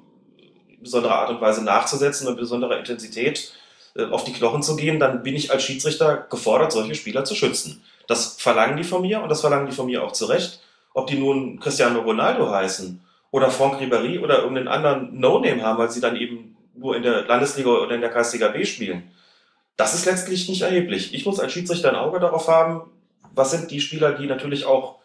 besonderer 0.80 1.16
Art 1.16 1.30
und 1.30 1.40
Weise 1.40 1.64
nachzusetzen 1.64 2.28
und 2.28 2.36
besonderer 2.36 2.78
Intensität 2.78 3.52
äh, 3.96 4.04
auf 4.04 4.22
die 4.22 4.32
Knochen 4.32 4.62
zu 4.62 4.76
gehen, 4.76 5.00
dann 5.00 5.24
bin 5.24 5.34
ich 5.34 5.50
als 5.50 5.64
Schiedsrichter 5.64 6.26
gefordert, 6.30 6.70
solche 6.70 6.94
Spieler 6.94 7.24
zu 7.24 7.34
schützen. 7.34 7.82
Das 8.06 8.36
verlangen 8.36 8.76
die 8.76 8.84
von 8.84 9.02
mir 9.02 9.22
und 9.22 9.28
das 9.28 9.40
verlangen 9.40 9.66
die 9.66 9.72
von 9.74 9.86
mir 9.86 10.02
auch 10.04 10.12
zu 10.12 10.26
Recht. 10.26 10.60
Ob 10.92 11.06
die 11.06 11.18
nun 11.18 11.58
Cristiano 11.58 12.00
Ronaldo 12.00 12.50
heißen 12.50 13.00
oder 13.30 13.50
Franck 13.50 13.80
Ribéry 13.80 14.20
oder 14.20 14.38
irgendeinen 14.38 14.68
anderen 14.68 15.18
No-Name 15.18 15.62
haben, 15.62 15.78
weil 15.78 15.90
sie 15.90 16.00
dann 16.00 16.16
eben 16.16 16.56
nur 16.74 16.96
in 16.96 17.02
der 17.02 17.24
Landesliga 17.24 17.70
oder 17.70 17.94
in 17.94 18.00
der 18.00 18.10
Kreisliga 18.10 18.48
B 18.48 18.64
spielen. 18.64 19.10
Das 19.76 19.94
ist 19.94 20.06
letztlich 20.06 20.48
nicht 20.48 20.62
erheblich. 20.62 21.14
Ich 21.14 21.26
muss 21.26 21.40
als 21.40 21.52
Schiedsrichter 21.52 21.88
ein 21.88 21.96
Auge 21.96 22.20
darauf 22.20 22.46
haben, 22.48 22.90
was 23.32 23.50
sind 23.50 23.70
die 23.70 23.80
Spieler, 23.80 24.12
die 24.12 24.26
natürlich 24.26 24.64
auch 24.64 25.00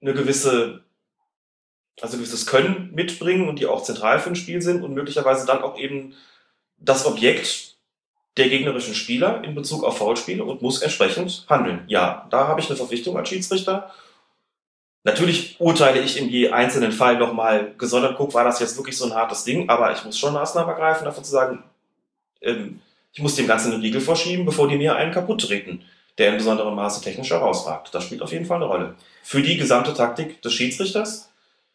eine 0.00 0.14
gewisse, 0.14 0.84
also 2.00 2.16
ein 2.16 2.20
gewisses 2.20 2.46
Können 2.46 2.92
mitbringen 2.94 3.48
und 3.48 3.58
die 3.58 3.66
auch 3.66 3.82
zentral 3.82 4.18
für 4.18 4.30
ein 4.30 4.36
Spiel 4.36 4.62
sind 4.62 4.82
und 4.82 4.94
möglicherweise 4.94 5.46
dann 5.46 5.62
auch 5.62 5.78
eben 5.78 6.14
das 6.78 7.06
Objekt 7.06 7.75
der 8.36 8.48
gegnerischen 8.48 8.94
Spieler 8.94 9.42
in 9.44 9.54
Bezug 9.54 9.82
auf 9.84 9.98
Foulspiele 9.98 10.44
und 10.44 10.62
muss 10.62 10.82
entsprechend 10.82 11.46
handeln. 11.48 11.84
Ja, 11.86 12.26
da 12.30 12.48
habe 12.48 12.60
ich 12.60 12.68
eine 12.68 12.76
Verpflichtung 12.76 13.16
als 13.16 13.28
Schiedsrichter. 13.28 13.90
Natürlich 15.04 15.56
urteile 15.60 16.00
ich 16.00 16.18
in 16.18 16.28
je 16.28 16.50
einzelnen 16.50 16.92
Fall 16.92 17.16
nochmal 17.16 17.72
gesondert, 17.78 18.16
guck, 18.16 18.34
war 18.34 18.44
das 18.44 18.60
jetzt 18.60 18.76
wirklich 18.76 18.96
so 18.96 19.06
ein 19.06 19.14
hartes 19.14 19.44
Ding, 19.44 19.68
aber 19.68 19.92
ich 19.92 20.04
muss 20.04 20.18
schon 20.18 20.34
Maßnahmen 20.34 20.68
ergreifen, 20.68 21.04
dafür 21.04 21.22
zu 21.22 21.30
sagen, 21.30 21.62
ähm, 22.42 22.80
ich 23.12 23.22
muss 23.22 23.36
dem 23.36 23.46
Ganzen 23.46 23.72
einen 23.72 23.80
Riegel 23.80 24.00
vorschieben, 24.00 24.44
bevor 24.44 24.68
die 24.68 24.76
mir 24.76 24.96
einen 24.96 25.12
kaputt 25.12 25.40
treten, 25.40 25.82
der 26.18 26.30
in 26.30 26.36
besonderem 26.36 26.74
Maße 26.74 27.02
technisch 27.02 27.30
herausragt. 27.30 27.94
Das 27.94 28.04
spielt 28.04 28.20
auf 28.20 28.32
jeden 28.32 28.44
Fall 28.44 28.56
eine 28.56 28.66
Rolle. 28.66 28.94
Für 29.22 29.40
die 29.40 29.56
gesamte 29.56 29.94
Taktik 29.94 30.42
des 30.42 30.52
Schiedsrichters, 30.52 31.30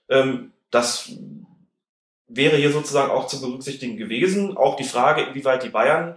ähm, 0.09 0.51
das 0.69 1.11
wäre 2.27 2.57
hier 2.57 2.71
sozusagen 2.71 3.11
auch 3.11 3.27
zu 3.27 3.41
berücksichtigen 3.41 3.97
gewesen. 3.97 4.55
Auch 4.55 4.75
die 4.75 4.83
Frage, 4.83 5.23
inwieweit 5.23 5.63
die 5.63 5.69
Bayern, 5.69 6.15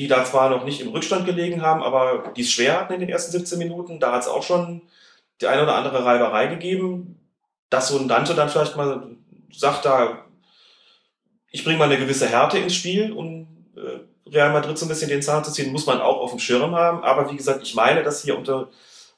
die 0.00 0.08
da 0.08 0.24
zwar 0.24 0.48
noch 0.48 0.64
nicht 0.64 0.80
im 0.80 0.88
Rückstand 0.88 1.26
gelegen 1.26 1.60
haben, 1.60 1.82
aber 1.82 2.32
die 2.34 2.40
es 2.40 2.50
schwer 2.50 2.80
hatten 2.80 2.94
in 2.94 3.00
den 3.00 3.10
ersten 3.10 3.32
17 3.32 3.58
Minuten, 3.58 4.00
da 4.00 4.12
hat 4.12 4.22
es 4.22 4.28
auch 4.28 4.42
schon 4.42 4.80
die 5.42 5.46
eine 5.46 5.62
oder 5.62 5.74
andere 5.74 6.04
Reiberei 6.04 6.46
gegeben, 6.46 7.20
dass 7.68 7.88
so 7.88 7.98
ein 7.98 8.08
Dante 8.08 8.34
dann 8.34 8.48
vielleicht 8.48 8.76
mal 8.76 9.08
sagt, 9.52 9.84
da 9.84 10.24
ich 11.50 11.64
bringe 11.64 11.78
mal 11.78 11.84
eine 11.84 11.98
gewisse 11.98 12.28
Härte 12.28 12.58
ins 12.58 12.74
Spiel, 12.74 13.12
um 13.12 13.46
äh, 13.76 14.30
Real 14.30 14.52
Madrid 14.52 14.78
so 14.78 14.86
ein 14.86 14.88
bisschen 14.88 15.10
den 15.10 15.20
Zahn 15.20 15.44
zu 15.44 15.52
ziehen, 15.52 15.70
muss 15.70 15.86
man 15.86 16.00
auch 16.00 16.18
auf 16.18 16.30
dem 16.30 16.38
Schirm 16.38 16.74
haben. 16.74 17.02
Aber 17.04 17.30
wie 17.30 17.36
gesagt, 17.36 17.62
ich 17.62 17.74
meine, 17.74 18.02
dass 18.02 18.22
hier 18.22 18.38
unter 18.38 18.70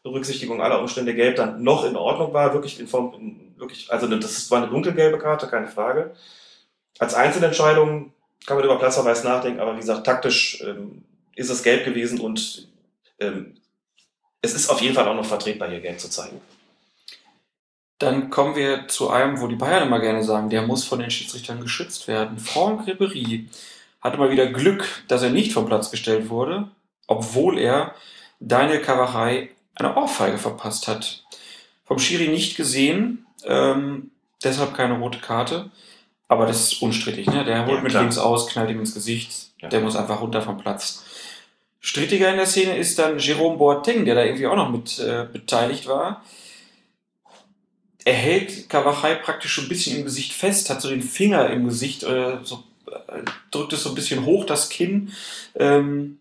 Berücksichtigung 0.02 0.60
aller 0.60 0.80
Umstände 0.80 1.14
Gelb 1.14 1.36
dann 1.36 1.62
noch 1.62 1.84
in 1.84 1.94
Ordnung 1.94 2.32
war, 2.32 2.54
wirklich 2.54 2.80
in 2.80 2.88
Form, 2.88 3.14
in, 3.14 3.54
wirklich, 3.56 3.92
also 3.92 4.08
das 4.08 4.50
war 4.50 4.62
eine 4.62 4.70
dunkelgelbe 4.70 5.18
Karte, 5.18 5.46
keine 5.46 5.68
Frage. 5.68 6.14
Als 6.98 7.14
Einzelentscheidung 7.14 8.12
kann 8.46 8.56
man 8.56 8.64
über 8.64 8.78
Platzverweis 8.78 9.24
nachdenken, 9.24 9.60
aber 9.60 9.74
wie 9.74 9.80
gesagt, 9.80 10.04
taktisch 10.06 10.62
ähm, 10.62 11.04
ist 11.34 11.50
es 11.50 11.62
gelb 11.62 11.84
gewesen 11.84 12.20
und 12.20 12.68
ähm, 13.20 13.54
es 14.40 14.54
ist 14.54 14.68
auf 14.68 14.80
jeden 14.80 14.94
Fall 14.94 15.06
auch 15.08 15.14
noch 15.14 15.24
vertretbar, 15.24 15.70
hier 15.70 15.80
gelb 15.80 16.00
zu 16.00 16.10
zeigen. 16.10 16.40
Dann 17.98 18.30
kommen 18.30 18.56
wir 18.56 18.88
zu 18.88 19.10
einem, 19.10 19.40
wo 19.40 19.46
die 19.46 19.54
Bayern 19.54 19.86
immer 19.86 20.00
gerne 20.00 20.24
sagen, 20.24 20.50
der 20.50 20.62
muss 20.62 20.84
von 20.84 20.98
den 20.98 21.10
Schiedsrichtern 21.10 21.60
geschützt 21.60 22.08
werden. 22.08 22.38
Franck 22.38 22.88
Ribéry 22.88 23.46
hatte 24.00 24.18
mal 24.18 24.30
wieder 24.30 24.48
Glück, 24.48 25.04
dass 25.06 25.22
er 25.22 25.30
nicht 25.30 25.52
vom 25.52 25.66
Platz 25.66 25.92
gestellt 25.92 26.28
wurde, 26.28 26.68
obwohl 27.06 27.58
er 27.58 27.94
Daniel 28.40 28.80
Cavachai 28.80 29.50
eine 29.76 29.96
Ohrfeige 29.96 30.38
verpasst 30.38 30.88
hat. 30.88 31.24
Vom 31.84 32.00
Schiri 32.00 32.26
nicht 32.26 32.56
gesehen, 32.56 33.26
ähm, 33.44 34.10
deshalb 34.42 34.74
keine 34.74 34.98
rote 34.98 35.20
Karte. 35.20 35.70
Aber 36.32 36.46
das 36.46 36.72
ist 36.72 36.80
unstrittig. 36.80 37.26
Ne? 37.26 37.44
Der 37.44 37.66
holt 37.66 37.76
ja, 37.76 37.82
mit 37.82 37.92
links 37.92 38.16
aus, 38.16 38.46
knallt 38.46 38.70
ihm 38.70 38.80
ins 38.80 38.94
Gesicht. 38.94 39.50
Ja. 39.60 39.68
Der 39.68 39.82
muss 39.82 39.96
einfach 39.96 40.22
runter 40.22 40.40
vom 40.40 40.56
Platz. 40.56 41.04
Strittiger 41.78 42.30
in 42.30 42.38
der 42.38 42.46
Szene 42.46 42.78
ist 42.78 42.98
dann 42.98 43.18
Jerome 43.18 43.58
Boateng, 43.58 44.06
der 44.06 44.14
da 44.14 44.24
irgendwie 44.24 44.46
auch 44.46 44.56
noch 44.56 44.70
mit 44.70 44.98
äh, 44.98 45.26
beteiligt 45.30 45.86
war. 45.88 46.24
Er 48.06 48.14
hält 48.14 48.70
Kawachai 48.70 49.16
praktisch 49.16 49.58
ein 49.58 49.68
bisschen 49.68 49.98
im 49.98 50.04
Gesicht 50.04 50.32
fest, 50.32 50.70
hat 50.70 50.80
so 50.80 50.88
den 50.88 51.02
Finger 51.02 51.50
im 51.50 51.66
Gesicht, 51.66 52.02
äh, 52.02 52.38
so, 52.42 52.64
äh, 52.86 53.24
drückt 53.50 53.74
es 53.74 53.82
so 53.82 53.90
ein 53.90 53.94
bisschen 53.94 54.24
hoch, 54.24 54.46
das 54.46 54.70
Kinn. 54.70 55.12
Ähm, 55.54 56.18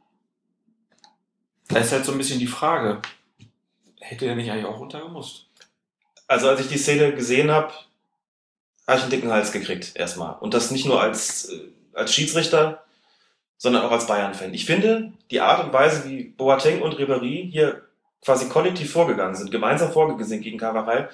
da 1.69 1.79
ist 1.79 1.93
halt 1.93 2.03
so 2.03 2.11
ein 2.11 2.17
bisschen 2.17 2.39
die 2.39 2.47
Frage, 2.47 3.01
hätte 4.01 4.25
er 4.25 4.35
nicht 4.35 4.51
eigentlich 4.51 4.65
auch 4.65 4.79
runtergemusst? 4.79 5.45
Also 6.27 6.49
als 6.49 6.59
ich 6.59 6.67
die 6.67 6.77
Szene 6.77 7.15
gesehen 7.15 7.49
habe, 7.49 7.71
habe 8.87 8.97
ich 8.97 9.03
einen 9.03 9.11
dicken 9.11 9.31
Hals 9.31 9.51
gekriegt 9.51 9.91
erstmal. 9.95 10.35
Und 10.39 10.53
das 10.53 10.71
nicht 10.71 10.85
nur 10.85 11.01
als, 11.01 11.49
äh, 11.49 11.59
als 11.93 12.13
Schiedsrichter, 12.13 12.83
sondern 13.57 13.83
auch 13.83 13.91
als 13.91 14.07
Bayern-Fan. 14.07 14.53
Ich 14.53 14.65
finde, 14.65 15.13
die 15.29 15.39
Art 15.39 15.63
und 15.63 15.71
Weise, 15.71 16.09
wie 16.09 16.23
Boateng 16.23 16.81
und 16.81 16.95
Ribéry 16.95 17.49
hier 17.51 17.81
quasi 18.23 18.49
kollektiv 18.49 18.91
vorgegangen 18.91 19.35
sind, 19.35 19.51
gemeinsam 19.51 19.91
vorgegangen 19.91 20.27
sind 20.27 20.41
gegen 20.41 20.57
Carvajal, 20.57 21.09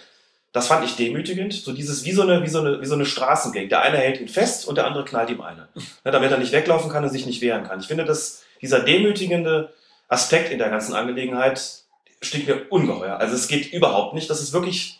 das 0.54 0.68
fand 0.68 0.86
ich 0.86 0.96
demütigend. 0.96 1.54
So 1.54 1.74
dieses, 1.74 2.06
wie 2.06 2.14
so 2.14 2.22
eine, 2.22 2.42
wie 2.44 2.48
so 2.48 2.60
eine, 2.60 2.82
wie 2.82 2.86
so 2.86 2.96
eine 2.96 3.06
Straßengang. 3.06 3.70
Der 3.70 3.82
eine 3.82 3.98
hält 3.98 4.20
ihn 4.20 4.30
fest 4.30 4.68
und 4.68 4.76
der 4.76 4.88
andere 4.88 5.06
knallt 5.06 5.30
ihm 5.30 5.42
eine. 5.42 5.68
Ja, 6.06 6.12
damit 6.12 6.32
er 6.32 6.38
nicht 6.38 6.52
weglaufen 6.52 6.90
kann 6.90 7.04
und 7.04 7.10
sich 7.10 7.26
nicht 7.26 7.42
wehren 7.42 7.64
kann. 7.64 7.80
Ich 7.80 7.88
finde, 7.88 8.06
dass 8.06 8.44
dieser 8.62 8.80
demütigende 8.80 9.74
Aspekt 10.08 10.52
in 10.52 10.58
der 10.58 10.70
ganzen 10.70 10.96
Angelegenheit 10.96 11.84
stinkt 12.22 12.48
mir 12.48 12.66
ungeheuer. 12.70 13.18
Also 13.18 13.36
es 13.36 13.48
geht 13.48 13.74
überhaupt 13.74 14.14
nicht. 14.14 14.30
Das 14.30 14.42
ist 14.42 14.54
wirklich 14.54 15.00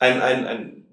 ein, 0.00 0.20
ein, 0.20 0.46
ein 0.46 0.86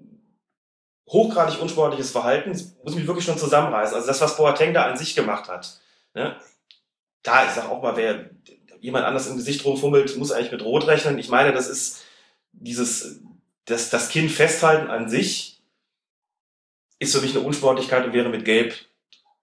hochgradig 1.12 1.60
unsportliches 1.60 2.10
Verhalten. 2.10 2.52
Das 2.52 2.74
muss 2.82 2.94
mich 2.94 3.06
wirklich 3.06 3.24
schon 3.24 3.38
zusammenreißen. 3.38 3.94
Also 3.94 4.06
das, 4.06 4.20
was 4.20 4.36
Boateng 4.36 4.74
da 4.74 4.86
an 4.86 4.96
sich 4.96 5.14
gemacht 5.14 5.48
hat. 5.48 5.80
Ne? 6.14 6.36
Da, 7.22 7.44
ich 7.44 7.50
sag 7.50 7.68
auch 7.68 7.82
mal, 7.82 7.96
wer 7.96 8.30
jemand 8.80 9.04
anders 9.04 9.28
im 9.28 9.36
Gesicht 9.36 9.64
rumfummelt, 9.64 10.16
muss 10.16 10.32
eigentlich 10.32 10.52
mit 10.52 10.64
Rot 10.64 10.86
rechnen. 10.86 11.18
Ich 11.18 11.28
meine, 11.28 11.52
das 11.52 11.68
ist 11.68 12.02
dieses, 12.52 13.20
das, 13.66 13.90
das 13.90 14.08
Kind 14.08 14.30
festhalten 14.30 14.90
an 14.90 15.08
sich 15.08 15.62
ist 16.98 17.14
für 17.14 17.20
mich 17.20 17.36
eine 17.36 17.44
Unsportlichkeit 17.44 18.04
und 18.04 18.12
wäre 18.12 18.28
mit 18.28 18.44
Gelb 18.44 18.74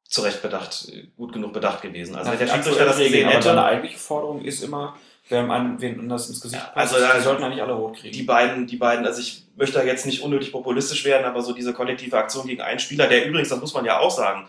zu 0.03 0.22
Recht 0.22 0.41
bedacht, 0.41 0.91
gut 1.17 1.34
genug 1.34 1.53
bedacht 1.53 1.82
gewesen. 1.82 2.15
Also 2.15 2.32
wenn 2.32 2.39
der 2.39 2.47
Schiedsrichter 2.47 2.86
das 2.86 2.97
gesehen 2.97 3.26
aber 3.26 3.36
hätte, 3.36 3.43
seine 3.43 3.63
eigentliche 3.63 3.97
Forderung 3.97 4.43
ist 4.43 4.63
immer, 4.63 4.97
wer 5.30 5.49
an, 5.49 5.80
wen 5.82 5.99
anders 5.99 6.27
ins 6.30 6.41
Gesicht 6.41 6.61
Ja, 6.61 6.69
passt, 6.71 6.93
also 6.93 7.05
da- 7.05 7.19
sollten 7.21 7.43
eigentlich 7.43 7.61
alle 7.61 7.73
rot 7.73 7.97
kriegen. 7.97 8.13
die 8.13 8.23
beiden, 8.23 8.67
die 8.67 8.77
beiden, 8.77 9.05
also 9.05 9.21
ich 9.21 9.43
möchte 9.55 9.77
da 9.77 9.84
jetzt 9.84 10.05
nicht 10.05 10.21
unnötig 10.21 10.51
populistisch 10.51 11.05
werden, 11.05 11.25
aber 11.25 11.41
so 11.41 11.53
diese 11.53 11.73
kollektive 11.73 12.17
Aktion 12.17 12.47
gegen 12.47 12.61
einen 12.61 12.80
Spieler, 12.80 13.07
der 13.07 13.25
übrigens, 13.25 13.49
das 13.49 13.59
muss 13.59 13.73
man 13.73 13.86
ja 13.86 13.99
auch 13.99 14.11
sagen, 14.11 14.47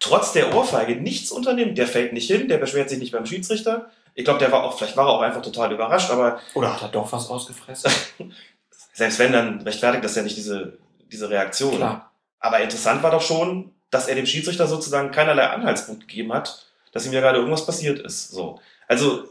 trotz 0.00 0.32
der 0.32 0.54
Ohrfeige 0.54 0.96
nichts 0.96 1.30
unternimmt, 1.32 1.76
der 1.78 1.86
fällt 1.86 2.12
nicht 2.12 2.30
hin, 2.30 2.46
der 2.48 2.58
beschwert 2.58 2.88
sich 2.90 2.98
nicht 2.98 3.12
beim 3.12 3.26
Schiedsrichter. 3.26 3.90
Ich 4.14 4.24
glaube, 4.24 4.38
der 4.40 4.50
war 4.52 4.64
auch, 4.64 4.76
vielleicht 4.76 4.96
war 4.96 5.06
er 5.06 5.12
auch 5.12 5.22
einfach 5.22 5.42
total 5.42 5.72
überrascht, 5.72 6.10
aber 6.10 6.40
Oder 6.54 6.72
hat 6.74 6.82
er 6.82 6.88
doch 6.88 7.10
was 7.12 7.28
ausgefressen? 7.30 7.90
selbst 8.92 9.18
wenn, 9.18 9.32
dann 9.32 9.60
rechtfertigt 9.62 10.04
das 10.04 10.14
ja 10.16 10.22
nicht 10.22 10.36
diese, 10.36 10.78
diese 11.10 11.30
Reaktion. 11.30 11.76
Klar. 11.76 12.10
Aber 12.40 12.60
interessant 12.60 13.02
war 13.02 13.10
doch 13.10 13.22
schon, 13.22 13.72
dass 13.90 14.08
er 14.08 14.14
dem 14.16 14.26
Schiedsrichter 14.26 14.66
sozusagen 14.66 15.10
keinerlei 15.10 15.46
Anhaltspunkt 15.46 16.06
gegeben 16.08 16.32
hat, 16.32 16.66
dass 16.92 17.06
ihm 17.06 17.12
ja 17.12 17.20
gerade 17.20 17.38
irgendwas 17.38 17.64
passiert 17.66 17.98
ist. 18.00 18.30
So. 18.30 18.60
Also, 18.86 19.28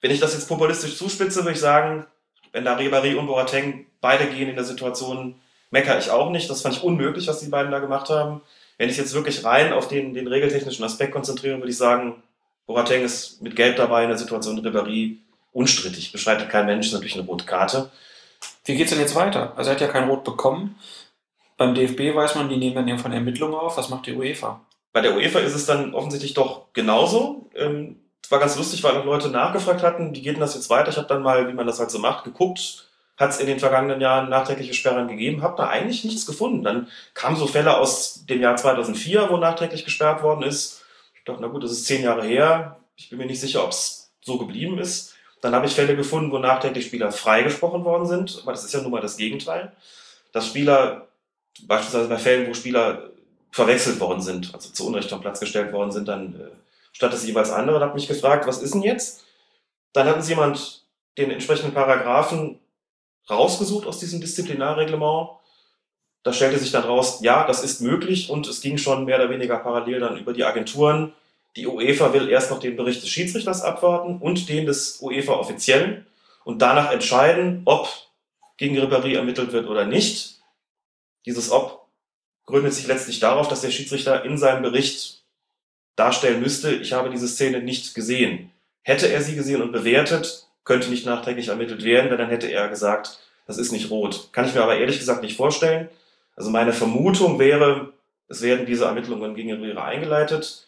wenn 0.00 0.10
ich 0.10 0.20
das 0.20 0.34
jetzt 0.34 0.48
populistisch 0.48 0.96
zuspitze, 0.96 1.40
würde 1.40 1.52
ich 1.52 1.60
sagen, 1.60 2.06
wenn 2.52 2.64
da 2.64 2.76
Ribéry 2.76 3.16
und 3.16 3.26
Boateng 3.26 3.86
beide 4.00 4.26
gehen 4.26 4.48
in 4.48 4.56
der 4.56 4.64
Situation, 4.64 5.34
meckere 5.70 5.98
ich 5.98 6.10
auch 6.10 6.30
nicht. 6.30 6.48
Das 6.48 6.62
fand 6.62 6.76
ich 6.76 6.82
unmöglich, 6.82 7.26
was 7.26 7.40
die 7.40 7.48
beiden 7.48 7.72
da 7.72 7.78
gemacht 7.78 8.08
haben. 8.08 8.40
Wenn 8.78 8.88
ich 8.88 8.96
jetzt 8.96 9.14
wirklich 9.14 9.44
rein 9.44 9.72
auf 9.72 9.88
den, 9.88 10.14
den 10.14 10.28
regeltechnischen 10.28 10.84
Aspekt 10.84 11.12
konzentriere, 11.12 11.58
würde 11.58 11.70
ich 11.70 11.76
sagen, 11.76 12.22
Boateng 12.66 13.02
ist 13.02 13.42
mit 13.42 13.56
Gelb 13.56 13.76
dabei 13.76 14.04
in 14.04 14.08
der 14.08 14.18
Situation 14.18 14.64
Ribéry 14.64 15.16
unstrittig. 15.52 16.12
Beschreitet 16.12 16.48
kein 16.48 16.66
Mensch, 16.66 16.86
ist 16.86 16.92
natürlich 16.92 17.16
eine 17.16 17.26
rote 17.26 17.44
Karte. 17.44 17.90
Wie 18.64 18.76
geht's 18.76 18.90
denn 18.90 19.00
jetzt 19.00 19.14
weiter? 19.14 19.54
Also 19.56 19.70
er 19.70 19.74
hat 19.74 19.80
ja 19.80 19.88
kein 19.88 20.08
Rot 20.08 20.22
bekommen. 20.22 20.78
Beim 21.56 21.74
DFB 21.74 22.14
weiß 22.14 22.36
man, 22.36 22.48
die 22.48 22.56
nehmen 22.56 22.76
dann 22.76 22.86
irgendwann 22.86 23.12
Ermittlungen 23.12 23.54
auf. 23.54 23.76
Was 23.76 23.88
macht 23.88 24.06
die 24.06 24.14
UEFA? 24.14 24.60
Bei 24.92 25.00
der 25.00 25.16
UEFA 25.16 25.40
ist 25.40 25.54
es 25.54 25.66
dann 25.66 25.94
offensichtlich 25.94 26.34
doch 26.34 26.72
genauso. 26.72 27.50
Ähm, 27.56 27.96
Es 28.22 28.30
war 28.30 28.38
ganz 28.38 28.56
lustig, 28.56 28.82
weil 28.84 28.96
auch 28.96 29.04
Leute 29.04 29.28
nachgefragt 29.28 29.82
hatten, 29.82 30.14
wie 30.14 30.20
geht 30.20 30.34
denn 30.34 30.40
das 30.40 30.54
jetzt 30.54 30.70
weiter? 30.70 30.90
Ich 30.90 30.96
habe 30.96 31.06
dann 31.06 31.22
mal, 31.22 31.48
wie 31.48 31.54
man 31.54 31.66
das 31.66 31.78
halt 31.78 31.90
so 31.90 31.98
macht, 31.98 32.24
geguckt. 32.24 32.88
Hat 33.16 33.30
es 33.30 33.40
in 33.40 33.46
den 33.46 33.58
vergangenen 33.58 34.00
Jahren 34.00 34.28
nachträgliche 34.28 34.74
Sperren 34.74 35.08
gegeben? 35.08 35.42
Habe 35.42 35.56
da 35.56 35.68
eigentlich 35.68 36.04
nichts 36.04 36.24
gefunden. 36.24 36.62
Dann 36.62 36.88
kamen 37.14 37.36
so 37.36 37.46
Fälle 37.46 37.76
aus 37.76 38.24
dem 38.26 38.40
Jahr 38.40 38.54
2004, 38.56 39.28
wo 39.30 39.38
nachträglich 39.38 39.84
gesperrt 39.84 40.22
worden 40.22 40.44
ist. 40.44 40.82
Ich 41.14 41.24
dachte, 41.24 41.42
na 41.42 41.48
gut, 41.48 41.64
das 41.64 41.72
ist 41.72 41.86
zehn 41.86 42.02
Jahre 42.02 42.24
her. 42.24 42.76
Ich 42.96 43.10
bin 43.10 43.18
mir 43.18 43.26
nicht 43.26 43.40
sicher, 43.40 43.64
ob 43.64 43.70
es 43.70 44.12
so 44.20 44.38
geblieben 44.38 44.78
ist. 44.78 45.14
Dann 45.40 45.54
habe 45.54 45.66
ich 45.66 45.74
Fälle 45.74 45.96
gefunden, 45.96 46.30
wo 46.30 46.38
nachträglich 46.38 46.86
Spieler 46.86 47.10
freigesprochen 47.10 47.84
worden 47.84 48.06
sind. 48.06 48.38
Aber 48.42 48.52
das 48.52 48.64
ist 48.64 48.72
ja 48.72 48.82
nun 48.82 48.92
mal 48.92 49.00
das 49.00 49.16
Gegenteil. 49.16 49.72
Dass 50.32 50.46
Spieler, 50.46 51.08
beispielsweise 51.66 52.08
bei 52.08 52.18
Fällen, 52.18 52.48
wo 52.48 52.54
Spieler 52.54 53.10
verwechselt 53.50 53.98
worden 53.98 54.20
sind, 54.20 54.54
also 54.54 54.70
zu 54.70 54.86
Unrecht 54.86 55.12
am 55.12 55.20
Platz 55.20 55.40
gestellt 55.40 55.72
worden 55.72 55.90
sind, 55.90 56.06
dann 56.06 56.34
äh, 56.34 56.48
statt 56.98 57.14
es 57.14 57.24
jeweils 57.24 57.52
andere, 57.52 57.76
und 57.76 57.82
hat 57.84 57.94
mich 57.94 58.08
gefragt, 58.08 58.48
was 58.48 58.60
ist 58.60 58.74
denn 58.74 58.82
jetzt? 58.82 59.24
Dann 59.92 60.08
hat 60.08 60.16
uns 60.16 60.28
jemand 60.28 60.84
den 61.16 61.30
entsprechenden 61.30 61.72
Paragraphen 61.72 62.58
rausgesucht 63.30 63.86
aus 63.86 64.00
diesem 64.00 64.20
Disziplinarreglement. 64.20 65.30
Da 66.24 66.32
stellte 66.32 66.58
sich 66.58 66.72
dann 66.72 66.82
raus, 66.82 67.20
ja, 67.22 67.46
das 67.46 67.62
ist 67.62 67.80
möglich 67.80 68.30
und 68.30 68.48
es 68.48 68.60
ging 68.62 68.78
schon 68.78 69.04
mehr 69.04 69.14
oder 69.14 69.30
weniger 69.30 69.58
parallel 69.58 70.00
dann 70.00 70.16
über 70.18 70.32
die 70.32 70.42
Agenturen. 70.42 71.14
Die 71.54 71.68
UEFA 71.68 72.12
will 72.12 72.28
erst 72.28 72.50
noch 72.50 72.58
den 72.58 72.74
Bericht 72.74 73.00
des 73.00 73.10
Schiedsrichters 73.10 73.62
abwarten 73.62 74.18
und 74.18 74.48
den 74.48 74.66
des 74.66 75.00
UEFA-Offiziellen 75.00 76.04
und 76.42 76.60
danach 76.60 76.90
entscheiden, 76.90 77.62
ob 77.64 77.88
gegen 78.56 78.76
Ribéry 78.76 79.14
ermittelt 79.14 79.52
wird 79.52 79.68
oder 79.68 79.84
nicht. 79.84 80.40
Dieses 81.26 81.52
Ob 81.52 81.86
gründet 82.44 82.74
sich 82.74 82.88
letztlich 82.88 83.20
darauf, 83.20 83.46
dass 83.46 83.60
der 83.60 83.70
Schiedsrichter 83.70 84.24
in 84.24 84.36
seinem 84.36 84.62
Bericht 84.62 85.18
darstellen 85.98 86.40
müsste, 86.40 86.74
ich 86.74 86.92
habe 86.92 87.10
diese 87.10 87.28
Szene 87.28 87.60
nicht 87.60 87.94
gesehen. 87.94 88.50
Hätte 88.82 89.08
er 89.08 89.20
sie 89.20 89.34
gesehen 89.34 89.62
und 89.62 89.72
bewertet, 89.72 90.46
könnte 90.64 90.90
nicht 90.90 91.06
nachträglich 91.06 91.48
ermittelt 91.48 91.84
werden, 91.84 92.08
denn 92.08 92.18
dann 92.18 92.30
hätte 92.30 92.46
er 92.46 92.68
gesagt, 92.68 93.18
das 93.46 93.58
ist 93.58 93.72
nicht 93.72 93.90
rot. 93.90 94.28
Kann 94.32 94.46
ich 94.46 94.54
mir 94.54 94.62
aber 94.62 94.76
ehrlich 94.76 94.98
gesagt 94.98 95.22
nicht 95.22 95.36
vorstellen. 95.36 95.88
Also 96.36 96.50
meine 96.50 96.72
Vermutung 96.72 97.38
wäre, 97.38 97.92
es 98.28 98.42
werden 98.42 98.66
diese 98.66 98.84
Ermittlungen 98.84 99.34
gegen 99.34 99.50
Ribéry 99.50 99.78
eingeleitet. 99.78 100.66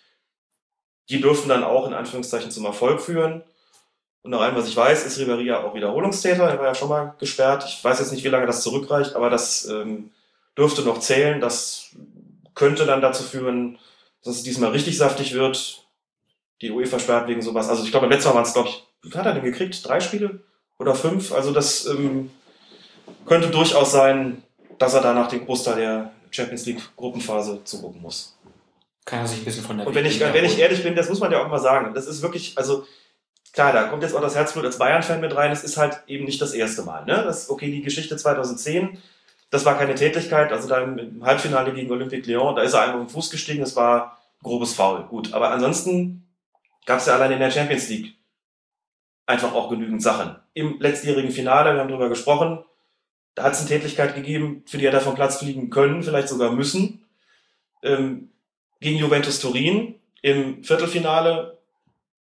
Die 1.10 1.20
dürften 1.20 1.48
dann 1.48 1.62
auch 1.62 1.86
in 1.86 1.94
Anführungszeichen 1.94 2.50
zum 2.50 2.64
Erfolg 2.64 3.00
führen. 3.00 3.42
Und 4.22 4.30
nach 4.30 4.40
allem, 4.40 4.56
was 4.56 4.68
ich 4.68 4.76
weiß, 4.76 5.06
ist 5.06 5.18
Ribéry 5.18 5.42
ja 5.42 5.62
auch 5.62 5.74
Wiederholungstäter. 5.74 6.48
Er 6.48 6.58
war 6.58 6.66
ja 6.66 6.74
schon 6.74 6.88
mal 6.88 7.14
gesperrt. 7.18 7.64
Ich 7.68 7.82
weiß 7.84 8.00
jetzt 8.00 8.12
nicht, 8.12 8.24
wie 8.24 8.28
lange 8.28 8.46
das 8.46 8.62
zurückreicht, 8.62 9.14
aber 9.14 9.30
das 9.30 9.66
ähm, 9.66 10.10
dürfte 10.56 10.82
noch 10.82 11.00
zählen. 11.00 11.40
Das 11.40 11.90
könnte 12.54 12.86
dann 12.86 13.00
dazu 13.00 13.22
führen, 13.22 13.78
dass 14.24 14.36
es 14.36 14.42
diesmal 14.42 14.70
richtig 14.70 14.96
saftig 14.96 15.34
wird. 15.34 15.84
Die 16.60 16.70
UEFA 16.70 16.98
sperrt 16.98 17.28
wegen 17.28 17.42
sowas. 17.42 17.68
Also 17.68 17.84
ich 17.84 17.90
glaube, 17.90 18.06
beim 18.06 18.12
letzten 18.12 18.28
Mal 18.30 18.34
waren 18.36 18.44
es, 18.44 18.52
glaube 18.52 18.68
ich, 18.68 18.84
wie 19.02 19.16
hat 19.16 19.26
er 19.26 19.32
denn 19.32 19.44
gekriegt? 19.44 19.86
Drei 19.86 20.00
Spiele 20.00 20.40
oder 20.78 20.94
fünf? 20.94 21.32
Also 21.32 21.52
das 21.52 21.86
ähm, 21.86 22.30
könnte 23.26 23.48
durchaus 23.48 23.92
sein, 23.92 24.42
dass 24.78 24.94
er 24.94 25.00
danach 25.00 25.28
den 25.28 25.44
Großteil 25.46 25.76
der 25.76 26.12
Champions 26.30 26.66
League 26.66 26.82
Gruppenphase 26.96 27.64
zugucken 27.64 28.02
muss. 28.02 28.36
Kann 29.04 29.20
er 29.20 29.26
sich 29.26 29.38
ein 29.38 29.44
bisschen 29.44 29.64
von 29.64 29.78
der 29.78 29.86
Und 29.86 29.94
wenn 29.94 30.06
ich, 30.06 30.20
wenn 30.20 30.44
ich 30.44 30.58
ehrlich 30.58 30.82
bin, 30.82 30.94
das 30.94 31.08
muss 31.08 31.20
man 31.20 31.32
ja 31.32 31.42
auch 31.42 31.48
mal 31.48 31.58
sagen, 31.58 31.94
das 31.94 32.06
ist 32.06 32.22
wirklich, 32.22 32.56
also 32.56 32.86
klar, 33.52 33.72
da 33.72 33.84
kommt 33.84 34.02
jetzt 34.02 34.14
auch 34.14 34.20
das 34.20 34.34
Herzblut 34.34 34.64
als 34.64 34.78
Bayern-Fan 34.78 35.20
mit 35.20 35.34
rein, 35.34 35.50
es 35.50 35.64
ist 35.64 35.76
halt 35.76 36.00
eben 36.06 36.24
nicht 36.24 36.40
das 36.40 36.52
erste 36.52 36.82
Mal. 36.82 37.04
Ne? 37.06 37.22
Das, 37.24 37.50
okay, 37.50 37.70
die 37.70 37.82
Geschichte 37.82 38.16
2010, 38.16 38.98
das 39.50 39.64
war 39.64 39.76
keine 39.76 39.94
Tätigkeit, 39.94 40.52
also 40.52 40.68
da 40.68 40.80
im, 40.80 41.24
Halbfinale 41.24 41.72
gegen 41.72 41.90
Olympique 41.90 42.26
Lyon, 42.30 42.54
da 42.56 42.62
ist 42.62 42.74
er 42.74 42.82
einmal 42.82 43.00
im 43.00 43.08
Fuß 43.08 43.30
gestiegen, 43.30 43.60
das 43.60 43.76
war 43.76 44.18
grobes 44.42 44.74
Foul, 44.74 45.04
gut. 45.04 45.32
Aber 45.32 45.50
ansonsten 45.50 46.26
gab 46.86 46.98
es 46.98 47.06
ja 47.06 47.14
allein 47.14 47.32
in 47.32 47.40
der 47.40 47.50
Champions 47.50 47.88
League 47.88 48.14
einfach 49.26 49.52
auch 49.54 49.68
genügend 49.68 50.02
Sachen. 50.02 50.36
Im 50.54 50.80
letztjährigen 50.80 51.30
Finale, 51.30 51.74
wir 51.74 51.80
haben 51.80 51.88
darüber 51.88 52.08
gesprochen, 52.08 52.64
da 53.34 53.44
hat 53.44 53.52
es 53.52 53.60
eine 53.60 53.68
Tätigkeit 53.68 54.14
gegeben, 54.14 54.64
für 54.66 54.78
die 54.78 54.86
er 54.86 54.92
da 54.92 55.00
vom 55.00 55.14
Platz 55.14 55.38
fliegen 55.38 55.70
können, 55.70 56.02
vielleicht 56.02 56.28
sogar 56.28 56.52
müssen. 56.52 57.04
Ähm, 57.82 58.30
gegen 58.80 58.98
Juventus 58.98 59.40
Turin 59.40 59.94
im 60.22 60.64
Viertelfinale 60.64 61.58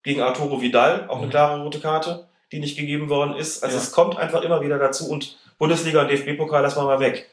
gegen 0.04 0.22
Arturo 0.22 0.62
Vidal, 0.62 1.08
auch 1.08 1.18
eine 1.18 1.28
Mhm. 1.28 1.32
klare 1.32 1.62
rote 1.62 1.80
Karte, 1.80 2.28
die 2.52 2.60
nicht 2.60 2.78
gegeben 2.78 3.10
worden 3.10 3.36
ist. 3.36 3.64
Also 3.64 3.78
Ja. 3.78 3.82
es 3.84 3.91
kommt 3.91 4.18
einfach 4.18 4.41
immer 4.41 4.61
wieder 4.61 4.78
dazu 4.78 5.10
und 5.10 5.38
Bundesliga 5.57 6.02
und 6.02 6.10
DFB-Pokal 6.10 6.61
lassen 6.61 6.80
wir 6.80 6.84
mal 6.86 6.99
weg. 6.99 7.30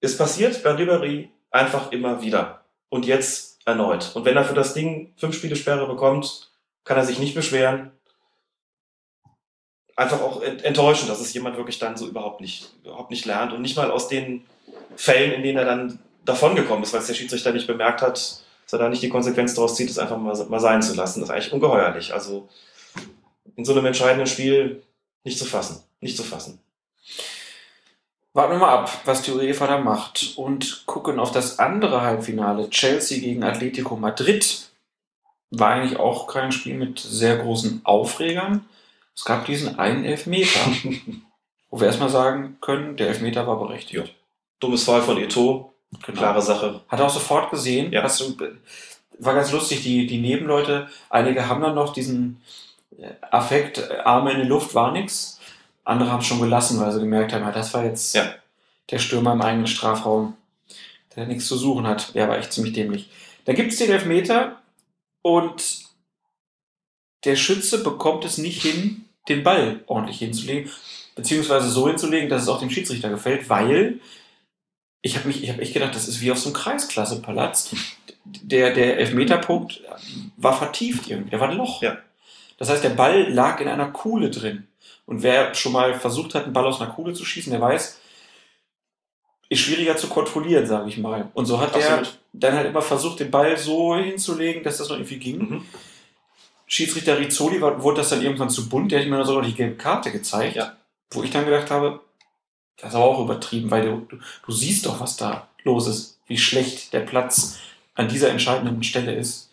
Es 0.00 0.16
passiert 0.16 0.62
bei 0.62 0.70
Ribéry 0.70 1.28
einfach 1.50 1.92
immer 1.92 2.22
wieder. 2.22 2.64
Und 2.88 3.06
jetzt 3.06 3.58
erneut. 3.66 4.10
Und 4.14 4.24
wenn 4.24 4.36
er 4.36 4.44
für 4.44 4.54
das 4.54 4.72
Ding 4.74 5.12
fünf 5.16 5.36
Spiele 5.36 5.54
Sperre 5.56 5.86
bekommt, 5.86 6.50
kann 6.84 6.96
er 6.96 7.04
sich 7.04 7.18
nicht 7.18 7.34
beschweren. 7.34 7.92
Einfach 9.96 10.20
auch 10.22 10.42
ent- 10.42 10.64
enttäuschend, 10.64 11.10
dass 11.10 11.20
es 11.20 11.32
jemand 11.34 11.56
wirklich 11.56 11.78
dann 11.78 11.96
so 11.96 12.06
überhaupt 12.08 12.40
nicht, 12.40 12.70
überhaupt 12.84 13.10
nicht 13.10 13.26
lernt 13.26 13.52
und 13.52 13.60
nicht 13.60 13.76
mal 13.76 13.90
aus 13.90 14.08
den 14.08 14.46
Fällen, 14.96 15.32
in 15.32 15.42
denen 15.42 15.58
er 15.58 15.64
dann 15.66 15.98
davongekommen 16.24 16.82
ist, 16.84 16.92
weil 16.92 17.00
es 17.00 17.06
der 17.06 17.14
Schiedsrichter 17.14 17.52
nicht 17.52 17.66
bemerkt 17.66 18.00
hat, 18.02 18.14
dass 18.14 18.72
er 18.72 18.78
da 18.78 18.88
nicht 18.88 19.02
die 19.02 19.08
Konsequenz 19.08 19.54
daraus 19.54 19.76
zieht, 19.76 19.90
es 19.90 19.98
einfach 19.98 20.16
mal, 20.16 20.34
mal 20.46 20.60
sein 20.60 20.80
zu 20.82 20.94
lassen. 20.94 21.20
Das 21.20 21.28
ist 21.28 21.34
eigentlich 21.34 21.52
ungeheuerlich. 21.52 22.14
Also 22.14 22.48
in 23.60 23.64
so 23.66 23.72
einem 23.72 23.84
entscheidenden 23.84 24.26
Spiel 24.26 24.82
nicht 25.22 25.38
zu 25.38 25.44
fassen. 25.44 25.82
Nicht 26.00 26.16
zu 26.16 26.22
fassen. 26.22 26.58
Warten 28.32 28.52
wir 28.52 28.58
mal 28.58 28.70
ab, 28.72 29.02
was 29.04 29.20
die 29.22 29.32
UEFA 29.32 29.66
da 29.66 29.78
macht 29.78 30.32
und 30.36 30.84
gucken 30.86 31.18
auf 31.18 31.30
das 31.30 31.58
andere 31.58 32.00
Halbfinale. 32.00 32.70
Chelsea 32.70 33.20
gegen 33.20 33.44
Atletico 33.44 33.96
Madrid. 33.96 34.70
War 35.50 35.70
eigentlich 35.72 35.98
auch 35.98 36.26
kein 36.26 36.52
Spiel 36.52 36.74
mit 36.76 37.00
sehr 37.00 37.36
großen 37.36 37.82
Aufregern. 37.84 38.64
Es 39.14 39.26
gab 39.26 39.44
diesen 39.44 39.78
einen 39.78 40.04
Elfmeter, 40.06 40.60
wo 41.70 41.80
wir 41.80 41.88
erstmal 41.88 42.08
sagen 42.08 42.56
können, 42.62 42.96
der 42.96 43.08
Elfmeter 43.08 43.46
war 43.46 43.58
berechtigt. 43.58 44.14
Dummes 44.58 44.84
Fall 44.84 45.02
von 45.02 45.18
Eto, 45.18 45.74
Genau. 46.06 46.18
klare 46.18 46.40
Sache. 46.40 46.80
Hat 46.88 47.00
er 47.00 47.06
auch 47.06 47.10
sofort 47.10 47.50
gesehen. 47.50 47.92
Ja. 47.92 48.04
Hast 48.04 48.20
du, 48.20 48.36
war 49.18 49.34
ganz 49.34 49.52
lustig, 49.52 49.82
die, 49.82 50.06
die 50.06 50.18
Nebenleute, 50.18 50.88
einige 51.10 51.48
haben 51.48 51.60
dann 51.60 51.74
noch 51.74 51.92
diesen 51.92 52.40
Affekt, 53.30 53.90
Arme 54.04 54.32
in 54.32 54.40
die 54.42 54.48
Luft 54.48 54.74
war 54.74 54.92
nix. 54.92 55.40
Andere 55.84 56.10
haben 56.10 56.20
es 56.20 56.26
schon 56.26 56.40
gelassen, 56.40 56.80
weil 56.80 56.92
sie 56.92 57.00
gemerkt 57.00 57.32
haben, 57.32 57.42
ja, 57.42 57.52
das 57.52 57.72
war 57.74 57.84
jetzt 57.84 58.14
Ja. 58.14 58.34
der 58.90 58.98
Stürmer 58.98 59.32
im 59.32 59.42
eigenen 59.42 59.66
Strafraum, 59.66 60.36
der 61.16 61.26
nichts 61.26 61.46
zu 61.46 61.56
suchen 61.56 61.86
hat. 61.86 62.14
Der 62.14 62.28
war 62.28 62.38
echt 62.38 62.52
ziemlich 62.52 62.74
dämlich. 62.74 63.10
Da 63.44 63.52
gibt 63.54 63.72
es 63.72 63.78
den 63.78 63.90
Elfmeter 63.90 64.60
und 65.22 65.84
der 67.24 67.36
Schütze 67.36 67.82
bekommt 67.82 68.24
es 68.24 68.38
nicht 68.38 68.62
hin, 68.62 69.04
den 69.28 69.42
Ball 69.42 69.80
ordentlich 69.86 70.18
hinzulegen, 70.18 70.70
beziehungsweise 71.14 71.68
so 71.70 71.88
hinzulegen, 71.88 72.28
dass 72.28 72.42
es 72.42 72.48
auch 72.48 72.60
dem 72.60 72.70
Schiedsrichter 72.70 73.10
gefällt, 73.10 73.48
weil 73.48 74.00
ich 75.02 75.16
habe 75.16 75.28
mich, 75.28 75.42
ich 75.42 75.50
habe 75.50 75.62
echt 75.62 75.72
gedacht, 75.72 75.94
das 75.94 76.08
ist 76.08 76.20
wie 76.20 76.30
auf 76.30 76.38
so 76.38 76.48
einem 76.50 76.56
Kreisklasse-Palast. 76.56 77.74
Der, 78.24 78.72
der 78.74 78.98
Elfmeterpunkt 78.98 79.82
war 80.36 80.56
vertieft 80.56 81.08
irgendwie, 81.08 81.30
da 81.30 81.40
war 81.40 81.48
ein 81.48 81.56
Loch. 81.56 81.82
Ja. 81.82 81.98
Das 82.60 82.68
heißt, 82.68 82.84
der 82.84 82.90
Ball 82.90 83.32
lag 83.32 83.58
in 83.60 83.68
einer 83.68 83.90
Kuhle 83.90 84.30
drin. 84.30 84.68
Und 85.06 85.22
wer 85.22 85.54
schon 85.54 85.72
mal 85.72 85.94
versucht 85.94 86.34
hat, 86.34 86.44
einen 86.44 86.52
Ball 86.52 86.66
aus 86.66 86.80
einer 86.80 86.90
Kuhle 86.90 87.14
zu 87.14 87.24
schießen, 87.24 87.50
der 87.50 87.60
weiß, 87.60 87.98
ist 89.48 89.58
schwieriger 89.58 89.96
zu 89.96 90.08
kontrollieren, 90.08 90.66
sage 90.66 90.90
ich 90.90 90.98
mal. 90.98 91.30
Und 91.32 91.46
so 91.46 91.58
hat 91.58 91.74
er 91.74 92.02
dann 92.34 92.54
halt 92.54 92.68
immer 92.68 92.82
versucht, 92.82 93.18
den 93.18 93.30
Ball 93.30 93.56
so 93.56 93.96
hinzulegen, 93.96 94.62
dass 94.62 94.76
das 94.76 94.90
noch 94.90 94.96
irgendwie 94.96 95.18
ging. 95.18 95.38
Mhm. 95.38 95.66
Schiedsrichter 96.66 97.18
Rizzoli 97.18 97.60
wurde 97.62 97.96
das 97.96 98.10
dann 98.10 98.22
irgendwann 98.22 98.50
zu 98.50 98.68
bunt, 98.68 98.92
der 98.92 99.00
hat 99.00 99.08
mir 99.08 99.16
dann 99.16 99.26
sogar 99.26 99.42
noch 99.42 99.48
die 99.48 99.56
gelbe 99.56 99.76
Karte 99.76 100.12
gezeigt, 100.12 100.54
Ja. 100.56 100.76
wo 101.12 101.22
ich 101.22 101.30
dann 101.30 101.46
gedacht 101.46 101.70
habe, 101.70 102.00
das 102.76 102.90
ist 102.90 102.94
aber 102.94 103.06
auch 103.06 103.24
übertrieben, 103.24 103.70
weil 103.70 103.86
du, 103.86 104.06
du, 104.06 104.18
du 104.46 104.52
siehst 104.52 104.84
doch, 104.84 105.00
was 105.00 105.16
da 105.16 105.48
los 105.64 105.88
ist, 105.88 106.20
wie 106.26 106.38
schlecht 106.38 106.92
der 106.92 107.00
Platz 107.00 107.58
an 107.94 108.06
dieser 108.06 108.28
entscheidenden 108.28 108.82
Stelle 108.82 109.14
ist. 109.14 109.50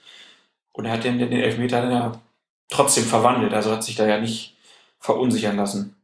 Und 0.73 0.85
er 0.85 0.91
hat 0.91 1.05
den, 1.05 1.17
den 1.17 1.31
Elfmeter 1.31 1.81
dann 1.81 1.91
ja 1.91 2.21
trotzdem 2.69 3.05
verwandelt, 3.05 3.53
also 3.53 3.71
hat 3.71 3.83
sich 3.83 3.95
da 3.95 4.05
ja 4.05 4.19
nicht 4.19 4.55
verunsichern 4.99 5.57
lassen. 5.57 5.95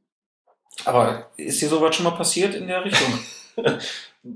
Aber 0.85 1.29
ist 1.37 1.61
dir 1.61 1.69
sowas 1.69 1.95
schon 1.95 2.05
mal 2.05 2.11
passiert 2.11 2.55
in 2.55 2.67
der 2.67 2.83
Richtung? 2.83 3.19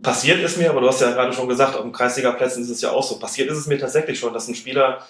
Passiert 0.03 0.39
ist 0.43 0.57
mir, 0.57 0.69
aber 0.69 0.81
du 0.81 0.87
hast 0.87 0.99
ja 0.99 1.11
gerade 1.11 1.31
schon 1.31 1.47
gesagt, 1.47 1.75
auf 1.75 1.81
dem 1.81 1.93
Kreisliga-Plätzen 1.93 2.61
ist 2.61 2.69
es 2.69 2.81
ja 2.81 2.91
auch 2.91 3.03
so. 3.03 3.19
Passiert 3.19 3.49
ist 3.49 3.57
es 3.57 3.67
mir 3.67 3.79
tatsächlich 3.79 4.19
schon, 4.19 4.33
dass 4.33 4.47
ein 4.47 4.55
Spieler 4.55 5.01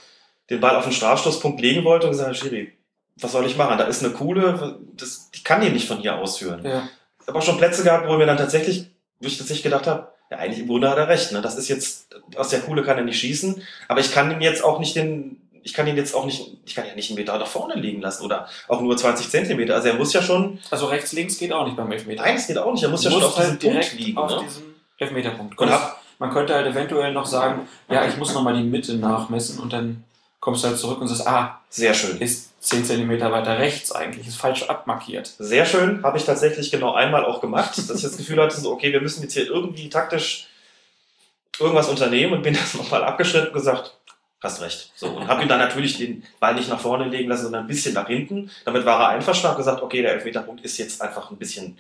den 0.52 0.60
Ball 0.60 0.76
auf 0.76 0.84
den 0.84 0.94
Strafstoßpunkt 0.94 1.60
legen 1.60 1.84
wollte 1.84 2.06
und 2.06 2.12
gesagt 2.12 2.30
hat, 2.30 2.38
Schiri, 2.38 2.74
was 3.20 3.32
soll 3.32 3.48
ich 3.48 3.58
machen? 3.58 3.78
Da 3.78 3.86
ist 3.86 4.04
eine 4.04 4.14
Kuhle, 4.14 4.80
das, 4.96 5.32
die 5.32 5.44
kann 5.44 5.62
die 5.62 5.70
nicht 5.70 5.88
von 5.88 5.98
hier 5.98 6.16
ausführen. 6.16 6.64
ja. 6.64 6.88
Ich 7.22 7.28
habe 7.28 7.40
auch 7.40 7.44
schon 7.44 7.58
Plätze 7.58 7.84
gehabt, 7.84 8.08
wo 8.08 8.14
ich 8.14 8.20
mir 8.20 8.26
dann 8.26 8.38
tatsächlich, 8.38 8.90
wo 9.20 9.28
ich 9.28 9.38
tatsächlich 9.38 9.64
gedacht 9.64 9.86
habe, 9.86 10.14
ja, 10.32 10.38
eigentlich 10.38 10.60
im 10.60 10.68
Grunde 10.68 10.90
hat 10.90 10.98
er 10.98 11.10
recht. 11.10 11.34
Ne? 11.34 11.42
Das 11.42 11.58
ist 11.58 11.68
jetzt, 11.68 12.08
aus 12.38 12.50
der 12.50 12.62
Kuhle 12.62 12.84
kann 12.84 12.98
er 12.98 13.04
nicht 13.04 13.20
schießen, 13.20 13.62
aber 13.90 14.00
ich 14.00 14.14
kann 14.14 14.32
ihn 14.32 14.40
jetzt 14.40 14.64
auch 14.64 14.80
nicht 14.80 14.96
den, 14.96 15.42
ich 15.68 15.74
kann 15.74 15.86
ihn 15.86 15.98
jetzt 15.98 16.16
auch 16.16 16.24
nicht, 16.26 16.42
ich 16.66 16.74
kann 16.76 16.86
ihn 16.86 16.90
ja 16.92 16.96
nicht 16.96 17.10
einen 17.10 17.20
Meter 17.20 17.38
nach 17.38 17.46
vorne 17.48 17.76
liegen 17.76 18.02
lassen 18.02 18.24
oder 18.24 18.48
auch 18.70 18.80
nur 18.80 18.96
20 18.96 19.30
Zentimeter. 19.30 19.76
Also 19.76 19.90
er 19.90 19.96
muss 19.96 20.14
ja 20.14 20.22
schon, 20.22 20.60
Also 20.72 20.86
rechts, 20.86 21.12
links 21.12 21.38
geht 21.38 21.52
auch 21.52 21.66
nicht 21.66 21.76
beim 21.76 21.92
Elfmeter. 21.92 22.22
nein, 22.24 22.36
es 22.38 22.48
geht 22.48 22.58
auch 22.58 22.72
nicht, 22.72 22.84
er 22.84 22.90
muss 22.90 23.04
ja 23.04 23.10
Du 23.10 23.16
schon 23.20 23.24
musst 23.24 23.38
auf 23.38 23.44
diesem 23.44 23.52
halt 23.52 23.62
Punkt 23.62 23.76
direkt 23.76 24.00
liegen. 24.00 24.18
auf 24.18 24.32
Ne? 24.32 24.42
diesem 24.48 24.64
Elfmeterpunkt. 24.98 25.60
Und 25.60 25.70
hab- 25.70 26.02
man 26.20 26.32
könnte 26.32 26.56
halt 26.56 26.66
eventuell 26.68 27.12
noch 27.12 27.26
sagen, 27.26 27.68
ja, 27.90 28.08
ich 28.08 28.16
muss 28.18 28.34
nochmal 28.34 28.56
die 28.56 28.64
Mitte 28.64 28.96
nachmessen 28.96 29.60
und 29.60 29.72
dann 29.74 30.04
kommst 30.40 30.64
du 30.64 30.70
halt 30.70 30.80
zurück 30.80 31.02
und 31.02 31.08
sagst, 31.10 31.28
ah, 31.28 31.60
Sehr 31.70 31.94
schön. 31.94 32.18
ist 32.20 32.52
10 32.64 32.86
Zentimeter 32.86 33.32
weiter 33.32 33.60
rechts 33.60 33.92
eigentlich, 33.92 34.26
ist 34.28 34.38
falsch 34.38 34.64
abmarkiert. 34.64 35.28
Sehr 35.38 35.66
schön, 35.66 36.02
habe 36.04 36.18
ich 36.18 36.24
tatsächlich 36.24 36.72
genau 36.72 36.94
einmal 36.94 37.26
auch 37.26 37.42
gemacht, 37.42 37.78
dass 37.78 37.92
ich 37.98 38.02
das 38.04 38.16
Gefühl 38.18 38.42
hatte, 38.42 38.60
so, 38.60 38.72
okay, 38.72 38.92
wir 38.94 39.02
müssen 39.02 39.22
jetzt 39.22 39.34
hier 39.34 39.46
irgendwie 39.48 39.90
taktisch 39.90 40.48
irgendwas 41.60 41.90
unternehmen 41.90 42.34
und 42.34 42.42
bin 42.44 42.54
das 42.60 42.74
nochmal 42.76 43.04
abgeschnitten 43.04 43.48
und 43.48 43.54
gesagt, 43.54 43.94
hast 44.42 44.62
recht. 44.62 44.92
So, 44.96 45.08
und 45.08 45.28
habe 45.28 45.42
ihm 45.42 45.48
dann 45.48 45.60
natürlich 45.60 45.98
den 45.98 46.24
Ball 46.40 46.54
nicht 46.56 46.70
nach 46.70 46.80
vorne 46.80 47.08
legen 47.10 47.30
lassen, 47.30 47.44
sondern 47.44 47.64
ein 47.66 47.68
bisschen 47.68 47.94
nach 47.94 48.08
hinten. 48.08 48.52
Damit 48.66 48.86
war 48.86 49.02
er 49.02 49.10
einverstanden, 49.10 49.58
gesagt, 49.58 49.82
okay, 49.82 50.02
der 50.02 50.14
Elfmeterpunkt 50.14 50.64
ist 50.64 50.78
jetzt 50.78 51.02
einfach 51.02 51.32
ein 51.32 51.38
bisschen 51.38 51.78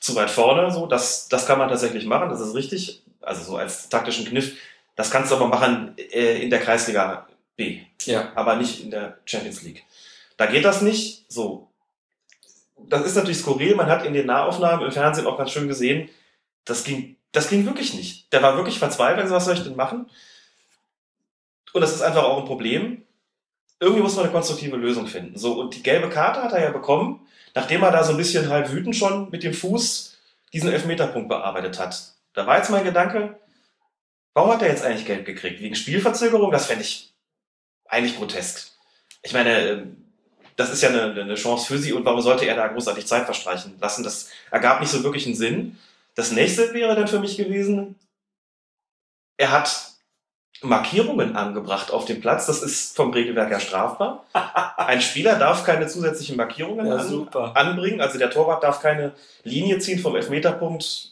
zu 0.00 0.14
weit 0.14 0.30
vorne. 0.30 0.70
So, 0.70 0.86
das, 0.86 1.28
das 1.28 1.46
kann 1.46 1.58
man 1.58 1.68
tatsächlich 1.68 2.04
machen, 2.04 2.28
das 2.28 2.40
ist 2.40 2.54
richtig. 2.54 3.02
Also 3.22 3.42
so 3.42 3.56
als 3.56 3.88
taktischen 3.88 4.26
Kniff. 4.26 4.56
Das 4.94 5.10
kannst 5.10 5.30
du 5.30 5.36
aber 5.36 5.48
machen 5.48 5.94
äh, 5.98 6.42
in 6.42 6.50
der 6.50 6.60
Kreisliga 6.60 7.26
B 7.56 7.80
Ja. 8.04 8.32
aber 8.34 8.56
nicht 8.56 8.82
in 8.82 8.90
der 8.90 9.18
Champions 9.24 9.62
League. 9.62 9.84
Da 10.36 10.46
geht 10.46 10.64
das 10.64 10.82
nicht 10.82 11.24
so. 11.28 11.68
Das 12.88 13.04
ist 13.06 13.14
natürlich 13.16 13.38
skurril. 13.38 13.74
Man 13.74 13.88
hat 13.88 14.04
in 14.04 14.12
den 14.12 14.26
Nahaufnahmen 14.26 14.84
im 14.84 14.92
Fernsehen 14.92 15.26
auch 15.26 15.38
ganz 15.38 15.50
schön 15.50 15.66
gesehen, 15.66 16.08
das 16.66 16.84
ging, 16.84 17.16
das 17.32 17.48
ging 17.48 17.64
wirklich 17.64 17.94
nicht. 17.94 18.32
Der 18.32 18.42
war 18.42 18.56
wirklich 18.56 18.78
verzweifelt. 18.78 19.30
Was 19.30 19.46
soll 19.46 19.54
ich 19.54 19.64
denn 19.64 19.76
machen? 19.76 20.10
Und 21.72 21.80
das 21.80 21.94
ist 21.94 22.02
einfach 22.02 22.24
auch 22.24 22.38
ein 22.38 22.46
Problem. 22.46 23.02
Irgendwie 23.78 24.02
muss 24.02 24.16
man 24.16 24.24
eine 24.24 24.32
konstruktive 24.32 24.76
Lösung 24.76 25.06
finden. 25.06 25.36
So, 25.36 25.60
und 25.60 25.74
die 25.74 25.82
gelbe 25.82 26.08
Karte 26.08 26.42
hat 26.42 26.52
er 26.52 26.62
ja 26.62 26.70
bekommen, 26.70 27.26
nachdem 27.54 27.82
er 27.82 27.90
da 27.90 28.02
so 28.02 28.12
ein 28.12 28.16
bisschen 28.16 28.48
halb 28.48 28.70
wütend 28.72 28.96
schon 28.96 29.30
mit 29.30 29.42
dem 29.42 29.52
Fuß 29.52 30.16
diesen 30.52 30.72
Elfmeterpunkt 30.72 31.28
bearbeitet 31.28 31.78
hat. 31.78 32.14
Da 32.32 32.46
war 32.46 32.56
jetzt 32.56 32.70
mein 32.70 32.84
Gedanke, 32.84 33.38
warum 34.32 34.52
hat 34.52 34.62
er 34.62 34.68
jetzt 34.68 34.84
eigentlich 34.84 35.06
gelb 35.06 35.26
gekriegt? 35.26 35.60
Wegen 35.60 35.74
Spielverzögerung? 35.74 36.50
Das 36.50 36.66
fände 36.66 36.82
ich 36.82 37.12
eigentlich 37.86 38.16
grotesk. 38.16 38.70
Ich 39.22 39.32
meine, 39.32 39.68
ähm, 39.68 40.06
das 40.56 40.72
ist 40.72 40.82
ja 40.82 40.88
eine, 40.88 41.20
eine 41.20 41.34
Chance 41.34 41.66
für 41.66 41.78
sie 41.78 41.92
und 41.92 42.04
warum 42.04 42.20
sollte 42.20 42.46
er 42.46 42.56
da 42.56 42.68
großartig 42.68 43.06
Zeit 43.06 43.24
verstreichen 43.24 43.76
lassen? 43.80 44.02
Das 44.02 44.30
ergab 44.50 44.80
nicht 44.80 44.90
so 44.90 45.02
wirklich 45.04 45.26
einen 45.26 45.34
Sinn. 45.34 45.78
Das 46.14 46.32
nächste 46.32 46.72
wäre 46.72 46.94
dann 46.94 47.08
für 47.08 47.20
mich 47.20 47.36
gewesen, 47.36 47.96
er 49.36 49.50
hat 49.50 49.95
Markierungen 50.62 51.36
angebracht 51.36 51.90
auf 51.90 52.04
dem 52.04 52.20
Platz. 52.20 52.46
Das 52.46 52.62
ist 52.62 52.96
vom 52.96 53.12
Regelwerk 53.12 53.50
ja 53.50 53.60
strafbar. 53.60 54.24
Ein 54.76 55.00
Spieler 55.00 55.36
darf 55.36 55.64
keine 55.64 55.86
zusätzlichen 55.86 56.36
Markierungen 56.36 56.86
Ja, 56.86 56.96
an, 56.96 57.28
anbringen. 57.54 58.00
Also 58.00 58.18
der 58.18 58.30
Torwart 58.30 58.62
darf 58.62 58.80
keine 58.80 59.12
Linie 59.44 59.78
ziehen 59.78 59.98
vom 59.98 60.16
Elfmeterpunkt 60.16 61.10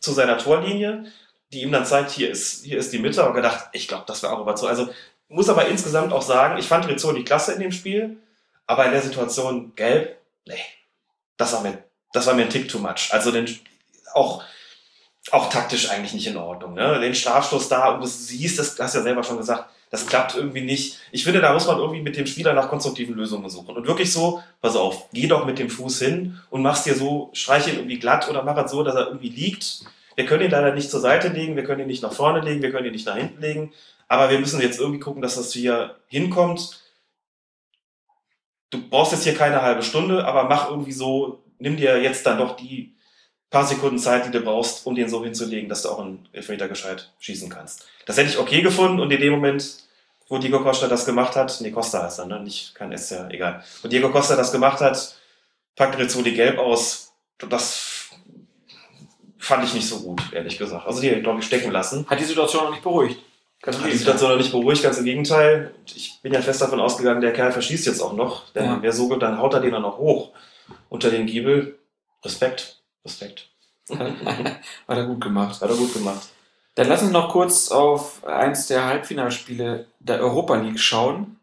zu 0.00 0.12
seiner 0.12 0.38
Torlinie, 0.38 1.06
die 1.52 1.62
ihm 1.62 1.72
dann 1.72 1.86
zeigt, 1.86 2.10
hier 2.10 2.30
ist, 2.30 2.64
hier 2.64 2.78
ist 2.78 2.92
die 2.92 2.98
Mitte. 2.98 3.26
Und 3.26 3.34
gedacht, 3.34 3.68
ich 3.72 3.88
glaube, 3.88 4.04
das 4.06 4.22
wäre 4.22 4.32
auch 4.32 4.40
überzeugend. 4.40 4.78
Also 4.78 4.92
muss 5.28 5.48
aber 5.48 5.66
insgesamt 5.66 6.12
auch 6.12 6.22
sagen, 6.22 6.58
ich 6.58 6.66
fand 6.66 6.86
Rizzoli 6.86 7.24
klasse 7.24 7.52
in 7.52 7.60
dem 7.60 7.72
Spiel, 7.72 8.18
aber 8.66 8.84
in 8.84 8.92
der 8.92 9.02
Situation 9.02 9.72
gelb, 9.74 10.16
nee, 10.46 10.54
das 11.36 11.52
war 11.52 11.62
mir, 11.62 11.78
das 12.12 12.26
war 12.26 12.34
mir 12.34 12.42
ein 12.42 12.50
Tick 12.50 12.68
too 12.68 12.78
much. 12.78 13.08
Also 13.10 13.32
den, 13.32 13.48
auch, 14.12 14.44
auch 15.30 15.48
taktisch 15.48 15.90
eigentlich 15.90 16.14
nicht 16.14 16.26
in 16.26 16.36
Ordnung. 16.36 16.74
Ne? 16.74 17.00
Den 17.00 17.14
Strafstoß 17.14 17.68
da 17.68 17.94
und 17.94 18.02
du 18.02 18.06
siehst, 18.06 18.58
das 18.58 18.78
hast 18.78 18.94
du 18.94 18.98
ja 18.98 19.04
selber 19.04 19.22
schon 19.22 19.38
gesagt, 19.38 19.70
das 19.90 20.06
klappt 20.06 20.34
irgendwie 20.34 20.60
nicht. 20.60 20.98
Ich 21.12 21.24
finde, 21.24 21.40
da 21.40 21.52
muss 21.52 21.66
man 21.66 21.78
irgendwie 21.78 22.02
mit 22.02 22.16
dem 22.16 22.26
Spieler 22.26 22.52
nach 22.52 22.68
konstruktiven 22.68 23.14
Lösungen 23.14 23.48
suchen. 23.48 23.76
Und 23.76 23.86
wirklich 23.86 24.12
so, 24.12 24.42
pass 24.60 24.76
auf, 24.76 25.08
geh 25.12 25.28
doch 25.28 25.46
mit 25.46 25.58
dem 25.58 25.70
Fuß 25.70 26.00
hin 26.00 26.40
und 26.50 26.62
mach's 26.62 26.82
dir 26.82 26.94
so, 26.94 27.30
streich 27.32 27.68
ihn 27.68 27.76
irgendwie 27.76 27.98
glatt 27.98 28.28
oder 28.28 28.42
mach 28.42 28.56
es 28.56 28.70
so, 28.70 28.82
dass 28.82 28.96
er 28.96 29.06
irgendwie 29.06 29.28
liegt. 29.28 29.84
Wir 30.16 30.26
können 30.26 30.44
ihn 30.44 30.50
leider 30.50 30.74
nicht 30.74 30.90
zur 30.90 31.00
Seite 31.00 31.28
legen, 31.28 31.56
wir 31.56 31.64
können 31.64 31.82
ihn 31.82 31.86
nicht 31.86 32.02
nach 32.02 32.12
vorne 32.12 32.40
legen, 32.40 32.62
wir 32.62 32.70
können 32.70 32.86
ihn 32.86 32.92
nicht 32.92 33.06
nach 33.06 33.16
hinten 33.16 33.40
legen. 33.40 33.72
Aber 34.08 34.30
wir 34.30 34.38
müssen 34.38 34.60
jetzt 34.60 34.78
irgendwie 34.78 35.00
gucken, 35.00 35.22
dass 35.22 35.36
das 35.36 35.52
hier 35.52 35.96
hinkommt. 36.08 36.82
Du 38.70 38.88
brauchst 38.88 39.12
jetzt 39.12 39.24
hier 39.24 39.34
keine 39.34 39.62
halbe 39.62 39.82
Stunde, 39.82 40.24
aber 40.24 40.44
mach 40.44 40.70
irgendwie 40.70 40.92
so, 40.92 41.44
nimm 41.58 41.76
dir 41.76 42.02
jetzt 42.02 42.26
dann 42.26 42.38
doch 42.38 42.56
die 42.56 42.94
paar 43.54 43.66
Sekunden 43.66 43.98
Zeit, 43.98 44.26
die 44.26 44.32
du 44.32 44.40
brauchst, 44.40 44.84
um 44.84 44.94
den 44.96 45.08
so 45.08 45.22
hinzulegen, 45.24 45.68
dass 45.68 45.82
du 45.82 45.88
auch 45.90 46.00
einen 46.00 46.28
Elfmeter 46.32 46.68
gescheit 46.68 47.12
schießen 47.20 47.48
kannst. 47.48 47.86
Das 48.04 48.18
hätte 48.18 48.28
ich 48.28 48.38
okay 48.38 48.62
gefunden 48.62 48.98
und 49.00 49.10
in 49.12 49.20
dem 49.20 49.32
Moment, 49.32 49.78
wo 50.28 50.38
Diego 50.38 50.60
Costa 50.60 50.88
das 50.88 51.06
gemacht 51.06 51.36
hat, 51.36 51.56
nee, 51.60 51.70
Costa 51.70 52.02
heißt 52.02 52.18
er, 52.18 52.26
ne? 52.26 52.40
nicht 52.40 52.74
kein 52.74 52.90
S, 52.90 53.10
ja, 53.10 53.28
egal. 53.30 53.62
Und 53.84 53.92
Diego 53.92 54.10
Costa 54.10 54.34
das 54.34 54.50
gemacht 54.50 54.80
hat, 54.80 55.16
packt 55.76 55.96
Rizzoli 55.98 56.32
gelb 56.32 56.58
aus. 56.58 57.12
Das 57.48 58.10
fand 59.38 59.64
ich 59.64 59.74
nicht 59.74 59.86
so 59.88 60.00
gut, 60.00 60.20
ehrlich 60.32 60.58
gesagt. 60.58 60.86
Also 60.86 61.00
die, 61.00 61.10
glaube 61.22 61.38
ich, 61.38 61.46
stecken 61.46 61.70
lassen. 61.70 62.06
Hat 62.08 62.18
die 62.18 62.24
Situation 62.24 62.66
auch 62.66 62.70
nicht 62.70 62.82
beruhigt. 62.82 63.20
Ganz 63.62 63.78
Hat 63.78 63.86
die. 63.86 63.96
Situation 63.96 64.30
noch 64.30 64.38
nicht 64.38 64.50
beruhigt, 64.50 64.82
ganz 64.82 64.98
im 64.98 65.04
Gegenteil. 65.04 65.72
Ich 65.94 66.18
bin 66.22 66.32
ja 66.32 66.42
fest 66.42 66.60
davon 66.60 66.80
ausgegangen, 66.80 67.20
der 67.20 67.32
Kerl 67.32 67.52
verschießt 67.52 67.86
jetzt 67.86 68.00
auch 68.00 68.14
noch. 68.14 68.50
Denn 68.52 68.64
Ja. 68.64 68.78
wer 68.80 68.92
so 68.92 69.08
gut, 69.08 69.22
dann 69.22 69.38
haut 69.38 69.54
er 69.54 69.60
den 69.60 69.70
dann 69.72 69.82
noch 69.82 69.98
hoch 69.98 70.30
unter 70.88 71.10
den 71.10 71.26
Giebel. 71.26 71.78
Respekt, 72.24 72.82
Respekt. 73.04 73.48
Hat 73.90 74.58
er 74.88 75.06
gut 75.06 75.20
gemacht. 75.20 75.60
Hat 75.60 75.70
er 75.70 75.76
gut 75.76 75.92
gemacht. 75.92 76.28
Dann 76.74 76.88
lass 76.88 77.02
uns 77.02 77.12
noch 77.12 77.30
kurz 77.30 77.70
auf 77.70 78.24
eins 78.24 78.66
der 78.66 78.84
Halbfinalspiele 78.86 79.86
der 80.00 80.20
Europa 80.20 80.56
League 80.56 80.80
schauen. 80.80 81.38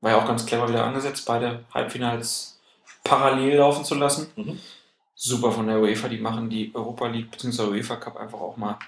War 0.00 0.12
ja 0.12 0.18
auch 0.18 0.26
ganz 0.26 0.44
clever 0.46 0.68
wieder 0.68 0.84
angesetzt, 0.84 1.24
beide 1.26 1.64
Halbfinals 1.72 2.58
parallel 3.02 3.56
laufen 3.56 3.84
zu 3.84 3.94
lassen. 3.94 4.30
Mhm. 4.36 4.58
Super 5.14 5.50
von 5.50 5.66
der 5.66 5.80
UEFA, 5.80 6.08
die 6.08 6.18
machen 6.18 6.50
die 6.50 6.70
Europa 6.74 7.08
League 7.08 7.30
bzw. 7.30 7.62
UEFA 7.62 7.96
Cup 7.96 8.16
einfach 8.16 8.40
auch 8.40 8.56
mal 8.56 8.78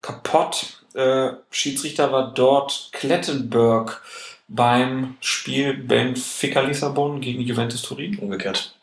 kaputt. 0.00 0.84
Äh, 0.94 1.32
Schiedsrichter 1.50 2.12
war 2.12 2.32
dort 2.32 2.88
Klettenberg 2.92 4.00
beim 4.46 5.16
Spiel 5.20 5.74
Benfica 5.74 6.60
Lissabon 6.60 7.20
gegen 7.20 7.42
Juventus 7.42 7.82
Turin. 7.82 8.18
Umgekehrt. 8.18 8.74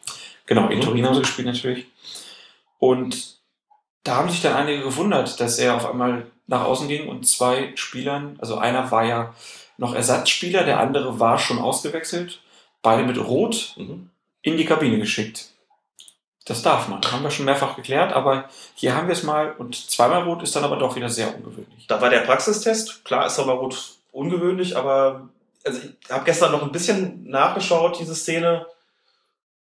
Genau, 0.45 0.67
in 0.69 0.77
Mhm. 0.79 0.83
Turin 0.83 1.05
haben 1.05 1.15
sie 1.15 1.21
gespielt 1.21 1.47
natürlich. 1.47 1.85
Und 2.79 3.37
da 4.03 4.17
haben 4.17 4.29
sich 4.29 4.41
dann 4.41 4.53
einige 4.53 4.83
gewundert, 4.83 5.39
dass 5.39 5.57
er 5.57 5.75
auf 5.75 5.85
einmal 5.89 6.27
nach 6.47 6.63
außen 6.63 6.87
ging 6.87 7.07
und 7.07 7.27
zwei 7.27 7.71
Spielern, 7.75 8.37
also 8.39 8.57
einer 8.57 8.91
war 8.91 9.03
ja 9.05 9.33
noch 9.77 9.95
Ersatzspieler, 9.95 10.63
der 10.63 10.79
andere 10.79 11.19
war 11.19 11.39
schon 11.39 11.59
ausgewechselt, 11.59 12.41
beide 12.81 13.03
mit 13.03 13.17
Rot 13.17 13.73
Mhm. 13.77 14.09
in 14.41 14.57
die 14.57 14.65
Kabine 14.65 14.99
geschickt. 14.99 15.49
Das 16.45 16.61
darf 16.61 16.87
man, 16.87 17.01
haben 17.11 17.23
wir 17.23 17.31
schon 17.31 17.45
mehrfach 17.45 17.75
geklärt, 17.75 18.13
aber 18.13 18.47
hier 18.75 18.95
haben 18.95 19.07
wir 19.07 19.13
es 19.13 19.23
mal 19.23 19.53
und 19.53 19.75
zweimal 19.89 20.21
Rot 20.23 20.43
ist 20.43 20.55
dann 20.55 20.63
aber 20.63 20.75
doch 20.77 20.95
wieder 20.95 21.09
sehr 21.09 21.35
ungewöhnlich. 21.35 21.87
Da 21.87 21.99
war 21.99 22.11
der 22.11 22.19
Praxistest. 22.19 23.03
Klar 23.03 23.25
ist 23.25 23.35
Sommerrot 23.35 23.95
ungewöhnlich, 24.11 24.77
aber 24.77 25.27
also 25.65 25.79
ich 25.79 26.11
habe 26.11 26.23
gestern 26.23 26.51
noch 26.51 26.61
ein 26.61 26.71
bisschen 26.71 27.27
nachgeschaut, 27.27 27.99
diese 27.99 28.13
Szene. 28.13 28.67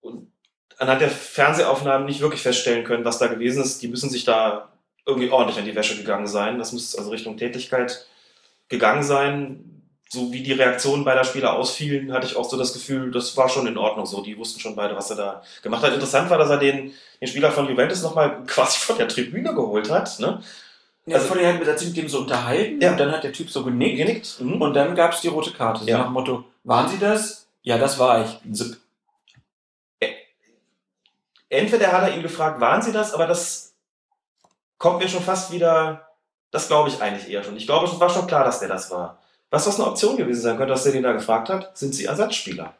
Und 0.01 0.31
anhand 0.77 1.01
der 1.01 1.09
Fernsehaufnahmen 1.09 2.05
nicht 2.05 2.21
wirklich 2.21 2.41
feststellen 2.41 2.83
können, 2.83 3.05
was 3.05 3.17
da 3.19 3.27
gewesen 3.27 3.63
ist. 3.63 3.81
Die 3.81 3.87
müssen 3.87 4.09
sich 4.09 4.25
da 4.25 4.69
irgendwie 5.05 5.29
ordentlich 5.29 5.57
an 5.59 5.65
die 5.65 5.75
Wäsche 5.75 5.95
gegangen 5.97 6.27
sein. 6.27 6.57
Das 6.57 6.71
muss 6.71 6.95
also 6.95 7.09
Richtung 7.11 7.37
Tätigkeit 7.37 8.05
gegangen 8.69 9.03
sein. 9.03 9.71
So 10.09 10.31
wie 10.31 10.43
die 10.43 10.53
Reaktionen 10.53 11.03
beider 11.03 11.23
Spieler 11.23 11.53
ausfielen, 11.53 12.13
hatte 12.13 12.27
ich 12.27 12.35
auch 12.35 12.47
so 12.49 12.57
das 12.57 12.73
Gefühl, 12.73 13.11
das 13.11 13.35
war 13.37 13.49
schon 13.49 13.65
in 13.67 13.77
Ordnung 13.77 14.05
so. 14.05 14.21
Die 14.21 14.37
wussten 14.37 14.59
schon 14.59 14.75
beide, 14.75 14.95
was 14.95 15.09
er 15.09 15.15
da 15.15 15.43
gemacht 15.63 15.83
hat. 15.83 15.93
Interessant 15.93 16.29
war, 16.29 16.37
dass 16.37 16.49
er 16.49 16.57
den, 16.57 16.93
den 17.19 17.27
Spieler 17.27 17.51
von 17.51 17.67
Juventus 17.67 18.03
nochmal 18.03 18.43
quasi 18.45 18.79
von 18.79 18.97
der 18.97 19.07
Tribüne 19.07 19.53
geholt 19.55 19.89
hat. 19.89 20.19
Ne? 20.19 20.41
Ja, 21.07 21.17
Also- 21.17 21.29
vorher 21.29 21.57
hat 21.59 21.79
sich 21.79 21.89
mit 21.89 21.97
dem 21.97 22.07
so 22.09 22.19
unterhalten 22.19 22.79
Ja. 22.81 22.91
und 22.91 22.99
dann 22.99 23.11
hat 23.11 23.23
der 23.23 23.33
Typ 23.33 23.49
so 23.49 23.63
genickt, 23.63 23.97
Genickt. 23.97 24.39
Mhm. 24.39 24.61
und 24.61 24.73
dann 24.73 24.95
gab 24.95 25.13
es 25.13 25.21
die 25.21 25.27
rote 25.27 25.51
Karte. 25.51 25.83
So 25.83 25.89
Ja. 25.89 25.97
nach 25.99 26.05
dem 26.05 26.13
Motto, 26.13 26.43
waren 26.63 26.87
Sie 26.89 26.97
das? 26.99 27.47
Ja, 27.63 27.77
das 27.79 27.97
war 27.99 28.23
ich. 28.25 28.53
Zip. 28.55 28.77
Entweder 31.55 31.91
hat 31.91 32.03
er 32.03 32.15
ihn 32.15 32.23
gefragt, 32.23 32.59
waren 32.59 32.81
Sie 32.81 32.91
das, 32.91 33.13
aber 33.13 33.27
das 33.27 33.73
kommt 34.77 34.99
mir 34.99 35.09
schon 35.09 35.23
fast 35.23 35.51
wieder, 35.51 36.09
das 36.51 36.67
glaube 36.67 36.89
ich 36.89 37.01
eigentlich 37.01 37.29
eher 37.29 37.43
schon. 37.43 37.57
Ich 37.57 37.65
glaube, 37.65 37.85
es 37.87 37.99
war 37.99 38.09
schon 38.09 38.27
klar, 38.27 38.43
dass 38.43 38.59
der 38.59 38.69
das 38.69 38.91
war. 38.91 39.19
Was 39.49 39.65
das 39.65 39.79
eine 39.79 39.89
Option 39.89 40.17
gewesen 40.17 40.41
sein 40.41 40.57
könnte, 40.57 40.73
dass 40.73 40.83
der 40.83 40.91
den 40.91 41.03
da 41.03 41.13
gefragt 41.13 41.49
hat, 41.49 41.77
sind 41.77 41.93
Sie 41.93 42.05
Ersatzspieler? 42.05 42.73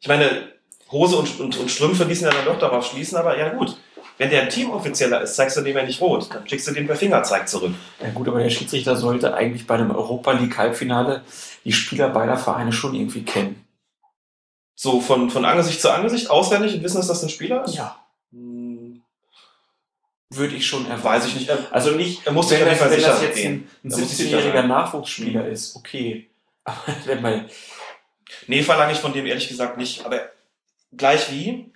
Ich 0.00 0.08
meine, 0.08 0.52
Hose 0.90 1.16
und, 1.16 1.40
und, 1.40 1.56
und 1.58 1.70
Strümpfe 1.70 2.04
ließen 2.04 2.26
ja 2.26 2.32
dann 2.32 2.44
doch 2.44 2.58
darauf 2.58 2.86
schließen, 2.86 3.18
aber 3.18 3.36
ja 3.38 3.50
gut. 3.50 3.76
Wenn 4.16 4.30
der 4.30 4.42
ein 4.42 4.48
Teamoffizieller 4.48 5.22
ist, 5.22 5.36
zeigst 5.36 5.56
du 5.56 5.60
dem 5.60 5.76
ja 5.76 5.84
nicht 5.84 6.00
rot, 6.00 6.28
dann 6.34 6.46
schickst 6.48 6.66
du 6.66 6.72
den 6.72 6.88
per 6.88 6.96
Fingerzeig 6.96 7.48
zurück. 7.48 7.72
Ja 8.02 8.10
gut, 8.10 8.26
aber 8.26 8.40
der 8.40 8.50
Schiedsrichter 8.50 8.96
sollte 8.96 9.34
eigentlich 9.34 9.66
bei 9.66 9.76
einem 9.76 9.92
Europa 9.92 10.32
League 10.32 10.58
Halbfinale 10.58 11.22
die 11.64 11.72
Spieler 11.72 12.08
beider 12.08 12.36
Vereine 12.36 12.72
schon 12.72 12.94
irgendwie 12.94 13.22
kennen. 13.22 13.64
So 14.80 15.00
von, 15.00 15.28
von 15.28 15.44
Angesicht 15.44 15.80
zu 15.80 15.90
Angesicht, 15.92 16.30
auswendig 16.30 16.72
und 16.74 16.84
wissen, 16.84 16.98
dass 16.98 17.08
das 17.08 17.20
ein 17.24 17.28
Spieler 17.28 17.64
ist? 17.64 17.74
Ja. 17.74 17.98
Hm, 18.30 19.02
Würde 20.30 20.54
ich 20.54 20.66
schon 20.68 20.84
erwarten. 20.86 21.02
weiß 21.04 21.26
ich 21.26 21.34
nicht. 21.34 21.48
Er, 21.48 21.58
Also 21.72 21.90
nicht, 21.96 22.24
er 22.24 22.32
muss 22.32 22.48
sich 22.48 22.60
wenn, 22.60 22.68
auf 22.68 22.74
jeden 22.74 22.78
das, 22.78 22.78
Fall 22.78 22.90
wenn 22.92 23.00
sicher 23.00 23.12
das 23.12 23.22
jetzt 23.22 23.36
gehen. 23.36 23.52
ein, 23.52 23.68
ein 23.86 23.90
Da 23.90 23.96
muss 23.98 24.10
ich 24.12 24.16
sicher 24.16 24.38
17-jähriger 24.38 24.52
sein. 24.52 24.68
Nachwuchsspieler 24.68 25.42
Mhm. 25.42 25.50
ist, 25.52 25.74
okay. 25.74 26.30
Aber 26.64 26.76
wenn 27.06 27.22
man, 27.22 27.50
Nee, 28.46 28.62
verlange 28.62 28.92
ich 28.92 28.98
von 28.98 29.12
dem 29.12 29.26
ehrlich 29.26 29.48
gesagt 29.48 29.78
nicht. 29.78 30.04
Aber 30.06 30.20
gleich 30.96 31.32
wie, 31.32 31.72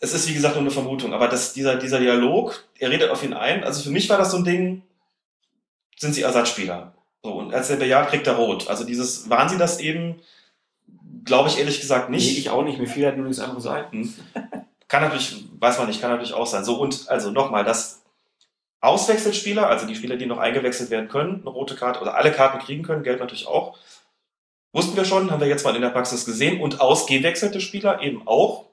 es 0.00 0.12
ist 0.12 0.28
wie 0.28 0.34
gesagt 0.34 0.56
nur 0.56 0.62
eine 0.62 0.70
Vermutung, 0.72 1.14
aber 1.14 1.28
das, 1.28 1.54
dieser, 1.54 1.76
dieser 1.76 2.00
Dialog, 2.00 2.64
er 2.80 2.90
redet 2.90 3.08
auf 3.10 3.22
ihn 3.22 3.32
ein. 3.32 3.64
Also 3.64 3.82
für 3.82 3.90
mich 3.90 4.10
war 4.10 4.18
das 4.18 4.32
so 4.32 4.36
ein 4.36 4.44
Ding, 4.44 4.82
sind 5.96 6.12
sie 6.12 6.22
Ersatzspieler. 6.22 6.92
So, 7.22 7.32
und 7.34 7.54
als 7.54 7.70
er 7.70 7.76
bejaht, 7.76 8.10
kriegt 8.10 8.26
er 8.26 8.34
rot. 8.34 8.68
Also 8.68 8.84
dieses, 8.84 9.30
waren 9.30 9.48
sie 9.48 9.56
das 9.58 9.78
eben, 9.80 10.20
glaube 11.24 11.48
ich 11.48 11.58
ehrlich 11.58 11.80
gesagt 11.80 12.10
nee, 12.10 12.16
nicht. 12.16 12.38
ich 12.38 12.50
auch 12.50 12.64
nicht, 12.64 12.78
mir 12.78 12.86
fiel 12.86 13.06
halt 13.06 13.16
nur 13.16 13.26
nichts 13.26 13.42
anderes 13.42 13.66
ein. 13.66 13.84
Hm. 13.90 14.14
Kann 14.88 15.02
natürlich, 15.02 15.44
weiß 15.58 15.78
man 15.78 15.86
nicht, 15.86 16.00
kann 16.00 16.10
natürlich 16.10 16.34
auch 16.34 16.46
sein. 16.46 16.64
So, 16.64 16.78
und 16.78 17.08
also 17.08 17.30
nochmal, 17.30 17.64
dass 17.64 18.02
Auswechselspieler, 18.82 19.68
also 19.68 19.86
die 19.86 19.94
Spieler, 19.94 20.16
die 20.16 20.26
noch 20.26 20.38
eingewechselt 20.38 20.90
werden 20.90 21.08
können, 21.08 21.40
eine 21.40 21.50
rote 21.50 21.76
Karte 21.76 22.00
oder 22.00 22.16
alle 22.16 22.32
Karten 22.32 22.58
kriegen 22.58 22.82
können, 22.82 23.04
gelb 23.04 23.20
natürlich 23.20 23.46
auch. 23.46 23.78
Wussten 24.72 24.96
wir 24.96 25.04
schon, 25.04 25.30
haben 25.30 25.40
wir 25.40 25.46
jetzt 25.46 25.64
mal 25.64 25.76
in 25.76 25.82
der 25.82 25.90
Praxis 25.90 26.24
gesehen. 26.24 26.60
Und 26.60 26.80
ausgewechselte 26.80 27.60
Spieler 27.60 28.02
eben 28.02 28.26
auch. 28.26 28.66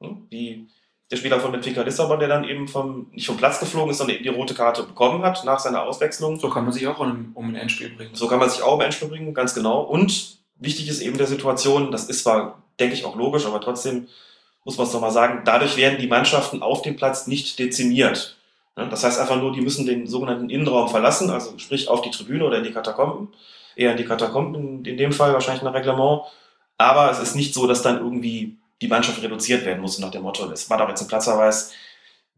Hm, 0.00 0.26
Wie 0.30 0.68
der 1.10 1.16
Spieler 1.16 1.40
von 1.40 1.52
Benfica 1.52 1.82
Lissabon, 1.82 2.18
der 2.18 2.28
dann 2.28 2.44
eben 2.44 2.68
vom, 2.68 3.08
nicht 3.12 3.26
vom 3.26 3.38
Platz 3.38 3.58
geflogen 3.58 3.90
ist, 3.90 3.98
sondern 3.98 4.16
eben 4.16 4.24
die 4.24 4.30
rote 4.30 4.54
Karte 4.54 4.82
bekommen 4.82 5.22
hat 5.22 5.42
nach 5.44 5.58
seiner 5.58 5.82
Auswechslung. 5.82 6.38
So 6.38 6.50
kann 6.50 6.64
man 6.64 6.72
sich 6.72 6.86
auch 6.86 6.98
um, 6.98 7.30
um 7.34 7.48
ein 7.48 7.54
Endspiel 7.54 7.88
bringen. 7.88 8.14
So 8.14 8.28
kann 8.28 8.38
man 8.38 8.50
sich 8.50 8.62
auch 8.62 8.74
im 8.74 8.82
Endspiel 8.82 9.08
bringen, 9.08 9.32
ganz 9.32 9.54
genau. 9.54 9.80
Und 9.80 10.38
wichtig 10.58 10.88
ist 10.88 11.00
eben 11.00 11.18
der 11.18 11.26
Situation, 11.26 11.90
das 11.90 12.06
ist 12.06 12.22
zwar, 12.22 12.62
denke 12.78 12.94
ich, 12.94 13.04
auch 13.04 13.16
logisch, 13.16 13.46
aber 13.46 13.60
trotzdem 13.60 14.08
muss 14.64 14.76
man 14.76 14.86
es 14.86 14.92
nochmal 14.92 15.10
sagen, 15.10 15.42
dadurch 15.44 15.76
werden 15.76 15.98
die 15.98 16.06
Mannschaften 16.06 16.62
auf 16.62 16.82
dem 16.82 16.96
Platz 16.96 17.26
nicht 17.26 17.58
dezimiert. 17.58 18.36
Ja, 18.76 18.84
Das 18.86 19.02
heißt 19.04 19.18
einfach 19.18 19.36
nur, 19.36 19.52
die 19.52 19.60
müssen 19.60 19.86
den 19.86 20.06
sogenannten 20.06 20.50
Innenraum 20.50 20.88
verlassen, 20.88 21.30
also 21.30 21.56
sprich 21.58 21.88
auf 21.88 22.02
die 22.02 22.10
Tribüne 22.10 22.44
oder 22.44 22.58
in 22.58 22.64
die 22.64 22.72
Katakomben. 22.72 23.28
Eher 23.76 23.92
in 23.92 23.96
die 23.96 24.04
Katakomben 24.04 24.54
in, 24.54 24.84
in 24.84 24.96
dem 24.96 25.12
Fall, 25.12 25.32
wahrscheinlich 25.32 25.62
nach 25.62 25.74
Reglement. 25.74 26.22
Aber 26.76 27.10
es 27.10 27.18
ist 27.18 27.34
nicht 27.34 27.54
so, 27.54 27.66
dass 27.66 27.82
dann 27.82 27.98
irgendwie 27.98 28.56
die 28.80 28.88
Mannschaft 28.88 29.22
reduziert 29.22 29.64
werden 29.64 29.80
muss 29.80 29.98
nach 29.98 30.10
dem 30.10 30.22
Motto, 30.22 30.50
es 30.50 30.70
war 30.70 30.78
doch 30.78 30.88
jetzt 30.88 31.00
ein 31.00 31.08
Platzverweis, 31.08 31.72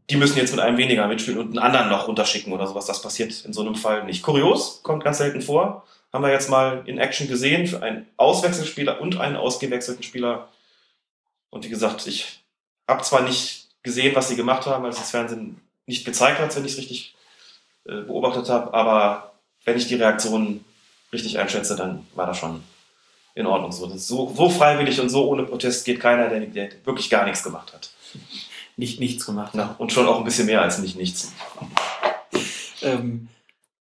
die 0.09 0.17
müssen 0.17 0.39
jetzt 0.39 0.51
mit 0.51 0.61
einem 0.61 0.77
weniger 0.77 1.07
mitspielen 1.07 1.39
und 1.39 1.49
einen 1.49 1.59
anderen 1.59 1.89
noch 1.89 2.09
runterschicken 2.09 2.53
oder 2.53 2.67
sowas. 2.67 2.87
Das 2.87 3.01
passiert 3.01 3.45
in 3.45 3.53
so 3.53 3.61
einem 3.61 3.77
Fall 3.77 4.05
nicht. 4.05 4.23
Kurios, 4.23 4.83
kommt 4.83 5.05
ganz 5.05 5.19
selten 5.19 5.41
vor. 5.41 5.85
Haben 6.13 6.25
wir 6.25 6.33
jetzt 6.33 6.51
mal 6.51 6.83
in 6.87 6.99
Action 6.99 7.29
gesehen 7.29 7.67
für 7.67 7.83
einen 7.83 8.07
Auswechselspieler 8.17 9.01
und 9.01 9.21
einen 9.21 9.37
ausgewechselten 9.37 10.03
Spieler. 10.03 10.49
Und 11.51 11.65
wie 11.65 11.69
gesagt, 11.69 12.07
ich 12.07 12.41
habe 12.89 13.03
zwar 13.03 13.23
nicht 13.23 13.69
gesehen, 13.83 14.15
was 14.15 14.29
sie 14.29 14.37
gemacht 14.37 14.67
haben, 14.67 14.83
weil 14.83 14.91
es 14.91 14.99
das 14.99 15.11
Fernsehen 15.11 15.61
nicht 15.87 16.05
gezeigt 16.05 16.41
hat, 16.41 16.55
wenn 16.57 16.65
ich 16.65 16.73
es 16.73 16.79
richtig 16.79 17.15
äh, 17.85 18.03
beobachtet 18.03 18.49
habe, 18.49 18.75
aber 18.75 19.33
wenn 19.65 19.77
ich 19.77 19.87
die 19.87 19.95
Reaktion 19.95 20.65
richtig 21.13 21.39
einschätze, 21.39 21.77
dann 21.77 22.07
war 22.15 22.27
das 22.27 22.39
schon 22.39 22.63
in 23.35 23.47
Ordnung 23.47 23.73
so. 23.73 23.89
So. 23.97 24.33
So 24.35 24.51
freiwillig 24.51 25.01
und 25.01 25.09
so 25.09 25.29
ohne 25.29 25.45
Protest 25.45 25.85
geht 25.85 26.01
keiner, 26.01 26.29
der, 26.29 26.41
der 26.41 26.71
wirklich 26.85 27.11
gar 27.11 27.25
nichts 27.25 27.43
gemacht 27.43 27.73
hat. 27.73 27.91
Nicht 28.77 29.01
nichts 29.01 29.27
gemacht. 29.27 29.55
Ja, 29.55 29.75
und 29.79 29.93
schon 29.93 30.07
auch 30.07 30.19
ein 30.19 30.25
bisschen 30.25 30.47
mehr 30.47 30.63
als 30.63 30.79
nicht 30.79 30.97
nichts. 30.97 31.33
Ähm, 32.83 33.29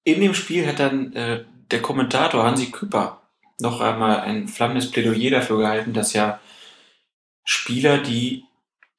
in 0.04 0.20
dem 0.20 0.34
Spiel 0.34 0.68
hat 0.68 0.80
dann 0.80 1.14
äh, 1.14 1.44
der 1.72 1.82
Kommentator 1.82 2.44
Hansi 2.44 2.72
Küpper 2.72 3.22
noch 3.60 3.82
einmal 3.82 4.22
ein 4.22 4.48
flammendes 4.48 4.90
Plädoyer 4.92 5.32
dafür 5.32 5.58
gehalten, 5.58 5.94
dass 5.94 6.14
ja 6.14 6.40
Spieler, 7.44 7.98
die 7.98 8.46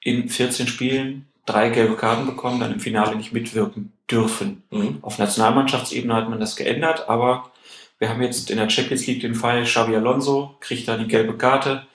in 0.01 0.29
14 0.29 0.67
Spielen 0.67 1.27
drei 1.47 1.71
gelbe 1.71 1.97
Karten 1.97 2.27
bekommen, 2.27 2.61
dann 2.61 2.73
im 2.73 2.81
Finale 2.81 3.17
nicht 3.17 3.33
mitwirken 3.33 3.93
dürfen. 4.11 4.63
Mhm. 4.71 4.99
Auf 5.03 5.19
Nationalmannschaftsebene 5.19 6.15
hat 6.15 6.29
man 6.29 6.41
das 6.41 6.57
geändert, 6.57 7.09
aber 7.09 7.51
wir 7.99 8.09
haben 8.09 8.23
jetzt 8.23 8.51
in 8.51 8.57
der 8.57 8.71
Champions 8.71 9.07
League 9.07 9.21
den 9.21 9.35
Fall, 9.35 9.65
Xabi 9.65 9.95
Alonso 9.95 10.57
kriegt 10.61 10.89
da 10.89 10.97
die 10.97 11.09
gelbe 11.09 11.37
Karte, 11.37 11.87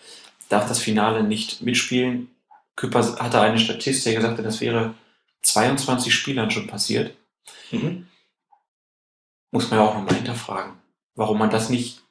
darf 0.49 0.67
das 0.67 0.79
Finale 0.79 1.23
nicht 1.23 1.61
mitspielen. 1.61 2.29
Küpper 2.75 3.17
hatte 3.19 3.41
eine 3.41 3.59
Statistik, 3.59 4.15
er 4.15 4.21
sagte, 4.21 4.43
das 4.43 4.61
wäre 4.61 4.93
22 5.41 6.13
Spielern 6.13 6.51
schon 6.51 6.67
passiert. 6.67 7.15
Mhm. 7.71 8.07
Muss 9.55 9.71
man 9.71 9.79
ja 9.79 9.85
auch 9.85 9.93
nochmal 9.95 10.15
hinterfragen, 10.15 10.73
warum 11.15 11.39
man 11.39 11.49
das 11.49 11.69
nicht, 11.69 12.01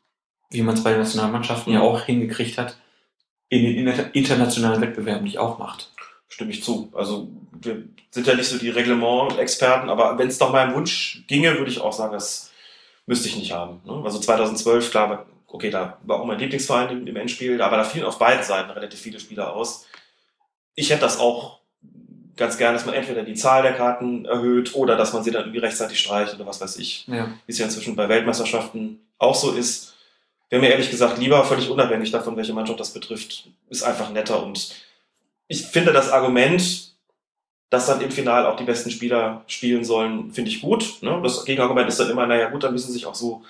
wie 0.49 0.63
man 0.63 0.77
es 0.77 0.83
bei 0.83 0.93
den 0.93 1.01
Nationalmannschaften 1.01 1.75
ja 1.75 1.83
auch 1.83 2.01
hingekriegt 2.01 2.57
hat, 2.57 2.79
in 3.51 3.65
den 3.65 3.87
inter- 3.87 4.15
internationalen 4.15 4.81
Wettbewerben 4.81 5.25
nicht 5.25 5.37
auch 5.37 5.59
macht. 5.59 5.93
Stimme 6.27 6.53
ich 6.53 6.65
zu. 6.65 6.91
Also 6.95 7.29
wir 7.53 7.85
sind 8.11 8.27
ja 8.27 8.35
nicht 8.35 8.49
so 8.49 8.57
die 8.57 8.71
Reglement-Experten, 8.71 9.91
aber 9.91 10.17
wenn 10.17 10.29
es 10.29 10.39
doch 10.39 10.53
meinem 10.53 10.75
Wunsch 10.75 11.23
ginge, 11.27 11.59
würde 11.59 11.71
ich 11.71 11.83
auch 11.83 11.93
sagen, 11.93 12.15
das 12.15 12.51
müsste 13.05 13.29
ich 13.29 13.37
nicht 13.37 13.53
haben. 13.53 13.83
Ne? 13.85 14.01
Also 14.03 14.21
2012, 14.21 14.91
klar, 14.91 15.27
okay, 15.47 15.69
da 15.69 15.99
war 16.05 16.21
auch 16.21 16.25
mein 16.25 16.39
Lieblingsverein 16.39 16.89
im, 16.97 17.07
im 17.07 17.17
Endspiel, 17.17 17.61
aber 17.61 17.77
da 17.77 17.85
fielen 17.85 18.07
auf 18.07 18.19
beiden 18.19 18.43
Seiten 18.43 18.71
relativ 18.71 19.01
viele 19.01 19.21
Spieler 19.21 19.53
aus. 19.53 19.85
Ich 20.77 20.89
hätte 20.89 21.03
das 21.03 21.21
auch 21.21 21.61
ganz 22.37 22.59
gern, 22.59 22.75
dass 22.75 22.87
man 22.87 22.95
entweder 22.95 23.23
die 23.23 23.35
Zahl 23.35 23.63
der 23.63 23.75
Karten 23.75 24.25
erhöht 24.25 24.75
oder 24.75 24.97
dass 24.97 25.13
man 25.13 25.23
sie 25.23 25.31
dann 25.31 25.43
irgendwie 25.43 25.61
rechtzeitig 25.61 26.01
streicht 26.01 26.35
oder 26.35 26.47
was 26.47 26.61
weiß 26.61 26.79
ich. 26.79 27.07
Ja. 27.07 27.29
wie 27.47 27.53
es 27.53 27.59
ja 27.59 27.67
inzwischen 27.67 27.97
bei 27.97 28.09
Weltmeisterschaften 28.09 29.01
auch 29.19 29.35
so 29.35 29.53
ist. 29.53 29.95
Wäre 30.51 30.63
mir 30.63 30.71
ehrlich 30.71 30.91
gesagt 30.91 31.19
lieber, 31.19 31.45
völlig 31.45 31.71
unabhängig 31.71 32.11
davon, 32.11 32.37
welche 32.37 32.53
Mannschaft 32.53 32.79
das 32.81 32.93
betrifft, 32.93 33.49
ist 33.71 33.83
einfach 33.83 34.11
netter. 34.11 34.43
Und 34.43 34.75
ich 35.49 35.63
finde 35.67 35.93
das 35.93 36.11
Argument, 36.11 36.95
dass 37.71 37.87
dann 37.87 38.01
im 38.01 38.11
Finale 38.11 38.49
auch 38.49 38.57
die 38.57 38.65
besten 38.65 38.91
Spieler 38.91 39.43
spielen 39.47 39.85
sollen, 39.85 40.33
finde 40.33 40.51
ich 40.51 40.61
gut. 40.61 41.03
Ne? 41.03 41.21
Das 41.23 41.45
Gegenargument 41.45 41.89
ist 41.89 41.99
dann 41.99 42.11
immer, 42.11 42.27
naja 42.27 42.51
gut, 42.51 42.63
dann 42.63 42.73
müssen 42.73 42.89
sie 42.89 42.95
sich 42.95 43.07
auch 43.07 43.15
so 43.15 43.43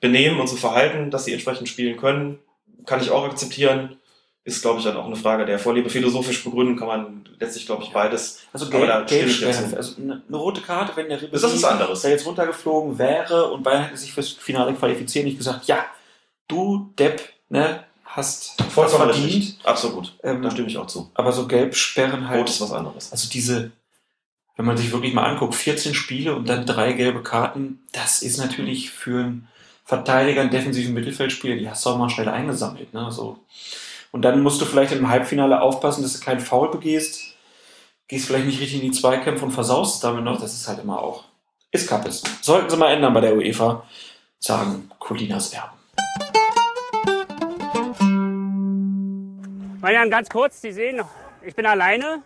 benehmen 0.00 0.40
und 0.40 0.48
so 0.48 0.56
verhalten, 0.56 1.10
dass 1.10 1.24
sie 1.24 1.32
entsprechend 1.32 1.68
spielen 1.68 1.96
können. 1.96 2.38
Kann 2.86 3.00
ich 3.00 3.10
auch 3.10 3.24
akzeptieren. 3.24 3.96
Ist, 4.44 4.60
glaube 4.62 4.78
ich, 4.80 4.84
dann 4.84 4.96
auch 4.96 5.06
eine 5.06 5.14
Frage 5.14 5.46
der 5.46 5.58
Vorliebe. 5.60 5.88
Philosophisch 5.88 6.42
begründen 6.42 6.76
kann 6.76 6.88
man 6.88 7.24
letztlich, 7.38 7.64
glaube 7.64 7.84
ich, 7.84 7.90
beides. 7.92 8.40
Also 8.52 8.66
Aber 8.66 8.86
da 8.86 9.02
gelb, 9.02 9.30
stimme 9.30 9.52
gelb 9.52 9.60
wäre, 9.60 9.70
zu. 9.70 9.76
also 9.76 9.96
eine, 10.02 10.22
eine 10.26 10.36
rote 10.36 10.60
Karte, 10.62 10.92
wenn 10.96 11.08
der 11.08 11.20
Ribéry 11.20 11.30
Das 11.40 11.54
ist 11.54 11.64
anderes. 11.64 12.00
der 12.02 12.10
jetzt 12.10 12.26
runtergeflogen 12.26 12.98
wäre 12.98 13.52
und 13.52 13.62
Bayern 13.62 13.84
hätte 13.84 13.96
sich 13.96 14.12
fürs 14.12 14.30
Finale 14.30 14.72
qualifiziert, 14.74 15.24
nicht 15.26 15.38
gesagt, 15.38 15.66
ja, 15.66 15.84
du 16.48 16.92
Depp, 16.98 17.22
ne, 17.50 17.84
hast 18.04 18.60
Vollkommen 18.70 19.04
verdient. 19.04 19.26
richtig. 19.26 19.58
Absolut. 19.62 20.12
Ähm, 20.24 20.42
Da 20.42 20.50
stimme 20.50 20.66
ich 20.68 20.76
auch 20.76 20.86
zu. 20.88 21.08
aber 21.14 21.30
so 21.32 21.46
Gelbsperren 21.46 22.28
halt. 22.28 22.40
Rot 22.40 22.50
ist 22.50 22.60
was 22.60 22.72
anderes. 22.72 23.12
Also 23.12 23.28
diese, 23.28 23.70
wenn 24.56 24.66
man 24.66 24.76
sich 24.76 24.90
wirklich 24.90 25.14
mal 25.14 25.24
anguckt, 25.24 25.54
14 25.54 25.94
Spiele 25.94 26.34
und 26.34 26.48
dann 26.48 26.66
drei 26.66 26.94
gelbe 26.94 27.22
Karten, 27.22 27.80
das 27.92 28.22
ist 28.22 28.38
natürlich 28.38 28.90
für 28.90 29.20
einen 29.20 29.48
Verteidiger, 29.84 30.40
einen 30.40 30.50
defensiven 30.50 30.94
Mittelfeldspieler, 30.94 31.54
die 31.56 31.70
hast 31.70 31.86
du 31.86 31.90
auch 31.90 31.96
mal 31.98 32.10
schnell 32.10 32.28
eingesammelt. 32.28 32.92
Ne? 32.92 33.06
So. 33.12 33.38
Und 34.12 34.22
dann 34.22 34.42
musst 34.42 34.60
du 34.60 34.66
vielleicht 34.66 34.92
im 34.92 35.08
Halbfinale 35.08 35.62
aufpassen, 35.62 36.02
dass 36.02 36.12
du 36.12 36.22
keinen 36.22 36.40
Foul 36.40 36.70
begehst, 36.70 37.34
gehst 38.08 38.26
vielleicht 38.26 38.44
nicht 38.44 38.60
richtig 38.60 38.82
in 38.82 38.92
die 38.92 38.98
Zweikämpfe 38.98 39.42
und 39.42 39.52
versaust 39.52 40.04
damit 40.04 40.22
noch. 40.22 40.38
Das 40.38 40.52
ist 40.52 40.68
halt 40.68 40.80
immer 40.80 41.00
auch, 41.00 41.24
ist 41.70 41.88
Kappes. 41.88 42.22
Sollten 42.42 42.68
sie 42.68 42.76
mal 42.76 42.92
ändern 42.92 43.14
bei 43.14 43.22
der 43.22 43.34
UEFA, 43.34 43.84
sagen 44.38 44.90
Colinas 44.98 45.54
Erben. 45.54 45.78
Marian, 49.80 50.10
ganz 50.10 50.28
kurz, 50.28 50.60
Sie 50.60 50.72
sehen, 50.72 51.00
ich 51.40 51.54
bin 51.56 51.64
alleine. 51.64 52.22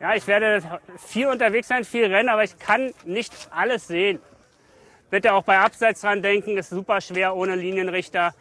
Ja, 0.00 0.14
ich 0.14 0.26
werde 0.26 0.62
viel 0.98 1.26
unterwegs 1.26 1.68
sein, 1.68 1.84
viel 1.84 2.04
rennen, 2.04 2.28
aber 2.28 2.44
ich 2.44 2.58
kann 2.58 2.92
nicht 3.04 3.32
alles 3.50 3.88
sehen. 3.88 4.20
Bitte 5.10 5.32
auch 5.32 5.42
bei 5.42 5.58
Abseits 5.58 6.02
dran 6.02 6.20
denken, 6.20 6.58
ist 6.58 6.68
super 6.68 7.00
schwer 7.00 7.34
ohne 7.34 7.56
Linienrichter. 7.56 8.34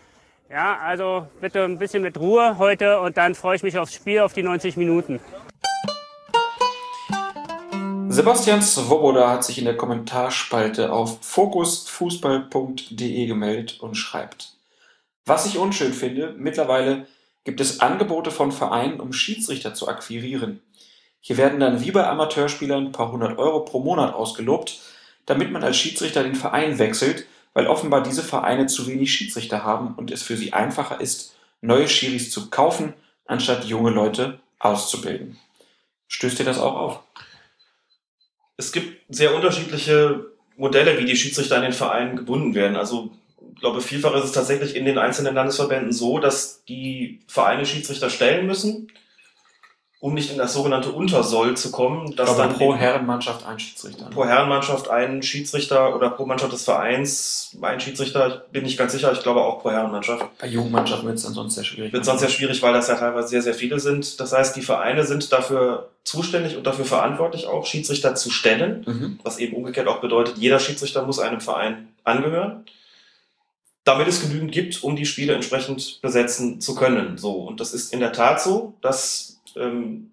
Ja, 0.49 0.79
also 0.79 1.27
bitte 1.41 1.65
ein 1.65 1.77
bisschen 1.77 2.01
mit 2.01 2.17
Ruhe 2.17 2.57
heute 2.57 3.01
und 3.01 3.17
dann 3.17 3.35
freue 3.35 3.57
ich 3.57 3.63
mich 3.63 3.77
aufs 3.77 3.93
Spiel, 3.93 4.21
auf 4.21 4.31
die 4.31 4.43
90 4.43 4.77
Minuten. 4.77 5.19
Sebastian 8.07 8.61
Svoboda 8.61 9.29
hat 9.29 9.43
sich 9.43 9.59
in 9.59 9.65
der 9.65 9.75
Kommentarspalte 9.75 10.93
auf 10.93 11.17
fokusfußball.de 11.21 13.25
gemeldet 13.25 13.81
und 13.81 13.95
schreibt, 13.95 14.53
was 15.25 15.45
ich 15.45 15.57
unschön 15.57 15.91
finde, 15.91 16.33
mittlerweile 16.37 17.07
gibt 17.43 17.59
es 17.59 17.81
Angebote 17.81 18.31
von 18.31 18.53
Vereinen, 18.53 19.01
um 19.01 19.11
Schiedsrichter 19.11 19.73
zu 19.73 19.89
akquirieren. 19.89 20.61
Hier 21.19 21.35
werden 21.35 21.59
dann 21.59 21.81
wie 21.81 21.91
bei 21.91 22.07
Amateurspielern 22.07 22.85
ein 22.85 22.91
paar 22.93 23.11
hundert 23.11 23.37
Euro 23.37 23.65
pro 23.65 23.81
Monat 23.81 24.13
ausgelobt, 24.13 24.79
damit 25.25 25.51
man 25.51 25.65
als 25.65 25.75
Schiedsrichter 25.75 26.23
den 26.23 26.35
Verein 26.35 26.79
wechselt, 26.79 27.25
weil 27.57 27.65
offenbar 27.65 28.03
diese 28.03 28.21
Vereine 28.21 28.67
zu 28.67 28.85
wenig 28.85 29.11
Schiedsrichter 29.11 29.63
haben 29.63 29.95
und 29.95 30.11
es 30.11 30.21
für 30.21 30.37
sie 30.37 30.53
einfacher 30.53 31.01
ist, 31.01 31.35
neue 31.59 31.87
Schiris 31.87 32.29
zu 32.29 32.51
kaufen, 32.51 32.93
anstatt 33.25 33.65
junge 33.65 33.89
Leute 33.89 34.39
auszubilden. 34.59 35.39
Stößt 36.07 36.37
dir 36.37 36.43
das 36.43 36.59
auch 36.59 36.75
auf? 36.75 36.99
Es 38.57 38.71
gibt 38.71 39.01
sehr 39.09 39.33
unterschiedliche 39.33 40.27
Modelle, 40.55 40.99
wie 40.99 41.05
die 41.05 41.15
Schiedsrichter 41.15 41.55
an 41.55 41.63
den 41.63 41.73
Vereinen 41.73 42.15
gebunden 42.15 42.53
werden. 42.53 42.77
Also 42.77 43.09
ich 43.55 43.59
glaube, 43.59 43.81
vielfach 43.81 44.13
ist 44.13 44.25
es 44.25 44.33
tatsächlich 44.33 44.75
in 44.75 44.85
den 44.85 44.99
einzelnen 44.99 45.33
Landesverbänden 45.33 45.91
so, 45.91 46.19
dass 46.19 46.63
die 46.65 47.21
Vereine 47.25 47.65
Schiedsrichter 47.65 48.11
stellen 48.11 48.45
müssen, 48.45 48.91
um 49.99 50.13
nicht 50.13 50.31
in 50.31 50.37
das 50.37 50.53
sogenannte 50.53 50.91
Untersoll 50.91 51.57
zu 51.57 51.71
kommen. 51.71 52.15
Dass 52.15 52.29
Aber 52.29 52.43
dann 52.43 52.53
pro 52.53 52.75
Herrenmannschaft 52.75 53.45
ein 53.47 53.59
Schiedsrichter. 53.59 54.05
ne? 54.05 54.09
pro 54.11 54.25
Herrenmannschaft 54.25 54.89
ein 54.89 55.23
Schiedsrichter 55.23 55.95
oder 55.95 56.11
pro 56.11 56.25
Mannschaft 56.27 56.53
des 56.53 56.65
Vereins 56.65 57.57
ein 57.59 57.79
Schiedsrichter. 57.79 58.43
Ich 58.45 58.51
bin 58.51 58.63
nicht 58.63 58.77
ganz 58.77 58.91
sicher, 58.91 59.11
ich 59.11 59.23
glaube 59.23 59.41
auch 59.41 59.59
pro 59.61 59.71
Herrenmannschaft. 59.71 60.25
Bei 60.39 60.47
jungen 60.47 60.71
Mannschaften 60.71 61.07
wird 61.07 61.17
es 61.17 61.23
dann 61.23 61.33
sonst 61.33 61.55
sehr 61.55 61.63
schwierig. 61.63 61.93
Wird 61.93 62.05
sonst 62.05 62.19
sehr 62.19 62.29
schwierig, 62.29 62.61
weil 62.61 62.73
das 62.73 62.87
ja 62.87 62.95
teilweise 62.95 63.27
sehr, 63.27 63.41
sehr 63.41 63.55
viele 63.55 63.79
sind. 63.79 64.19
Das 64.19 64.33
heißt, 64.33 64.55
die 64.55 64.61
Vereine 64.61 65.03
sind 65.03 65.31
dafür 65.31 65.89
zuständig 66.03 66.55
und 66.57 66.67
dafür 66.67 66.85
verantwortlich 66.85 67.47
auch, 67.47 67.65
Schiedsrichter 67.65 68.13
zu 68.13 68.29
stellen. 68.29 68.83
Mhm. 68.85 69.19
Was 69.23 69.39
eben 69.39 69.55
umgekehrt 69.55 69.87
auch 69.87 69.99
bedeutet, 69.99 70.37
jeder 70.37 70.59
Schiedsrichter 70.59 71.03
muss 71.07 71.17
einem 71.17 71.41
Verein 71.41 71.87
angehören. 72.03 72.65
Damit 73.83 74.07
es 74.07 74.21
genügend 74.21 74.51
gibt, 74.51 74.83
um 74.83 74.95
die 74.95 75.05
Spiele 75.05 75.33
entsprechend 75.33 76.01
besetzen 76.01 76.61
zu 76.61 76.75
können. 76.75 77.17
So. 77.17 77.31
Und 77.31 77.59
das 77.59 77.73
ist 77.73 77.93
in 77.93 77.99
der 77.99 78.11
Tat 78.11 78.41
so, 78.41 78.73
dass 78.81 79.36
ähm, 79.59 80.11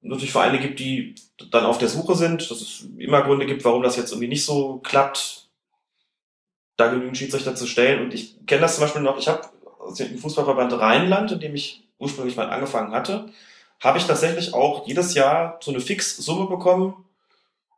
natürlich 0.00 0.32
Vereine 0.32 0.58
gibt, 0.58 0.78
die 0.80 1.14
dann 1.50 1.66
auf 1.66 1.78
der 1.78 1.88
Suche 1.88 2.14
sind, 2.14 2.50
dass 2.50 2.60
es 2.60 2.86
immer 2.98 3.22
Gründe 3.22 3.46
gibt, 3.46 3.64
warum 3.64 3.82
das 3.82 3.96
jetzt 3.96 4.12
irgendwie 4.12 4.28
nicht 4.28 4.44
so 4.44 4.78
klappt, 4.78 5.48
da 6.76 6.88
genügend 6.88 7.16
Schiedsrichter 7.16 7.54
zu 7.54 7.66
stellen. 7.66 8.02
Und 8.02 8.14
ich 8.14 8.34
kenne 8.46 8.62
das 8.62 8.76
zum 8.76 8.84
Beispiel 8.84 9.02
noch, 9.02 9.18
ich 9.18 9.28
habe 9.28 9.42
im 9.98 10.18
Fußballverband 10.18 10.72
Rheinland, 10.74 11.32
in 11.32 11.40
dem 11.40 11.54
ich 11.54 11.82
ursprünglich 11.98 12.36
mal 12.36 12.50
angefangen 12.50 12.92
hatte, 12.92 13.28
habe 13.80 13.98
ich 13.98 14.06
tatsächlich 14.06 14.54
auch 14.54 14.86
jedes 14.86 15.14
Jahr 15.14 15.58
so 15.60 15.70
eine 15.70 15.80
Fixsumme 15.80 16.46
bekommen. 16.46 17.04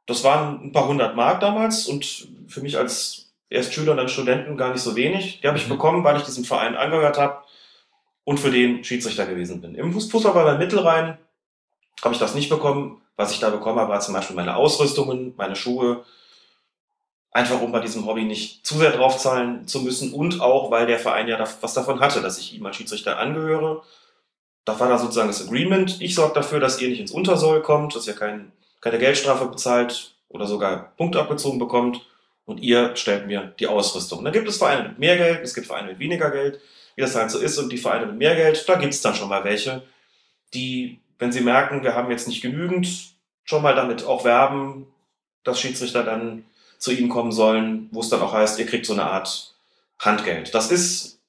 Das 0.07 0.25
waren 0.25 0.65
ein 0.65 0.73
paar 0.73 0.89
hundert 0.89 1.15
Mark 1.15 1.41
damals 1.41 1.87
und 1.87 2.29
für 2.49 2.61
mich 2.61 2.77
als 2.77 3.31
erst 3.49 3.75
Schüler 3.75 3.93
und 3.93 3.99
dann 3.99 4.09
Studenten 4.09 4.57
gar 4.57 4.73
nicht 4.73 4.83
so 4.83 4.97
wenig. 4.97 5.41
Die 5.41 5.49
habe 5.49 5.59
ich 5.59 5.67
Mhm. 5.67 5.71
bekommen, 5.71 6.05
weil 6.05 6.17
ich 6.17 6.23
diesem 6.23 6.45
Verein 6.45 6.75
angehört 6.77 7.19
habe 7.19 7.43
und 8.31 8.39
für 8.39 8.53
den 8.53 8.85
Schiedsrichter 8.85 9.27
gewesen 9.27 9.61
bin. 9.61 9.75
Im 9.75 9.93
Fuß- 9.93 10.09
Fußballverband 10.09 10.61
Mittelrhein 10.61 11.19
habe 12.01 12.15
ich 12.15 12.21
das 12.21 12.37
nicht 12.37 12.49
bekommen. 12.49 13.03
Was 13.17 13.33
ich 13.33 13.41
da 13.41 13.51
bekommen 13.51 13.81
habe, 13.81 13.91
war 13.91 13.99
zum 13.99 14.15
Beispiel 14.15 14.37
meine 14.37 14.55
Ausrüstungen, 14.55 15.35
meine 15.37 15.57
Schuhe. 15.57 16.05
Einfach 17.33 17.61
um 17.61 17.73
bei 17.73 17.81
diesem 17.81 18.07
Hobby 18.07 18.23
nicht 18.23 18.65
zu 18.65 18.79
sehr 18.79 18.93
draufzahlen 18.93 19.67
zu 19.67 19.81
müssen 19.81 20.13
und 20.13 20.41
auch, 20.41 20.71
weil 20.71 20.87
der 20.87 21.01
Verein 21.01 21.27
ja 21.27 21.45
was 21.61 21.75
davon 21.75 21.99
hatte, 21.99 22.23
dass 22.23 22.39
ich 22.39 22.55
ihm 22.55 22.65
als 22.65 22.77
Schiedsrichter 22.77 23.19
angehöre. 23.19 23.83
Da 24.65 24.79
war 24.79 24.89
da 24.89 24.97
sozusagen 24.97 25.27
das 25.27 25.45
Agreement. 25.45 26.01
Ich 26.01 26.15
sorge 26.15 26.35
dafür, 26.35 26.61
dass 26.61 26.81
ihr 26.81 26.89
nicht 26.89 27.01
ins 27.01 27.11
Untersoll 27.11 27.63
kommt, 27.63 27.97
dass 27.97 28.07
ihr 28.07 28.15
kein, 28.15 28.53
keine 28.81 28.99
Geldstrafe 29.01 29.47
bezahlt 29.47 30.15
oder 30.29 30.47
sogar 30.47 30.93
Punkte 30.97 31.19
abgezogen 31.19 31.59
bekommt 31.59 32.07
und 32.45 32.59
ihr 32.59 32.95
stellt 32.95 33.27
mir 33.27 33.55
die 33.59 33.67
Ausrüstung. 33.67 34.23
Dann 34.23 34.33
gibt 34.33 34.49
es 34.49 34.59
Vereine 34.59 34.91
mit 34.91 35.01
mehr 35.01 35.17
Geld, 35.17 35.41
es 35.43 35.53
gibt 35.53 35.67
Vereine 35.67 35.89
mit 35.89 35.99
weniger 35.99 36.31
Geld, 36.31 36.61
wie 37.01 37.05
das 37.05 37.17
halt 37.17 37.31
so 37.31 37.39
ist. 37.39 37.57
Und 37.57 37.73
die 37.73 37.79
Vereine 37.79 38.07
mit 38.07 38.19
mehr 38.19 38.37
Geld, 38.37 38.69
da 38.69 38.75
gibt 38.75 38.93
es 38.93 39.01
dann 39.01 39.15
schon 39.15 39.31
mal 39.31 39.43
welche, 39.43 39.83
die, 40.53 41.01
wenn 41.19 41.33
sie 41.33 41.41
merken, 41.41 41.83
wir 41.83 41.95
haben 41.95 42.11
jetzt 42.11 42.29
nicht 42.29 42.43
genügend, 42.43 43.15
schon 43.45 43.63
mal 43.63 43.75
damit 43.75 44.05
auch 44.05 44.25
werben, 44.25 44.87
dass 45.43 45.59
Schiedsrichter 45.59 46.05
dann 46.05 46.45
zu 46.79 46.93
ihnen 46.93 47.09
kommen 47.09 47.33
sollen, 47.33 47.89
wo 47.91 48.01
es 48.01 48.11
dann 48.11 48.21
auch 48.21 48.35
heißt, 48.35 48.59
ihr 48.59 48.67
kriegt 48.67 48.85
so 48.85 48.93
eine 48.93 49.05
Art 49.05 49.55
Handgeld. 49.99 50.55
Das 50.55 50.71
ist 50.71 51.21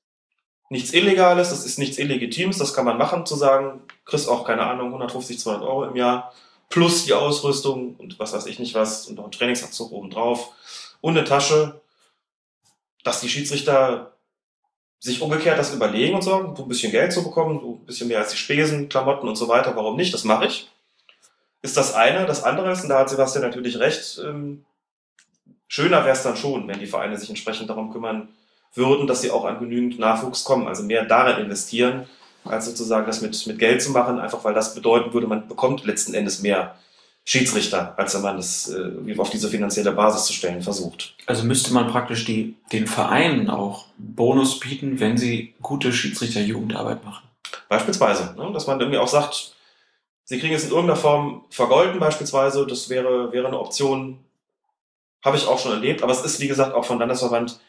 nichts 0.69 0.93
Illegales, 0.93 1.49
das 1.49 1.65
ist 1.65 1.79
nichts 1.79 1.97
Illegitimes, 1.97 2.57
das 2.57 2.73
kann 2.73 2.85
man 2.85 2.97
machen, 2.97 3.25
zu 3.25 3.35
sagen, 3.35 3.81
kriegst 4.05 4.27
auch, 4.27 4.45
keine 4.45 4.65
Ahnung, 4.65 4.87
150, 4.87 5.39
200 5.39 5.63
Euro 5.63 5.85
im 5.85 5.95
Jahr, 5.95 6.33
plus 6.69 7.05
die 7.05 7.13
Ausrüstung 7.13 7.95
und 7.97 8.19
was 8.19 8.33
weiß 8.33 8.45
ich 8.45 8.59
nicht 8.59 8.75
was 8.75 9.07
und 9.07 9.15
noch 9.15 9.25
ein 9.25 9.31
Trainingsanzug 9.31 9.91
obendrauf 9.91 10.51
und 11.01 11.17
eine 11.17 11.25
Tasche, 11.25 11.81
dass 13.03 13.21
die 13.21 13.29
Schiedsrichter 13.29 14.10
sich 15.01 15.21
umgekehrt 15.21 15.57
das 15.57 15.73
überlegen 15.73 16.13
und 16.13 16.21
sagen, 16.21 16.55
so 16.55 16.63
ein 16.63 16.69
bisschen 16.69 16.91
Geld 16.91 17.11
zu 17.11 17.23
bekommen, 17.23 17.59
so 17.59 17.79
ein 17.81 17.85
bisschen 17.85 18.07
mehr 18.07 18.19
als 18.19 18.29
die 18.31 18.37
Spesen, 18.37 18.87
Klamotten 18.87 19.27
und 19.27 19.35
so 19.35 19.47
weiter, 19.47 19.75
warum 19.75 19.95
nicht, 19.95 20.13
das 20.13 20.23
mache 20.23 20.45
ich. 20.45 20.69
Ist 21.63 21.75
das 21.75 21.95
eine. 21.95 22.25
Das 22.25 22.43
andere 22.43 22.71
ist, 22.71 22.83
und 22.83 22.89
da 22.89 22.99
hat 22.99 23.09
Sebastian 23.09 23.43
natürlich 23.43 23.79
recht, 23.79 24.21
ähm, 24.23 24.63
schöner 25.67 26.05
wäre 26.05 26.15
es 26.15 26.21
dann 26.21 26.37
schon, 26.37 26.67
wenn 26.67 26.79
die 26.79 26.85
Vereine 26.85 27.17
sich 27.17 27.29
entsprechend 27.29 27.69
darum 27.69 27.91
kümmern 27.91 28.29
würden, 28.75 29.07
dass 29.07 29.21
sie 29.21 29.31
auch 29.31 29.43
an 29.43 29.59
genügend 29.59 29.97
Nachwuchs 29.97 30.43
kommen, 30.43 30.67
also 30.67 30.83
mehr 30.83 31.03
darin 31.03 31.43
investieren, 31.43 32.07
als 32.45 32.65
sozusagen 32.65 33.07
das 33.07 33.21
mit, 33.21 33.47
mit 33.47 33.57
Geld 33.57 33.81
zu 33.81 33.91
machen, 33.91 34.19
einfach 34.19 34.43
weil 34.43 34.53
das 34.53 34.75
bedeuten 34.75 35.13
würde, 35.13 35.27
man 35.27 35.47
bekommt 35.47 35.83
letzten 35.83 36.13
Endes 36.13 36.41
mehr 36.41 36.75
Schiedsrichter, 37.23 37.93
als 37.97 38.15
wenn 38.15 38.23
man 38.23 38.37
das 38.37 38.69
äh, 38.69 39.19
auf 39.19 39.29
diese 39.29 39.49
finanzielle 39.49 39.91
Basis 39.91 40.25
zu 40.25 40.33
stellen 40.33 40.61
versucht. 40.61 41.15
Also 41.27 41.43
müsste 41.43 41.73
man 41.73 41.87
praktisch 41.87 42.25
die, 42.25 42.55
den 42.71 42.87
Vereinen 42.87 43.49
auch 43.49 43.85
Bonus 43.97 44.59
bieten, 44.59 44.99
wenn 44.99 45.17
sie 45.17 45.53
gute 45.61 45.93
Schiedsrichter-Jugendarbeit 45.93 47.05
machen. 47.05 47.27
Beispielsweise, 47.69 48.33
ne? 48.37 48.51
dass 48.53 48.67
man 48.67 48.79
irgendwie 48.79 48.97
auch 48.97 49.07
sagt, 49.07 49.55
sie 50.23 50.39
kriegen 50.39 50.55
es 50.55 50.63
in 50.63 50.71
irgendeiner 50.71 50.99
Form 50.99 51.45
vergolden 51.49 51.99
beispielsweise, 51.99 52.65
das 52.65 52.89
wäre, 52.89 53.31
wäre 53.31 53.47
eine 53.47 53.59
Option, 53.59 54.19
habe 55.23 55.37
ich 55.37 55.45
auch 55.45 55.59
schon 55.59 55.73
erlebt, 55.73 56.01
aber 56.01 56.11
es 56.11 56.23
ist 56.23 56.39
wie 56.39 56.47
gesagt 56.47 56.73
auch 56.73 56.85
von 56.85 56.97
Landesverband 56.97 57.59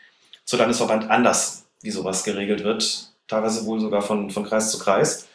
zu 0.45 0.57
Landesverband 0.57 1.11
anders, 1.11 1.67
wie 1.83 1.91
sowas 1.91 2.25
geregelt 2.25 2.65
wird, 2.65 3.13
teilweise 3.29 3.67
wohl 3.67 3.81
sogar 3.81 4.03
von, 4.03 4.31
von 4.31 4.45
Kreis 4.45 4.71
zu 4.71 4.79
Kreis. 4.79 5.29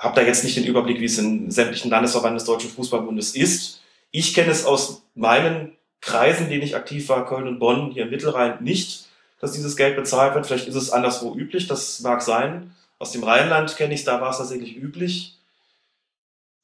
Hab 0.00 0.14
da 0.14 0.22
jetzt 0.22 0.44
nicht 0.44 0.56
den 0.56 0.64
Überblick, 0.64 0.98
wie 0.98 1.04
es 1.04 1.18
in 1.18 1.50
sämtlichen 1.50 1.90
Landesverbanden 1.90 2.38
des 2.38 2.46
Deutschen 2.46 2.70
Fußballbundes 2.70 3.36
ist. 3.36 3.82
Ich 4.10 4.32
kenne 4.32 4.50
es 4.50 4.64
aus 4.64 5.02
meinen 5.14 5.76
Kreisen, 6.00 6.44
in 6.44 6.50
denen 6.50 6.62
ich 6.62 6.74
aktiv 6.74 7.10
war, 7.10 7.26
Köln 7.26 7.46
und 7.46 7.58
Bonn, 7.58 7.90
hier 7.90 8.04
im 8.04 8.10
Mittelrhein, 8.10 8.64
nicht, 8.64 9.04
dass 9.40 9.52
dieses 9.52 9.76
Geld 9.76 9.96
bezahlt 9.96 10.34
wird. 10.34 10.46
Vielleicht 10.46 10.68
ist 10.68 10.74
es 10.74 10.90
anderswo 10.90 11.34
üblich, 11.34 11.66
das 11.66 12.00
mag 12.00 12.22
sein. 12.22 12.74
Aus 12.98 13.12
dem 13.12 13.22
Rheinland 13.22 13.76
kenne 13.76 13.92
ich 13.92 14.00
es, 14.00 14.06
da 14.06 14.22
war 14.22 14.30
es 14.30 14.38
tatsächlich 14.38 14.74
üblich. 14.74 15.36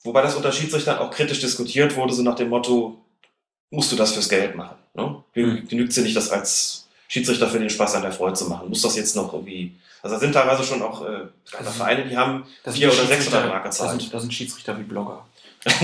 Wobei 0.02 0.22
das 0.22 0.34
unter 0.34 0.52
Schiedsrichtern 0.52 0.98
auch 0.98 1.10
kritisch 1.10 1.40
diskutiert 1.40 1.94
wurde, 1.94 2.14
so 2.14 2.22
nach 2.22 2.36
dem 2.36 2.48
Motto, 2.48 3.04
musst 3.70 3.92
du 3.92 3.96
das 3.96 4.14
fürs 4.14 4.30
Geld 4.30 4.56
machen? 4.56 4.76
Ne? 4.94 5.22
Mhm. 5.34 5.68
Genügt 5.68 5.90
es 5.90 5.96
dir 5.96 6.02
nicht, 6.02 6.16
das 6.16 6.30
als 6.30 6.85
Schiedsrichter 7.08 7.48
für 7.48 7.58
den 7.58 7.70
Spaß 7.70 7.94
an 7.96 8.02
der 8.02 8.12
Freude 8.12 8.34
zu 8.34 8.46
machen? 8.46 8.68
Muss 8.68 8.82
das 8.82 8.96
jetzt 8.96 9.16
noch 9.16 9.32
irgendwie... 9.32 9.72
Also 10.02 10.16
da 10.16 10.20
sind 10.20 10.32
teilweise 10.32 10.62
schon 10.62 10.82
auch 10.82 11.04
äh, 11.04 11.26
Also, 11.56 11.70
Vereine, 11.70 12.04
die 12.06 12.16
haben 12.16 12.44
Das 12.64 12.76
vier 12.76 12.92
oder 12.92 13.06
sechs 13.06 13.28
oder 13.28 13.46
Mark 13.46 13.64
das 13.64 13.78
gezahlt. 13.78 14.00
sind, 14.00 14.14
das 14.14 14.22
sind 14.22 14.32
Schiedsrichter 14.34 14.78
wie 14.78 14.84
Blogger. 14.84 15.24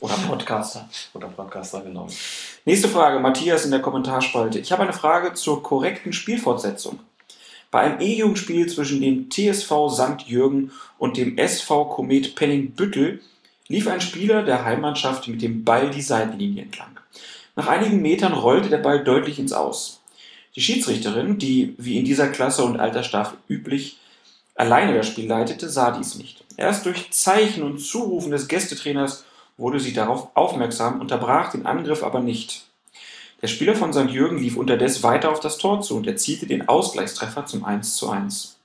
Oder 0.00 0.14
Podcaster. 0.14 0.88
Oder 1.14 1.28
Podcaster, 1.28 1.80
genau. 1.80 2.08
Nächste 2.64 2.88
Frage, 2.88 3.20
Matthias 3.20 3.64
in 3.64 3.70
der 3.70 3.80
Kommentarspalte. 3.80 4.58
Ich 4.58 4.72
habe 4.72 4.82
eine 4.82 4.92
Frage 4.92 5.34
zur 5.34 5.62
korrekten 5.62 6.12
Spielfortsetzung. 6.12 6.98
Bei 7.70 7.82
einem 7.82 8.00
E-Jugendspiel 8.00 8.68
zwischen 8.68 9.00
dem 9.00 9.30
TSV 9.30 9.88
St. 9.90 10.26
Jürgen 10.26 10.72
und 10.98 11.16
dem 11.16 11.38
SV 11.38 11.84
Komet 11.84 12.34
Penningbüttel 12.34 13.20
lief 13.68 13.86
ein 13.86 14.00
Spieler 14.00 14.42
der 14.42 14.64
Heimmannschaft 14.64 15.28
mit 15.28 15.40
dem 15.40 15.64
Ball 15.64 15.90
die 15.90 16.02
Seitenlinie 16.02 16.64
entlang. 16.64 16.91
Nach 17.54 17.66
einigen 17.66 18.00
Metern 18.00 18.32
rollte 18.32 18.70
der 18.70 18.78
Ball 18.78 19.04
deutlich 19.04 19.38
ins 19.38 19.52
Aus. 19.52 20.00
Die 20.56 20.62
Schiedsrichterin, 20.62 21.38
die 21.38 21.74
wie 21.78 21.98
in 21.98 22.04
dieser 22.04 22.28
Klasse 22.28 22.64
und 22.64 22.80
Altersstaffel 22.80 23.38
üblich 23.48 23.98
alleine 24.54 24.94
das 24.94 25.06
Spiel 25.06 25.26
leitete, 25.26 25.68
sah 25.68 25.90
dies 25.90 26.16
nicht. 26.16 26.44
Erst 26.56 26.86
durch 26.86 27.10
Zeichen 27.10 27.62
und 27.62 27.78
Zurufen 27.78 28.30
des 28.30 28.48
Gästetrainers 28.48 29.24
wurde 29.56 29.80
sie 29.80 29.92
darauf 29.92 30.28
aufmerksam, 30.34 31.00
unterbrach 31.00 31.50
den 31.52 31.66
Angriff 31.66 32.02
aber 32.02 32.20
nicht. 32.20 32.66
Der 33.42 33.48
Spieler 33.48 33.74
von 33.74 33.92
St. 33.92 34.10
Jürgen 34.10 34.38
lief 34.38 34.56
unterdessen 34.56 35.02
weiter 35.02 35.30
auf 35.30 35.40
das 35.40 35.58
Tor 35.58 35.80
zu 35.80 35.96
und 35.96 36.06
erzielte 36.06 36.46
den 36.46 36.68
Ausgleichstreffer 36.68 37.44
zum 37.46 37.64
1 37.64 37.96
zu 37.96 38.10
1. 38.10 38.58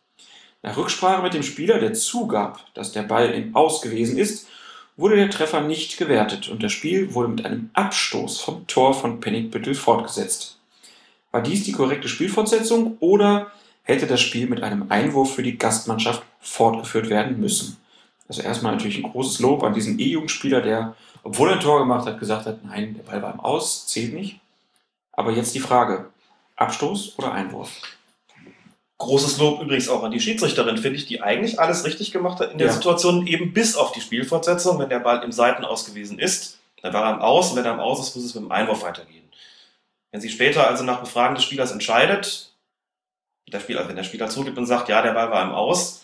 Nach 0.61 0.77
Rücksprache 0.77 1.23
mit 1.23 1.34
dem 1.34 1.43
Spieler, 1.43 1.80
der 1.80 1.93
zugab, 1.93 2.59
dass 2.73 2.91
der 2.91 3.03
Ball 3.03 3.31
im 3.31 3.55
Aus 3.55 3.81
gewesen 3.81 4.18
ist, 4.18 4.47
wurde 4.98 5.15
der 5.15 5.30
Treffer 5.30 5.61
nicht 5.61 5.98
gewertet 5.98 6.49
und 6.49 6.64
das 6.64 6.72
Spiel 6.72 7.14
wurde 7.14 7.30
mit 7.30 7.45
einem 7.45 7.69
Abstoß 7.74 8.41
vom 8.41 8.65
Tor 8.68 8.94
von 8.94 9.19
Pennigpüttel 9.19 9.76
fortgesetzt. 9.76 10.60
War 11.32 11.41
dies 11.41 11.64
die 11.64 11.72
korrekte 11.72 12.10
Spielfortsetzung 12.10 12.98
oder 12.99 13.52
hätte 13.84 14.07
das 14.07 14.22
Spiel 14.22 14.48
mit 14.48 14.64
einem 14.64 14.88
Einwurf 14.90 15.36
für 15.36 15.44
die 15.44 15.57
Gastmannschaft 15.57 16.24
fortgeführt 16.40 17.10
werden 17.10 17.40
müssen? 17.40 17.78
Also 18.28 18.41
erstmal 18.41 18.74
natürlich 18.74 18.98
ein 18.98 19.10
großes 19.10 19.40
Lob 19.40 19.64
an 19.64 19.74
diesen 19.74 19.99
E-Jugendspieler, 19.99 20.61
der, 20.61 20.95
obwohl 21.24 21.49
er 21.49 21.56
ein 21.56 21.61
Tor 21.61 21.80
gemacht 21.80 22.06
hat, 22.06 22.19
gesagt 22.19 22.45
hat, 22.45 22.65
nein, 22.65 22.95
der 22.95 23.03
Ball 23.03 23.22
war 23.22 23.34
im 23.34 23.40
Aus, 23.40 23.88
zählt 23.88 24.14
nicht. 24.14 24.40
Aber 25.14 25.32
jetzt 25.32 25.56
die 25.56 25.60
Frage, 25.60 26.10
Abstoß 26.56 27.18
oder 27.18 27.32
Einwurf? 27.32 27.72
Großes 28.99 29.38
Lob 29.38 29.61
übrigens 29.61 29.90
auch 29.90 30.03
an 30.03 30.11
die 30.11 30.19
Schiedsrichterin, 30.19 30.78
finde 30.78 30.98
ich, 30.98 31.06
die 31.06 31.22
eigentlich 31.22 31.60
alles 31.60 31.86
richtig 31.86 32.11
gemacht 32.11 32.40
hat 32.40 32.52
in 32.52 32.57
der 32.57 32.68
Ja. 32.68 32.74
Situation, 32.74 33.28
eben 33.28 33.53
bis 33.53 33.76
auf 33.76 33.91
die 33.91 34.02
Spielfortsetzung. 34.02 34.80
Wenn 34.80 34.90
der 34.90 34.99
Ball 34.99 35.24
im 35.24 35.32
Seitenaus 35.32 35.86
gewesen 35.86 36.18
ist, 36.18 36.60
dann 36.82 36.94
war 36.94 37.06
er 37.06 37.14
im 37.15 37.22
Aus 37.22 37.52
und 37.52 37.57
wenn 37.57 37.65
er 37.65 37.74
im 37.74 37.80
Aus 37.80 37.99
ist, 37.99 38.15
muss 38.15 38.26
es 38.26 38.34
mit 38.34 38.44
dem 38.44 38.52
Einwurf 38.52 38.82
weitergehen. 38.84 39.30
Wenn 40.11 40.22
sie 40.22 40.30
später 40.30 40.68
also 40.68 40.84
nach 40.84 40.99
Befragen 40.99 41.36
des 41.36 41.44
Spielers 41.44 41.72
entscheidet, 41.72 42.52
der 43.52 43.60
Spieler, 43.60 43.88
wenn 43.88 43.95
der 43.95 44.03
Spieler 44.03 44.30
zurückgibt 44.30 44.57
und 44.57 44.65
sagt, 44.65 44.90
ja, 44.90 45.02
der 45.02 45.11
Ball 45.11 45.30
war 45.30 45.44
im 45.44 45.52
Aus, 45.52 46.03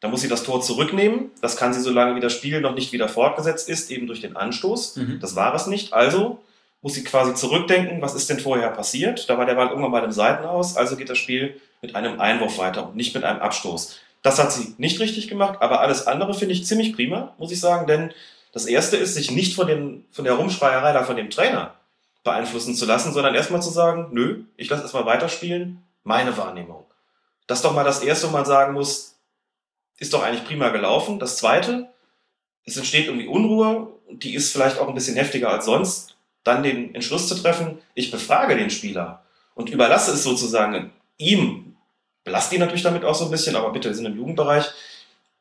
dann 0.00 0.10
muss 0.10 0.22
sie 0.22 0.28
das 0.28 0.42
Tor 0.42 0.60
zurücknehmen. 0.60 1.30
Das 1.40 1.56
kann 1.56 1.72
sie, 1.72 1.80
solange 1.80 2.16
wie 2.16 2.20
das 2.20 2.32
Spiel 2.32 2.60
noch 2.60 2.74
nicht 2.74 2.92
wieder 2.92 3.08
fortgesetzt 3.08 3.68
ist, 3.68 3.90
eben 3.92 4.08
durch 4.08 4.20
den 4.20 4.36
Anstoß. 4.36 4.96
Mhm. 4.96 5.20
Das 5.20 5.36
war 5.36 5.54
es 5.54 5.68
nicht. 5.68 5.92
Also 5.92 6.42
muss 6.80 6.94
sie 6.94 7.04
quasi 7.04 7.34
zurückdenken, 7.34 8.02
was 8.02 8.14
ist 8.14 8.28
denn 8.28 8.40
vorher 8.40 8.70
passiert? 8.70 9.30
Da 9.30 9.38
war 9.38 9.46
der 9.46 9.54
Ball 9.54 9.68
irgendwann 9.68 9.92
mal 9.92 10.02
im 10.02 10.10
Seitenaus, 10.10 10.76
also 10.76 10.96
geht 10.96 11.08
das 11.08 11.18
Spiel 11.18 11.60
mit 11.82 11.96
einem 11.96 12.20
Einwurf 12.20 12.58
weiter 12.58 12.88
und 12.88 12.96
nicht 12.96 13.14
mit 13.14 13.24
einem 13.24 13.40
Abstoß. 13.40 13.98
Das 14.22 14.38
hat 14.38 14.52
sie 14.52 14.74
nicht 14.78 15.00
richtig 15.00 15.28
gemacht, 15.28 15.58
aber 15.60 15.80
alles 15.80 16.06
andere 16.06 16.32
finde 16.32 16.54
ich 16.54 16.64
ziemlich 16.64 16.94
prima, 16.94 17.34
muss 17.38 17.50
ich 17.50 17.60
sagen, 17.60 17.86
denn 17.86 18.12
das 18.52 18.66
erste 18.66 18.96
ist, 18.96 19.14
sich 19.14 19.30
nicht 19.30 19.56
von, 19.56 19.66
dem, 19.66 20.04
von 20.12 20.24
der 20.24 20.34
Rumschreierei 20.34 20.92
da 20.92 21.02
von 21.02 21.16
dem 21.16 21.30
Trainer 21.30 21.74
beeinflussen 22.22 22.74
zu 22.74 22.86
lassen, 22.86 23.12
sondern 23.12 23.34
erstmal 23.34 23.62
zu 23.62 23.70
sagen, 23.70 24.08
nö, 24.12 24.44
ich 24.56 24.70
lasse 24.70 24.82
erstmal 24.82 25.06
weiterspielen, 25.06 25.82
meine 26.04 26.36
Wahrnehmung. 26.36 26.84
Das 27.48 27.58
ist 27.58 27.64
doch 27.64 27.74
mal 27.74 27.84
das 27.84 28.02
erste, 28.02 28.28
wo 28.28 28.32
man 28.32 28.44
sagen 28.44 28.74
muss, 28.74 29.16
ist 29.98 30.12
doch 30.12 30.22
eigentlich 30.22 30.44
prima 30.44 30.68
gelaufen. 30.68 31.18
Das 31.18 31.36
zweite, 31.36 31.88
es 32.64 32.76
entsteht 32.76 33.06
irgendwie 33.06 33.26
Unruhe, 33.26 33.88
die 34.08 34.34
ist 34.34 34.52
vielleicht 34.52 34.78
auch 34.78 34.88
ein 34.88 34.94
bisschen 34.94 35.16
heftiger 35.16 35.50
als 35.50 35.64
sonst, 35.64 36.16
dann 36.44 36.62
den 36.62 36.94
Entschluss 36.94 37.26
zu 37.26 37.34
treffen, 37.34 37.78
ich 37.94 38.10
befrage 38.10 38.56
den 38.56 38.70
Spieler 38.70 39.24
und 39.54 39.70
überlasse 39.70 40.12
es 40.12 40.22
sozusagen 40.22 40.92
ihm, 41.18 41.71
belasst 42.24 42.52
ihn 42.52 42.60
natürlich 42.60 42.82
damit 42.82 43.04
auch 43.04 43.14
so 43.14 43.26
ein 43.26 43.30
bisschen, 43.30 43.56
aber 43.56 43.70
bitte, 43.72 43.88
wir 43.88 43.94
sind 43.94 44.06
im 44.06 44.16
Jugendbereich, 44.16 44.64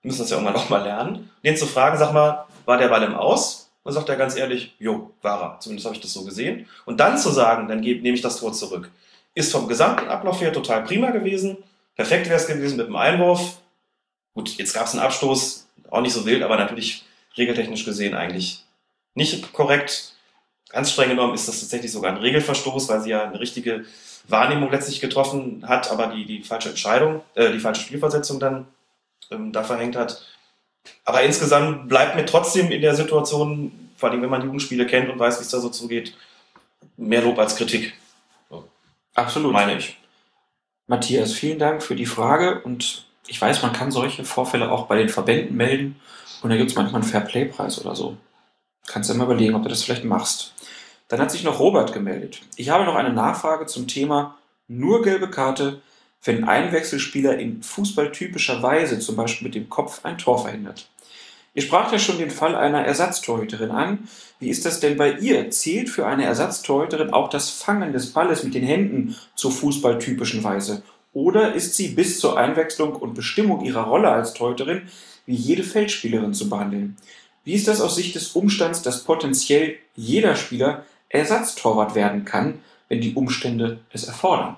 wir 0.01 0.07
müssen 0.09 0.21
das 0.21 0.29
ja 0.29 0.37
irgendwann 0.37 0.55
auch 0.61 0.69
mal 0.69 0.83
lernen, 0.83 1.29
den 1.43 1.57
zu 1.57 1.65
fragen, 1.65 1.97
sag 1.97 2.13
mal, 2.13 2.45
war 2.65 2.77
der 2.77 2.87
Ball 2.89 3.03
im 3.03 3.15
Aus? 3.15 3.69
Dann 3.83 3.93
sagt 3.93 4.09
er 4.09 4.15
ganz 4.15 4.35
ehrlich, 4.35 4.75
jo, 4.77 5.11
war 5.23 5.41
er. 5.41 5.59
Zumindest 5.59 5.85
habe 5.85 5.95
ich 5.95 6.01
das 6.01 6.13
so 6.13 6.23
gesehen. 6.23 6.67
Und 6.85 6.99
dann 6.99 7.17
zu 7.17 7.31
sagen, 7.31 7.67
dann 7.67 7.81
gebe- 7.81 8.01
nehme 8.03 8.15
ich 8.15 8.21
das 8.21 8.37
Tor 8.37 8.53
zurück, 8.53 8.91
ist 9.33 9.51
vom 9.51 9.67
gesamten 9.67 10.07
Ablauf 10.07 10.39
her 10.41 10.53
total 10.53 10.83
prima 10.83 11.09
gewesen. 11.09 11.57
Perfekt 11.95 12.27
wäre 12.27 12.35
es 12.35 12.45
gewesen 12.45 12.77
mit 12.77 12.87
dem 12.87 12.95
Einwurf. 12.95 13.57
Gut, 14.35 14.49
jetzt 14.57 14.73
gab 14.73 14.85
es 14.85 14.93
einen 14.93 15.01
Abstoß, 15.01 15.67
auch 15.89 16.01
nicht 16.01 16.13
so 16.13 16.25
wild, 16.25 16.43
aber 16.43 16.57
natürlich 16.57 17.03
regeltechnisch 17.37 17.83
gesehen 17.85 18.13
eigentlich 18.13 18.63
nicht 19.15 19.51
korrekt. 19.51 20.10
Ganz 20.72 20.91
streng 20.91 21.10
genommen 21.10 21.34
ist 21.34 21.48
das 21.48 21.60
tatsächlich 21.60 21.91
sogar 21.91 22.11
ein 22.11 22.18
Regelverstoß, 22.18 22.88
weil 22.89 23.02
sie 23.02 23.10
ja 23.10 23.23
eine 23.23 23.39
richtige 23.39 23.85
Wahrnehmung 24.27 24.72
letztlich 24.72 25.02
getroffen 25.02 25.64
hat, 25.68 25.91
aber 25.91 26.07
die, 26.07 26.26
die 26.26 26.43
falsche 26.43 26.69
Entscheidung, 26.69 27.22
äh, 27.35 27.52
die 27.52 27.60
falsche 27.60 27.81
Spielversetzung 27.81 28.39
dann 28.39 28.68
ähm, 29.31 29.52
da 29.52 29.64
verhängt 29.64 29.95
hat. 29.95 30.26
Aber 31.06 31.22
insgesamt 31.23 31.89
bleibt 31.89 32.15
mir 32.15 32.26
trotzdem 32.26 32.72
in 32.72 32.81
der 32.81 32.95
Situation, 32.95 33.89
vor 33.98 34.10
allem 34.10 34.22
wenn 34.22 34.30
man 34.30 34.43
Jugendspiele 34.43 34.85
kennt 34.85 35.10
und 35.10 35.19
weiß, 35.19 35.39
wie 35.39 35.43
es 35.43 35.49
da 35.49 35.60
so 35.60 35.69
zugeht, 35.69 36.15
mehr 36.98 37.22
Lob 37.22 37.38
als 37.38 37.56
Kritik, 37.56 37.93
Absolut. 39.14 39.52
meine 39.52 39.77
ich. 39.77 39.98
Matthias, 40.88 41.34
vielen 41.34 41.60
Dank 41.60 41.84
für 41.84 41.95
die 41.95 42.06
Frage 42.06 42.61
und 42.61 43.06
ich 43.27 43.41
weiß, 43.41 43.61
man 43.61 43.73
kann 43.73 43.91
solche 43.91 44.23
Vorfälle 44.26 44.72
auch 44.72 44.88
bei 44.88 44.98
den 44.98 45.10
Verbänden 45.10 45.56
melden 45.56 45.99
und 46.41 46.49
da 46.49 46.57
gibt 46.57 46.72
es 46.72 46.76
manchmal 46.76 47.02
einen 47.02 47.10
Fair-Play-Preis 47.10 47.80
oder 47.80 47.95
so. 47.95 48.18
Kannst 48.88 49.10
du 49.10 49.14
mal 49.14 49.26
überlegen, 49.26 49.56
ob 49.56 49.64
du 49.64 49.69
das 49.69 49.84
vielleicht 49.84 50.03
machst. 50.03 50.53
Dann 51.11 51.19
hat 51.19 51.29
sich 51.29 51.43
noch 51.43 51.59
Robert 51.59 51.91
gemeldet. 51.91 52.39
Ich 52.55 52.69
habe 52.69 52.85
noch 52.85 52.95
eine 52.95 53.11
Nachfrage 53.11 53.65
zum 53.65 53.85
Thema 53.85 54.38
nur 54.69 55.01
gelbe 55.01 55.29
Karte, 55.29 55.81
wenn 56.23 56.45
ein 56.45 56.71
Wechselspieler 56.71 57.38
in 57.38 57.61
fußballtypischer 57.61 58.63
Weise, 58.63 58.97
zum 58.99 59.17
Beispiel 59.17 59.47
mit 59.47 59.55
dem 59.55 59.69
Kopf, 59.69 60.05
ein 60.05 60.17
Tor 60.17 60.41
verhindert. 60.41 60.89
Ihr 61.53 61.63
spracht 61.63 61.91
ja 61.91 61.99
schon 61.99 62.17
den 62.17 62.31
Fall 62.31 62.55
einer 62.55 62.85
Ersatztorhüterin 62.85 63.71
an. 63.71 64.07
Wie 64.39 64.47
ist 64.47 64.65
das 64.65 64.79
denn 64.79 64.95
bei 64.95 65.11
ihr? 65.11 65.51
Zählt 65.51 65.89
für 65.89 66.07
eine 66.07 66.23
Ersatztorhüterin 66.23 67.09
auch 67.09 67.29
das 67.29 67.49
Fangen 67.49 67.91
des 67.91 68.13
Balles 68.13 68.45
mit 68.45 68.53
den 68.53 68.63
Händen 68.63 69.17
zur 69.35 69.51
fußballtypischen 69.51 70.45
Weise? 70.45 70.81
Oder 71.11 71.53
ist 71.55 71.75
sie 71.75 71.89
bis 71.89 72.21
zur 72.21 72.38
Einwechslung 72.38 72.95
und 72.95 73.15
Bestimmung 73.15 73.65
ihrer 73.65 73.83
Rolle 73.83 74.07
als 74.07 74.33
Torhüterin 74.33 74.83
wie 75.25 75.35
jede 75.35 75.63
Feldspielerin 75.63 76.33
zu 76.33 76.49
behandeln? 76.49 76.95
Wie 77.43 77.53
ist 77.53 77.67
das 77.67 77.81
aus 77.81 77.97
Sicht 77.97 78.15
des 78.15 78.29
Umstands, 78.29 78.81
dass 78.81 79.03
potenziell 79.03 79.75
jeder 79.93 80.38
Spieler 80.38 80.85
Ersatztorwart 81.13 81.95
werden 81.95 82.25
kann, 82.25 82.61
wenn 82.89 83.01
die 83.01 83.13
Umstände 83.13 83.79
es 83.91 84.05
erfordern? 84.05 84.55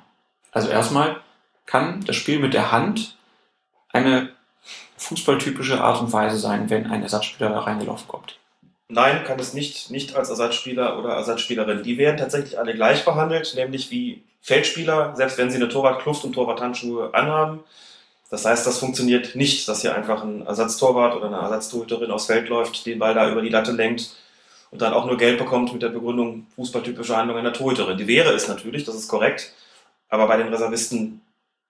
Also 0.51 0.69
erstmal 0.69 1.17
kann 1.65 2.03
das 2.05 2.15
Spiel 2.15 2.39
mit 2.39 2.53
der 2.53 2.71
Hand 2.71 3.17
eine 3.89 4.29
fußballtypische 4.97 5.81
Art 5.81 6.01
und 6.01 6.13
Weise 6.13 6.37
sein, 6.37 6.69
wenn 6.69 6.89
ein 6.89 7.03
Ersatzspieler 7.03 7.49
da 7.49 7.59
reingelaufen 7.59 8.07
kommt. 8.07 8.37
Nein, 8.87 9.23
kann 9.23 9.39
es 9.39 9.53
nicht, 9.53 9.89
nicht 9.89 10.15
als 10.15 10.29
Ersatzspieler 10.29 10.99
oder 10.99 11.09
Ersatzspielerin. 11.15 11.83
Die 11.83 11.97
werden 11.97 12.17
tatsächlich 12.17 12.59
alle 12.59 12.75
gleich 12.75 13.03
behandelt, 13.03 13.53
nämlich 13.55 13.89
wie 13.89 14.23
Feldspieler, 14.41 15.15
selbst 15.15 15.37
wenn 15.37 15.49
sie 15.49 15.55
eine 15.55 15.69
Torwartkluft 15.69 16.23
und 16.25 16.33
Torwarthandschuhe 16.33 17.13
anhaben. 17.13 17.61
Das 18.29 18.45
heißt, 18.45 18.67
das 18.67 18.79
funktioniert 18.79 19.35
nicht, 19.35 19.67
dass 19.67 19.81
hier 19.81 19.95
einfach 19.95 20.23
ein 20.23 20.45
Ersatztorwart 20.45 21.15
oder 21.15 21.27
eine 21.27 21.37
Ersatztorhüterin 21.37 22.11
aufs 22.11 22.27
Feld 22.27 22.49
läuft, 22.49 22.85
den 22.85 22.99
Ball 22.99 23.13
da 23.13 23.29
über 23.29 23.41
die 23.41 23.49
Latte 23.49 23.71
lenkt 23.71 24.11
und 24.73 24.81
dann 24.81 24.93
auch 24.93 25.05
nur 25.05 25.17
Geld 25.17 25.37
bekommt 25.37 25.71
mit 25.71 25.83
der 25.83 25.89
Begründung 25.89 26.47
fußballtypische 26.55 27.15
Handlung 27.15 27.37
einer 27.37 27.53
Torhüterin. 27.53 27.95
Die 27.95 28.07
wäre 28.07 28.33
es 28.33 28.47
natürlich, 28.47 28.83
das 28.83 28.95
ist 28.95 29.07
korrekt, 29.07 29.53
aber 30.09 30.27
bei 30.27 30.35
den 30.35 30.47
Reservisten 30.47 31.21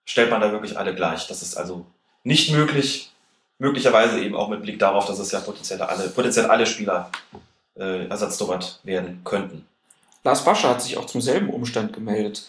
stellt 0.06 0.30
man 0.30 0.40
da 0.40 0.52
wirklich 0.52 0.78
alle 0.78 0.94
gleich. 0.94 1.26
Das 1.26 1.42
ist 1.42 1.54
also 1.54 1.84
nicht 2.22 2.50
möglich, 2.50 3.12
möglicherweise 3.58 4.20
eben 4.20 4.34
auch 4.34 4.48
mit 4.48 4.62
Blick 4.62 4.78
darauf, 4.78 5.04
dass 5.04 5.18
es 5.18 5.30
ja 5.32 5.40
potenziell 5.40 5.82
alle, 5.82 6.08
potenziell 6.08 6.46
alle 6.46 6.64
Spieler 6.64 7.10
äh, 7.78 8.06
Ersatztorwart 8.06 8.80
werden 8.84 9.20
könnten. 9.22 9.66
Lars 10.22 10.42
Bascher 10.42 10.70
hat 10.70 10.80
sich 10.80 10.96
auch 10.96 11.04
zum 11.04 11.20
selben 11.20 11.50
Umstand 11.50 11.92
gemeldet. 11.92 12.46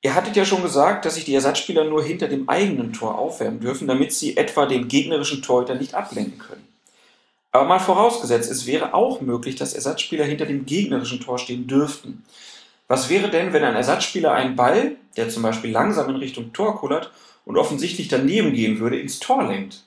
Ihr 0.00 0.14
hattet 0.14 0.36
ja 0.36 0.46
schon 0.46 0.62
gesagt, 0.62 1.04
dass 1.04 1.16
sich 1.16 1.26
die 1.26 1.34
Ersatzspieler 1.34 1.84
nur 1.84 2.02
hinter 2.02 2.28
dem 2.28 2.48
eigenen 2.48 2.94
Tor 2.94 3.18
aufwärmen 3.18 3.60
dürfen, 3.60 3.88
damit 3.88 4.14
sie 4.14 4.38
etwa 4.38 4.64
den 4.64 4.88
gegnerischen 4.88 5.42
Torhüter 5.42 5.74
nicht 5.74 5.94
ablenken 5.94 6.38
können. 6.38 6.73
Aber 7.54 7.66
mal 7.66 7.78
vorausgesetzt, 7.78 8.50
es 8.50 8.66
wäre 8.66 8.94
auch 8.94 9.20
möglich, 9.20 9.54
dass 9.54 9.74
Ersatzspieler 9.74 10.24
hinter 10.24 10.44
dem 10.44 10.66
gegnerischen 10.66 11.20
Tor 11.20 11.38
stehen 11.38 11.68
dürften. 11.68 12.24
Was 12.88 13.10
wäre 13.10 13.30
denn, 13.30 13.52
wenn 13.52 13.62
ein 13.62 13.76
Ersatzspieler 13.76 14.32
einen 14.32 14.56
Ball, 14.56 14.96
der 15.16 15.28
zum 15.28 15.44
Beispiel 15.44 15.70
langsam 15.70 16.10
in 16.10 16.16
Richtung 16.16 16.52
Tor 16.52 16.76
kullert 16.76 17.12
und 17.44 17.56
offensichtlich 17.56 18.08
daneben 18.08 18.54
gehen 18.54 18.80
würde, 18.80 18.98
ins 18.98 19.20
Tor 19.20 19.44
lenkt? 19.44 19.84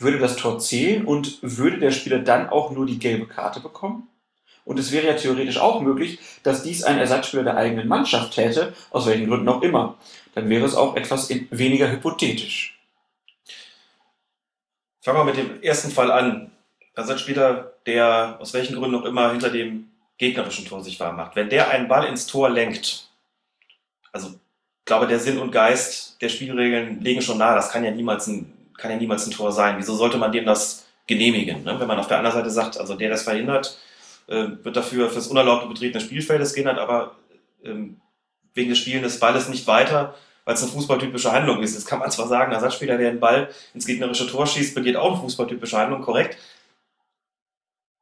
Würde 0.00 0.18
das 0.18 0.34
Tor 0.34 0.58
zählen 0.58 1.04
und 1.04 1.38
würde 1.42 1.78
der 1.78 1.92
Spieler 1.92 2.18
dann 2.18 2.48
auch 2.48 2.72
nur 2.72 2.86
die 2.86 2.98
gelbe 2.98 3.26
Karte 3.26 3.60
bekommen? 3.60 4.08
Und 4.64 4.80
es 4.80 4.90
wäre 4.90 5.06
ja 5.06 5.14
theoretisch 5.14 5.58
auch 5.58 5.80
möglich, 5.82 6.18
dass 6.42 6.64
dies 6.64 6.82
ein 6.82 6.98
Ersatzspieler 6.98 7.44
der 7.44 7.56
eigenen 7.56 7.86
Mannschaft 7.86 8.32
täte, 8.32 8.74
aus 8.90 9.06
welchen 9.06 9.28
Gründen 9.28 9.48
auch 9.48 9.62
immer. 9.62 9.96
Dann 10.34 10.48
wäre 10.48 10.64
es 10.64 10.74
auch 10.74 10.96
etwas 10.96 11.30
weniger 11.50 11.88
hypothetisch. 11.88 12.80
Fangen 15.02 15.18
wir 15.18 15.24
mit 15.24 15.36
dem 15.36 15.62
ersten 15.62 15.92
Fall 15.92 16.10
an. 16.10 16.50
Ersatzspieler, 16.96 17.72
der 17.86 18.36
aus 18.40 18.52
welchen 18.54 18.74
Gründen 18.74 18.96
auch 18.96 19.04
immer 19.04 19.30
hinter 19.30 19.50
dem 19.50 19.88
gegnerischen 20.18 20.66
Tor 20.66 20.82
sich 20.82 20.98
warm 20.98 21.16
macht. 21.16 21.36
Wenn 21.36 21.50
der 21.50 21.70
einen 21.70 21.88
Ball 21.88 22.06
ins 22.06 22.26
Tor 22.26 22.50
lenkt, 22.50 23.08
also 24.12 24.28
ich 24.28 24.84
glaube, 24.86 25.06
der 25.06 25.20
Sinn 25.20 25.38
und 25.38 25.52
Geist 25.52 26.20
der 26.20 26.28
Spielregeln 26.28 27.00
legen 27.02 27.22
schon 27.22 27.38
nahe, 27.38 27.54
das 27.54 27.70
kann 27.70 27.84
ja 27.84 27.90
niemals 27.90 28.26
ein, 28.26 28.52
kann 28.78 28.90
ja 28.90 28.96
niemals 28.96 29.26
ein 29.26 29.32
Tor 29.32 29.52
sein. 29.52 29.76
Wieso 29.78 29.94
sollte 29.94 30.18
man 30.18 30.32
dem 30.32 30.46
das 30.46 30.86
genehmigen. 31.06 31.62
Ne? 31.64 31.78
Wenn 31.78 31.86
man 31.86 31.98
auf 31.98 32.08
der 32.08 32.18
anderen 32.18 32.36
Seite 32.36 32.50
sagt, 32.50 32.78
also 32.78 32.94
der, 32.94 33.08
der 33.08 33.10
das 33.10 33.22
verhindert, 33.22 33.78
äh, 34.26 34.48
wird 34.62 34.76
dafür 34.76 35.08
fürs 35.08 35.28
unerlaubte 35.28 35.68
Betreten 35.68 35.94
des 35.94 36.02
Spielfeldes 36.04 36.54
gehen, 36.54 36.66
hat 36.66 36.78
aber 36.78 37.16
ähm, 37.64 38.00
wegen 38.54 38.70
des 38.70 38.78
Spielen 38.78 39.02
des 39.02 39.20
Balles 39.20 39.48
nicht 39.48 39.66
weiter, 39.66 40.14
weil 40.44 40.54
es 40.54 40.62
eine 40.62 40.72
fußballtypische 40.72 41.32
Handlung 41.32 41.62
ist. 41.62 41.74
Jetzt 41.74 41.86
kann 41.86 41.98
man 41.98 42.10
zwar 42.10 42.28
sagen, 42.28 42.50
ein 42.50 42.54
Ersatzspieler, 42.54 42.98
der 42.98 43.10
den 43.10 43.20
Ball 43.20 43.48
ins 43.74 43.86
gegnerische 43.86 44.26
Tor 44.26 44.46
schießt, 44.46 44.74
begeht 44.74 44.96
auch 44.96 45.12
eine 45.12 45.20
fußballtypische 45.20 45.78
Handlung, 45.78 46.02
korrekt. 46.02 46.38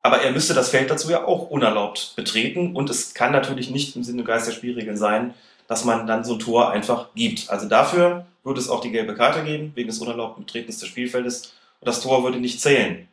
Aber 0.05 0.21
er 0.21 0.33
müsste 0.33 0.53
das 0.53 0.69
Feld 0.69 0.91
dazu 0.91 1.11
ja 1.11 1.25
auch 1.25 1.49
unerlaubt 1.49 2.13
betreten 2.15 2.77
und 2.77 2.91
es 2.91 3.15
kann 3.15 3.33
natürlich 3.33 3.71
nicht 3.71 3.97
im 3.97 4.05
Sinne 4.05 4.23
Geist 4.23 4.47
der 4.47 4.53
Spielregeln 4.53 4.99
sein, 4.99 5.33
dass 5.67 5.87
man 5.87 6.07
dann 6.07 6.25
so 6.25 6.35
ein 6.35 6.41
Tor 6.41 6.71
einfach 6.71 7.09
gibt. 7.15 7.49
Also 7.49 7.67
dafür 7.67 8.27
würde 8.43 8.61
es 8.61 8.69
auch 8.69 8.83
die 8.83 8.91
gelbe 8.91 9.15
Karte 9.15 9.43
geben, 9.45 9.73
wegen 9.75 9.89
des 9.89 10.01
unerlaubten 10.01 10.45
Betretens 10.45 10.79
des 10.79 10.91
Spielfeldes 10.91 11.55
und 11.81 11.89
das 11.89 12.03
Tor 12.03 12.23
würde 12.23 12.39
nicht 12.39 12.61
zählen. 12.61 13.09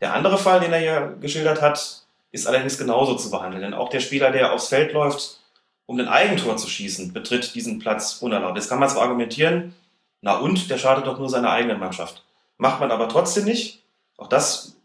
Der 0.00 0.14
andere 0.14 0.36
Fall, 0.36 0.58
den 0.58 0.72
er 0.72 0.80
hier 0.80 1.16
geschildert 1.20 1.62
hat, 1.62 2.02
ist 2.32 2.48
allerdings 2.48 2.76
genauso 2.76 3.14
zu 3.14 3.30
behandeln, 3.30 3.62
denn 3.62 3.74
auch 3.74 3.88
der 3.88 4.00
Spieler, 4.00 4.32
der 4.32 4.52
aufs 4.52 4.66
Feld 4.66 4.92
läuft, 4.92 5.38
um 5.86 6.00
ein 6.00 6.08
Eigentor 6.08 6.56
zu 6.56 6.68
schießen, 6.68 7.12
betritt 7.12 7.54
diesen 7.54 7.78
Platz 7.78 8.18
unerlaubt. 8.20 8.56
Jetzt 8.56 8.68
kann 8.68 8.80
man 8.80 8.88
zwar 8.88 9.02
argumentieren, 9.02 9.76
na 10.22 10.38
und, 10.38 10.68
der 10.68 10.78
schadet 10.78 11.06
doch 11.06 11.20
nur 11.20 11.28
seiner 11.28 11.50
eigenen 11.50 11.78
Mannschaft. 11.78 12.24
Macht 12.56 12.80
man 12.80 12.90
aber 12.90 13.08
trotzdem 13.08 13.44
nicht. 13.44 13.84
Auch 14.16 14.28
das 14.28 14.76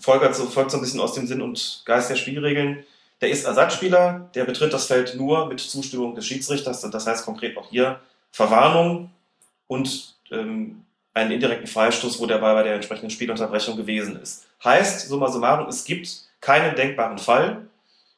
folgt 0.00 0.34
so, 0.34 0.46
folgt 0.46 0.70
so 0.70 0.78
ein 0.78 0.80
bisschen 0.80 1.00
aus 1.00 1.14
dem 1.14 1.26
Sinn 1.26 1.42
und 1.42 1.82
Geist 1.84 2.10
der 2.10 2.16
Spielregeln. 2.16 2.84
Der 3.20 3.30
ist 3.30 3.44
Ersatzspieler, 3.44 4.30
der 4.34 4.44
betritt 4.44 4.72
das 4.72 4.86
Feld 4.86 5.14
nur 5.16 5.46
mit 5.46 5.60
Zustimmung 5.60 6.14
des 6.14 6.26
Schiedsrichters. 6.26 6.82
Das 6.82 7.06
heißt 7.06 7.24
konkret 7.24 7.56
auch 7.56 7.70
hier 7.70 8.00
Verwarnung 8.30 9.10
und 9.66 10.16
ähm, 10.30 10.82
einen 11.14 11.30
indirekten 11.30 11.66
Freistoß, 11.66 12.20
wo 12.20 12.26
der 12.26 12.38
Ball 12.38 12.54
bei 12.54 12.62
der 12.62 12.74
entsprechenden 12.74 13.10
Spielunterbrechung 13.10 13.76
gewesen 13.76 14.20
ist. 14.20 14.46
Heißt, 14.62 15.08
summa 15.08 15.28
summarum, 15.28 15.68
es 15.68 15.84
gibt 15.84 16.10
keinen 16.42 16.76
denkbaren 16.76 17.18
Fall, 17.18 17.66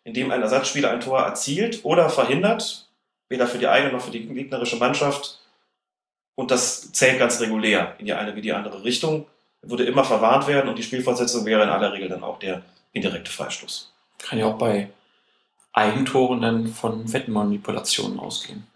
in 0.02 0.14
dem 0.14 0.32
ein 0.32 0.42
Ersatzspieler 0.42 0.90
ein 0.90 1.00
Tor 1.00 1.20
erzielt 1.20 1.84
oder 1.84 2.10
verhindert, 2.10 2.88
weder 3.28 3.46
für 3.46 3.58
die 3.58 3.68
eigene 3.68 3.92
noch 3.92 4.00
für 4.02 4.10
die 4.10 4.26
gegnerische 4.26 4.76
Mannschaft. 4.76 5.40
Und 6.34 6.50
das 6.50 6.92
zählt 6.92 7.20
ganz 7.20 7.40
regulär 7.40 7.94
in 7.98 8.06
die 8.06 8.14
eine 8.14 8.34
wie 8.34 8.40
die 8.40 8.52
andere 8.52 8.82
Richtung 8.82 9.26
würde 9.62 9.84
immer 9.84 10.04
verwarnt 10.04 10.46
werden 10.46 10.68
und 10.68 10.78
die 10.78 10.82
Spielfortsetzung 10.82 11.44
wäre 11.44 11.62
in 11.62 11.68
aller 11.68 11.92
Regel 11.92 12.08
dann 12.08 12.22
auch 12.22 12.38
der 12.38 12.62
indirekte 12.92 13.30
Freistoß. 13.30 13.92
Kann 14.18 14.38
ja 14.38 14.46
auch 14.46 14.58
bei 14.58 14.90
Eigentoren 15.72 16.40
dann 16.40 16.66
von 16.68 17.12
Wettmanipulationen 17.12 18.18
ausgehen. 18.18 18.66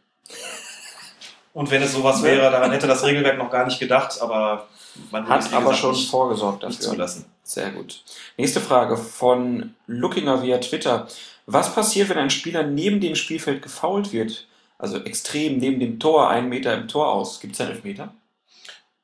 Und 1.54 1.70
wenn 1.70 1.82
es 1.82 1.92
sowas 1.92 2.22
wäre, 2.22 2.50
daran 2.50 2.70
hätte 2.70 2.86
das 2.86 3.04
Regelwerk 3.04 3.38
noch 3.38 3.50
gar 3.50 3.66
nicht 3.66 3.78
gedacht, 3.78 4.20
aber 4.20 4.68
man 5.10 5.28
hat 5.28 5.52
aber 5.52 5.74
schon 5.74 5.92
nicht, 5.92 6.10
vorgesorgt 6.10 6.62
dafür. 6.62 6.80
Zulassen. 6.80 7.26
Sehr 7.42 7.70
gut. 7.70 8.02
Nächste 8.36 8.60
Frage 8.60 8.96
von 8.96 9.74
Lookinger 9.86 10.42
via 10.42 10.58
Twitter. 10.58 11.08
Was 11.46 11.74
passiert, 11.74 12.08
wenn 12.08 12.18
ein 12.18 12.30
Spieler 12.30 12.62
neben 12.62 13.00
dem 13.00 13.14
Spielfeld 13.14 13.62
gefault 13.62 14.12
wird? 14.12 14.46
Also 14.78 14.98
extrem 14.98 15.58
neben 15.58 15.80
dem 15.80 16.00
Tor, 16.00 16.30
einen 16.30 16.48
Meter 16.48 16.74
im 16.74 16.88
Tor 16.88 17.12
aus. 17.12 17.40
Gibt 17.40 17.54
es 17.54 17.60
einen 17.60 17.72
Elfmeter? 17.72 18.14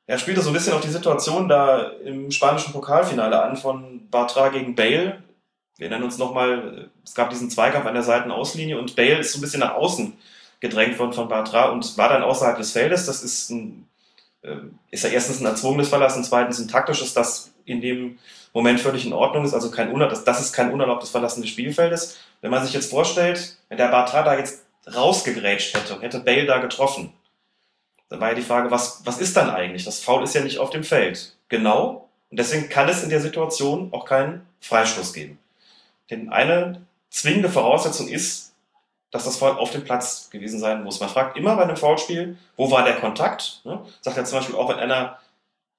Er 0.09 0.17
spielte 0.17 0.41
so 0.41 0.49
ein 0.49 0.53
bisschen 0.53 0.73
auf 0.73 0.81
die 0.81 0.89
Situation 0.89 1.47
da 1.47 1.83
im 2.03 2.31
spanischen 2.31 2.73
Pokalfinale 2.73 3.43
an 3.43 3.55
von 3.55 4.09
Bartra 4.09 4.49
gegen 4.49 4.73
Bale. 4.73 5.21
Wir 5.77 5.85
erinnern 5.85 6.01
uns 6.01 6.17
nochmal, 6.17 6.89
es 7.05 7.13
gab 7.13 7.29
diesen 7.29 7.51
Zweikampf 7.51 7.85
an 7.85 7.93
der 7.93 8.01
Seitenauslinie 8.01 8.79
und 8.79 8.95
Bale 8.95 9.19
ist 9.19 9.33
so 9.33 9.37
ein 9.37 9.41
bisschen 9.41 9.59
nach 9.59 9.75
außen 9.75 10.17
gedrängt 10.61 10.97
worden 10.97 11.13
von 11.13 11.27
Bartra 11.27 11.69
und 11.69 11.95
war 11.99 12.09
dann 12.09 12.23
außerhalb 12.23 12.57
des 12.57 12.71
Feldes. 12.71 13.05
Das 13.05 13.21
ist, 13.21 13.51
ein, 13.51 13.87
äh, 14.41 14.55
ist 14.89 15.03
ja 15.03 15.11
erstens 15.11 15.41
ein 15.41 15.45
erzwungenes 15.45 15.89
Verlassen, 15.89 16.23
zweitens 16.23 16.57
ein 16.57 16.67
taktisches, 16.67 17.13
das 17.13 17.53
in 17.65 17.79
dem 17.79 18.17
Moment 18.51 18.79
völlig 18.79 19.05
in 19.05 19.13
Ordnung 19.13 19.45
ist. 19.45 19.53
Also 19.53 19.69
kein, 19.69 19.93
das, 19.99 20.23
das 20.23 20.41
ist 20.41 20.53
kein 20.53 20.73
unerlaubtes 20.73 21.11
Verlassen 21.11 21.41
des 21.41 21.51
Spielfeldes. 21.51 22.17
Wenn 22.41 22.49
man 22.49 22.65
sich 22.65 22.73
jetzt 22.73 22.89
vorstellt, 22.89 23.57
wenn 23.67 23.77
der 23.77 23.89
Bartra 23.89 24.23
da 24.23 24.39
jetzt 24.39 24.65
rausgegrätscht 24.91 25.77
hätte 25.77 25.93
und 25.93 26.01
hätte 26.01 26.21
Bale 26.21 26.47
da 26.47 26.57
getroffen, 26.57 27.13
dann 28.09 28.19
war 28.19 28.29
ja 28.29 28.35
die 28.35 28.41
Frage, 28.41 28.71
was, 28.71 29.01
was 29.05 29.19
ist 29.19 29.37
dann 29.37 29.49
eigentlich? 29.49 29.85
Das 29.85 29.99
Foul 29.99 30.23
ist 30.23 30.33
ja 30.33 30.41
nicht 30.41 30.57
auf 30.57 30.71
dem 30.71 30.83
Feld. 30.83 31.35
Genau. 31.47 32.09
Und 32.31 32.39
deswegen 32.39 32.69
kann 32.69 32.89
es 32.89 33.03
in 33.03 33.09
der 33.09 33.21
Situation 33.21 33.89
auch 33.93 34.05
keinen 34.05 34.45
Freistoß 34.61 35.13
geben. 35.13 35.39
Denn 36.09 36.29
eine 36.29 36.81
zwingende 37.09 37.49
Voraussetzung 37.49 38.07
ist, 38.07 38.53
dass 39.11 39.25
das 39.25 39.37
Foul 39.37 39.57
auf 39.57 39.71
dem 39.71 39.83
Platz 39.83 40.29
gewesen 40.29 40.59
sein 40.59 40.83
muss. 40.83 40.99
Man 40.99 41.09
fragt 41.09 41.37
immer 41.37 41.55
bei 41.55 41.63
einem 41.63 41.77
Foulspiel, 41.77 42.37
wo 42.57 42.69
war 42.69 42.83
der 42.83 42.95
Kontakt? 42.95 43.61
Ne? 43.63 43.79
Sagt 44.01 44.17
ja 44.17 44.23
zum 44.23 44.39
Beispiel 44.39 44.55
auch, 44.55 44.69
wenn 44.69 44.77
einer 44.77 45.17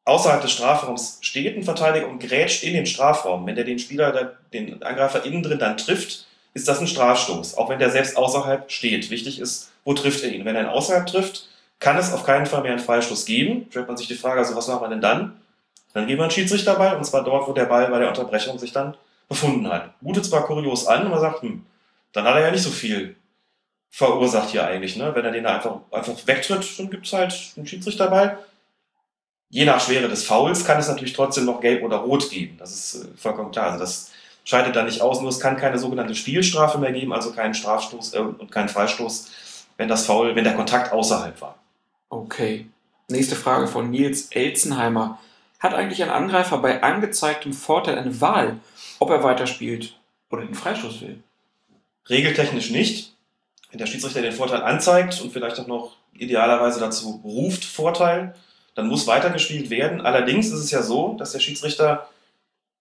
außerhalb 0.04 0.40
des 0.40 0.52
Strafraums 0.52 1.18
steht, 1.20 1.56
ein 1.56 1.62
Verteidiger, 1.62 2.08
und 2.08 2.20
grätscht 2.20 2.64
in 2.64 2.74
den 2.74 2.86
Strafraum. 2.86 3.46
Wenn 3.46 3.54
der 3.54 3.64
den 3.64 3.78
Spieler, 3.78 4.36
den 4.52 4.82
Angreifer 4.82 5.24
innen 5.24 5.42
drin 5.42 5.58
dann 5.58 5.76
trifft, 5.76 6.26
ist 6.54 6.66
das 6.66 6.80
ein 6.80 6.88
Strafstoß. 6.88 7.56
Auch 7.56 7.68
wenn 7.68 7.78
der 7.78 7.90
selbst 7.90 8.16
außerhalb 8.16 8.70
steht. 8.70 9.10
Wichtig 9.10 9.38
ist, 9.38 9.70
wo 9.84 9.94
trifft 9.94 10.24
er 10.24 10.32
ihn? 10.32 10.44
Wenn 10.44 10.56
er 10.56 10.62
ihn 10.62 10.68
außerhalb 10.68 11.06
trifft, 11.06 11.48
kann 11.80 11.96
es 11.96 12.12
auf 12.12 12.24
keinen 12.24 12.46
Fall 12.46 12.62
mehr 12.62 12.72
einen 12.72 12.80
Freistoß 12.80 13.24
geben. 13.24 13.66
Stellt 13.70 13.88
man 13.88 13.96
sich 13.96 14.06
die 14.06 14.14
Frage, 14.14 14.40
also 14.40 14.54
was 14.54 14.68
macht 14.68 14.82
man 14.82 14.90
denn 14.90 15.00
dann? 15.00 15.40
Dann 15.94 16.06
geben 16.06 16.20
wir 16.20 16.24
einen 16.24 16.30
Schiedsrichter 16.30 16.76
bei, 16.76 16.94
und 16.94 17.04
zwar 17.04 17.24
dort, 17.24 17.48
wo 17.48 17.52
der 17.52 17.64
Ball 17.64 17.90
bei 17.90 17.98
der 17.98 18.08
Unterbrechung 18.08 18.58
sich 18.58 18.72
dann 18.72 18.96
befunden 19.28 19.68
hat. 19.68 19.90
Mutet 20.02 20.24
zwar 20.24 20.44
kurios 20.44 20.86
an, 20.86 21.10
man 21.10 21.20
sagt, 21.20 21.42
hm, 21.42 21.64
dann 22.12 22.24
hat 22.24 22.36
er 22.36 22.42
ja 22.42 22.50
nicht 22.50 22.62
so 22.62 22.70
viel 22.70 23.16
verursacht 23.90 24.50
hier 24.50 24.66
eigentlich. 24.66 24.96
Ne? 24.96 25.12
Wenn 25.14 25.24
er 25.24 25.32
den 25.32 25.44
da 25.44 25.56
einfach, 25.56 25.78
einfach 25.90 26.14
wegtritt, 26.26 26.78
dann 26.78 26.90
gibt 26.90 27.06
es 27.06 27.12
halt 27.12 27.52
einen 27.56 27.66
Schiedsrichter 27.66 28.08
bei. 28.08 28.36
Je 29.48 29.64
nach 29.64 29.80
Schwere 29.80 30.08
des 30.08 30.24
Fouls 30.24 30.64
kann 30.64 30.78
es 30.78 30.88
natürlich 30.88 31.12
trotzdem 31.12 31.44
noch 31.44 31.60
gelb 31.60 31.82
oder 31.82 31.96
rot 31.96 32.30
geben. 32.30 32.56
Das 32.58 32.72
ist 32.72 33.04
äh, 33.04 33.08
vollkommen 33.16 33.50
klar. 33.50 33.72
Also 33.72 33.80
das 33.80 34.10
scheidet 34.44 34.76
dann 34.76 34.86
nicht 34.86 35.00
aus, 35.00 35.20
nur 35.20 35.30
es 35.30 35.40
kann 35.40 35.56
keine 35.56 35.78
sogenannte 35.78 36.14
Spielstrafe 36.14 36.78
mehr 36.78 36.92
geben, 36.92 37.12
also 37.12 37.32
keinen 37.32 37.54
Strafstoß 37.54 38.14
äh, 38.14 38.18
und 38.18 38.52
keinen 38.52 38.68
Freistoß, 38.68 39.30
wenn 39.76 39.88
das 39.88 40.06
Foul, 40.06 40.36
wenn 40.36 40.44
der 40.44 40.54
Kontakt 40.54 40.92
außerhalb 40.92 41.40
war. 41.40 41.59
Okay. 42.10 42.66
Nächste 43.08 43.36
Frage 43.36 43.68
von 43.68 43.90
Nils 43.90 44.28
Elzenheimer. 44.32 45.20
Hat 45.60 45.74
eigentlich 45.74 46.02
ein 46.02 46.10
Angreifer 46.10 46.58
bei 46.58 46.82
angezeigtem 46.82 47.52
Vorteil 47.52 47.98
eine 47.98 48.20
Wahl, 48.20 48.58
ob 48.98 49.10
er 49.10 49.22
weiterspielt 49.22 49.96
oder 50.28 50.44
den 50.44 50.56
Freistoß 50.56 51.02
will? 51.02 51.22
Regeltechnisch 52.08 52.70
nicht. 52.70 53.14
Wenn 53.70 53.78
der 53.78 53.86
Schiedsrichter 53.86 54.22
den 54.22 54.32
Vorteil 54.32 54.62
anzeigt 54.62 55.20
und 55.20 55.32
vielleicht 55.32 55.60
auch 55.60 55.68
noch 55.68 55.96
idealerweise 56.12 56.80
dazu 56.80 57.20
ruft 57.22 57.64
Vorteil, 57.64 58.34
dann 58.74 58.88
muss 58.88 59.06
weitergespielt 59.06 59.70
werden. 59.70 60.00
Allerdings 60.00 60.48
ist 60.48 60.60
es 60.60 60.70
ja 60.72 60.82
so, 60.82 61.14
dass 61.14 61.30
der 61.30 61.40
Schiedsrichter 61.40 62.08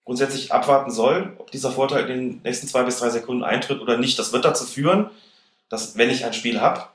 grundsätzlich 0.06 0.52
abwarten 0.52 0.90
soll, 0.90 1.36
ob 1.38 1.52
dieser 1.52 1.72
Vorteil 1.72 2.10
in 2.10 2.18
den 2.18 2.42
nächsten 2.44 2.68
zwei 2.68 2.82
bis 2.82 2.98
drei 2.98 3.12
Sekunden 3.12 3.44
eintritt 3.44 3.80
oder 3.80 3.98
nicht. 3.98 4.18
Das 4.18 4.34
wird 4.34 4.46
dazu 4.46 4.66
führen, 4.66 5.12
dass 5.70 5.98
wenn 5.98 6.10
ich 6.10 6.26
ein 6.26 6.34
Spiel 6.34 6.62
habe, 6.62 6.86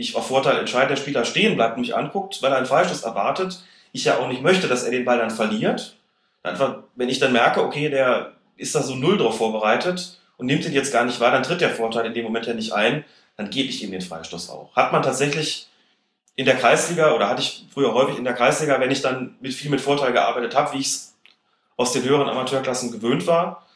ich 0.00 0.16
auf 0.16 0.28
Vorteil 0.28 0.58
entscheide, 0.58 0.88
der 0.88 0.96
Spieler 0.96 1.24
stehen 1.24 1.56
bleibt 1.56 1.76
und 1.76 1.82
mich 1.82 1.96
anguckt, 1.96 2.42
weil 2.42 2.52
er 2.52 2.58
einen 2.58 2.66
Freistoß 2.66 3.02
erwartet, 3.02 3.62
ich 3.92 4.04
ja 4.04 4.18
auch 4.18 4.28
nicht 4.28 4.42
möchte, 4.42 4.68
dass 4.68 4.84
er 4.84 4.90
den 4.90 5.04
Ball 5.04 5.18
dann 5.18 5.30
verliert. 5.30 5.96
Einfach, 6.42 6.78
wenn 6.94 7.08
ich 7.08 7.18
dann 7.18 7.32
merke, 7.32 7.62
okay, 7.62 7.90
der 7.90 8.32
ist 8.56 8.74
da 8.74 8.82
so 8.82 8.94
null 8.94 9.18
drauf 9.18 9.38
vorbereitet 9.38 10.20
und 10.36 10.46
nimmt 10.46 10.64
ihn 10.64 10.72
jetzt 10.72 10.92
gar 10.92 11.04
nicht 11.04 11.20
wahr, 11.20 11.32
dann 11.32 11.42
tritt 11.42 11.60
der 11.60 11.70
Vorteil 11.70 12.06
in 12.06 12.14
dem 12.14 12.24
Moment 12.24 12.46
ja 12.46 12.54
nicht 12.54 12.72
ein, 12.72 13.04
dann 13.36 13.50
gebe 13.50 13.68
ich 13.68 13.82
ihm 13.82 13.90
den 13.90 14.00
Freistoß 14.00 14.50
auch. 14.50 14.74
Hat 14.76 14.92
man 14.92 15.02
tatsächlich 15.02 15.68
in 16.36 16.46
der 16.46 16.56
Kreisliga 16.56 17.14
oder 17.14 17.28
hatte 17.28 17.42
ich 17.42 17.66
früher 17.72 17.92
häufig 17.92 18.16
in 18.16 18.24
der 18.24 18.34
Kreisliga, 18.34 18.80
wenn 18.80 18.90
ich 18.90 19.02
dann 19.02 19.36
mit 19.40 19.52
viel 19.52 19.70
mit 19.70 19.80
Vorteil 19.80 20.12
gearbeitet 20.12 20.54
habe, 20.54 20.72
wie 20.72 20.80
ich 20.80 20.86
es 20.86 21.14
aus 21.76 21.92
den 21.92 22.04
höheren 22.04 22.28
Amateurklassen 22.28 22.92
gewöhnt 22.92 23.26
war, 23.26 23.66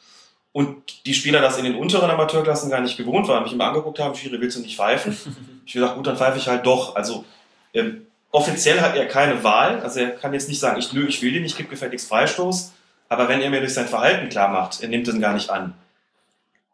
und 0.55 1.05
die 1.05 1.14
Spieler 1.14 1.40
das 1.40 1.59
in 1.59 1.64
den 1.64 1.74
unteren 1.74 2.09
Amateurklassen 2.09 2.70
gar 2.70 2.81
nicht 2.81 2.97
gewohnt 2.97 3.26
waren, 3.26 3.43
mich 3.43 3.52
immer 3.52 3.64
angeguckt 3.64 3.98
haben, 3.98 4.14
Schiri, 4.14 4.40
willst 4.40 4.56
du 4.56 4.60
nicht 4.62 4.76
pfeifen? 4.76 5.16
Ich 5.66 5.72
gesagt, 5.72 5.97
gut, 5.97 6.06
dann 6.06 6.18
pfeife 6.18 6.36
ich 6.36 6.47
halt 6.47 6.66
doch. 6.66 6.94
Also 6.94 7.24
ähm, 7.72 8.06
offiziell 8.31 8.82
hat 8.82 8.94
er 8.97 9.09
keine 9.09 9.43
Wahl, 9.43 9.81
also 9.81 9.98
er 9.98 10.10
kann 10.10 10.35
jetzt 10.35 10.47
nicht 10.47 10.60
sagen, 10.60 10.78
ich 10.78 10.93
nö, 10.93 11.06
ich 11.06 11.22
will 11.22 11.32
den, 11.32 11.43
ich 11.43 11.56
gebe 11.56 11.70
gefälligst 11.70 12.06
Freistoß, 12.06 12.72
aber 13.09 13.31
wenn 13.31 13.40
er 13.40 13.48
mir 13.48 13.60
durch 13.60 13.72
sein 13.72 13.89
Verhalten 13.89 14.28
klar 14.28 14.48
macht, 14.51 14.82
er 14.82 14.90
nimmt 14.90 15.06
den 15.06 15.22
gar 15.22 15.32
nicht 15.32 15.48
an, 15.48 15.72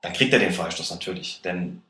dann 0.03 0.13
kriegt 0.13 0.33
er 0.33 0.41
den 0.41 0.53
Freistoß 0.53 0.91
natürlich. 0.91 1.41
Denn 1.45 1.83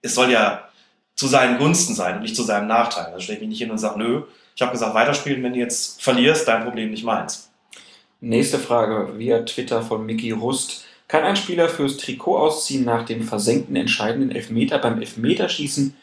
es 0.00 0.14
soll 0.14 0.30
ja 0.30 0.66
zu 1.14 1.26
seinen 1.26 1.58
Gunsten 1.58 1.94
sein 1.94 2.16
und 2.16 2.22
nicht 2.22 2.36
zu 2.36 2.42
seinem 2.42 2.68
Nachteil. 2.68 3.06
Also 3.06 3.20
stelle 3.20 3.36
ich 3.36 3.42
mich 3.42 3.50
nicht 3.50 3.58
hin 3.58 3.70
und 3.70 3.78
sage, 3.78 3.98
nö, 3.98 4.22
ich 4.54 4.62
habe 4.62 4.72
gesagt, 4.72 4.94
weiterspielen, 4.94 5.42
wenn 5.42 5.52
du 5.52 5.58
jetzt 5.58 6.02
verlierst, 6.02 6.48
dein 6.48 6.64
Problem 6.64 6.90
nicht 6.90 7.04
meins. 7.04 7.50
Nächste 8.20 8.58
Frage 8.58 9.18
via 9.18 9.42
Twitter 9.42 9.82
von 9.82 10.06
Mickey 10.06 10.30
Rust. 10.30 10.85
Kann 11.08 11.22
ein 11.22 11.36
Spieler 11.36 11.68
fürs 11.68 11.96
Trikot 11.98 12.38
ausziehen 12.38 12.84
nach 12.84 13.04
dem 13.04 13.22
versenkten 13.22 13.76
entscheidenden 13.76 14.32
Elfmeter 14.32 14.78
beim 14.78 15.00
Elfmeterschießen 15.00 15.96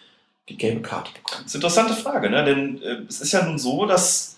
die 0.50 0.58
gelbe 0.58 0.82
Karte 0.82 1.12
bekommen? 1.14 1.44
Das 1.44 1.54
ist 1.54 1.56
eine 1.56 1.64
interessante 1.64 2.02
Frage, 2.02 2.30
ne? 2.30 2.44
denn 2.44 2.82
äh, 2.82 3.02
es 3.08 3.20
ist 3.20 3.34
ja 3.34 3.44
nun 3.44 3.60
so, 3.60 3.86
dass 3.86 4.38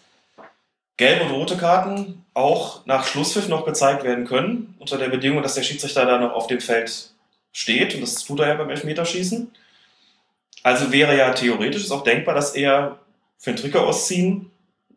gelbe 0.97 1.25
und 1.25 1.31
rote 1.31 1.57
Karten 1.57 2.25
auch 2.33 2.85
nach 2.85 3.05
Schlusspfiff 3.05 3.47
noch 3.47 3.65
gezeigt 3.65 4.03
werden 4.03 4.25
können, 4.25 4.75
unter 4.79 4.97
der 4.97 5.09
Bedingung, 5.09 5.43
dass 5.43 5.55
der 5.55 5.63
Schiedsrichter 5.63 6.05
da 6.05 6.19
noch 6.19 6.33
auf 6.33 6.47
dem 6.47 6.61
Feld 6.61 7.11
steht 7.51 7.95
und 7.95 8.01
das 8.01 8.23
tut 8.23 8.39
er 8.39 8.49
ja 8.49 8.53
beim 8.55 8.69
Elfmeterschießen. 8.69 9.51
Also 10.63 10.91
wäre 10.91 11.15
ja 11.15 11.31
theoretisch 11.31 11.89
auch 11.91 12.03
denkbar, 12.03 12.33
dass 12.33 12.55
er 12.55 12.99
für 13.37 13.51
ein 13.51 13.55
Trikot 13.55 13.79
ausziehen 13.79 14.49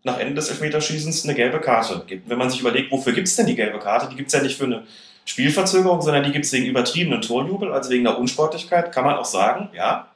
nach 0.02 0.18
Ende 0.18 0.34
des 0.34 0.48
Elfmeterschießens 0.48 1.24
eine 1.24 1.34
gelbe 1.34 1.60
Karte 1.60 2.04
gibt. 2.06 2.28
Wenn 2.28 2.38
man 2.38 2.48
sich 2.48 2.60
überlegt, 2.60 2.90
wofür 2.90 3.12
gibt 3.12 3.28
es 3.28 3.36
denn 3.36 3.46
die 3.46 3.54
gelbe 3.54 3.78
Karte? 3.78 4.08
Die 4.08 4.16
gibt 4.16 4.28
es 4.28 4.34
ja 4.34 4.42
nicht 4.42 4.56
für 4.56 4.64
eine 4.64 4.86
Spielverzögerung, 5.28 6.00
sondern 6.00 6.24
die 6.24 6.32
gibt 6.32 6.46
es 6.46 6.52
wegen 6.52 6.64
übertriebenen 6.64 7.20
Torjubel, 7.20 7.70
also 7.70 7.90
wegen 7.90 8.05
der 8.05 8.18
Unsportlichkeit, 8.18 8.92
kann 8.92 9.05
man 9.05 9.16
auch 9.16 9.26
sagen, 9.26 9.68
ja, 9.74 10.09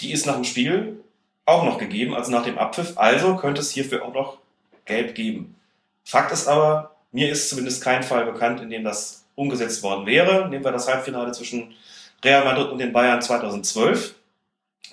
die 0.00 0.12
ist 0.12 0.24
nach 0.24 0.36
dem 0.36 0.44
Spiel 0.44 1.04
auch 1.44 1.64
noch 1.64 1.76
gegeben, 1.76 2.14
also 2.14 2.30
nach 2.30 2.44
dem 2.44 2.56
Abpfiff. 2.56 2.96
Also 2.96 3.36
könnte 3.36 3.60
es 3.60 3.72
hierfür 3.72 4.02
auch 4.02 4.14
noch 4.14 4.38
gelb 4.86 5.14
geben. 5.14 5.54
Fakt 6.02 6.32
ist 6.32 6.48
aber, 6.48 6.96
mir 7.12 7.30
ist 7.30 7.50
zumindest 7.50 7.84
kein 7.84 8.02
Fall 8.02 8.24
bekannt, 8.24 8.62
in 8.62 8.70
dem 8.70 8.84
das 8.84 9.26
umgesetzt 9.34 9.82
worden 9.82 10.06
wäre. 10.06 10.48
Nehmen 10.48 10.64
wir 10.64 10.72
das 10.72 10.88
Halbfinale 10.88 11.32
zwischen 11.32 11.74
Real 12.24 12.44
Madrid 12.44 12.70
und 12.70 12.78
den 12.78 12.94
Bayern 12.94 13.20
2012. 13.20 14.14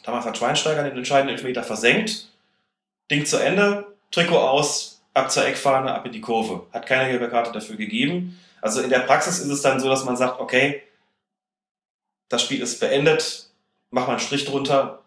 Damals 0.03 0.25
hat 0.25 0.37
Schweinsteiger 0.37 0.83
den 0.83 0.97
entscheidenden 0.97 1.35
Elfmeter 1.35 1.63
versenkt. 1.63 2.27
Ding 3.09 3.25
zu 3.25 3.37
Ende, 3.37 3.87
Trikot 4.11 4.37
aus, 4.37 5.01
ab 5.13 5.31
zur 5.31 5.45
Eckfahne, 5.45 5.93
ab 5.93 6.05
in 6.05 6.11
die 6.11 6.19
Kurve. 6.19 6.65
Hat 6.73 6.85
keine 6.85 7.09
gelbe 7.09 7.29
Karte 7.29 7.53
dafür 7.53 7.77
gegeben. 7.77 8.37
Also 8.61 8.81
in 8.81 8.89
der 8.89 8.99
Praxis 8.99 9.39
ist 9.39 9.49
es 9.49 9.61
dann 9.61 9.79
so, 9.79 9.89
dass 9.89 10.05
man 10.05 10.17
sagt, 10.17 10.39
okay, 10.39 10.83
das 12.29 12.41
Spiel 12.41 12.61
ist 12.61 12.79
beendet, 12.79 13.49
mach 13.91 14.07
mal 14.07 14.13
einen 14.13 14.19
Strich 14.19 14.45
drunter 14.45 15.03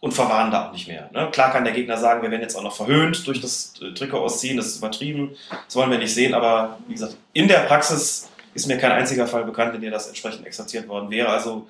und 0.00 0.12
verwahren 0.12 0.50
da 0.50 0.68
auch 0.68 0.72
nicht 0.72 0.88
mehr. 0.88 1.10
Ne? 1.12 1.30
Klar 1.30 1.52
kann 1.52 1.64
der 1.64 1.72
Gegner 1.72 1.96
sagen, 1.96 2.22
wir 2.22 2.30
werden 2.30 2.42
jetzt 2.42 2.54
auch 2.54 2.62
noch 2.62 2.76
verhöhnt 2.76 3.26
durch 3.26 3.40
das 3.40 3.74
äh, 3.80 3.92
Trikot 3.94 4.18
ausziehen, 4.18 4.56
das 4.56 4.66
ist 4.66 4.78
übertrieben, 4.78 5.36
das 5.66 5.76
wollen 5.76 5.90
wir 5.90 5.98
nicht 5.98 6.14
sehen, 6.14 6.34
aber 6.34 6.78
wie 6.86 6.92
gesagt, 6.92 7.16
in 7.32 7.48
der 7.48 7.60
Praxis 7.60 8.28
ist 8.54 8.66
mir 8.66 8.78
kein 8.78 8.92
einziger 8.92 9.26
Fall 9.26 9.44
bekannt, 9.44 9.74
in 9.74 9.80
dem 9.80 9.90
das 9.90 10.08
entsprechend 10.08 10.46
exerziert 10.46 10.88
worden 10.88 11.10
wäre. 11.10 11.28
Also 11.28 11.68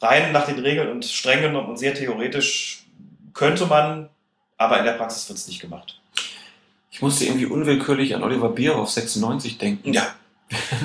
rein 0.00 0.32
nach 0.32 0.46
den 0.46 0.58
Regeln 0.58 0.90
und 0.90 1.04
streng 1.04 1.42
genommen 1.42 1.68
und 1.68 1.78
sehr 1.78 1.94
theoretisch 1.94 2.84
könnte 3.34 3.66
man, 3.66 4.08
aber 4.56 4.78
in 4.78 4.84
der 4.84 4.92
Praxis 4.92 5.28
wird 5.28 5.38
es 5.38 5.46
nicht 5.46 5.60
gemacht. 5.60 6.00
Ich 6.92 7.00
musste 7.02 7.24
irgendwie 7.24 7.46
unwillkürlich 7.46 8.14
an 8.14 8.22
Oliver 8.22 8.50
Bierhoff 8.50 8.90
96 8.90 9.58
denken. 9.58 9.92
Ja. 9.92 10.06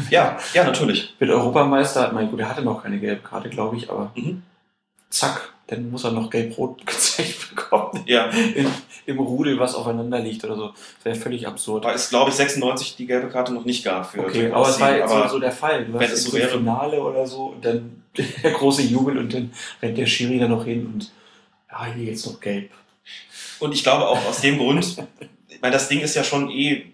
Ja, 0.10 0.38
ja, 0.54 0.64
natürlich. 0.64 1.14
Wird 1.20 1.30
Europameister, 1.30 2.14
mein 2.14 2.32
gut, 2.32 2.40
er 2.40 2.48
hatte 2.50 2.62
noch 2.62 2.82
keine 2.84 3.00
gelbe 3.00 3.22
Karte, 3.22 3.50
glaube 3.50 3.76
ich, 3.76 3.90
aber 3.90 4.14
Mhm. 4.16 4.42
zack, 5.10 5.52
dann 5.68 5.92
muss 5.92 6.06
er 6.06 6.12
noch 6.12 6.30
gelb-rot 6.30 6.80
gezeigt 6.88 7.50
bekommen. 7.50 8.02
Ja. 8.06 8.28
In, 8.30 8.72
Im 9.06 9.20
Rudel, 9.20 9.60
was 9.60 9.76
aufeinander 9.76 10.20
liegt 10.20 10.46
oder 10.46 10.56
so. 10.56 10.68
Das 10.70 11.06
wäre 11.06 11.16
völlig 11.18 11.46
absurd. 11.48 11.84
Weil 11.84 11.96
es, 11.96 12.10
glaube 12.10 12.30
ich, 12.30 12.38
96 12.38 12.96
die 12.96 13.06
gelbe 13.08 13.28
Karte 13.28 13.54
noch 13.54 13.66
nicht 13.66 13.84
gab 13.84 14.10
für 14.10 14.22
Okay, 14.22 14.50
aber 14.52 14.70
es 14.70 14.80
war 14.80 14.96
jetzt 14.96 15.12
aber 15.12 15.28
so, 15.28 15.40
der 15.40 15.52
Fall. 15.52 15.84
Du 15.86 16.00
wenn 16.00 16.10
es 16.10 16.24
so 16.24 16.32
wäre. 16.32 16.48
Finale 16.58 17.02
oder 17.02 17.28
so 17.28 17.48
und 17.48 17.66
dann 17.66 18.04
der 18.44 18.52
große 18.52 18.84
Jubel 18.84 19.18
und 19.18 19.34
dann 19.34 19.52
rennt 19.82 19.98
der 19.98 20.06
Schiri 20.06 20.40
da 20.40 20.48
noch 20.48 20.64
hin 20.64 20.86
und 20.86 21.12
ja, 21.70 21.86
hier 21.94 22.06
jetzt 22.06 22.26
noch 22.26 22.40
gelb. 22.40 22.72
Und 23.60 23.74
ich 23.74 23.84
glaube 23.84 24.08
auch 24.08 24.26
aus 24.26 24.40
dem 24.40 24.58
Grund, 24.58 24.96
meine, 25.68 25.74
das 25.74 25.90
Ding 25.90 26.00
ist 26.02 26.16
ja 26.16 26.24
schon 26.24 26.50
eh 26.50 26.86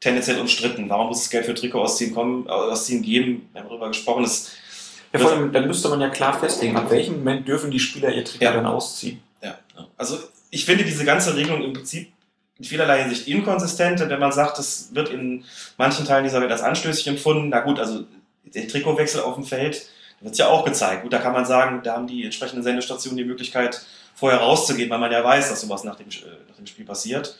tendenziell 0.00 0.38
umstritten. 0.38 0.88
Warum 0.88 1.08
muss 1.08 1.22
es 1.22 1.30
Geld 1.30 1.46
für 1.46 1.54
Trikot 1.54 1.80
ausziehen 1.82 2.14
kommen, 2.14 2.48
ausziehen 2.48 3.02
geben? 3.02 3.48
Wir 3.52 3.62
haben 3.62 3.68
darüber 3.68 3.88
gesprochen. 3.88 4.22
Das, 4.22 4.50
Ja, 5.12 5.18
vor 5.20 5.32
allem, 5.32 5.52
dann 5.52 5.66
müsste 5.66 5.88
man 5.88 6.00
ja 6.00 6.10
klar 6.10 6.38
festlegen, 6.38 6.76
ab 6.76 6.90
welchem 6.90 7.18
Moment 7.18 7.48
dürfen 7.48 7.70
die 7.70 7.80
Spieler 7.80 8.12
ihr 8.12 8.24
Trikot 8.24 8.44
Ja. 8.44 8.52
dann 8.52 8.66
ausziehen. 8.66 9.20
ja. 9.42 9.58
Also 9.96 10.18
ich 10.50 10.64
finde 10.66 10.84
diese 10.84 11.04
ganze 11.04 11.34
Regelung 11.34 11.62
im 11.62 11.72
Prinzip 11.72 12.12
in 12.58 12.64
vielerlei 12.64 13.02
Hinsicht 13.02 13.26
inkonsistent, 13.28 14.00
wenn 14.00 14.20
man 14.20 14.32
sagt, 14.32 14.58
es 14.58 14.90
wird 14.92 15.08
in 15.10 15.44
manchen 15.78 16.04
Teilen 16.04 16.24
dieser 16.24 16.40
Welt 16.40 16.50
als 16.52 16.62
anstößig 16.62 17.06
empfunden, 17.06 17.48
na 17.48 17.60
gut, 17.60 17.78
also 17.78 18.04
der 18.44 18.68
Trikotwechsel 18.68 19.20
auf 19.22 19.36
dem 19.36 19.44
Feld, 19.44 19.86
wird 20.20 20.32
es 20.32 20.38
ja 20.38 20.48
auch 20.48 20.64
gezeigt. 20.64 21.04
Gut, 21.04 21.12
da 21.12 21.18
kann 21.18 21.32
man 21.32 21.46
sagen, 21.46 21.80
da 21.84 21.94
haben 21.94 22.06
die 22.06 22.24
entsprechenden 22.24 22.62
Sendestationen 22.62 23.16
die 23.16 23.24
Möglichkeit, 23.24 23.80
vorher 24.14 24.40
rauszugehen, 24.40 24.90
weil 24.90 24.98
man 24.98 25.12
ja 25.12 25.22
weiß, 25.22 25.48
dass 25.48 25.60
sowas 25.60 25.84
nach 25.84 25.94
dem, 25.96 26.08
äh, 26.08 26.48
nach 26.48 26.56
dem 26.56 26.66
Spiel 26.66 26.84
passiert. 26.84 27.36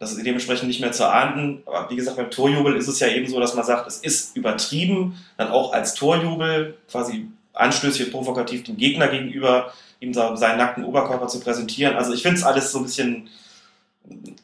Das 0.00 0.12
ist 0.12 0.26
dementsprechend 0.26 0.66
nicht 0.66 0.80
mehr 0.80 0.92
zu 0.92 1.08
ahnden. 1.08 1.62
Aber 1.66 1.90
wie 1.90 1.96
gesagt, 1.96 2.16
beim 2.16 2.30
Torjubel 2.30 2.74
ist 2.74 2.88
es 2.88 3.00
ja 3.00 3.08
eben 3.08 3.28
so, 3.28 3.38
dass 3.38 3.54
man 3.54 3.66
sagt, 3.66 3.86
es 3.86 3.98
ist 3.98 4.34
übertrieben, 4.34 5.22
dann 5.36 5.50
auch 5.50 5.74
als 5.74 5.94
Torjubel 5.94 6.74
quasi 6.90 7.28
anstößig 7.52 8.06
und 8.06 8.12
provokativ 8.12 8.64
dem 8.64 8.78
Gegner 8.78 9.08
gegenüber, 9.08 9.74
ihm 10.00 10.14
seinen 10.14 10.56
nackten 10.56 10.84
Oberkörper 10.84 11.28
zu 11.28 11.40
präsentieren. 11.40 11.96
Also 11.96 12.14
ich 12.14 12.22
finde 12.22 12.38
es 12.38 12.44
alles 12.44 12.72
so 12.72 12.78
ein 12.78 12.84
bisschen 12.84 13.28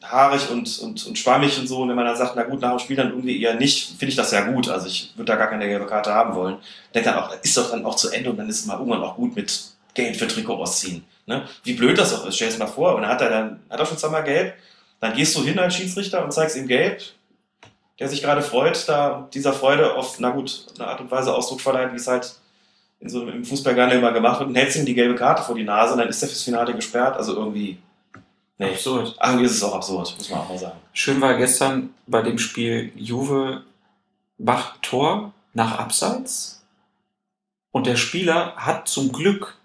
haarig 0.03 0.49
und, 0.51 0.77
und, 0.79 1.07
und 1.07 1.17
schwammig 1.17 1.57
und 1.57 1.65
so. 1.65 1.79
Und 1.79 1.89
wenn 1.89 1.95
man 1.95 2.05
dann 2.05 2.15
sagt, 2.15 2.33
na 2.35 2.43
gut, 2.43 2.61
nach 2.61 2.69
dem 2.69 2.79
Spiel 2.79 2.95
dann 2.95 3.09
irgendwie 3.09 3.41
eher 3.41 3.55
nicht, 3.55 3.89
finde 3.97 4.09
ich 4.09 4.15
das 4.15 4.31
ja 4.31 4.41
gut. 4.41 4.69
Also 4.69 4.85
ich 4.85 5.13
würde 5.15 5.31
da 5.31 5.37
gar 5.37 5.49
keine 5.49 5.67
gelbe 5.67 5.87
Karte 5.87 6.13
haben 6.13 6.35
wollen. 6.35 6.57
Denke 6.93 7.09
dann 7.09 7.17
auch, 7.17 7.31
das 7.31 7.39
ist 7.41 7.57
doch 7.57 7.71
dann 7.71 7.83
auch 7.83 7.95
zu 7.95 8.11
Ende 8.11 8.29
und 8.29 8.37
dann 8.37 8.47
ist 8.47 8.59
es 8.59 8.65
mal 8.67 8.77
irgendwann 8.77 9.01
auch 9.01 9.15
gut 9.15 9.35
mit 9.35 9.71
Geld 9.95 10.17
für 10.17 10.27
Trikot 10.27 10.57
ausziehen. 10.57 11.03
Ne? 11.25 11.47
Wie 11.63 11.73
blöd 11.73 11.97
das 11.97 12.13
auch 12.13 12.27
ist, 12.27 12.35
stell 12.35 12.49
es 12.49 12.59
mal 12.59 12.67
vor. 12.67 12.93
Und 12.93 13.01
dann 13.01 13.09
hat 13.09 13.21
er 13.21 13.29
dann, 13.29 13.59
hat 13.71 13.79
er 13.79 13.85
schon 13.87 13.97
zweimal 13.97 14.23
gelb. 14.23 14.53
Dann 14.99 15.15
gehst 15.15 15.35
du 15.35 15.43
hin 15.43 15.59
als 15.59 15.75
Schiedsrichter 15.75 16.23
und 16.23 16.31
zeigst 16.31 16.57
ihm 16.57 16.67
gelb, 16.67 17.01
der 17.99 18.09
sich 18.09 18.21
gerade 18.21 18.41
freut, 18.41 18.87
da 18.87 19.27
dieser 19.33 19.53
Freude 19.53 19.95
auf, 19.95 20.19
na 20.19 20.29
gut, 20.29 20.65
eine 20.75 20.87
Art 20.87 21.01
und 21.01 21.11
Weise 21.11 21.33
Ausdruck 21.33 21.61
verleiht, 21.61 21.91
wie 21.93 21.97
es 21.97 22.07
halt 22.07 22.35
in 22.99 23.09
so 23.09 23.21
einem 23.21 23.29
im 23.29 23.45
Fußball 23.45 23.75
gerne 23.75 23.93
immer 23.93 24.11
gemacht 24.11 24.39
wird, 24.39 24.49
und 24.49 24.55
hältst 24.55 24.77
ihm 24.77 24.85
die 24.85 24.95
gelbe 24.95 25.15
Karte 25.15 25.43
vor 25.43 25.55
die 25.55 25.63
Nase 25.63 25.93
und 25.93 25.99
dann 25.99 26.09
ist 26.09 26.21
er 26.21 26.27
fürs 26.27 26.43
Finale 26.43 26.73
gesperrt. 26.73 27.15
Also 27.15 27.35
irgendwie, 27.35 27.77
nee. 28.57 28.71
Absurd. 28.71 29.15
Irgendwie 29.23 29.45
ist 29.45 29.51
es 29.51 29.63
auch 29.63 29.75
absurd, 29.75 30.15
muss 30.17 30.29
man 30.29 30.39
auch 30.39 30.49
mal 30.49 30.57
sagen. 30.57 30.79
Schön 30.93 31.21
war 31.21 31.35
gestern 31.35 31.91
bei 32.07 32.21
dem 32.21 32.39
Spiel 32.39 32.91
Juve 32.95 33.63
macht 34.39 34.81
Tor 34.83 35.33
nach 35.53 35.79
Abseits 35.79 36.63
und 37.71 37.87
der 37.87 37.95
Spieler 37.95 38.55
hat 38.55 38.87
zum 38.87 39.11
Glück 39.11 39.57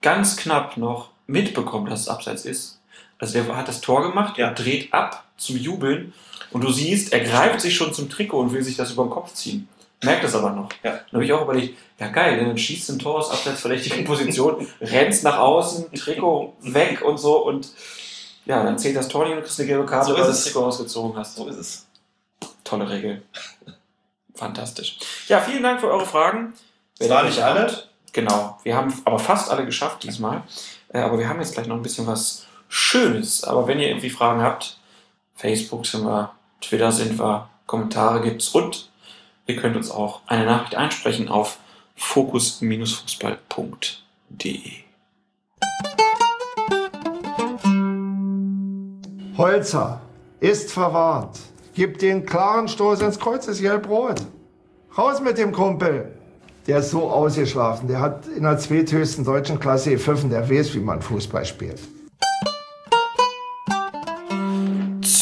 ganz 0.00 0.36
knapp 0.36 0.76
noch 0.76 1.10
mitbekommen, 1.26 1.88
dass 1.88 2.00
es 2.02 2.08
Abseits 2.08 2.44
ist. 2.44 2.80
Also 3.22 3.34
der 3.40 3.56
hat 3.56 3.68
das 3.68 3.80
Tor 3.80 4.02
gemacht 4.02 4.36
Ja. 4.36 4.52
dreht 4.52 4.92
ab 4.92 5.24
zum 5.36 5.56
Jubeln 5.56 6.12
und 6.50 6.62
du 6.64 6.72
siehst, 6.72 7.12
er 7.12 7.20
greift 7.20 7.60
sich 7.60 7.76
schon 7.76 7.94
zum 7.94 8.10
Trikot 8.10 8.40
und 8.40 8.52
will 8.52 8.62
sich 8.64 8.76
das 8.76 8.90
über 8.90 9.04
den 9.04 9.10
Kopf 9.10 9.32
ziehen. 9.32 9.68
Merkt 10.02 10.24
das 10.24 10.34
aber 10.34 10.50
noch. 10.50 10.68
Ja. 10.82 10.90
Dann 10.92 11.12
habe 11.12 11.24
ich 11.24 11.32
auch 11.32 11.42
überlegt, 11.42 11.78
ja 12.00 12.08
geil, 12.08 12.44
dann 12.44 12.58
schießt 12.58 12.90
ein 12.90 12.98
Tor 12.98 13.18
aus 13.20 13.30
abseitsverdächtigen 13.30 14.04
Position, 14.12 14.66
rennst 14.80 15.22
nach 15.22 15.38
außen, 15.38 15.92
Trikot 15.94 16.54
weg 16.62 17.02
und 17.02 17.18
so 17.18 17.46
und 17.46 17.68
ja, 18.44 18.64
dann 18.64 18.76
zählt 18.76 18.96
das 18.96 19.06
Tor 19.06 19.24
nicht 19.24 19.36
und 19.36 19.42
kriegst 19.42 19.60
eine 19.60 19.68
gelbe 19.68 19.86
Karte, 19.86 20.06
So 20.08 20.14
weil 20.14 20.22
du 20.22 20.26
das 20.28 20.38
es. 20.38 20.44
Trikot 20.46 20.64
ausgezogen 20.66 21.16
hast. 21.16 21.36
So 21.36 21.46
ist 21.46 21.56
es. 21.56 21.86
Tolle 22.64 22.90
Regel. 22.90 23.22
Fantastisch. 24.34 24.98
Ja, 25.28 25.40
vielen 25.40 25.62
Dank 25.62 25.80
für 25.80 25.88
eure 25.90 26.06
Fragen. 26.06 26.54
Das 26.98 27.08
waren 27.08 27.26
nicht 27.26 27.40
alle. 27.40 27.84
Genau. 28.12 28.58
Wir 28.64 28.76
haben 28.76 28.92
aber 29.04 29.18
fast 29.20 29.50
alle 29.50 29.64
geschafft 29.64 30.02
diesmal. 30.02 30.42
Äh, 30.92 30.98
Aber 30.98 31.18
wir 31.18 31.28
haben 31.28 31.40
jetzt 31.40 31.54
gleich 31.54 31.66
noch 31.66 31.76
ein 31.76 31.82
bisschen 31.82 32.06
was 32.06 32.46
Schönes. 32.74 33.44
Aber 33.44 33.68
wenn 33.68 33.78
ihr 33.78 33.88
irgendwie 33.88 34.08
Fragen 34.08 34.40
habt, 34.40 34.78
Facebook 35.34 35.84
sind 35.84 36.06
wir, 36.06 36.30
Twitter 36.62 36.90
sind 36.90 37.18
wir, 37.18 37.50
Kommentare 37.66 38.22
gibt's 38.22 38.48
und 38.48 38.88
ihr 39.46 39.56
könnt 39.56 39.76
uns 39.76 39.90
auch 39.90 40.22
eine 40.26 40.46
Nachricht 40.46 40.74
einsprechen 40.74 41.28
auf 41.28 41.58
fokus-fußball.de. 41.96 44.72
Holzer 49.36 50.00
ist 50.40 50.72
verwahrt. 50.72 51.40
Gib 51.74 51.98
den 51.98 52.24
klaren 52.24 52.68
Stoß 52.68 53.02
ins 53.02 53.18
Kreuz, 53.18 53.46
ist 53.48 53.60
gelb-rot. 53.60 54.22
Raus 54.96 55.20
mit 55.20 55.36
dem 55.36 55.52
Kumpel. 55.52 56.16
Der 56.66 56.78
ist 56.78 56.90
so 56.90 57.10
ausgeschlafen. 57.10 57.88
Der 57.88 58.00
hat 58.00 58.26
in 58.28 58.44
der 58.44 58.56
zweithöchsten 58.56 59.26
deutschen 59.26 59.60
Klasse 59.60 59.90
gepfiffen. 59.90 60.30
Der 60.30 60.48
weiß, 60.48 60.74
wie 60.74 60.80
man 60.80 61.02
Fußball 61.02 61.44
spielt. 61.44 61.78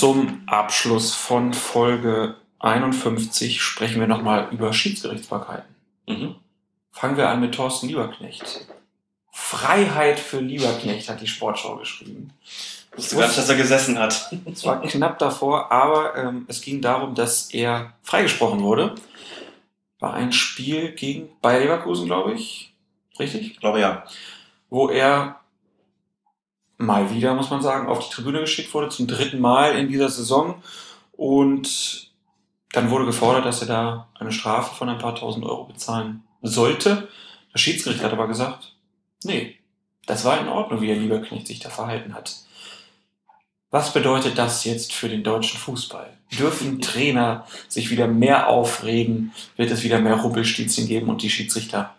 Zum 0.01 0.45
Abschluss 0.47 1.15
von 1.15 1.53
Folge 1.53 2.37
51 2.59 3.61
sprechen 3.61 4.01
wir 4.01 4.07
nochmal 4.07 4.49
über 4.51 4.73
Schiedsgerichtsbarkeiten. 4.73 5.75
Mhm. 6.09 6.37
Fangen 6.91 7.19
wir 7.19 7.29
an 7.29 7.39
mit 7.39 7.55
Thorsten 7.55 7.87
Lieberknecht. 7.89 8.67
Freiheit 9.31 10.19
für 10.19 10.41
Lieberknecht 10.41 11.07
hat 11.11 11.21
die 11.21 11.27
Sportschau 11.27 11.77
geschrieben. 11.77 12.33
Wusste 12.97 13.17
gar 13.17 13.27
nicht, 13.27 13.37
dass 13.37 13.51
er 13.51 13.57
gesessen 13.57 13.99
hat. 13.99 14.35
Es 14.51 14.65
war 14.65 14.81
knapp 14.81 15.19
davor, 15.19 15.71
aber 15.71 16.17
ähm, 16.17 16.47
es 16.49 16.63
ging 16.63 16.81
darum, 16.81 17.15
dass 17.15 17.51
er 17.51 17.93
freigesprochen 18.03 18.63
wurde. 18.63 18.95
War 19.99 20.15
ein 20.15 20.33
Spiel 20.33 20.93
gegen 20.93 21.29
Bayer 21.43 21.61
Leverkusen, 21.61 22.07
glaube 22.07 22.33
ich. 22.33 22.73
Richtig? 23.19 23.51
Ich 23.51 23.61
glaube 23.61 23.81
ja. 23.81 24.05
Wo 24.71 24.89
er 24.89 25.40
mal 26.81 27.15
wieder, 27.15 27.35
muss 27.35 27.51
man 27.51 27.63
sagen, 27.63 27.89
auf 27.89 27.99
die 28.01 28.15
Tribüne 28.15 28.41
geschickt 28.41 28.73
wurde, 28.73 28.89
zum 28.89 29.07
dritten 29.07 29.41
Mal 29.41 29.77
in 29.79 29.89
dieser 29.89 30.09
Saison. 30.09 30.63
Und 31.13 32.11
dann 32.73 32.91
wurde 32.91 33.05
gefordert, 33.05 33.45
dass 33.45 33.61
er 33.61 33.69
da 33.69 34.09
eine 34.19 34.33
Strafe 34.33 34.75
von 34.75 34.89
ein 34.89 34.99
paar 34.99 35.15
tausend 35.15 35.45
Euro 35.45 35.65
bezahlen 35.65 36.25
sollte. 36.41 37.09
Der 37.53 37.59
Schiedsgericht 37.59 38.03
hat 38.03 38.13
aber 38.13 38.29
gesagt, 38.29 38.75
nee, 39.25 39.57
das 40.07 40.25
war 40.25 40.41
in 40.41 40.49
Ordnung, 40.49 40.81
wie 40.81 40.87
der 40.87 40.97
Lieberknecht 40.97 41.47
sich 41.47 41.61
da 41.61 41.69
verhalten 41.69 42.15
hat. 42.15 42.37
Was 43.71 43.93
bedeutet 43.93 44.39
das 44.39 44.65
jetzt 44.65 44.93
für 44.93 45.09
den 45.09 45.23
deutschen 45.23 45.59
Fußball? 45.59 46.17
Dürfen 46.39 46.81
Trainer 46.81 47.47
sich 47.69 47.91
wieder 47.91 48.09
mehr 48.09 48.49
aufregen? 48.49 49.33
Wird 49.57 49.71
es 49.71 49.83
wieder 49.83 50.01
mehr 50.01 50.17
Rumpelstilzchen 50.17 50.89
geben 50.89 51.11
und 51.11 51.23
die 51.23 51.31
Schiedsrichter 51.31 51.95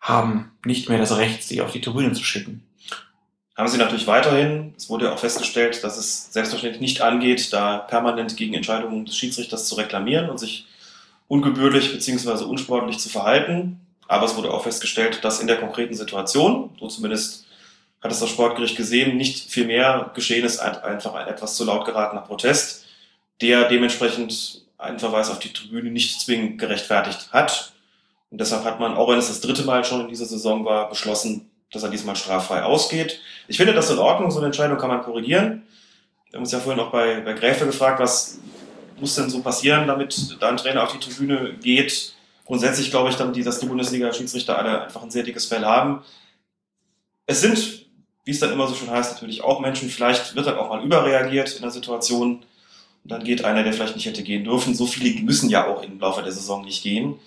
haben 0.00 0.52
nicht 0.64 0.88
mehr 0.88 0.98
das 0.98 1.16
Recht, 1.16 1.42
sie 1.42 1.60
auf 1.60 1.72
die 1.72 1.80
Tribüne 1.80 2.12
zu 2.12 2.22
schicken? 2.22 2.62
Haben 3.56 3.68
sie 3.68 3.78
natürlich 3.78 4.06
weiterhin. 4.06 4.74
Es 4.76 4.88
wurde 4.90 5.06
ja 5.06 5.14
auch 5.14 5.18
festgestellt, 5.18 5.82
dass 5.82 5.96
es 5.96 6.32
selbstverständlich 6.32 6.80
nicht 6.80 7.00
angeht, 7.00 7.52
da 7.52 7.78
permanent 7.78 8.36
gegen 8.36 8.54
Entscheidungen 8.54 9.06
des 9.06 9.16
Schiedsrichters 9.16 9.66
zu 9.66 9.76
reklamieren 9.76 10.28
und 10.28 10.38
sich 10.38 10.66
ungebührlich 11.28 11.92
bzw. 11.92 12.44
unsportlich 12.44 12.98
zu 12.98 13.08
verhalten. 13.08 13.80
Aber 14.08 14.26
es 14.26 14.36
wurde 14.36 14.52
auch 14.52 14.62
festgestellt, 14.62 15.24
dass 15.24 15.40
in 15.40 15.46
der 15.46 15.58
konkreten 15.58 15.94
Situation, 15.94 16.70
so 16.78 16.86
zumindest 16.88 17.46
hat 18.02 18.12
es 18.12 18.20
das 18.20 18.28
Sportgericht 18.28 18.76
gesehen, 18.76 19.16
nicht 19.16 19.50
viel 19.50 19.66
mehr 19.66 20.10
geschehen 20.14 20.44
ist, 20.44 20.58
einfach 20.58 21.14
ein 21.14 21.26
etwas 21.26 21.56
zu 21.56 21.64
laut 21.64 21.86
geratener 21.86 22.20
Protest, 22.20 22.84
der 23.40 23.68
dementsprechend 23.68 24.62
einen 24.78 24.98
Verweis 24.98 25.30
auf 25.30 25.38
die 25.38 25.52
Tribüne 25.52 25.90
nicht 25.90 26.20
zwingend 26.20 26.58
gerechtfertigt 26.58 27.30
hat. 27.32 27.72
Und 28.30 28.40
deshalb 28.40 28.64
hat 28.64 28.78
man, 28.78 28.94
auch 28.94 29.08
wenn 29.08 29.18
es 29.18 29.28
das 29.28 29.40
dritte 29.40 29.64
Mal 29.64 29.84
schon 29.84 30.02
in 30.02 30.08
dieser 30.08 30.26
Saison 30.26 30.64
war, 30.64 30.88
beschlossen, 30.90 31.50
dass 31.72 31.82
er 31.82 31.90
diesmal 31.90 32.16
straffrei 32.16 32.62
ausgeht. 32.62 33.20
Ich 33.48 33.56
finde 33.56 33.74
das 33.74 33.90
in 33.90 33.98
Ordnung, 33.98 34.30
so 34.30 34.38
eine 34.38 34.46
Entscheidung 34.46 34.78
kann 34.78 34.88
man 34.88 35.02
korrigieren. 35.02 35.62
Wir 36.30 36.38
haben 36.38 36.42
uns 36.42 36.52
ja 36.52 36.58
vorhin 36.58 36.82
auch 36.82 36.90
bei, 36.90 37.20
bei 37.20 37.32
Gräfe 37.32 37.66
gefragt, 37.66 38.00
was 38.00 38.38
muss 38.98 39.14
denn 39.14 39.30
so 39.30 39.42
passieren, 39.42 39.86
damit 39.86 40.36
da 40.40 40.48
ein 40.48 40.56
Trainer 40.56 40.82
auf 40.82 40.92
die 40.92 40.98
Tribüne 40.98 41.54
geht. 41.60 42.14
Grundsätzlich 42.44 42.90
glaube 42.90 43.10
ich, 43.10 43.16
die, 43.16 43.42
dass 43.42 43.58
die 43.58 43.66
Bundesliga-Schiedsrichter 43.66 44.58
alle 44.58 44.82
einfach 44.82 45.02
ein 45.02 45.10
sehr 45.10 45.22
dickes 45.22 45.46
Fell 45.46 45.64
haben. 45.64 46.02
Es 47.26 47.40
sind, 47.40 47.86
wie 48.24 48.30
es 48.30 48.40
dann 48.40 48.52
immer 48.52 48.66
so 48.68 48.74
schön 48.74 48.90
heißt, 48.90 49.12
natürlich 49.12 49.42
auch 49.42 49.60
Menschen. 49.60 49.88
Vielleicht 49.88 50.34
wird 50.34 50.46
dann 50.46 50.56
auch 50.56 50.68
mal 50.68 50.84
überreagiert 50.84 51.54
in 51.56 51.62
der 51.62 51.70
Situation. 51.70 52.44
Und 53.04 53.12
dann 53.12 53.24
geht 53.24 53.44
einer, 53.44 53.62
der 53.62 53.72
vielleicht 53.72 53.96
nicht 53.96 54.06
hätte 54.06 54.22
gehen 54.22 54.44
dürfen. 54.44 54.74
So 54.74 54.86
viele 54.86 55.20
müssen 55.22 55.50
ja 55.50 55.66
auch 55.66 55.82
im 55.82 55.98
Laufe 56.00 56.22
der 56.22 56.32
Saison 56.32 56.64
nicht 56.64 56.82
gehen. 56.82 57.18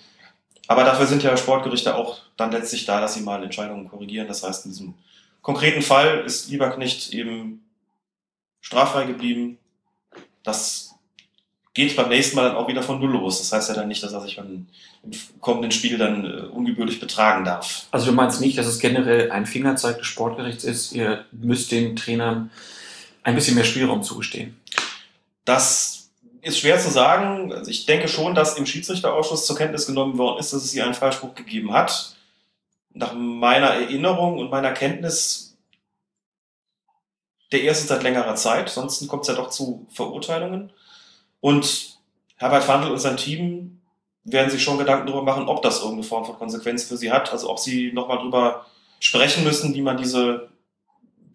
Aber 0.66 0.84
dafür 0.84 1.06
sind 1.06 1.22
ja 1.22 1.36
Sportgerichte 1.36 1.94
auch 1.94 2.18
dann 2.36 2.52
letztlich 2.52 2.86
da, 2.86 3.00
dass 3.00 3.14
sie 3.14 3.22
mal 3.22 3.42
Entscheidungen 3.42 3.88
korrigieren. 3.88 4.28
Das 4.28 4.42
heißt, 4.42 4.66
in 4.66 4.70
diesem 4.70 4.94
konkreten 5.42 5.82
Fall 5.82 6.20
ist 6.24 6.50
Lieberknecht 6.50 7.12
eben 7.12 7.64
straffrei 8.60 9.06
geblieben. 9.06 9.58
Das 10.42 10.94
geht 11.74 11.96
beim 11.96 12.08
nächsten 12.08 12.36
Mal 12.36 12.48
dann 12.48 12.56
auch 12.56 12.68
wieder 12.68 12.82
von 12.82 13.00
Null 13.00 13.12
los. 13.12 13.38
Das 13.38 13.52
heißt 13.52 13.68
ja 13.68 13.74
dann 13.74 13.88
nicht, 13.88 14.02
dass 14.02 14.12
er 14.12 14.20
sich 14.20 14.36
beim 14.36 14.66
kommenden 15.40 15.70
Spiel 15.70 15.98
dann 15.98 16.24
äh, 16.24 16.42
ungebührlich 16.46 17.00
betragen 17.00 17.44
darf. 17.44 17.86
Also 17.90 18.06
du 18.06 18.12
meinst 18.12 18.40
nicht, 18.40 18.58
dass 18.58 18.66
es 18.66 18.80
generell 18.80 19.30
ein 19.30 19.46
Fingerzeig 19.46 19.98
des 19.98 20.06
Sportgerichts 20.06 20.64
ist, 20.64 20.92
ihr 20.92 21.24
müsst 21.32 21.72
den 21.72 21.96
Trainern 21.96 22.50
ein 23.22 23.34
bisschen 23.34 23.54
mehr 23.54 23.64
Spielraum 23.64 24.02
zugestehen? 24.02 24.56
Das 25.44 26.10
ist 26.42 26.58
schwer 26.58 26.78
zu 26.78 26.90
sagen. 26.90 27.52
Also 27.52 27.70
ich 27.70 27.86
denke 27.86 28.08
schon, 28.08 28.34
dass 28.34 28.56
im 28.56 28.66
Schiedsrichterausschuss 28.66 29.46
zur 29.46 29.56
Kenntnis 29.56 29.86
genommen 29.86 30.18
worden 30.18 30.38
ist, 30.38 30.52
dass 30.52 30.64
es 30.64 30.72
hier 30.72 30.84
einen 30.84 30.94
Freispruch 30.94 31.34
gegeben 31.34 31.72
hat. 31.72 32.16
Nach 32.92 33.14
meiner 33.14 33.68
Erinnerung 33.68 34.38
und 34.38 34.50
meiner 34.50 34.72
Kenntnis 34.72 35.56
der 37.52 37.62
erste 37.62 37.86
seit 37.86 38.02
längerer 38.02 38.34
Zeit. 38.36 38.68
Sonst 38.68 39.06
kommt 39.08 39.22
es 39.22 39.28
ja 39.28 39.34
doch 39.34 39.50
zu 39.50 39.86
Verurteilungen. 39.92 40.72
Und 41.40 41.98
Herbert 42.36 42.64
Fandl 42.64 42.90
und 42.90 42.98
sein 42.98 43.16
Team 43.16 43.80
werden 44.24 44.50
sich 44.50 44.62
schon 44.62 44.78
Gedanken 44.78 45.06
darüber 45.06 45.22
machen, 45.22 45.48
ob 45.48 45.62
das 45.62 45.78
irgendeine 45.78 46.04
Form 46.04 46.24
von 46.24 46.36
Konsequenz 46.36 46.84
für 46.84 46.96
sie 46.96 47.10
hat. 47.10 47.32
Also 47.32 47.50
ob 47.50 47.58
sie 47.58 47.92
nochmal 47.92 48.18
drüber 48.18 48.66
sprechen 49.00 49.44
müssen, 49.44 49.74
wie 49.74 49.82
man 49.82 49.96
diese, 49.96 50.48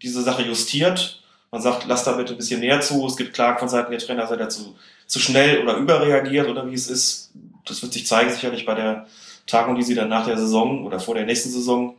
diese 0.01 0.21
Sache 0.21 0.43
justiert. 0.43 1.21
Man 1.51 1.61
sagt, 1.61 1.85
lass 1.87 2.03
da 2.03 2.13
bitte 2.13 2.33
ein 2.33 2.37
bisschen 2.37 2.59
mehr 2.59 2.81
zu. 2.81 3.05
Es 3.05 3.17
gibt 3.17 3.33
Klagen 3.33 3.59
von 3.59 3.69
Seiten 3.69 3.91
der 3.91 3.99
Trainer, 3.99 4.27
sei 4.27 4.35
dazu 4.35 4.75
zu 5.07 5.19
schnell 5.19 5.61
oder 5.61 5.77
überreagiert 5.77 6.47
oder 6.47 6.69
wie 6.69 6.73
es 6.73 6.89
ist. 6.89 7.31
Das 7.65 7.81
wird 7.81 7.93
sich 7.93 8.05
zeigen, 8.05 8.31
sicherlich 8.31 8.65
bei 8.65 8.75
der 8.75 9.07
Tagung, 9.47 9.75
die 9.75 9.83
sie 9.83 9.95
dann 9.95 10.09
nach 10.09 10.25
der 10.25 10.37
Saison 10.37 10.85
oder 10.85 10.99
vor 10.99 11.15
der 11.15 11.25
nächsten 11.25 11.49
Saison 11.49 11.95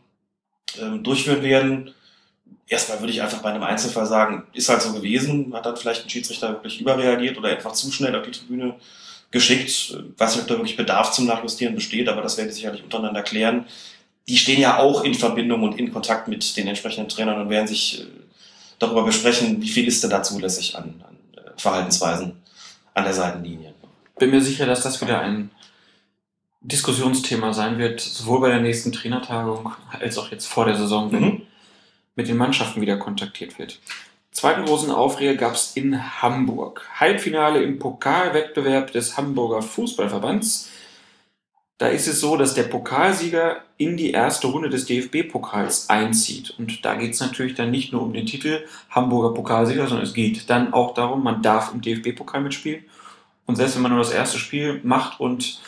ähm, 0.80 1.02
durchführen 1.02 1.42
werden. 1.42 1.94
Erstmal 2.68 3.00
würde 3.00 3.12
ich 3.12 3.22
einfach 3.22 3.42
bei 3.42 3.50
einem 3.50 3.62
Einzelfall 3.62 4.06
sagen, 4.06 4.44
ist 4.52 4.68
halt 4.68 4.82
so 4.82 4.92
gewesen, 4.92 5.52
hat 5.54 5.66
dann 5.66 5.76
vielleicht 5.76 6.04
ein 6.04 6.10
Schiedsrichter 6.10 6.50
wirklich 6.50 6.80
überreagiert 6.80 7.38
oder 7.38 7.48
einfach 7.50 7.72
zu 7.72 7.92
schnell 7.92 8.16
auf 8.16 8.24
die 8.24 8.32
Tribüne 8.32 8.74
geschickt. 9.30 9.68
Ich 9.68 9.96
weiß 10.16 10.34
nicht, 10.34 10.42
ob 10.42 10.48
da 10.48 10.54
wirklich 10.54 10.76
Bedarf 10.76 11.12
zum 11.12 11.26
Nachjustieren 11.26 11.74
besteht, 11.74 12.08
aber 12.08 12.22
das 12.22 12.36
werden 12.36 12.48
die 12.48 12.54
sicherlich 12.54 12.82
untereinander 12.82 13.22
klären. 13.22 13.66
Die 14.28 14.36
stehen 14.36 14.60
ja 14.60 14.78
auch 14.78 15.04
in 15.04 15.14
Verbindung 15.14 15.62
und 15.62 15.78
in 15.78 15.92
Kontakt 15.92 16.26
mit 16.26 16.56
den 16.56 16.66
entsprechenden 16.66 17.08
Trainern 17.08 17.40
und 17.40 17.50
werden 17.50 17.68
sich 17.68 18.00
äh, 18.00 18.06
darüber 18.80 19.04
besprechen, 19.04 19.62
wie 19.62 19.68
viel 19.68 19.86
ist 19.86 20.02
denn 20.02 20.10
da 20.10 20.22
zulässig 20.22 20.76
an, 20.76 21.02
an 21.06 21.16
äh, 21.36 21.50
Verhaltensweisen 21.56 22.32
an 22.94 23.04
der 23.04 23.14
Seitenlinie. 23.14 23.74
Bin 24.18 24.30
mir 24.30 24.40
sicher, 24.40 24.66
dass 24.66 24.82
das 24.82 25.00
wieder 25.00 25.20
ein 25.20 25.50
Diskussionsthema 26.66 27.52
sein 27.52 27.78
wird, 27.78 28.00
sowohl 28.00 28.40
bei 28.40 28.48
der 28.48 28.60
nächsten 28.60 28.90
Trainertagung 28.90 29.72
als 30.00 30.18
auch 30.18 30.32
jetzt 30.32 30.46
vor 30.46 30.64
der 30.64 30.76
Saison, 30.76 31.12
wenn 31.12 31.22
mhm. 31.22 31.42
mit 32.16 32.28
den 32.28 32.36
Mannschaften 32.36 32.80
wieder 32.80 32.96
kontaktiert 32.96 33.58
wird. 33.58 33.80
Zweiten 34.32 34.64
großen 34.64 34.90
Aufreger 34.90 35.36
gab 35.36 35.54
es 35.54 35.76
in 35.76 36.20
Hamburg. 36.20 36.86
Halbfinale 36.94 37.62
im 37.62 37.78
Pokalwettbewerb 37.78 38.92
des 38.92 39.16
Hamburger 39.16 39.62
Fußballverbands. 39.62 40.68
Da 41.78 41.88
ist 41.88 42.08
es 42.08 42.20
so, 42.20 42.36
dass 42.36 42.54
der 42.54 42.64
Pokalsieger 42.64 43.62
in 43.76 43.96
die 43.96 44.10
erste 44.10 44.48
Runde 44.48 44.68
des 44.68 44.86
DFB-Pokals 44.86 45.88
einzieht. 45.88 46.54
Und 46.58 46.84
da 46.84 46.96
geht 46.96 47.14
es 47.14 47.20
natürlich 47.20 47.54
dann 47.54 47.70
nicht 47.70 47.92
nur 47.92 48.02
um 48.02 48.12
den 48.12 48.26
Titel 48.26 48.66
Hamburger 48.90 49.34
Pokalsieger, 49.34 49.86
sondern 49.86 50.06
es 50.06 50.14
geht 50.14 50.50
dann 50.50 50.74
auch 50.74 50.94
darum, 50.94 51.22
man 51.22 51.42
darf 51.42 51.72
im 51.72 51.80
DFB-Pokal 51.80 52.40
mitspielen. 52.40 52.84
Und 53.46 53.56
selbst 53.56 53.76
wenn 53.76 53.82
man 53.82 53.92
nur 53.92 54.00
das 54.00 54.12
erste 54.12 54.38
Spiel 54.38 54.80
macht 54.82 55.20
und 55.20 55.60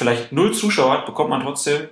vielleicht 0.00 0.32
null 0.32 0.54
Zuschauer 0.54 0.92
hat, 0.92 1.06
bekommt 1.06 1.28
man 1.28 1.42
trotzdem 1.42 1.88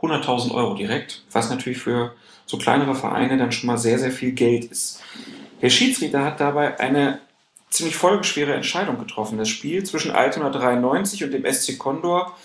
100.000 0.00 0.54
Euro 0.54 0.74
direkt, 0.74 1.24
was 1.32 1.50
natürlich 1.50 1.78
für 1.78 2.14
so 2.46 2.56
kleinere 2.56 2.94
Vereine 2.94 3.36
dann 3.36 3.50
schon 3.50 3.66
mal 3.66 3.78
sehr, 3.78 3.98
sehr 3.98 4.12
viel 4.12 4.30
Geld 4.30 4.66
ist. 4.66 5.02
Der 5.60 5.68
Schiedsrichter 5.68 6.24
hat 6.24 6.38
dabei 6.38 6.78
eine 6.78 7.18
ziemlich 7.68 7.96
folgeschwere 7.96 8.54
Entscheidung 8.54 8.96
getroffen. 9.00 9.38
Das 9.38 9.48
Spiel 9.48 9.82
zwischen 9.82 10.12
Altona 10.12 10.50
93 10.50 11.24
und 11.24 11.32
dem 11.32 11.52
SC 11.52 11.76
Condor 11.80 12.36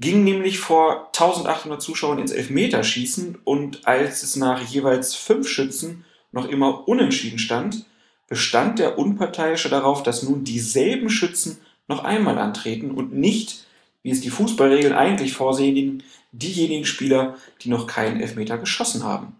ging 0.00 0.24
nämlich 0.24 0.58
vor 0.58 1.06
1800 1.16 1.80
Zuschauern 1.80 2.18
ins 2.18 2.32
Elfmeterschießen 2.32 3.38
und 3.44 3.86
als 3.86 4.24
es 4.24 4.34
nach 4.34 4.60
jeweils 4.60 5.14
fünf 5.14 5.48
Schützen 5.48 6.04
noch 6.32 6.48
immer 6.48 6.88
unentschieden 6.88 7.38
stand, 7.38 7.86
bestand 8.26 8.80
der 8.80 8.98
Unparteiische 8.98 9.68
darauf, 9.68 10.02
dass 10.02 10.24
nun 10.24 10.42
dieselben 10.42 11.10
Schützen 11.10 11.60
noch 11.86 12.02
einmal 12.02 12.38
antreten 12.38 12.90
und 12.90 13.14
nicht, 13.14 13.66
wie 14.02 14.10
es 14.10 14.20
die 14.20 14.30
Fußballregeln 14.30 14.94
eigentlich 14.94 15.32
vorsehen, 15.32 16.02
diejenigen 16.32 16.84
Spieler, 16.84 17.36
die 17.60 17.68
noch 17.68 17.86
keinen 17.86 18.20
Elfmeter 18.20 18.58
geschossen 18.58 19.04
haben. 19.04 19.36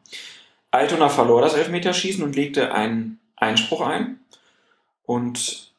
Altona 0.70 1.09
verlor 1.09 1.43
das 1.43 1.55
Elfmeterschießen 1.55 2.22
und 2.22 2.36
legte 2.36 2.72
einen 2.72 3.18
Einspruch 3.36 3.80
ein. 3.80 4.20
Und 5.05 5.72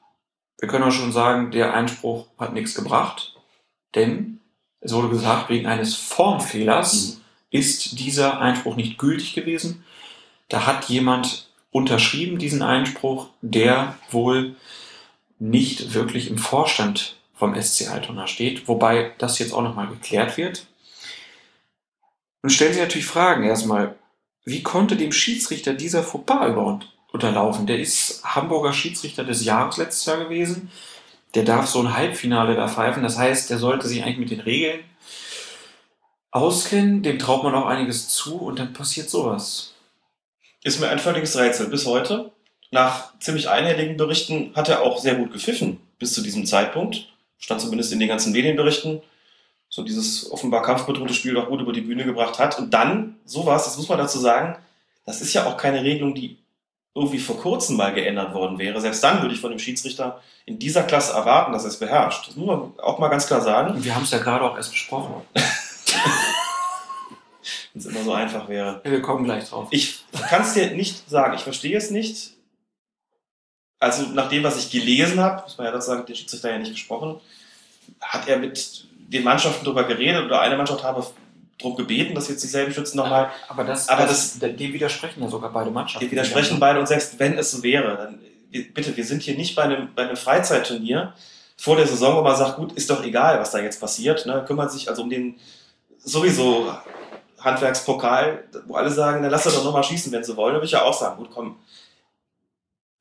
wir 0.60 0.68
können 0.68 0.84
auch 0.84 0.92
schon 0.92 1.12
sagen, 1.12 1.52
der 1.52 1.74
Einspruch 1.74 2.28
hat 2.38 2.54
nichts 2.54 2.76
gebracht, 2.76 3.36
denn 3.96 4.40
es 4.82 4.94
wurde 4.94 5.10
gesagt, 5.10 5.50
wegen 5.50 5.66
eines 5.66 5.96
Formfehlers 5.96 7.16
mhm. 7.16 7.22
ist 7.52 8.00
dieser 8.00 8.40
Einspruch 8.40 8.76
nicht 8.76 8.98
gültig 8.98 9.34
gewesen. 9.34 9.84
Da 10.50 10.68
hat 10.68 10.86
jemand 10.90 11.50
unterschrieben 11.72 12.38
diesen 12.38 12.62
Einspruch, 12.62 13.28
der 13.42 13.98
wohl 14.12 14.56
nicht 15.40 15.94
wirklich 15.94 16.30
im 16.30 16.38
Vorstand 16.38 17.16
vom 17.52 17.62
SC 17.62 17.90
Altona 17.90 18.28
steht, 18.28 18.68
wobei 18.68 19.12
das 19.18 19.40
jetzt 19.40 19.54
auch 19.54 19.62
nochmal 19.62 19.88
geklärt 19.88 20.38
wird. 20.38 20.68
Und 22.42 22.50
stellen 22.50 22.74
Sie 22.74 22.82
natürlich 22.82 23.06
Fragen 23.06 23.44
erstmal, 23.44 23.96
wie 24.46 24.64
konnte 24.64 24.96
dem 24.96 25.12
Schiedsrichter 25.12 25.74
dieser 25.74 26.04
Fauxpas 26.04 26.50
überhaupt 26.50 26.88
unterlaufen? 27.12 27.68
Der 27.68 27.80
ist 27.80 28.24
Hamburger 28.24 28.74
Schiedsrichter 28.74 29.24
des 29.24 29.46
Jahres 29.46 29.78
letztes 29.78 30.06
Jahr 30.06 30.18
gewesen 30.18 30.70
der 31.34 31.44
darf 31.44 31.68
so 31.68 31.80
ein 31.80 31.96
Halbfinale 31.96 32.56
da 32.56 32.68
pfeifen. 32.68 33.04
Das 33.04 33.18
heißt, 33.18 33.50
der 33.50 33.58
sollte 33.58 33.88
sich 33.88 34.04
eigentlich 34.04 34.18
mit 34.18 34.32
den 34.32 34.40
Regeln 34.42 34.84
auskennen, 36.32 37.04
dem 37.04 37.20
traut 37.20 37.44
man 37.44 37.56
auch 37.56 37.66
einiges 37.66 38.10
zu 38.10 38.38
und 38.38 38.60
dann 38.60 38.74
passiert 38.74 39.10
sowas. 39.10 39.74
Ist 40.64 40.80
mir 40.80 40.90
ein 40.90 41.00
völliges 41.00 41.38
Rätsel 41.38 41.68
bis 41.68 41.86
heute. 41.86 42.32
Nach 42.72 43.18
ziemlich 43.20 43.50
einhelligen 43.50 43.98
Berichten 43.98 44.52
hat 44.56 44.70
er 44.70 44.82
auch 44.82 44.98
sehr 44.98 45.16
gut 45.16 45.32
gepfiffen 45.32 45.80
bis 46.00 46.14
zu 46.14 46.22
diesem 46.22 46.46
Zeitpunkt. 46.46 47.13
Stand 47.44 47.60
zumindest 47.60 47.92
in 47.92 48.00
den 48.00 48.08
ganzen 48.08 48.32
Medienberichten. 48.32 49.02
So 49.68 49.84
dieses 49.84 50.32
offenbar 50.32 50.62
kampfbedrohte 50.62 51.14
Spiel 51.14 51.38
auch 51.38 51.50
gut 51.50 51.60
über 51.60 51.74
die 51.74 51.82
Bühne 51.82 52.06
gebracht 52.06 52.40
hat. 52.40 52.58
Und 52.58 52.74
dann 52.74 53.18
sowas, 53.26 53.66
das 53.66 53.76
muss 53.76 53.90
man 53.90 53.98
dazu 53.98 54.18
sagen, 54.18 54.56
das 55.06 55.20
ist 55.20 55.34
ja 55.34 55.46
auch 55.46 55.58
keine 55.58 55.84
Regelung, 55.84 56.16
die 56.16 56.38
irgendwie 56.96 57.20
vor 57.20 57.38
kurzem 57.38 57.76
mal 57.76 57.94
geändert 57.94 58.34
worden 58.34 58.60
wäre, 58.60 58.80
selbst 58.80 59.04
dann 59.04 59.22
würde 59.22 59.36
ich 59.36 59.42
von 59.42 59.50
dem 59.50 59.60
Schiedsrichter 59.60 60.22
in 60.46 60.58
dieser 60.58 60.84
Klasse 60.84 61.12
erwarten, 61.12 61.52
dass 61.52 61.64
er 61.64 61.70
es 61.70 61.80
beherrscht. 61.80 62.30
Das 62.30 62.38
muss 62.38 62.48
man 62.48 62.80
auch 62.80 63.00
mal 63.00 63.10
ganz 63.10 63.28
klar 63.28 63.42
sagen. 63.42 63.76
Und 63.76 63.84
wir 63.84 63.94
haben 63.94 64.04
es 64.04 64.12
ja 64.12 64.20
gerade 64.20 64.46
auch 64.46 64.56
erst 64.56 64.72
besprochen. 64.72 65.16
Wenn 67.74 67.82
es 67.82 67.86
immer 67.88 68.04
so 68.04 68.14
einfach 68.14 68.48
wäre. 68.48 68.80
Ja, 68.86 68.92
wir 68.92 69.02
kommen 69.02 69.26
gleich 69.26 69.50
drauf. 69.50 69.68
Ich 69.72 70.06
kann 70.30 70.44
es 70.44 70.54
dir 70.54 70.72
nicht 70.72 71.10
sagen. 71.10 71.34
Ich 71.36 71.42
verstehe 71.42 71.76
es 71.76 71.92
nicht. 71.92 72.36
Also 73.84 74.04
nach 74.14 74.30
dem, 74.30 74.44
was 74.44 74.58
ich 74.58 74.72
gelesen 74.72 75.20
habe, 75.20 75.44
muss 75.44 75.58
man 75.58 75.66
ja 75.66 75.74
dazu 75.74 75.88
sagen, 75.88 76.06
der 76.06 76.16
Schiedsrichter 76.16 76.50
ja 76.50 76.58
nicht 76.58 76.72
gesprochen, 76.72 77.20
hat 78.00 78.30
er 78.30 78.38
mit 78.38 78.88
den 78.92 79.26
Mannschaften 79.26 79.66
darüber 79.66 79.84
geredet 79.84 80.24
oder 80.26 80.40
eine 80.40 80.56
Mannschaft 80.56 80.84
habe 80.86 81.06
darum 81.60 81.76
gebeten, 81.76 82.16
dass 82.16 82.30
jetzt 82.30 82.42
dieselben 82.42 82.74
Schützen 82.74 82.96
nochmal. 82.96 83.30
Aber 83.50 83.66
das, 83.66 83.90
Aber 83.90 84.06
das, 84.06 84.40
dem 84.40 84.58
widersprechen 84.58 85.22
ja 85.22 85.28
sogar 85.28 85.52
beide 85.52 85.70
Mannschaften. 85.70 86.06
Die 86.06 86.12
widersprechen 86.12 86.62
beide 86.62 86.80
und 86.80 86.88
selbst 86.88 87.20
wenn 87.20 87.38
es 87.38 87.52
so 87.52 87.62
wäre, 87.62 87.98
dann 87.98 88.20
bitte, 88.74 88.96
wir 88.96 89.04
sind 89.04 89.22
hier 89.22 89.36
nicht 89.36 89.54
bei 89.54 89.64
einem, 89.64 89.94
bei 89.94 90.04
einem 90.04 90.16
Freizeitturnier 90.16 91.14
vor 91.58 91.76
der 91.76 91.86
Saison, 91.86 92.16
wo 92.16 92.22
man 92.22 92.38
sagt, 92.38 92.56
gut, 92.56 92.72
ist 92.72 92.90
doch 92.90 93.04
egal, 93.04 93.38
was 93.42 93.52
da 93.52 93.60
jetzt 93.60 93.82
passiert. 93.82 94.26
Ne? 94.26 94.46
Kümmert 94.48 94.72
sich 94.72 94.88
also 94.88 95.02
um 95.02 95.10
den 95.10 95.36
sowieso 96.00 96.74
Handwerkspokal, 97.38 98.46
wo 98.66 98.76
alle 98.76 98.92
sagen, 98.92 99.20
na 99.22 99.28
lass 99.28 99.44
doch 99.44 99.64
nochmal 99.64 99.84
schießen, 99.84 100.10
wenn 100.14 100.24
sie 100.24 100.38
wollen. 100.38 100.54
Da 100.54 100.60
würde 100.60 100.68
ich 100.68 100.72
ja 100.72 100.84
auch 100.84 100.98
sagen, 100.98 101.18
gut, 101.18 101.32
komm, 101.34 101.58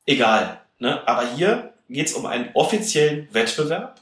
egal. 0.06 0.61
Ne? 0.82 1.06
Aber 1.06 1.34
hier 1.36 1.72
geht 1.88 2.08
es 2.08 2.14
um 2.14 2.26
einen 2.26 2.50
offiziellen 2.54 3.28
Wettbewerb. 3.32 4.00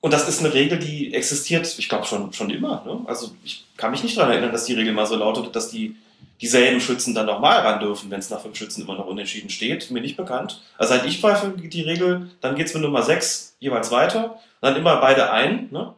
Und 0.00 0.12
das 0.12 0.28
ist 0.28 0.38
eine 0.38 0.54
Regel, 0.54 0.78
die 0.78 1.12
existiert, 1.12 1.74
ich 1.78 1.88
glaube, 1.88 2.06
schon, 2.06 2.32
schon 2.32 2.48
immer. 2.50 2.84
Ne? 2.86 3.00
Also 3.06 3.32
ich 3.42 3.64
kann 3.76 3.90
mich 3.90 4.04
nicht 4.04 4.16
daran 4.16 4.30
erinnern, 4.30 4.52
dass 4.52 4.66
die 4.66 4.74
Regel 4.74 4.92
mal 4.92 5.06
so 5.06 5.16
lautet, 5.16 5.56
dass 5.56 5.68
die 5.68 5.96
dieselben 6.40 6.80
Schützen 6.80 7.12
dann 7.12 7.26
nochmal 7.26 7.58
ran 7.60 7.80
dürfen, 7.80 8.08
wenn 8.10 8.20
es 8.20 8.30
nach 8.30 8.40
fünf 8.40 8.56
Schützen 8.56 8.82
immer 8.82 8.94
noch 8.94 9.06
unentschieden 9.06 9.50
steht. 9.50 9.90
Mir 9.90 10.00
nicht 10.00 10.16
bekannt. 10.16 10.62
Also 10.78 10.94
seit 10.94 11.06
ich 11.06 11.20
pfeife 11.20 11.54
die 11.56 11.82
Regel, 11.82 12.30
dann 12.40 12.54
geht's 12.54 12.72
mit 12.74 12.82
Nummer 12.82 13.02
sechs 13.02 13.56
jeweils 13.58 13.90
weiter. 13.90 14.38
Dann 14.60 14.76
immer 14.76 14.98
beide 14.98 15.32
ein, 15.32 15.70
ne? 15.72 15.94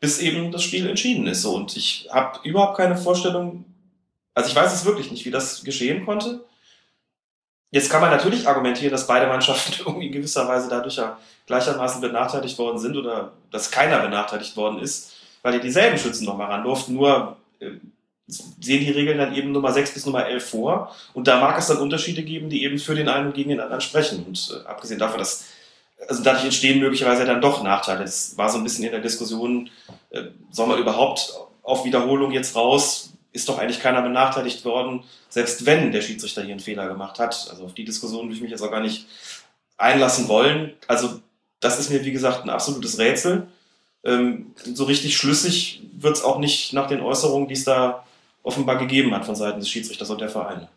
bis 0.00 0.18
eben 0.18 0.50
das 0.50 0.62
Spiel 0.62 0.88
entschieden 0.88 1.26
ist. 1.26 1.44
Und 1.44 1.76
ich 1.76 2.08
habe 2.10 2.38
überhaupt 2.48 2.78
keine 2.78 2.96
Vorstellung, 2.96 3.66
also 4.32 4.48
ich 4.48 4.56
weiß 4.56 4.72
es 4.72 4.86
wirklich 4.86 5.10
nicht, 5.10 5.26
wie 5.26 5.30
das 5.30 5.62
geschehen 5.62 6.06
konnte. 6.06 6.44
Jetzt 7.74 7.90
kann 7.90 8.00
man 8.00 8.10
natürlich 8.10 8.46
argumentieren, 8.46 8.92
dass 8.92 9.08
beide 9.08 9.26
Mannschaften 9.26 9.72
irgendwie 9.84 10.06
in 10.06 10.12
gewisser 10.12 10.46
Weise 10.46 10.68
dadurch 10.70 10.94
ja 10.94 11.18
gleichermaßen 11.46 12.00
benachteiligt 12.00 12.56
worden 12.56 12.78
sind 12.78 12.96
oder 12.96 13.32
dass 13.50 13.72
keiner 13.72 13.98
benachteiligt 13.98 14.56
worden 14.56 14.78
ist, 14.78 15.12
weil 15.42 15.54
die 15.54 15.60
dieselben 15.60 15.98
Schützen 15.98 16.24
nochmal 16.24 16.52
ran 16.52 16.62
durften. 16.62 16.94
Nur 16.94 17.36
äh, 17.58 17.70
sehen 18.28 18.84
die 18.84 18.92
Regeln 18.92 19.18
dann 19.18 19.34
eben 19.34 19.50
Nummer 19.50 19.72
6 19.72 19.92
bis 19.92 20.06
Nummer 20.06 20.24
11 20.24 20.48
vor. 20.48 20.94
Und 21.14 21.26
da 21.26 21.40
mag 21.40 21.58
es 21.58 21.66
dann 21.66 21.78
Unterschiede 21.78 22.22
geben, 22.22 22.48
die 22.48 22.62
eben 22.62 22.78
für 22.78 22.94
den 22.94 23.08
einen 23.08 23.26
und 23.26 23.34
gegen 23.34 23.50
den 23.50 23.58
anderen 23.58 23.80
sprechen. 23.80 24.24
Und 24.24 24.52
äh, 24.54 24.68
abgesehen 24.68 25.00
davon, 25.00 25.18
dass 25.18 25.46
also 26.06 26.22
dadurch 26.22 26.44
entstehen 26.44 26.78
möglicherweise 26.78 27.24
dann 27.24 27.40
doch 27.40 27.64
Nachteile. 27.64 28.04
Es 28.04 28.38
war 28.38 28.50
so 28.50 28.58
ein 28.58 28.62
bisschen 28.62 28.84
in 28.84 28.92
der 28.92 29.00
Diskussion, 29.00 29.68
äh, 30.10 30.22
soll 30.52 30.68
man 30.68 30.78
überhaupt 30.78 31.34
auf 31.64 31.84
Wiederholung 31.84 32.30
jetzt 32.30 32.54
raus? 32.54 33.13
Ist 33.34 33.50
doch 33.50 33.58
eigentlich 33.58 33.80
keiner 33.80 34.00
benachteiligt 34.00 34.64
worden, 34.64 35.04
selbst 35.28 35.66
wenn 35.66 35.92
der 35.92 36.00
Schiedsrichter 36.00 36.40
hier 36.42 36.52
einen 36.52 36.60
Fehler 36.60 36.88
gemacht 36.88 37.18
hat. 37.18 37.48
Also 37.50 37.66
auf 37.66 37.74
die 37.74 37.84
Diskussion 37.84 38.22
würde 38.22 38.36
ich 38.36 38.40
mich 38.40 38.50
jetzt 38.50 38.62
auch 38.62 38.70
gar 38.70 38.80
nicht 38.80 39.06
einlassen 39.76 40.28
wollen. 40.28 40.72
Also 40.88 41.20
das 41.60 41.78
ist 41.78 41.90
mir, 41.90 42.04
wie 42.04 42.12
gesagt, 42.12 42.44
ein 42.44 42.50
absolutes 42.50 42.98
Rätsel. 42.98 43.48
Ähm, 44.04 44.54
so 44.64 44.84
richtig 44.84 45.16
schlüssig 45.16 45.82
wird 45.92 46.16
es 46.16 46.22
auch 46.22 46.38
nicht 46.38 46.72
nach 46.72 46.86
den 46.86 47.00
Äußerungen, 47.00 47.48
die 47.48 47.54
es 47.54 47.64
da 47.64 48.06
offenbar 48.42 48.76
gegeben 48.76 49.14
hat 49.14 49.24
von 49.24 49.34
Seiten 49.34 49.58
des 49.58 49.68
Schiedsrichters 49.68 50.10
und 50.10 50.20
der 50.20 50.28
Vereine. 50.28 50.68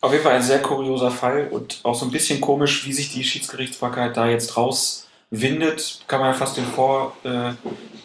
Auf 0.00 0.12
jeden 0.12 0.24
Fall 0.24 0.34
ein 0.34 0.42
sehr 0.42 0.60
kurioser 0.60 1.12
Fall 1.12 1.48
und 1.50 1.80
auch 1.84 1.94
so 1.94 2.04
ein 2.04 2.10
bisschen 2.10 2.40
komisch, 2.40 2.84
wie 2.84 2.92
sich 2.92 3.12
die 3.12 3.22
Schiedsgerichtsbarkeit 3.22 4.16
da 4.16 4.28
jetzt 4.28 4.56
rauswindet. 4.56 6.02
Kann 6.08 6.20
man 6.20 6.32
ja 6.32 6.36
fast 6.36 6.56
den 6.56 6.66
Vor, 6.66 7.16
äh, 7.22 7.52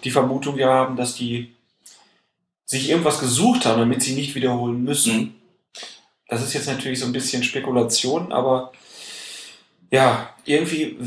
die 0.03 0.11
Vermutung 0.11 0.57
ja 0.57 0.69
haben, 0.69 0.95
dass 0.95 1.15
die 1.15 1.51
sich 2.67 2.89
irgendwas 2.89 3.19
gesucht 3.19 3.65
haben, 3.65 3.79
damit 3.79 4.03
sie 4.03 4.13
nicht 4.13 4.35
wiederholen 4.35 4.83
müssen. 4.83 5.17
Mhm. 5.17 5.35
Das 6.27 6.43
ist 6.43 6.53
jetzt 6.53 6.67
natürlich 6.67 6.99
so 6.99 7.05
ein 7.05 7.13
bisschen 7.13 7.43
Spekulation, 7.43 8.33
aber 8.33 8.73
ja, 9.89 10.35
irgendwie 10.43 10.97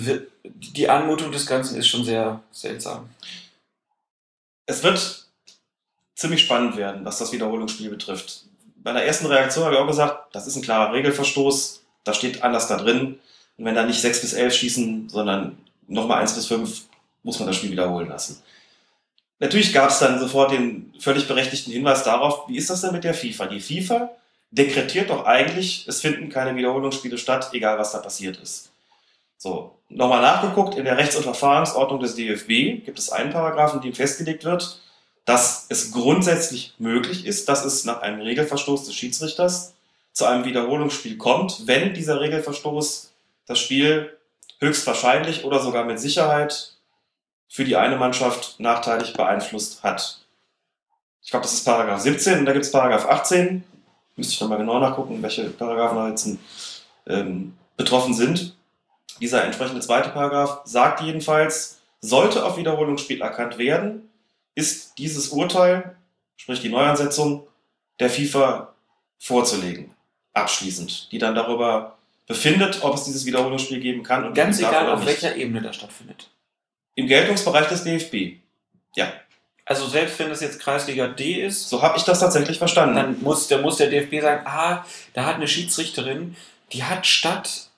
die 0.42 0.88
Anmutung 0.88 1.30
des 1.30 1.46
Ganzen 1.46 1.78
ist 1.78 1.86
schon 1.86 2.04
sehr 2.04 2.42
seltsam. 2.50 3.10
Es 4.64 4.82
wird 4.82 5.26
ziemlich 6.14 6.40
spannend 6.40 6.76
werden, 6.76 7.04
was 7.04 7.18
das 7.18 7.32
Wiederholungsspiel 7.32 7.90
betrifft. 7.90 8.44
Bei 8.76 8.92
der 8.94 9.04
ersten 9.04 9.26
Reaktion 9.26 9.64
habe 9.64 9.74
ich 9.74 9.80
auch 9.80 9.86
gesagt, 9.86 10.34
das 10.34 10.46
ist 10.46 10.56
ein 10.56 10.62
klarer 10.62 10.94
Regelverstoß, 10.94 11.82
da 12.04 12.14
steht 12.14 12.42
anders 12.42 12.68
da 12.68 12.78
drin. 12.78 13.18
Und 13.58 13.64
wenn 13.66 13.74
da 13.74 13.84
nicht 13.84 14.00
6 14.00 14.22
bis 14.22 14.32
11 14.32 14.54
schießen, 14.54 15.08
sondern 15.10 15.58
nochmal 15.86 16.20
1 16.20 16.34
bis 16.34 16.46
5, 16.46 16.84
muss 17.22 17.38
man 17.38 17.48
das 17.48 17.56
Spiel 17.56 17.70
wiederholen 17.70 18.08
lassen. 18.08 18.42
Natürlich 19.40 19.72
gab 19.72 19.88
es 19.88 19.98
dann 19.98 20.20
sofort 20.20 20.52
den 20.52 20.92
völlig 21.00 21.26
berechtigten 21.26 21.72
Hinweis 21.72 22.04
darauf, 22.04 22.46
wie 22.46 22.58
ist 22.58 22.68
das 22.68 22.82
denn 22.82 22.92
mit 22.92 23.04
der 23.04 23.14
FIFA? 23.14 23.46
Die 23.46 23.60
FIFA 23.60 24.10
dekretiert 24.50 25.08
doch 25.08 25.24
eigentlich, 25.24 25.86
es 25.88 26.02
finden 26.02 26.28
keine 26.28 26.54
Wiederholungsspiele 26.56 27.16
statt, 27.16 27.48
egal 27.52 27.78
was 27.78 27.92
da 27.92 27.98
passiert 27.98 28.36
ist. 28.36 28.70
So, 29.38 29.74
nochmal 29.88 30.20
nachgeguckt, 30.20 30.74
in 30.76 30.84
der 30.84 30.98
Rechts- 30.98 31.16
und 31.16 31.22
Verfahrensordnung 31.22 32.00
des 32.00 32.14
DFB 32.14 32.84
gibt 32.84 32.98
es 32.98 33.10
einen 33.10 33.32
Paragraphen, 33.32 33.78
in 33.78 33.84
dem 33.84 33.94
festgelegt 33.94 34.44
wird, 34.44 34.78
dass 35.24 35.66
es 35.70 35.92
grundsätzlich 35.92 36.74
möglich 36.78 37.24
ist, 37.24 37.48
dass 37.48 37.64
es 37.64 37.86
nach 37.86 38.02
einem 38.02 38.20
Regelverstoß 38.20 38.84
des 38.84 38.94
Schiedsrichters 38.94 39.72
zu 40.12 40.26
einem 40.26 40.44
Wiederholungsspiel 40.44 41.16
kommt, 41.16 41.66
wenn 41.66 41.94
dieser 41.94 42.20
Regelverstoß 42.20 43.10
das 43.46 43.58
Spiel 43.58 44.14
höchstwahrscheinlich 44.58 45.44
oder 45.44 45.60
sogar 45.60 45.84
mit 45.84 45.98
Sicherheit 45.98 46.74
für 47.50 47.64
die 47.64 47.76
eine 47.76 47.96
Mannschaft 47.96 48.60
nachteilig 48.60 49.12
beeinflusst 49.12 49.82
hat. 49.82 50.20
Ich 51.22 51.30
glaube, 51.30 51.42
das 51.42 51.52
ist 51.52 51.64
Paragraph 51.64 52.00
17 52.00 52.38
und 52.38 52.46
da 52.46 52.52
gibt 52.52 52.64
es 52.64 52.70
Paragraph 52.70 53.06
18. 53.06 53.64
Müsste 54.14 54.34
ich 54.34 54.40
nochmal 54.40 54.58
genau 54.58 54.78
nachgucken, 54.78 55.20
welche 55.20 55.50
Paragraphen 55.50 55.96
da 55.96 56.08
jetzt 56.08 56.28
ähm, 57.08 57.56
betroffen 57.76 58.14
sind. 58.14 58.56
Dieser 59.20 59.44
entsprechende 59.44 59.80
zweite 59.80 60.10
Paragraph 60.10 60.60
sagt 60.64 61.00
jedenfalls, 61.00 61.80
sollte 62.00 62.44
auf 62.44 62.56
Wiederholungsspiel 62.56 63.20
erkannt 63.20 63.58
werden, 63.58 64.08
ist 64.54 64.96
dieses 64.98 65.28
Urteil, 65.28 65.96
sprich 66.36 66.60
die 66.60 66.68
Neuansetzung, 66.68 67.46
der 67.98 68.10
FIFA 68.10 68.72
vorzulegen. 69.18 69.94
Abschließend. 70.34 71.10
Die 71.10 71.18
dann 71.18 71.34
darüber 71.34 71.98
befindet, 72.28 72.82
ob 72.82 72.94
es 72.94 73.04
dieses 73.04 73.26
Wiederholungsspiel 73.26 73.80
geben 73.80 74.04
kann. 74.04 74.24
Und 74.24 74.34
Ganz 74.34 74.60
egal, 74.60 74.88
auf 74.90 75.04
welcher 75.04 75.34
Ebene 75.34 75.60
das 75.60 75.76
stattfindet. 75.76 76.30
Im 77.00 77.06
Geltungsbereich 77.06 77.68
des 77.68 77.84
DFB. 77.84 78.38
Ja. 78.94 79.12
Also 79.64 79.86
selbst 79.86 80.18
wenn 80.18 80.30
es 80.30 80.40
jetzt 80.40 80.60
Kreisliga 80.60 81.06
D 81.06 81.44
ist. 81.44 81.68
So 81.68 81.80
habe 81.82 81.96
ich 81.96 82.02
das 82.02 82.20
tatsächlich 82.20 82.58
verstanden. 82.58 82.96
Dann 82.96 83.22
muss, 83.22 83.48
dann 83.48 83.62
muss 83.62 83.76
der 83.76 83.88
DFB 83.88 84.20
sagen, 84.20 84.46
ah, 84.46 84.84
da 85.14 85.24
hat 85.24 85.36
eine 85.36 85.48
Schiedsrichterin, 85.48 86.36
die 86.72 86.84
hat 86.84 87.06
statt 87.06 87.70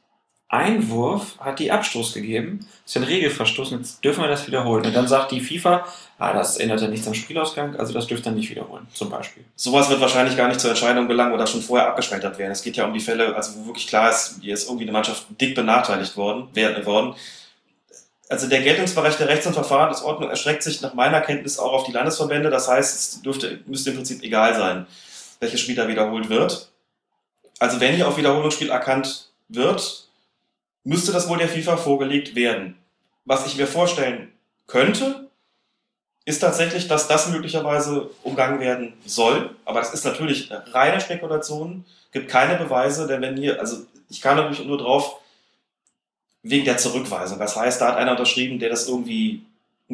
Einwurf 0.52 1.38
hat 1.38 1.60
die 1.60 1.72
Abstoß 1.72 2.12
gegeben. 2.12 2.66
Das 2.84 2.94
ist 2.94 2.96
ein 2.98 3.04
Regelverstoß, 3.04 3.70
jetzt 3.70 4.04
dürfen 4.04 4.20
wir 4.22 4.28
das 4.28 4.46
wiederholen. 4.46 4.84
Und 4.84 4.94
dann 4.94 5.08
sagt 5.08 5.32
die 5.32 5.40
FIFA, 5.40 5.86
ah, 6.18 6.32
das 6.34 6.58
ändert 6.58 6.82
ja 6.82 6.88
nichts 6.88 7.06
am 7.06 7.14
Spielausgang, 7.14 7.74
also 7.76 7.94
das 7.94 8.06
dürft 8.06 8.26
ihr 8.26 8.32
nicht 8.32 8.50
wiederholen, 8.50 8.86
zum 8.92 9.08
Beispiel. 9.08 9.44
Sowas 9.56 9.88
wird 9.88 10.02
wahrscheinlich 10.02 10.36
gar 10.36 10.48
nicht 10.48 10.60
zur 10.60 10.68
Entscheidung 10.68 11.08
gelangen 11.08 11.32
oder 11.32 11.46
schon 11.46 11.62
vorher 11.62 11.88
abgeschmettert 11.88 12.38
werden. 12.38 12.52
Es 12.52 12.62
geht 12.62 12.76
ja 12.76 12.84
um 12.84 12.92
die 12.92 13.00
Fälle, 13.00 13.34
also 13.34 13.52
wo 13.56 13.66
wirklich 13.68 13.86
klar 13.86 14.10
ist, 14.10 14.40
hier 14.42 14.52
ist 14.52 14.64
irgendwie 14.64 14.84
eine 14.84 14.92
Mannschaft 14.92 15.24
dick 15.40 15.54
benachteiligt 15.54 16.18
worden, 16.18 16.48
worden. 16.84 17.14
Also 18.28 18.48
der 18.48 18.62
Geltungsbereich 18.62 19.16
der 19.16 19.28
Rechts- 19.28 19.46
und 19.46 19.54
Verfahrensordnung 19.54 20.30
erstreckt 20.30 20.62
sich 20.62 20.80
nach 20.80 20.94
meiner 20.94 21.20
Kenntnis 21.20 21.58
auch 21.58 21.72
auf 21.72 21.84
die 21.84 21.92
Landesverbände. 21.92 22.50
Das 22.50 22.68
heißt, 22.68 22.94
es 22.94 23.22
dürfte, 23.22 23.60
müsste 23.66 23.90
im 23.90 23.96
Prinzip 23.96 24.22
egal 24.22 24.54
sein, 24.54 24.86
welches 25.40 25.60
Spiel 25.60 25.74
da 25.74 25.88
wiederholt 25.88 26.28
wird. 26.28 26.70
Also 27.58 27.80
wenn 27.80 27.94
hier 27.94 28.08
auf 28.08 28.16
Wiederholungsspiel 28.16 28.70
erkannt 28.70 29.28
wird, 29.48 30.08
müsste 30.84 31.12
das 31.12 31.28
wohl 31.28 31.38
der 31.38 31.48
FIFA 31.48 31.76
vorgelegt 31.76 32.34
werden. 32.34 32.76
Was 33.24 33.46
ich 33.46 33.56
mir 33.56 33.66
vorstellen 33.66 34.32
könnte, 34.66 35.28
ist 36.24 36.40
tatsächlich, 36.40 36.88
dass 36.88 37.08
das 37.08 37.28
möglicherweise 37.28 38.10
umgangen 38.22 38.60
werden 38.60 38.94
soll. 39.04 39.54
Aber 39.64 39.80
das 39.80 39.92
ist 39.92 40.04
natürlich 40.04 40.50
reine 40.72 41.00
Spekulation, 41.00 41.84
gibt 42.12 42.28
keine 42.28 42.56
Beweise, 42.56 43.06
denn 43.06 43.22
wenn 43.22 43.36
hier, 43.36 43.58
also 43.60 43.78
ich 44.08 44.20
kann 44.20 44.36
natürlich 44.36 44.64
nur 44.64 44.78
drauf, 44.78 45.16
wegen 46.42 46.64
der 46.64 46.78
Zurückweisung. 46.78 47.38
Das 47.38 47.56
heißt, 47.56 47.80
da 47.80 47.88
hat 47.88 47.96
einer 47.96 48.12
unterschrieben, 48.12 48.58
der 48.58 48.68
das 48.68 48.88
irgendwie 48.88 49.42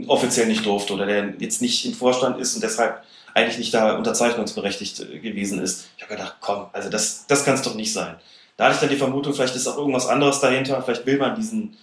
offiziell 0.07 0.47
nicht 0.47 0.65
durfte 0.65 0.95
oder 0.95 1.07
der 1.07 1.35
jetzt 1.39 1.61
nicht 1.61 1.85
im 1.85 1.95
Vorstand 1.95 2.39
ist 2.39 2.55
und 2.55 2.63
deshalb 2.63 3.03
eigentlich 3.35 3.59
nicht 3.59 3.75
da 3.75 3.97
unterzeichnungsberechtigt 3.97 5.01
äh, 5.01 5.19
gewesen 5.19 5.61
ist. 5.61 5.89
Ich 5.97 6.03
habe 6.03 6.15
gedacht, 6.15 6.37
komm, 6.41 6.67
also 6.73 6.89
das, 6.89 7.27
das 7.27 7.45
kann 7.45 7.55
es 7.55 7.63
doch 7.63 7.75
nicht 7.75 7.93
sein. 7.93 8.17
Da 8.57 8.65
hatte 8.65 8.75
ich 8.75 8.81
dann 8.81 8.91
die 8.91 8.97
Vermutung, 8.97 9.35
vielleicht 9.35 9.55
ist 9.55 9.67
auch 9.67 9.79
irgendwas 9.79 10.07
anderes 10.07 10.41
dahinter, 10.41 10.83
vielleicht 10.83 11.07
will 11.07 11.19
man 11.19 11.37
diesen 11.37 11.77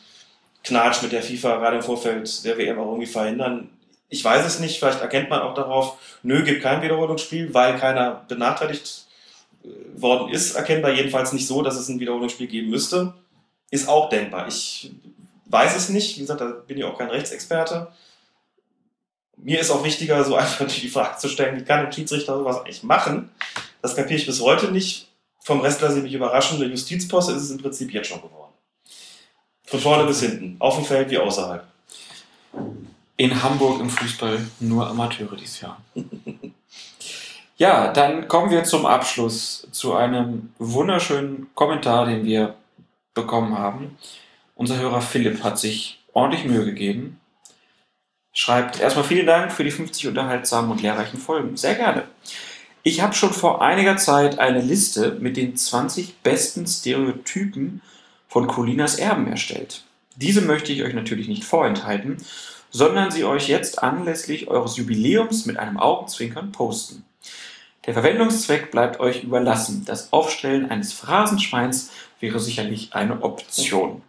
Knatsch 0.63 1.01
mit 1.01 1.11
der 1.11 1.23
FIFA 1.23 1.57
gerade 1.57 1.77
im 1.77 1.83
Vorfeld 1.83 2.43
der 2.43 2.57
WM 2.57 2.79
auch 2.79 2.87
irgendwie 2.87 3.05
verhindern. 3.05 3.69
Ich 4.09 4.23
weiß 4.23 4.45
es 4.45 4.59
nicht, 4.59 4.79
vielleicht 4.79 5.01
erkennt 5.01 5.29
man 5.29 5.41
auch 5.41 5.53
darauf, 5.53 5.97
nö, 6.23 6.43
gibt 6.43 6.63
kein 6.63 6.81
Wiederholungsspiel, 6.81 7.53
weil 7.53 7.77
keiner 7.77 8.25
benachteiligt 8.27 9.05
äh, 9.63 9.67
worden 10.01 10.29
ist, 10.29 10.55
erkennbar 10.55 10.91
jedenfalls 10.91 11.33
nicht 11.33 11.47
so, 11.47 11.61
dass 11.61 11.77
es 11.77 11.87
ein 11.87 11.99
Wiederholungsspiel 11.99 12.47
geben 12.47 12.69
müsste. 12.69 13.13
Ist 13.71 13.89
auch 13.89 14.09
denkbar. 14.09 14.47
Ich 14.47 14.91
weiß 15.45 15.75
es 15.75 15.89
nicht, 15.89 16.15
wie 16.15 16.21
gesagt, 16.21 16.41
da 16.41 16.45
bin 16.45 16.77
ich 16.77 16.83
auch 16.83 16.97
kein 16.97 17.09
Rechtsexperte. 17.09 17.91
Mir 19.37 19.59
ist 19.59 19.71
auch 19.71 19.83
wichtiger, 19.83 20.23
so 20.23 20.35
einfach 20.35 20.67
die 20.67 20.89
Frage 20.89 21.17
zu 21.17 21.29
stellen, 21.29 21.59
wie 21.59 21.65
kann 21.65 21.85
ein 21.85 21.91
Schiedsrichter 21.91 22.37
sowas 22.37 22.57
eigentlich 22.57 22.83
machen? 22.83 23.29
Das 23.81 23.95
kapiere 23.95 24.19
ich 24.19 24.25
bis 24.25 24.41
heute 24.41 24.71
nicht 24.71 25.07
vom 25.45 25.61
Rest 25.61 25.79
lasse 25.81 25.97
ich 25.97 26.03
mich 26.03 26.13
überraschen. 26.15 26.59
Der 26.59 26.67
Justizposte 26.67 27.33
ist 27.33 27.43
es 27.43 27.51
im 27.51 27.59
Prinzip 27.59 27.93
jetzt 27.93 28.09
schon 28.09 28.19
geworden. 28.19 28.51
Von 29.63 29.79
vorne 29.79 30.05
bis 30.05 30.21
hinten. 30.21 30.55
Auf 30.57 30.75
dem 30.75 30.85
Feld 30.85 31.11
wie 31.11 31.19
außerhalb. 31.19 31.63
in 33.17 33.43
Hamburg 33.43 33.79
im 33.79 33.89
Fußball 33.89 34.39
nur 34.59 34.87
Amateure 34.87 35.37
dieses 35.37 35.61
Jahr. 35.61 35.79
Ja, 37.57 37.93
dann 37.93 38.27
kommen 38.27 38.51
wir 38.51 38.65
zum 38.65 38.85
Abschluss 38.85 39.65
zu 39.71 39.95
einem 39.95 40.51
wunderschönen 40.59 41.47
Kommentar, 41.55 42.05
den 42.05 42.25
wir 42.25 42.55
bekommen 43.15 43.57
haben. 43.57 43.97
Unser 44.53 44.77
Hörer 44.77 45.01
Philipp 45.01 45.43
hat 45.43 45.57
sich 45.57 46.03
ordentlich 46.13 46.45
Mühe 46.45 46.65
gegeben. 46.65 47.19
Schreibt 48.31 48.79
erstmal 48.79 49.05
vielen 49.05 49.25
Dank 49.25 49.51
für 49.51 49.63
die 49.63 49.71
50 49.71 50.07
unterhaltsamen 50.07 50.69
und 50.69 50.81
lehrreichen 50.81 51.19
Folgen. 51.19 51.57
Sehr 51.57 51.75
gerne. 51.75 52.03
Ich 52.83 53.01
habe 53.01 53.15
schon 53.15 53.33
vor 53.33 53.63
einiger 53.63 53.97
Zeit 53.97 54.37
eine 54.37 54.61
Liste 54.61 55.17
mit 55.19 55.37
den 55.37 55.55
20 55.55 56.21
besten 56.21 56.67
Stereotypen 56.67 57.81
von 58.27 58.45
Colinas 58.45 58.99
Erben 58.99 59.27
erstellt. 59.27 59.83
Diese 60.17 60.41
möchte 60.41 60.71
ich 60.71 60.83
euch 60.83 60.93
natürlich 60.93 61.27
nicht 61.27 61.45
vorenthalten, 61.45 62.17
sondern 62.69 63.09
sie 63.09 63.23
euch 63.23 63.47
jetzt 63.47 63.81
anlässlich 63.81 64.49
eures 64.49 64.77
Jubiläums 64.77 65.45
mit 65.45 65.57
einem 65.57 65.77
Augenzwinkern 65.77 66.51
posten. 66.51 67.05
Der 67.85 67.93
Verwendungszweck 67.93 68.71
bleibt 68.71 68.99
euch 68.99 69.23
überlassen. 69.23 69.83
Das 69.85 70.11
Aufstellen 70.11 70.69
eines 70.69 70.91
Phrasenschweins 70.91 71.91
wäre 72.25 72.39
sicherlich 72.39 72.93
eine 72.93 73.21
Option. 73.21 74.01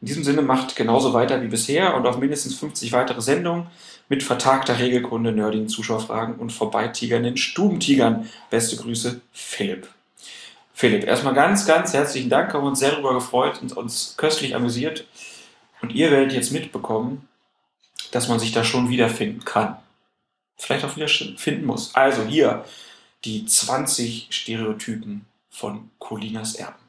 In 0.00 0.08
diesem 0.08 0.24
Sinne 0.24 0.42
macht 0.42 0.74
genauso 0.74 1.14
weiter 1.14 1.40
wie 1.42 1.46
bisher 1.46 1.94
und 1.94 2.06
auf 2.06 2.18
mindestens 2.18 2.56
50 2.56 2.92
weitere 2.92 3.20
Sendungen 3.20 3.68
mit 4.08 4.22
vertagter 4.22 4.78
Regelkunde, 4.78 5.32
nerdigen 5.32 5.68
Zuschauerfragen 5.68 6.36
und 6.36 6.52
vorbeitigernden 6.52 7.36
Stubentigern. 7.36 8.28
Beste 8.50 8.76
Grüße, 8.76 9.20
Philipp. 9.32 9.88
Philipp, 10.74 11.04
erstmal 11.04 11.34
ganz, 11.34 11.66
ganz 11.66 11.94
herzlichen 11.94 12.28
Dank, 12.28 12.52
haben 12.52 12.66
uns 12.66 12.80
sehr 12.80 12.90
darüber 12.90 13.14
gefreut 13.14 13.62
und 13.62 13.76
uns 13.76 14.14
köstlich 14.16 14.54
amüsiert. 14.54 15.06
Und 15.80 15.94
ihr 15.94 16.10
werdet 16.10 16.32
jetzt 16.32 16.52
mitbekommen, 16.52 17.28
dass 18.10 18.28
man 18.28 18.40
sich 18.40 18.52
da 18.52 18.64
schon 18.64 18.90
wiederfinden 18.90 19.44
kann. 19.44 19.76
Vielleicht 20.56 20.84
auch 20.84 20.96
wieder 20.96 21.08
finden 21.08 21.64
muss. 21.64 21.94
Also 21.94 22.24
hier 22.24 22.64
die 23.24 23.46
20 23.46 24.28
Stereotypen 24.30 25.26
von 25.48 25.90
Colinas 25.98 26.56
Erben. 26.56 26.85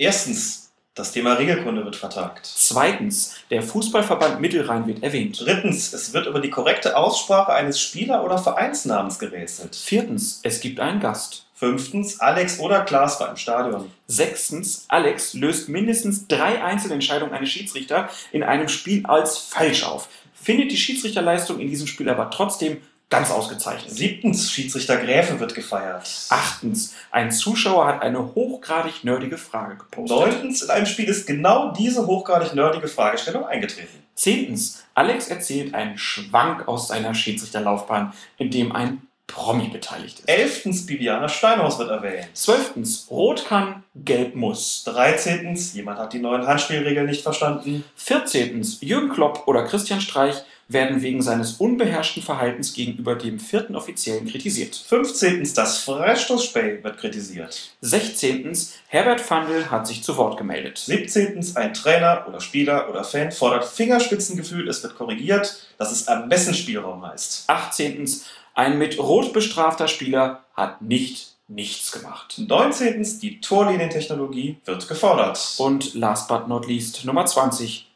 Erstens, 0.00 0.70
das 0.94 1.10
Thema 1.10 1.34
Regelkunde 1.34 1.84
wird 1.84 1.96
vertagt. 1.96 2.46
Zweitens, 2.46 3.34
der 3.50 3.64
Fußballverband 3.64 4.40
Mittelrhein 4.40 4.86
wird 4.86 5.02
erwähnt. 5.02 5.40
Drittens, 5.40 5.92
es 5.92 6.12
wird 6.12 6.26
über 6.26 6.40
die 6.40 6.50
korrekte 6.50 6.96
Aussprache 6.96 7.52
eines 7.52 7.80
Spieler- 7.80 8.24
oder 8.24 8.38
Vereinsnamens 8.38 9.18
gerätselt. 9.18 9.74
Viertens, 9.74 10.38
es 10.44 10.60
gibt 10.60 10.78
einen 10.78 11.00
Gast. 11.00 11.46
Fünftens, 11.54 12.20
Alex 12.20 12.60
oder 12.60 12.82
Klaas 12.82 13.18
war 13.18 13.28
im 13.28 13.36
Stadion. 13.36 13.90
Sechstens, 14.06 14.84
Alex 14.86 15.34
löst 15.34 15.68
mindestens 15.68 16.28
drei 16.28 16.62
Einzelentscheidungen 16.62 17.34
eines 17.34 17.48
Schiedsrichter 17.48 18.08
in 18.30 18.44
einem 18.44 18.68
Spiel 18.68 19.04
als 19.04 19.38
falsch 19.38 19.82
auf. 19.82 20.08
Findet 20.32 20.70
die 20.70 20.76
Schiedsrichterleistung 20.76 21.58
in 21.58 21.68
diesem 21.68 21.88
Spiel 21.88 22.08
aber 22.08 22.30
trotzdem 22.30 22.80
ganz 23.10 23.30
ausgezeichnet. 23.30 23.90
Siebtens, 23.90 24.50
Schiedsrichter 24.50 24.96
Gräfe 24.98 25.40
wird 25.40 25.54
gefeiert. 25.54 26.08
Achtens, 26.28 26.94
ein 27.10 27.32
Zuschauer 27.32 27.86
hat 27.86 28.02
eine 28.02 28.34
hochgradig 28.34 29.04
nerdige 29.04 29.38
Frage 29.38 29.76
gepostet. 29.76 30.18
Neuntens, 30.18 30.62
in 30.62 30.70
einem 30.70 30.86
Spiel 30.86 31.08
ist 31.08 31.26
genau 31.26 31.72
diese 31.72 32.06
hochgradig 32.06 32.54
nerdige 32.54 32.88
Fragestellung 32.88 33.46
eingetreten. 33.46 34.02
Zehntens, 34.14 34.84
Alex 34.94 35.28
erzählt 35.28 35.74
einen 35.74 35.96
Schwank 35.96 36.68
aus 36.68 36.88
seiner 36.88 37.14
Schiedsrichterlaufbahn, 37.14 38.12
in 38.36 38.50
dem 38.50 38.72
ein 38.72 39.02
Promi 39.28 39.68
beteiligt 39.68 40.20
ist. 40.20 40.28
Elftens, 40.28 40.86
Bibiana 40.86 41.28
Steinhaus 41.28 41.78
wird 41.78 41.90
erwähnt. 41.90 42.28
Zwölftens, 42.32 43.06
Rot 43.10 43.44
kann, 43.46 43.84
Gelb 43.94 44.34
muss. 44.34 44.84
Dreizehntens, 44.84 45.74
jemand 45.74 45.98
hat 45.98 46.14
die 46.14 46.18
neuen 46.18 46.46
Handspielregeln 46.46 47.06
nicht 47.06 47.22
verstanden. 47.22 47.84
Vierzehntens, 47.94 48.80
Jürgen 48.80 49.10
Klopp 49.10 49.46
oder 49.46 49.64
Christian 49.64 50.00
Streich 50.00 50.42
werden 50.68 51.00
wegen 51.00 51.22
seines 51.22 51.54
unbeherrschten 51.54 52.22
Verhaltens 52.22 52.74
gegenüber 52.74 53.14
dem 53.14 53.40
vierten 53.40 53.74
Offiziellen 53.74 54.28
kritisiert. 54.28 54.76
15. 54.76 55.54
Das 55.54 55.78
Freistoßspray 55.78 56.84
wird 56.84 56.98
kritisiert. 56.98 57.70
16. 57.80 58.56
Herbert 58.86 59.22
Fandl 59.22 59.70
hat 59.70 59.86
sich 59.86 60.04
zu 60.04 60.16
Wort 60.18 60.36
gemeldet. 60.36 60.76
17. 60.78 61.56
Ein 61.56 61.72
Trainer 61.72 62.26
oder 62.28 62.40
Spieler 62.40 62.90
oder 62.90 63.02
Fan 63.02 63.32
fordert 63.32 63.64
Fingerspitzengefühl, 63.64 64.68
es 64.68 64.82
wird 64.82 64.96
korrigiert, 64.96 65.68
dass 65.78 65.90
es 65.90 66.02
Ermessensspielraum 66.02 67.04
heißt. 67.06 67.44
18. 67.48 68.06
Ein 68.54 68.78
mit 68.78 68.98
Rot 68.98 69.32
bestrafter 69.32 69.88
Spieler 69.88 70.44
hat 70.54 70.82
nicht 70.82 71.38
nichts 71.50 71.92
gemacht. 71.92 72.34
19. 72.46 73.20
Die 73.20 73.40
Torlinientechnologie 73.40 74.58
wird 74.66 74.86
gefordert. 74.86 75.54
Und 75.56 75.94
last 75.94 76.28
but 76.28 76.46
not 76.46 76.66
least, 76.66 77.06
Nummer 77.06 77.24
20. 77.24 77.90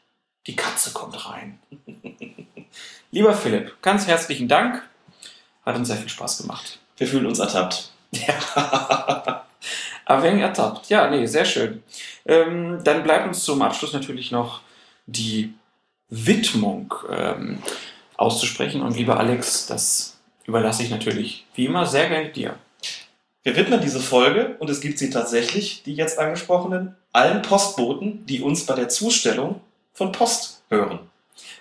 Die 0.47 0.57
Katze 0.57 0.93
kommt 0.93 1.29
rein. 1.29 1.59
Lieber 3.15 3.35
Philipp, 3.35 3.77
ganz 3.83 4.07
herzlichen 4.07 4.49
Dank. 4.49 4.83
Hat 5.67 5.77
uns 5.77 5.89
sehr 5.89 5.99
viel 5.99 6.09
Spaß 6.09 6.39
gemacht. 6.39 6.79
Wir 6.97 7.07
fühlen 7.07 7.27
uns 7.27 7.41
ertappt. 7.41 7.91
Ja. 8.11 9.45
Aber 10.07 10.23
wenn 10.23 10.39
ertappt. 10.39 10.89
Ja, 10.89 11.11
nee, 11.11 11.27
sehr 11.27 11.45
schön. 11.45 11.83
Ähm, 12.25 12.83
dann 12.83 13.03
bleibt 13.03 13.27
uns 13.29 13.45
zum 13.45 13.61
Abschluss 13.61 13.93
natürlich 13.93 14.31
noch 14.31 14.63
die 15.05 15.53
Widmung 16.09 16.95
ähm, 17.11 17.63
auszusprechen. 18.17 18.81
Und 18.81 18.97
lieber 18.97 19.21
Alex, 19.21 19.67
das 19.67 20.17
überlasse 20.47 20.83
ich 20.83 20.89
natürlich 20.89 21.45
wie 21.55 21.67
immer 21.67 21.85
sehr 21.85 22.09
gerne 22.09 22.31
dir. 22.31 22.55
Wir 23.43 23.55
widmen 23.57 23.83
diese 23.83 24.01
Folge, 24.01 24.57
und 24.59 24.71
es 24.71 24.81
gibt 24.81 24.99
sie 24.99 25.11
tatsächlich, 25.11 25.83
die 25.83 25.95
jetzt 25.95 26.19
angesprochenen, 26.19 26.97
allen 27.13 27.43
Postboten, 27.43 28.25
die 28.25 28.41
uns 28.41 28.65
bei 28.65 28.75
der 28.75 28.89
Zustellung 28.89 29.61
von 29.93 30.13
Post 30.13 30.63
hören. 30.71 31.01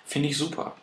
Finde 0.06 0.30
ich 0.30 0.38
super. 0.38 0.74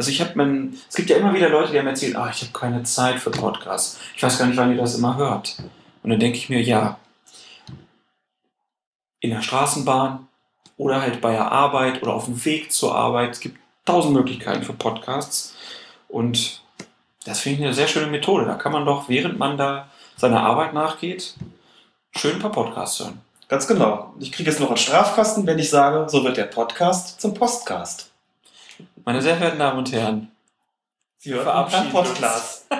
Also 0.00 0.12
ich 0.12 0.22
habe 0.22 0.32
man, 0.34 0.78
es 0.88 0.96
gibt 0.96 1.10
ja 1.10 1.18
immer 1.18 1.34
wieder 1.34 1.50
Leute, 1.50 1.72
die 1.72 1.78
haben 1.78 1.86
erzählt, 1.86 2.16
ah, 2.16 2.30
ich 2.34 2.40
habe 2.40 2.58
keine 2.58 2.82
Zeit 2.84 3.20
für 3.20 3.30
Podcasts. 3.30 4.00
Ich 4.16 4.22
weiß 4.22 4.38
gar 4.38 4.46
nicht, 4.46 4.56
wann 4.56 4.70
ihr 4.70 4.80
das 4.80 4.96
immer 4.96 5.18
hört. 5.18 5.58
Und 6.02 6.08
dann 6.08 6.18
denke 6.18 6.38
ich 6.38 6.48
mir, 6.48 6.62
ja, 6.62 6.98
in 9.20 9.28
der 9.28 9.42
Straßenbahn 9.42 10.26
oder 10.78 11.02
halt 11.02 11.20
bei 11.20 11.32
der 11.32 11.52
Arbeit 11.52 12.00
oder 12.00 12.14
auf 12.14 12.24
dem 12.24 12.42
Weg 12.46 12.72
zur 12.72 12.94
Arbeit. 12.94 13.32
Es 13.32 13.40
gibt 13.40 13.58
tausend 13.84 14.14
Möglichkeiten 14.14 14.62
für 14.62 14.72
Podcasts. 14.72 15.54
Und 16.08 16.62
das 17.26 17.40
finde 17.40 17.58
ich 17.58 17.64
eine 17.66 17.74
sehr 17.74 17.86
schöne 17.86 18.06
Methode. 18.06 18.46
Da 18.46 18.54
kann 18.54 18.72
man 18.72 18.86
doch, 18.86 19.10
während 19.10 19.38
man 19.38 19.58
da 19.58 19.90
seiner 20.16 20.40
Arbeit 20.40 20.72
nachgeht, 20.72 21.34
schön 22.12 22.36
ein 22.36 22.40
paar 22.40 22.52
Podcasts 22.52 23.00
hören. 23.00 23.20
Ganz 23.48 23.66
genau. 23.66 24.14
Ich 24.18 24.32
kriege 24.32 24.48
jetzt 24.48 24.60
noch 24.60 24.68
einen 24.68 24.78
Strafkasten, 24.78 25.46
wenn 25.46 25.58
ich 25.58 25.68
sage, 25.68 26.08
so 26.08 26.24
wird 26.24 26.38
der 26.38 26.44
Podcast 26.44 27.20
zum 27.20 27.34
Postcast. 27.34 28.09
Meine 29.04 29.22
sehr 29.22 29.36
verehrten 29.36 29.58
Damen 29.58 29.78
und 29.78 29.92
Herren, 29.92 30.30
Sie 31.18 31.32
hören 31.32 31.44
verabschieden 31.44 31.86
ein 31.86 31.92
Podcast. 31.92 32.66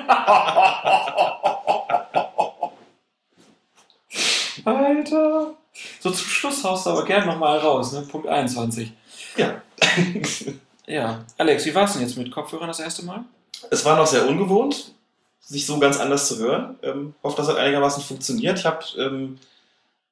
Alter. 4.65 5.55
So 6.01 6.11
zum 6.11 6.27
Schluss 6.27 6.65
haust 6.65 6.87
du 6.87 6.91
aber 6.91 7.05
gerne 7.05 7.27
nochmal 7.27 7.59
raus, 7.59 7.93
ne? 7.93 8.03
Punkt 8.03 8.27
21. 8.27 8.93
Ja. 9.37 9.61
Ja. 10.87 11.25
Alex, 11.39 11.65
wie 11.67 11.75
war 11.75 11.85
es 11.85 11.93
denn 11.93 12.03
jetzt 12.03 12.17
mit 12.19 12.33
Kopfhörern 12.33 12.67
das 12.67 12.81
erste 12.81 13.05
Mal? 13.05 13.25
Es 13.71 13.85
war 13.85 13.97
noch 13.97 14.09
sehr 14.09 14.27
ungewohnt, 14.27 14.93
sich 15.39 15.65
so 15.65 15.79
ganz 15.79 16.01
anders 16.01 16.27
zu 16.27 16.39
hören. 16.39 16.81
Ähm, 16.83 17.15
hoffe, 17.23 17.37
das 17.37 17.47
hat 17.47 17.59
einigermaßen 17.59 18.03
funktioniert. 18.03 18.59
Ich 18.59 18.67
habe 18.67 18.85
ähm, 18.99 19.39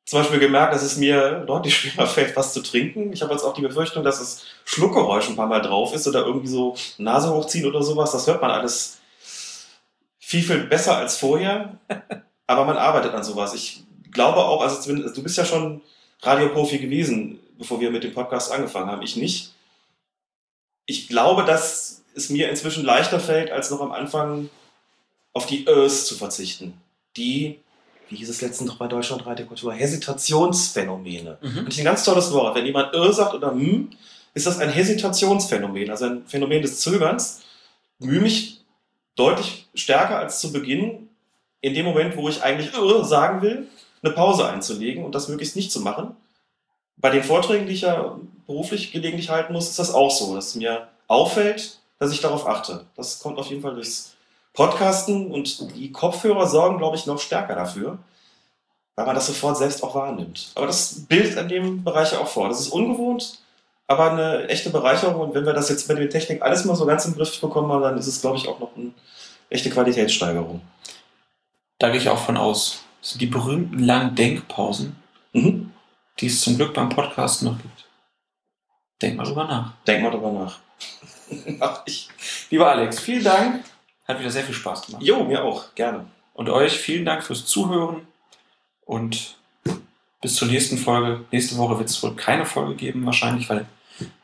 zum 0.09 0.21
Beispiel 0.21 0.39
gemerkt, 0.39 0.73
dass 0.75 0.83
es 0.83 0.97
mir 0.97 1.41
deutlich 1.47 1.77
schwerer 1.77 2.07
fällt, 2.17 2.35
was 2.35 2.53
zu 2.55 2.63
trinken. 2.63 3.13
Ich 3.13 3.21
habe 3.23 3.33
jetzt 3.33 3.45
auch 3.45 3.53
die 3.53 3.61
Befürchtung, 3.63 4.03
dass 4.03 4.19
das 4.19 4.43
Schluckgeräusch 4.65 5.29
ein 5.29 5.37
paar 5.37 5.47
Mal 5.47 5.61
drauf 5.61 5.93
ist 5.95 6.09
oder 6.09 6.25
irgendwie 6.25 6.49
so 6.49 6.75
Nase 6.97 7.33
hochziehen 7.33 7.67
oder 7.67 7.83
sowas. 7.83 8.13
Das 8.13 8.27
hört 8.27 8.41
man 8.41 8.51
alles 8.51 8.99
viel, 10.19 10.43
viel 10.43 10.65
besser 10.65 10.97
als 10.97 11.17
vorher. 11.19 11.79
Aber 12.47 12.65
man 12.65 12.79
arbeitet 12.79 13.13
an 13.13 13.23
sowas. 13.23 13.53
Ich 13.53 13.83
glaube 14.11 14.39
auch, 14.39 14.63
also 14.63 14.81
zumindest- 14.81 15.15
du 15.17 15.23
bist 15.23 15.37
ja 15.37 15.45
schon 15.45 15.83
Radioprofi 16.23 16.79
gewesen, 16.79 17.39
bevor 17.59 17.79
wir 17.81 17.91
mit 17.91 18.03
dem 18.05 18.15
Podcast 18.15 18.51
angefangen 18.51 18.91
haben. 18.91 19.03
Ich 19.03 19.17
nicht. 19.17 19.53
Ich 20.87 21.09
glaube, 21.09 21.45
dass 21.45 22.03
es 22.15 22.31
mir 22.31 22.49
inzwischen 22.49 22.85
leichter 22.85 23.21
fällt, 23.21 23.51
als 23.51 23.71
noch 23.71 23.83
am 23.83 23.93
Anfang 23.93 24.49
auf 25.35 25.45
die 25.45 25.67
Ös 25.69 26.07
zu 26.07 26.15
verzichten. 26.15 26.81
Die, 27.19 27.61
wie 28.09 28.17
hieß 28.17 28.29
es 28.29 28.41
letztens 28.41 28.69
noch 28.69 28.79
bei 28.79 28.89
Deutschland 28.89 29.25
Kultur, 29.25 29.73
Hesitationsphänomene. 29.73 31.39
Mhm. 31.41 31.49
Finde 31.49 31.71
ich 31.71 31.79
ein 31.79 31.85
ganz 31.85 32.05
tolles 32.05 32.33
Wort. 32.33 32.55
Wenn 32.55 32.67
jemand 32.67 32.95
Ö 32.95 33.13
sagt 33.13 33.35
oder 33.35 33.51
hm, 33.51 33.91
ist 34.35 34.47
das 34.47 34.59
ein 34.59 34.71
Hesitationsphänomen, 34.71 35.91
also 35.91 36.07
ein 36.07 36.27
Phänomen 36.27 36.63
des 36.63 36.81
Zögerns. 36.81 37.43
Mühe 37.99 38.21
mich 38.21 38.61
deutlich 39.17 39.67
stärker 39.75 40.19
als 40.19 40.41
zu 40.41 40.53
Beginn, 40.53 41.09
in 41.61 41.75
dem 41.75 41.85
Moment, 41.85 42.17
wo 42.17 42.29
ich 42.29 42.43
eigentlich 42.43 42.73
Ö 42.77 43.03
sagen 43.05 43.43
will, 43.43 43.67
eine 44.03 44.13
Pause 44.13 44.47
einzulegen 44.47 45.05
und 45.05 45.15
das 45.15 45.29
möglichst 45.29 45.57
nicht 45.57 45.73
zu 45.73 45.81
machen. 45.81 46.15
Bei 46.97 47.11
den 47.11 47.25
Vorträgen, 47.25 47.67
die 47.67 47.73
ich 47.73 47.81
ja 47.83 48.17
beruflich 48.47 48.93
gelegentlich 48.93 49.29
halten 49.29 49.53
muss, 49.53 49.69
ist 49.69 49.79
das 49.79 49.93
auch 49.93 50.11
so, 50.11 50.35
dass 50.35 50.49
es 50.49 50.55
mir 50.55 50.89
auffällt, 51.09 51.79
dass 51.99 52.13
ich 52.13 52.21
darauf 52.21 52.47
achte. 52.47 52.85
Das 52.97 53.19
kommt 53.19 53.39
auf 53.39 53.51
jeden 53.51 53.63
Fall 53.63 53.75
durchs 53.75 54.15
Podcasten 54.59 55.31
und 55.31 55.77
die 55.77 55.93
Kopfhörer 55.93 56.49
sorgen, 56.49 56.79
glaube 56.79 56.97
ich, 56.97 57.07
noch 57.07 57.21
stärker 57.21 57.55
dafür, 57.55 57.99
weil 58.97 59.07
man 59.07 59.15
das 59.15 59.29
sofort 59.29 59.57
selbst 59.57 59.85
auch 59.85 59.95
wahrnimmt. 59.95 60.51
Aber 60.57 60.67
das 60.67 61.07
bildet 61.07 61.39
an 61.39 61.49
dem 61.49 61.85
Bereich 61.85 62.17
auch 62.17 62.27
vor. 62.27 62.49
Das 62.49 62.59
ist 62.59 62.71
ungewohnt, 62.71 63.39
aber 63.87 64.11
eine 64.11 64.49
echte 64.49 64.71
Bereicherung. 64.71 65.21
Und 65.29 65.35
wenn 65.35 65.47
wir 65.47 65.53
das 65.53 65.69
jetzt 65.69 65.89
mit 65.89 65.99
der 65.99 66.11
Technik 66.11 66.43
alles 66.43 66.65
mal 66.65 66.75
so 66.75 66.87
ganz 66.87 67.05
im 67.05 67.15
Griff 67.15 67.41
bekommen 67.41 67.71
haben, 67.71 67.83
dann 67.83 67.97
ist 67.99 68.09
es, 68.09 68.21
glaube 68.21 68.37
ich, 68.37 68.49
auch 68.49 68.59
noch 68.59 68.75
eine 68.77 68.91
echte 69.49 69.71
Qualitätssteigerung. 69.71 70.61
Da 71.79 71.91
gehe 71.91 72.01
ich 72.01 72.09
auch 72.09 72.19
von 72.19 72.37
aus. 72.37 72.81
Das 73.01 73.11
sind 73.11 73.23
die 73.23 73.27
berühmten 73.27 73.85
langen 73.85 74.17
Denkpausen, 74.17 74.97
Mhm. 75.35 75.73
die 76.19 76.27
es 76.27 76.41
zum 76.41 76.57
Glück 76.57 76.75
beim 76.75 76.89
Podcast 76.89 77.45
noch 77.45 77.57
gibt. 77.59 77.85
Denk 79.01 79.17
mal 79.19 79.23
drüber 79.25 79.45
nach. 79.45 79.75
Denk 79.87 80.03
mal 80.03 80.11
drüber 80.11 80.33
nach. 80.33 80.59
Mach 81.61 81.83
ich. 81.87 82.09
Lieber 82.51 82.69
Alex, 82.69 82.99
vielen 82.99 83.23
Dank. 83.23 83.63
Hat 84.09 84.19
wieder 84.19 84.31
sehr 84.31 84.45
viel 84.45 84.55
Spaß 84.55 84.87
gemacht. 84.87 85.03
Jo, 85.03 85.23
mir 85.23 85.45
auch. 85.45 85.75
Gerne. 85.75 86.07
Und 86.33 86.49
euch 86.49 86.73
vielen 86.79 87.05
Dank 87.05 87.23
fürs 87.23 87.45
Zuhören. 87.45 88.07
Und 88.87 89.37
bis 90.21 90.35
zur 90.35 90.49
nächsten 90.49 90.79
Folge. 90.79 91.25
Nächste 91.31 91.57
Woche 91.59 91.79
wird 91.79 91.89
es 91.89 92.03
wohl 92.03 92.17
keine 92.17 92.47
Folge 92.47 92.75
geben, 92.75 93.05
wahrscheinlich, 93.05 93.49
weil 93.49 93.67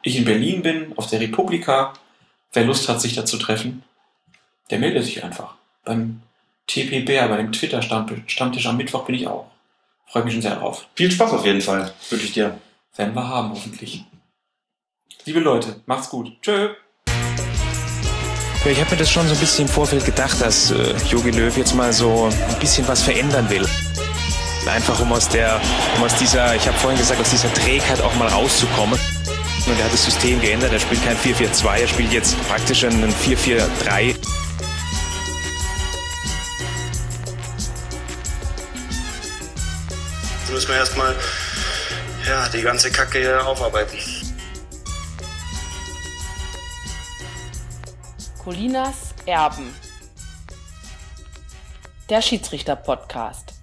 ich 0.03 0.17
in 0.17 0.25
Berlin 0.25 0.63
bin, 0.63 0.97
auf 0.97 1.09
der 1.09 1.21
Republika. 1.21 1.93
Wer 2.53 2.65
Lust 2.65 2.89
hat, 2.89 3.01
sich 3.01 3.15
da 3.15 3.25
zu 3.25 3.37
treffen, 3.37 3.83
der 4.71 4.79
meldet 4.79 5.05
sich 5.05 5.23
einfach. 5.23 5.55
Beim 5.85 6.23
TP 6.67 7.01
Bär, 7.01 7.29
bei 7.29 7.37
dem 7.37 7.53
Twitter-Stammtisch 7.53 8.67
am 8.67 8.77
Mittwoch 8.77 9.05
bin 9.05 9.17
ich 9.17 9.27
auch. 9.27 9.51
Freue 10.07 10.25
mich 10.25 10.33
schon 10.33 10.43
sehr 10.43 10.57
drauf. 10.57 10.87
Viel 10.95 11.11
Spaß 11.11 11.33
auf 11.33 11.45
jeden 11.45 11.61
Fall. 11.61 11.93
Wünsche 12.09 12.25
ich 12.25 12.33
dir. 12.33 12.59
Werden 12.97 13.15
wir 13.15 13.29
haben, 13.29 13.51
hoffentlich. 13.51 14.05
Liebe 15.25 15.41
Leute, 15.41 15.81
macht's 15.87 16.09
gut. 16.09 16.41
Tschö. 16.41 16.75
Ja, 18.65 18.71
ich 18.71 18.81
habe 18.81 18.93
mir 18.93 18.97
das 18.97 19.11
schon 19.11 19.29
so 19.29 19.35
ein 19.35 19.41
bisschen 19.41 19.67
im 19.67 19.71
Vorfeld 19.71 20.07
gedacht, 20.07 20.41
dass 20.41 20.71
äh, 20.71 20.95
Jogi 21.11 21.33
Löw 21.33 21.55
jetzt 21.55 21.75
mal 21.75 21.93
so 21.93 22.31
ein 22.31 22.59
bisschen 22.61 22.89
was 22.89 23.03
verändern 23.03 23.51
will. 23.51 23.69
Einfach 24.67 24.99
um 25.01 25.13
aus 25.13 25.29
der, 25.29 25.61
um 25.99 26.05
aus 26.05 26.15
dieser, 26.17 26.55
ich 26.55 26.67
habe 26.67 26.75
vorhin 26.79 26.99
gesagt, 26.99 27.21
aus 27.21 27.29
dieser 27.29 27.53
Trägheit 27.53 28.01
auch 28.01 28.15
mal 28.15 28.29
rauszukommen. 28.29 28.99
Und 29.67 29.79
er 29.79 29.85
hat 29.85 29.93
das 29.93 30.07
System 30.07 30.41
geändert, 30.41 30.73
er 30.73 30.81
spielt 30.81 31.05
kein 31.05 31.15
4-4-2, 31.19 31.77
er 31.77 31.89
spielt 31.89 32.13
jetzt 32.13 32.49
praktisch 32.49 32.85
ein 32.85 33.15
4-4-3. 33.27 34.01
Jetzt 34.01 34.19
müssen 40.51 40.69
wir 40.69 40.77
erstmal 40.77 41.15
ja, 42.27 42.49
die 42.49 42.63
ganze 42.63 42.91
Kacke 42.91 43.19
hier 43.19 43.47
aufarbeiten. 43.47 43.99
Colinas 48.45 49.15
Erben. 49.25 49.75
Der 52.11 52.21
Schiedsrichter-Podcast. 52.21 53.54